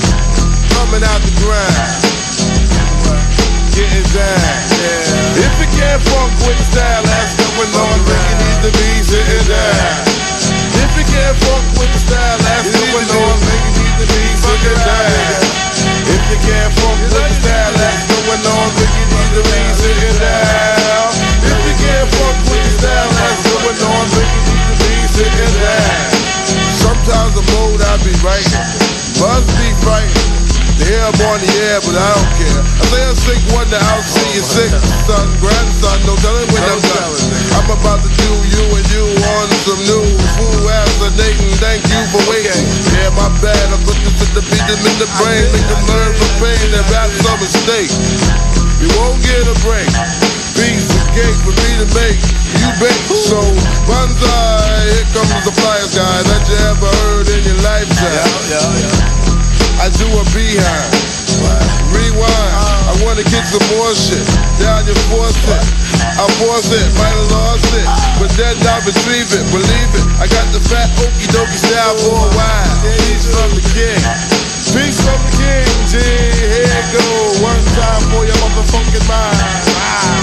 Coming 0.72 1.04
out 1.04 1.20
the 1.20 1.36
grind. 1.44 2.25
Getting 3.76 4.08
down. 4.08 4.40
If 5.36 5.52
you 5.60 5.68
can't 5.76 6.00
funk 6.08 6.32
with 6.48 6.56
style, 6.64 7.04
that's 7.04 7.36
going 7.36 7.68
on. 7.76 7.98
Then 8.08 8.22
you 8.24 8.36
need 8.40 8.60
to 8.64 8.70
be 8.72 8.88
sitting 9.04 9.44
down. 9.52 10.00
If 10.80 10.96
you 10.96 11.04
can't 11.04 11.36
funk 11.44 11.76
with 11.76 11.92
the 11.92 12.00
style, 12.00 12.40
that's 12.40 12.72
going 12.72 13.04
on. 13.04 13.36
Then 13.36 13.60
you 13.68 13.72
need 13.76 13.96
to 14.00 14.06
be 14.08 14.24
sitting 14.32 14.80
down. 14.80 15.44
If 16.08 16.24
you 16.24 16.38
can't 16.40 16.72
funk 16.80 17.04
with 17.04 17.20
the 17.20 17.36
style, 17.36 17.72
that's 17.76 18.00
going 18.08 18.44
on. 18.48 18.68
Then 18.80 18.90
you 18.96 19.04
need 19.12 19.30
to 19.36 19.42
be 19.44 19.60
sitting 19.76 20.16
down. 20.24 21.12
If 21.44 21.60
you 21.68 21.74
can't 21.76 22.08
funk 22.16 22.38
with 22.48 22.64
the 22.64 22.72
style, 22.80 23.12
that's 23.12 23.44
going 23.44 23.80
on. 23.92 24.04
Then 24.16 24.24
you 24.24 24.40
need 24.56 24.64
to 24.72 24.76
be 24.88 24.94
sitting 25.04 25.54
down. 25.60 26.00
Sometimes 26.80 27.32
the 27.36 27.44
mode 27.52 27.84
I 27.84 28.00
be 28.00 28.16
right, 28.24 28.48
must 29.20 29.52
be 29.60 29.68
frightened. 29.84 30.25
The 30.76 30.84
hair 30.84 31.02
I'm 31.08 31.20
on 31.32 31.38
the 31.40 31.50
air, 31.72 31.80
but 31.80 31.96
I 31.96 32.08
don't 32.12 32.32
care. 32.36 32.60
I 32.60 32.84
say 32.92 33.00
I'm 33.00 33.16
sick, 33.16 33.40
wonder 33.56 33.80
I'll 33.80 34.04
see 34.04 34.28
you 34.36 34.44
sick. 34.44 34.72
Son, 35.08 35.26
grandson, 35.40 35.96
no 36.04 36.12
telling 36.20 36.48
when 36.52 36.62
I'm 36.68 36.82
done. 36.84 37.16
I'm 37.56 37.68
about 37.72 38.04
to 38.04 38.10
do 38.12 38.30
you 38.52 38.64
and 38.76 38.86
you 38.92 39.04
on 39.08 39.46
some 39.64 39.80
new 39.88 40.04
fool 40.36 40.56
fascinating. 41.06 41.52
Thank 41.62 41.82
you 41.88 42.00
for 42.12 42.22
waiting. 42.28 42.60
Yeah, 42.92 43.10
my 43.16 43.28
bad. 43.40 43.64
I'm 43.72 43.82
looking 43.86 44.12
to 44.20 44.26
the 44.36 44.42
beat 44.52 44.64
them 44.66 44.82
in 44.84 44.96
the 45.00 45.08
brain. 45.16 45.44
Make 45.54 45.68
them 45.70 45.82
learn 45.88 46.12
from 46.12 46.32
pain 46.44 46.68
and 46.74 46.86
rap's 46.92 47.24
a 47.24 47.32
mistake. 47.40 47.92
You 48.82 48.88
won't 49.00 49.20
get 49.22 49.48
a 49.48 49.56
break. 49.64 49.88
Piece 50.56 50.88
the 50.92 51.00
cake 51.16 51.38
for 51.44 51.54
me 51.56 51.70
to 51.80 51.86
make. 51.94 52.20
You 52.60 52.68
bake. 52.80 53.00
So, 53.12 53.40
Banzai, 53.88 54.92
here 54.92 55.08
comes 55.14 55.40
the 55.44 55.54
flyest 55.56 55.96
guy 55.96 56.18
that 56.20 56.42
you 56.48 56.56
ever 56.68 56.90
heard 57.00 57.28
in 57.32 57.42
your 57.44 57.60
lifetime. 57.64 59.35
I 59.76 59.92
do 59.92 60.08
a 60.08 60.24
behind. 60.32 60.90
Rewind. 61.92 62.52
I 62.88 62.94
wanna 63.04 63.24
get 63.24 63.44
some 63.44 63.64
more 63.76 63.92
shit. 63.92 64.24
Down 64.58 64.86
your 64.86 64.96
faucet. 65.12 65.62
I 66.16 66.24
force 66.40 66.72
it, 66.72 66.88
might 66.96 67.12
have 67.12 67.30
lost 67.32 67.68
it. 67.76 67.86
But 68.16 68.32
then 68.40 68.56
I 68.64 68.80
retrieve 68.88 69.28
it, 69.36 69.44
believe 69.52 69.92
it. 69.92 70.06
I 70.16 70.26
got 70.32 70.48
the 70.52 70.60
fat 70.64 70.88
okey 71.04 71.28
dokey 71.28 71.60
style 71.60 71.96
while. 72.32 72.72
Peace 72.84 73.28
from 73.28 73.52
the 73.52 73.64
king. 73.76 74.00
Peace 74.72 74.96
from 75.04 75.20
the 75.28 75.32
king, 75.36 75.68
G. 75.92 76.00
Here 76.00 76.72
it 76.72 76.86
go. 76.96 77.04
One 77.44 77.60
time 77.76 78.02
for 78.12 78.24
your 78.24 78.36
motherfucking 78.40 79.06
mind. 79.08 79.76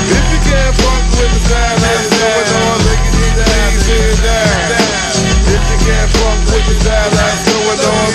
If 0.10 0.26
you 0.34 0.40
can't 0.50 0.74
funk 0.82 1.06
with 1.14 1.30
the 1.30 1.42
on, 2.58 2.78
then 2.86 3.00
you 3.06 3.12
need 3.22 3.36
to 3.38 3.46
be 3.46 4.02
down. 4.18 4.94
If 5.46 5.64
you 5.70 5.80
can't 5.86 6.10
funk 6.18 6.42
with 6.50 6.66
the 6.70 6.76
style 6.82 7.10
that's 7.14 7.42
going 7.54 7.82
on, 7.86 8.10
then 8.10 8.13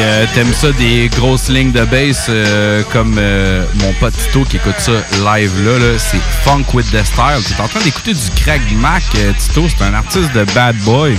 euh, 0.00 0.26
t'aimes 0.34 0.52
ça 0.52 0.72
des 0.72 1.08
grosses 1.08 1.48
lignes 1.48 1.72
de 1.72 1.84
bass 1.84 2.26
euh, 2.28 2.82
comme 2.92 3.16
euh, 3.18 3.64
mon 3.76 3.92
pote 3.94 4.14
Tito 4.14 4.44
qui 4.44 4.56
écoute 4.56 4.74
ça 4.78 4.92
live 4.92 5.52
là, 5.64 5.78
là 5.78 5.98
c'est 5.98 6.20
Funk 6.42 6.64
with 6.72 6.90
the 6.90 7.04
Style. 7.04 7.42
Tu 7.46 7.52
es 7.52 7.60
en 7.60 7.68
train 7.68 7.80
d'écouter 7.80 8.14
du 8.14 8.30
Craig 8.36 8.60
euh, 9.16 9.32
Tito, 9.38 9.66
c'est 9.68 9.84
un 9.84 9.94
artiste 9.94 10.32
de 10.32 10.44
Bad 10.54 10.76
Boy. 10.78 11.16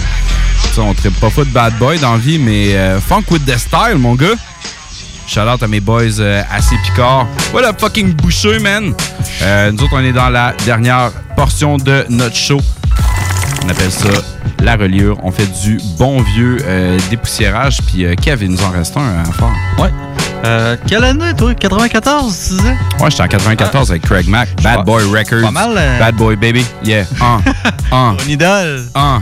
Tu 0.63 0.73
sais, 0.73 0.81
on 0.81 0.93
traite 0.93 1.13
pas 1.19 1.29
fou 1.29 1.43
de 1.43 1.49
Bad 1.49 1.77
Boy 1.77 1.99
dans 1.99 2.13
la 2.13 2.17
vie, 2.17 2.39
mais 2.39 2.75
Funk 3.07 3.23
with 3.29 3.45
the 3.45 3.57
Style, 3.57 3.97
mon 3.97 4.15
gars. 4.15 4.35
Shout 5.27 5.41
out 5.41 5.61
à 5.61 5.67
mes 5.67 5.79
boys 5.79 6.19
assez 6.51 6.75
Picard. 6.83 7.27
What 7.53 7.63
a 7.63 7.73
fucking 7.73 8.13
boucher, 8.13 8.59
man! 8.59 8.93
Nous 9.71 9.83
autres, 9.83 9.93
on 9.93 10.03
est 10.03 10.13
dans 10.13 10.29
la 10.29 10.53
dernière 10.65 11.11
portion 11.35 11.77
de 11.77 12.05
notre 12.09 12.35
show. 12.35 12.61
On 13.63 13.69
appelle 13.69 13.91
ça 13.91 14.09
la 14.63 14.75
reliure. 14.75 15.17
On 15.23 15.31
fait 15.31 15.47
du 15.63 15.79
bon 15.97 16.21
vieux 16.21 16.57
euh, 16.65 16.97
dépoussiérage. 17.09 17.79
Puis 17.87 18.05
euh, 18.05 18.15
Kev, 18.15 18.43
il 18.45 18.51
nous 18.51 18.63
en 18.63 18.71
reste 18.71 18.95
un 18.97 19.19
à 19.21 19.25
faire. 19.25 19.51
Ouais. 19.79 19.91
Euh, 20.45 20.75
quelle 20.87 21.03
année, 21.03 21.33
toi? 21.37 21.53
94, 21.53 22.35
tu 22.47 22.53
disais? 22.55 22.75
Ouais, 22.99 23.11
j'étais 23.11 23.23
en 23.23 23.27
94 23.27 23.91
avec 23.91 24.01
Craig 24.03 24.27
Mack. 24.27 24.49
Bad 24.63 24.83
Boy 24.85 25.03
Records. 25.05 25.41
Pas 25.43 25.51
mal, 25.51 25.73
euh, 25.77 25.99
Bad 25.99 26.15
Boy 26.15 26.35
Baby. 26.35 26.65
Yeah. 26.83 27.05
Un. 27.21 27.41
Un. 27.91 28.15
Ton 28.15 28.25
idole. 28.27 28.85
Un. 28.95 29.21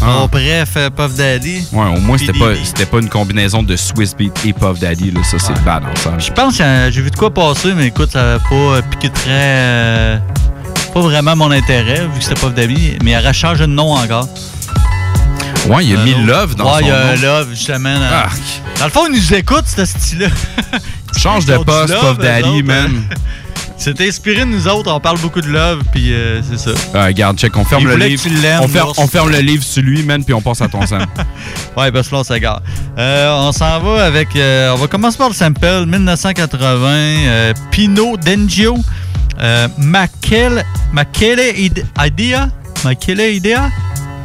Bon, 0.00 0.28
bref, 0.30 0.70
euh, 0.76 0.90
Puff 0.90 1.14
Daddy. 1.16 1.66
Ouais, 1.72 1.86
au 1.96 2.00
moins, 2.00 2.16
c'était 2.18 2.32
pas, 2.38 2.54
c'était 2.62 2.86
pas 2.86 2.98
une 2.98 3.08
combinaison 3.08 3.64
de 3.64 3.74
Swiss 3.76 4.14
Beat 4.16 4.32
et 4.46 4.52
Puff 4.52 4.78
Daddy. 4.78 5.10
Là. 5.10 5.22
Ça, 5.24 5.38
c'est 5.40 5.60
bad 5.64 5.82
ensemble. 5.92 6.20
Je 6.20 6.32
pense 6.32 6.56
que 6.58 6.64
j'ai 6.90 7.02
vu 7.02 7.10
de 7.10 7.16
quoi 7.16 7.32
passer, 7.34 7.72
mais 7.74 7.86
écoute, 7.86 8.10
ça 8.12 8.22
n'a 8.34 8.38
pas 8.38 8.80
piqué 8.90 9.10
très. 9.10 9.24
euh, 9.28 10.18
pas 10.92 11.00
vraiment 11.00 11.36
mon 11.36 11.50
intérêt, 11.50 12.00
vu 12.12 12.18
que 12.18 12.24
c'était 12.24 12.40
Puff 12.40 12.54
Daddy, 12.54 12.98
mais 13.02 13.12
il 13.12 13.16
aurait 13.18 13.32
changé 13.32 13.60
de 13.66 13.72
nom 13.72 13.92
encore. 13.94 14.28
Ouais, 15.68 15.84
il 15.84 15.96
a 15.96 16.00
Euh, 16.00 16.04
mis. 16.04 16.14
Love 16.24 16.54
dans 16.54 16.64
ouais, 16.66 16.80
son 16.80 16.86
il 16.86 16.86
y 16.88 16.90
a 16.90 17.14
nom. 17.16 17.22
Love, 17.22 17.48
justement. 17.50 17.94
Dans, 17.98 18.06
Ah. 18.10 18.28
dans 18.78 18.84
le 18.86 18.90
fond, 18.90 19.06
ils 19.10 19.16
nous 19.16 19.34
écoutent, 19.34 19.66
ce 19.66 19.84
style-là. 19.84 20.28
Change 21.16 21.44
de 21.46 21.56
poste, 21.58 21.94
Puff 21.98 22.18
Daddy, 22.18 22.62
man. 22.62 23.02
euh, 23.10 23.14
C'est 23.80 24.00
inspiré 24.00 24.40
de 24.40 24.46
nous 24.46 24.66
autres, 24.66 24.90
on 24.92 24.98
parle 24.98 25.18
beaucoup 25.20 25.40
de 25.40 25.46
Love, 25.46 25.82
puis 25.92 26.12
euh, 26.12 26.40
c'est 26.42 26.58
ça. 26.58 26.72
Ah, 26.94 27.04
regarde, 27.06 27.38
check, 27.38 27.56
on 27.56 27.64
ferme 27.64 27.82
Il 27.82 27.88
le 27.88 27.96
livre. 28.06 28.22
on, 28.60 28.66
ferme, 28.66 28.86
l'ours. 28.88 28.98
on 28.98 29.06
ferme 29.06 29.30
le 29.30 29.38
livre 29.38 29.62
sur 29.62 29.82
lui, 29.84 30.02
man, 30.02 30.24
puis 30.24 30.34
on 30.34 30.40
passe 30.40 30.60
à 30.62 30.68
ton 30.68 30.84
sam. 30.84 31.06
Ouais, 31.76 31.92
parce 31.92 32.08
que 32.08 32.14
là, 32.16 32.20
on 32.22 32.24
s'égare. 32.24 32.60
Euh, 32.98 33.30
on 33.38 33.52
s'en 33.52 33.78
va 33.78 34.04
avec. 34.04 34.34
euh, 34.34 34.72
on 34.72 34.76
va 34.78 34.88
commencer 34.88 35.16
par 35.16 35.28
le 35.28 35.34
sample 35.34 35.86
1980, 35.86 36.86
euh, 36.88 37.52
Pino 37.70 38.16
Dengio, 38.16 38.76
euh, 39.40 39.68
Makele, 39.78 40.64
Makele 40.92 41.52
Ide- 41.56 41.86
Idea? 42.04 42.48
Makele 42.84 43.34
Idea? 43.34 43.70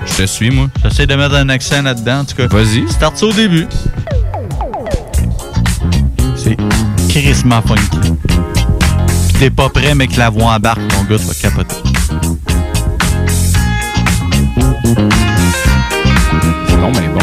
Je 0.06 0.14
te 0.24 0.28
suis, 0.28 0.52
moi. 0.52 0.68
J'essaie 0.84 1.08
de 1.08 1.16
mettre 1.16 1.36
un 1.36 1.48
accent 1.50 1.82
là-dedans, 1.82 2.20
en 2.20 2.26
tout 2.26 2.36
cas. 2.36 2.48
Vas-y. 2.48 2.88
Start 2.92 3.18
ça 3.18 3.26
au 3.28 3.34
début. 3.34 3.68
C'est 6.36 6.58
crissement 7.10 7.62
funky. 7.62 8.14
T'es 9.40 9.50
pas 9.50 9.70
prêt, 9.70 9.96
mais 9.96 10.08
que 10.08 10.18
la 10.20 10.30
voix 10.30 10.54
embarque, 10.54 10.80
mon 10.80 11.04
gars, 11.04 11.18
tu 11.18 11.26
vas 11.26 11.34
capoter. 11.34 11.76
Non, 16.80 16.92
mais 16.92 17.08
bon. 17.08 17.20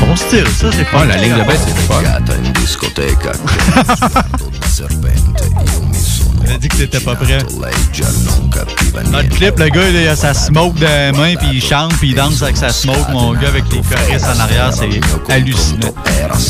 Bon 0.00 0.16
style, 0.16 0.46
ça, 0.48 0.70
c'est 0.72 0.84
pas 0.90 1.00
Ah, 1.02 1.06
la 1.06 1.16
ligne 1.18 1.34
de 1.36 1.42
baisse, 1.46 1.64
c'est 1.66 1.76
fun. 1.82 2.02
serpente 4.76 5.48
io 5.72 5.80
mi 5.88 5.96
sono 5.96 6.42
Elle 6.44 6.52
a 6.52 6.58
dit 6.58 6.68
que 6.68 6.76
t'étais 6.76 7.00
pas 7.00 7.16
prêt. 7.16 7.38
Dans 7.38 9.00
le 9.00 9.10
niente 9.10 9.28
clip, 9.30 9.58
le 9.58 9.68
gars, 9.68 9.88
il 9.88 10.08
a 10.08 10.14
sa 10.14 10.32
smoke 10.32 10.78
dans 10.78 10.86
les 10.86 11.18
mains, 11.18 11.34
puis 11.36 11.48
il 11.54 11.62
chante, 11.62 11.92
puis 11.94 12.10
il 12.10 12.14
danse 12.14 12.42
avec 12.42 12.56
sa 12.56 12.68
smoke. 12.68 13.10
Mon 13.10 13.32
gars, 13.32 13.48
avec 13.48 13.64
les 13.72 13.80
choristes 13.80 14.26
en 14.26 14.38
arrière, 14.38 14.72
c'est 14.72 15.32
hallucinant. 15.32 15.88
e 15.88 16.36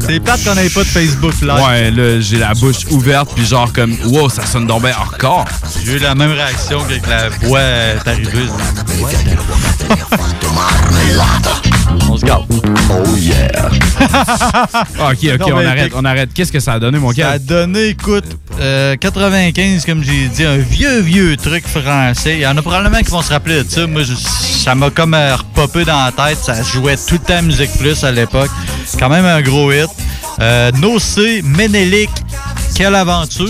C'est 0.00 0.20
plate 0.20 0.44
qu'on 0.44 0.54
n'ait 0.54 0.70
pas 0.70 0.82
de 0.82 0.88
Facebook 0.88 1.34
Live. 1.40 1.52
Ouais, 1.52 1.90
là, 1.90 2.20
j'ai 2.20 2.38
la 2.38 2.54
bouche 2.54 2.86
ouverte, 2.90 3.30
puis 3.34 3.44
genre 3.44 3.72
comme, 3.72 3.96
wow, 4.06 4.28
ça 4.28 4.44
sonne 4.44 4.66
donc 4.66 4.82
bien 4.82 4.92
hardcore. 4.92 5.44
J'ai 5.84 5.92
eu 5.92 5.98
la 5.98 6.14
même 6.14 6.32
réaction 6.32 6.80
qu'avec 6.80 7.06
la 7.06 7.28
voix 7.28 7.60
est 7.60 8.08
arrivée. 8.08 8.48
On 12.08 12.16
se 12.16 12.24
garde. 12.24 12.44
Oh 12.90 13.16
yeah 13.16 13.48
Ah, 14.00 14.76
ok, 15.12 15.18
ok, 15.34 15.40
Non, 15.40 15.46
on 15.56 15.66
arrête, 15.66 15.92
on 15.94 16.04
arrête. 16.04 16.30
Qu'est-ce 16.34 16.50
que 16.52 16.60
ça 16.60 16.74
a 16.74 16.78
donné, 16.78 16.98
mon 16.98 17.12
Ça 17.12 17.30
a 17.30 17.32
gars? 17.32 17.38
donné, 17.38 17.86
écoute, 17.88 18.24
euh, 18.60 18.96
95, 18.96 19.84
comme 19.84 20.02
j'ai 20.02 20.28
dit, 20.28 20.44
un 20.44 20.56
vieux, 20.58 21.00
vieux 21.00 21.36
truc 21.36 21.66
français. 21.66 22.34
Il 22.34 22.40
y 22.40 22.46
en 22.46 22.56
a 22.56 22.62
probablement 22.62 22.98
qui 22.98 23.10
vont 23.10 23.22
se 23.22 23.30
rappeler 23.32 23.62
de 23.62 23.68
ça. 23.70 23.86
Moi, 23.86 24.02
je- 24.02 24.14
ça 24.14 24.74
m'a 24.74 24.90
comme 24.90 25.14
euh, 25.14 25.36
repopé 25.36 25.84
dans 25.84 26.04
la 26.04 26.12
tête. 26.12 26.38
Ça 26.42 26.62
jouait 26.62 26.96
tout 26.96 27.14
le 27.14 27.18
temps 27.20 27.38
à 27.38 27.42
Musique 27.42 27.72
Plus 27.78 28.02
à 28.04 28.10
l'époque. 28.10 28.50
Quand 28.98 29.08
même 29.08 29.24
un 29.26 29.40
gros 29.42 29.70
hit. 29.72 29.88
Euh, 30.40 30.70
Nocé, 30.80 31.42
Ménélique, 31.42 32.10
quelle 32.74 32.94
aventure! 32.94 33.46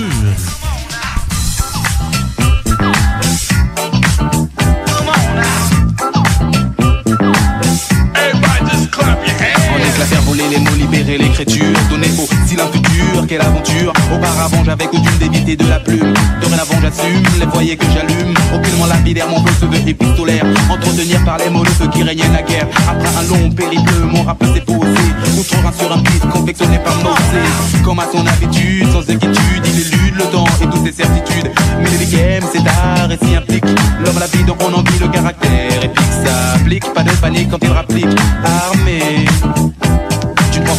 L'écriture 11.18 11.74
Donner 11.88 12.08
faux, 12.08 12.28
si 12.46 12.56
futur, 12.56 13.26
quelle 13.26 13.40
aventure. 13.40 13.92
Auparavant 14.14 14.64
j'avais 14.64 14.86
coutume 14.86 15.18
d'éviter 15.18 15.56
de 15.56 15.66
la 15.68 15.80
plume. 15.80 16.12
Dorénavant 16.40 16.80
j'assume 16.80 17.22
les 17.38 17.46
foyers 17.46 17.76
que 17.76 17.86
j'allume. 17.92 18.34
Aucunement 18.54 18.86
lapidaire, 18.86 19.28
mon 19.28 19.44
feu 19.44 19.52
se 19.60 19.66
veut 19.66 19.88
épistolaire. 19.88 20.44
Entretenir 20.70 21.24
par 21.24 21.38
les 21.38 21.50
mots 21.50 21.64
le 21.64 21.70
feu 21.70 21.88
qui 21.92 22.02
régnait 22.02 22.28
naguère 22.28 22.66
Après 22.88 23.08
un 23.08 23.28
long 23.28 23.50
périple, 23.50 23.94
mon 24.12 24.22
rap 24.22 24.42
s'est 24.54 24.60
posé. 24.60 24.90
Outre 25.38 25.66
un 25.66 25.72
sur 25.72 25.92
un 25.92 25.98
beat 26.02 26.28
confectionné 26.30 26.78
par 26.78 26.96
Mosé 26.98 27.42
Comme 27.84 27.98
à 27.98 28.06
son 28.12 28.26
habitude, 28.26 28.86
sans 28.92 29.00
inquiétude, 29.00 29.64
il 29.64 29.80
élude 29.80 30.16
le 30.16 30.24
temps 30.24 30.44
et 30.62 30.66
toutes 30.66 30.84
ses 30.84 30.92
certitudes. 30.92 31.50
Mais 31.82 31.90
les 31.98 32.06
games, 32.06 32.48
c'est 32.52 32.66
art 32.66 33.10
et 33.10 33.18
s'y 33.24 33.34
implique. 33.34 33.64
L'homme 34.04 34.18
la 34.18 34.26
vie, 34.26 34.44
donc 34.44 34.58
on 34.62 34.72
en 34.72 34.82
vit 34.82 34.98
le 35.00 35.08
caractère 35.08 35.84
épique 35.84 36.00
s'applique 36.24 36.92
Pas 36.92 37.02
de 37.02 37.10
panique 37.12 37.48
quand 37.50 37.58
il 37.62 37.70
rapplique. 37.70 38.06
Armé 38.44 39.26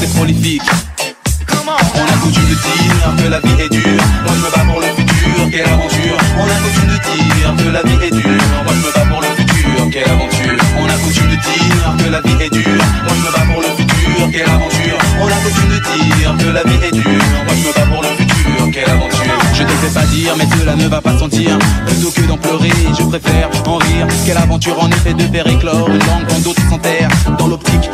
pensée 0.01 0.13
prolifique. 0.15 0.61
On 1.93 2.03
a 2.03 2.17
coutume 2.23 2.43
de 2.45 2.55
dire 2.55 3.23
que 3.23 3.29
la 3.29 3.39
vie 3.39 3.63
est 3.63 3.69
dure. 3.69 4.01
Moi 4.25 4.33
je 4.35 4.39
me 4.39 4.51
bats 4.51 4.71
pour 4.71 4.79
le 4.79 4.87
futur, 4.87 5.49
quelle 5.51 5.67
aventure. 5.67 6.17
On 6.37 6.43
a 6.43 6.55
coutume 6.63 6.87
de 6.87 6.97
dire 6.97 7.55
que 7.57 7.69
la 7.71 7.81
vie 7.83 8.05
est 8.05 8.11
dure. 8.11 8.41
Moi 8.63 8.73
je 8.73 8.87
me 8.87 8.93
bats 8.93 9.05
pour 9.09 9.21
le 9.21 9.27
futur, 9.35 9.89
quelle 9.91 10.09
aventure. 10.09 10.57
On 10.79 10.85
a 10.85 10.97
coutume 11.03 11.29
de 11.29 11.35
dire 11.35 11.95
que 11.97 12.09
la 12.09 12.21
vie 12.21 12.45
est 12.45 12.49
dure. 12.49 12.83
Moi 13.05 13.13
je 13.15 13.21
me 13.21 13.31
bats 13.31 13.45
pour 13.51 13.61
le 13.61 13.69
futur, 13.77 14.31
quelle 14.31 14.49
aventure. 14.49 14.97
On 15.21 15.27
a 15.27 15.39
coutume 15.43 15.69
de 15.69 15.79
dire 15.79 16.35
que 16.39 16.49
la 16.51 16.63
vie 16.63 16.85
est 16.85 16.91
dure. 16.91 17.23
Moi 17.45 17.53
je 17.55 17.67
me 17.67 17.73
bats 17.73 17.91
pour 17.91 18.01
le 18.01 18.09
futur, 18.09 18.71
quelle 18.73 18.89
aventure. 18.89 19.21
Je 19.53 19.63
te 19.63 19.69
fais 19.69 19.99
pas 19.99 20.05
dire 20.07 20.33
mais 20.37 20.47
cela 20.57 20.75
ne 20.75 20.87
va 20.87 21.01
pas 21.01 21.17
sentir. 21.17 21.59
Plutôt 21.85 22.11
que 22.11 22.21
d'en 22.21 22.37
pleurer, 22.37 22.71
je 22.97 23.03
préfère 23.03 23.49
en 23.67 23.75
rire. 23.75 24.07
Quelle 24.25 24.37
aventure 24.37 24.81
en 24.81 24.89
effet 24.89 25.13
de 25.13 25.23
faire 25.23 25.47
éclore 25.47 25.87
Une 25.87 25.99
langue 25.99 26.25
quand 26.27 26.43
d'autres 26.43 26.69
s'enterrent. 26.69 27.09
Dans 27.37 27.47
l'optique 27.47 27.89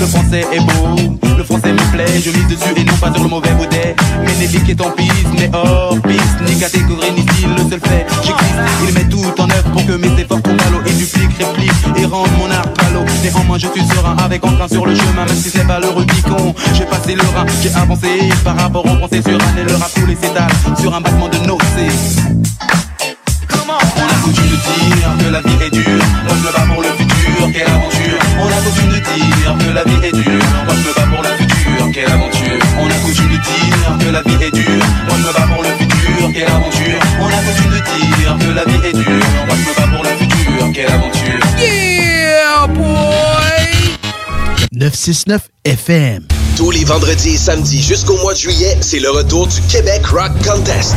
le 0.00 0.06
français 0.06 0.44
est 0.52 0.60
beau 0.60 1.18
Le 1.36 1.44
français 1.44 1.72
me 1.72 1.92
plaît, 1.92 2.20
je 2.22 2.30
mise 2.30 2.46
dessus 2.46 2.74
et 2.76 2.84
non 2.84 2.94
pas 2.94 3.12
sur 3.12 3.22
le 3.22 3.28
mauvais 3.28 3.50
boudet 3.52 3.96
Ménélique 4.24 4.68
est 4.68 4.80
en 4.80 4.90
piste, 4.90 5.28
mais 5.34 5.50
hors 5.52 5.96
piste. 6.02 6.40
Ni 6.46 6.56
catégorie 6.58 7.12
ni 7.12 7.22
style, 7.22 7.50
le 7.56 7.70
seul 7.70 7.80
fait 7.80 8.06
J'existe, 8.22 8.86
il 8.86 8.94
met 8.94 9.08
tout 9.08 9.40
en 9.40 9.50
œuvre 9.50 9.70
pour 9.72 9.84
que 9.86 9.92
mes 9.92 10.20
efforts 10.20 10.42
tombent 10.42 10.60
à 10.66 10.70
l'eau. 10.70 10.80
Il 10.86 10.96
duplique, 10.96 11.38
réplique 11.38 11.72
et 11.96 12.04
rende 12.04 12.28
mon 12.38 12.50
art 12.50 12.72
palo 12.74 13.04
Néanmoins 13.22 13.58
je 13.58 13.66
suis 13.68 13.86
serein 13.86 14.16
avec 14.24 14.44
entrain 14.44 14.68
sur 14.68 14.86
le 14.86 14.94
chemin 14.94 15.24
Même 15.24 15.36
si 15.36 15.50
c'est 15.50 15.66
pas 15.66 15.80
le 15.80 15.88
Rubicon 15.88 16.54
J'ai 16.74 16.84
passé 16.84 17.14
le 17.14 17.22
rein, 17.22 17.46
j'ai 17.62 17.74
avancé 17.74 18.08
par 18.44 18.56
rapport 18.56 18.84
aux 18.86 18.96
pensées 18.96 19.22
sur 19.22 19.34
un 19.34 19.60
Et 19.60 19.64
le 19.64 19.74
rap 19.74 19.90
tous 19.94 20.06
les 20.06 20.16
s'étale 20.16 20.50
sur 20.80 20.94
un 20.94 21.00
battement 21.00 21.28
de 21.28 21.38
nocées 21.38 22.38
on 23.68 24.06
a 24.06 24.14
coutume 24.22 24.44
de 24.44 24.56
dire 24.56 25.16
que 25.18 25.30
la 25.30 25.40
vie 25.40 25.64
est 25.64 25.70
dure? 25.70 25.84
Je 26.28 26.34
me 26.34 26.52
bats 26.52 26.66
pour 26.72 26.82
le 26.82 26.88
futur, 26.88 27.52
quelle 27.52 27.68
aventure 27.68 27.86
On 27.86 27.97
coutume 28.68 28.90
de 28.90 28.98
dire 28.98 29.56
que 29.58 29.74
la 29.74 29.84
vie 29.84 30.06
est 30.06 30.12
dure 30.12 30.44
Moi 30.66 30.74
je 30.74 30.88
me 30.88 30.94
bats 30.94 31.06
pour 31.14 31.22
le 31.22 31.28
futur, 31.36 31.90
quelle 31.92 32.10
aventure 32.10 32.58
On 32.78 32.86
a 32.86 32.94
coutume 32.94 33.28
de 33.28 33.36
dire 33.36 33.98
que 33.98 34.10
la 34.10 34.22
vie 34.22 34.44
est 34.44 34.50
dure 34.50 34.86
Moi 35.06 35.16
je 35.16 35.26
me 35.26 35.32
bats 35.32 35.54
pour 35.54 35.62
le 35.62 35.68
futur, 35.70 36.32
quelle 36.34 36.48
aventure 36.48 37.00
On 37.20 37.26
a 37.26 37.38
coutume 37.46 37.70
de 37.70 37.76
dire 37.78 38.38
que 38.38 38.54
la 38.54 38.64
vie 38.64 38.88
est 38.88 38.92
dure 38.92 39.26
Moi 39.46 39.56
je 39.56 39.68
me 39.68 39.74
bats 39.76 39.96
pour 39.96 40.04
le 40.04 40.10
futur, 40.10 40.72
quelle 40.74 40.90
aventure 40.90 41.40
Yeah, 41.58 42.66
boy! 42.66 43.96
969 44.72 45.48
FM. 45.64 46.26
Tous 46.56 46.70
les 46.70 46.84
vendredis 46.84 47.34
et 47.34 47.36
samedis 47.36 47.82
jusqu'au 47.82 48.16
mois 48.18 48.34
de 48.34 48.38
juillet, 48.38 48.76
c'est 48.80 49.00
le 49.00 49.10
retour 49.10 49.46
du 49.46 49.60
Québec 49.62 50.04
Rock 50.06 50.32
Contest. 50.44 50.96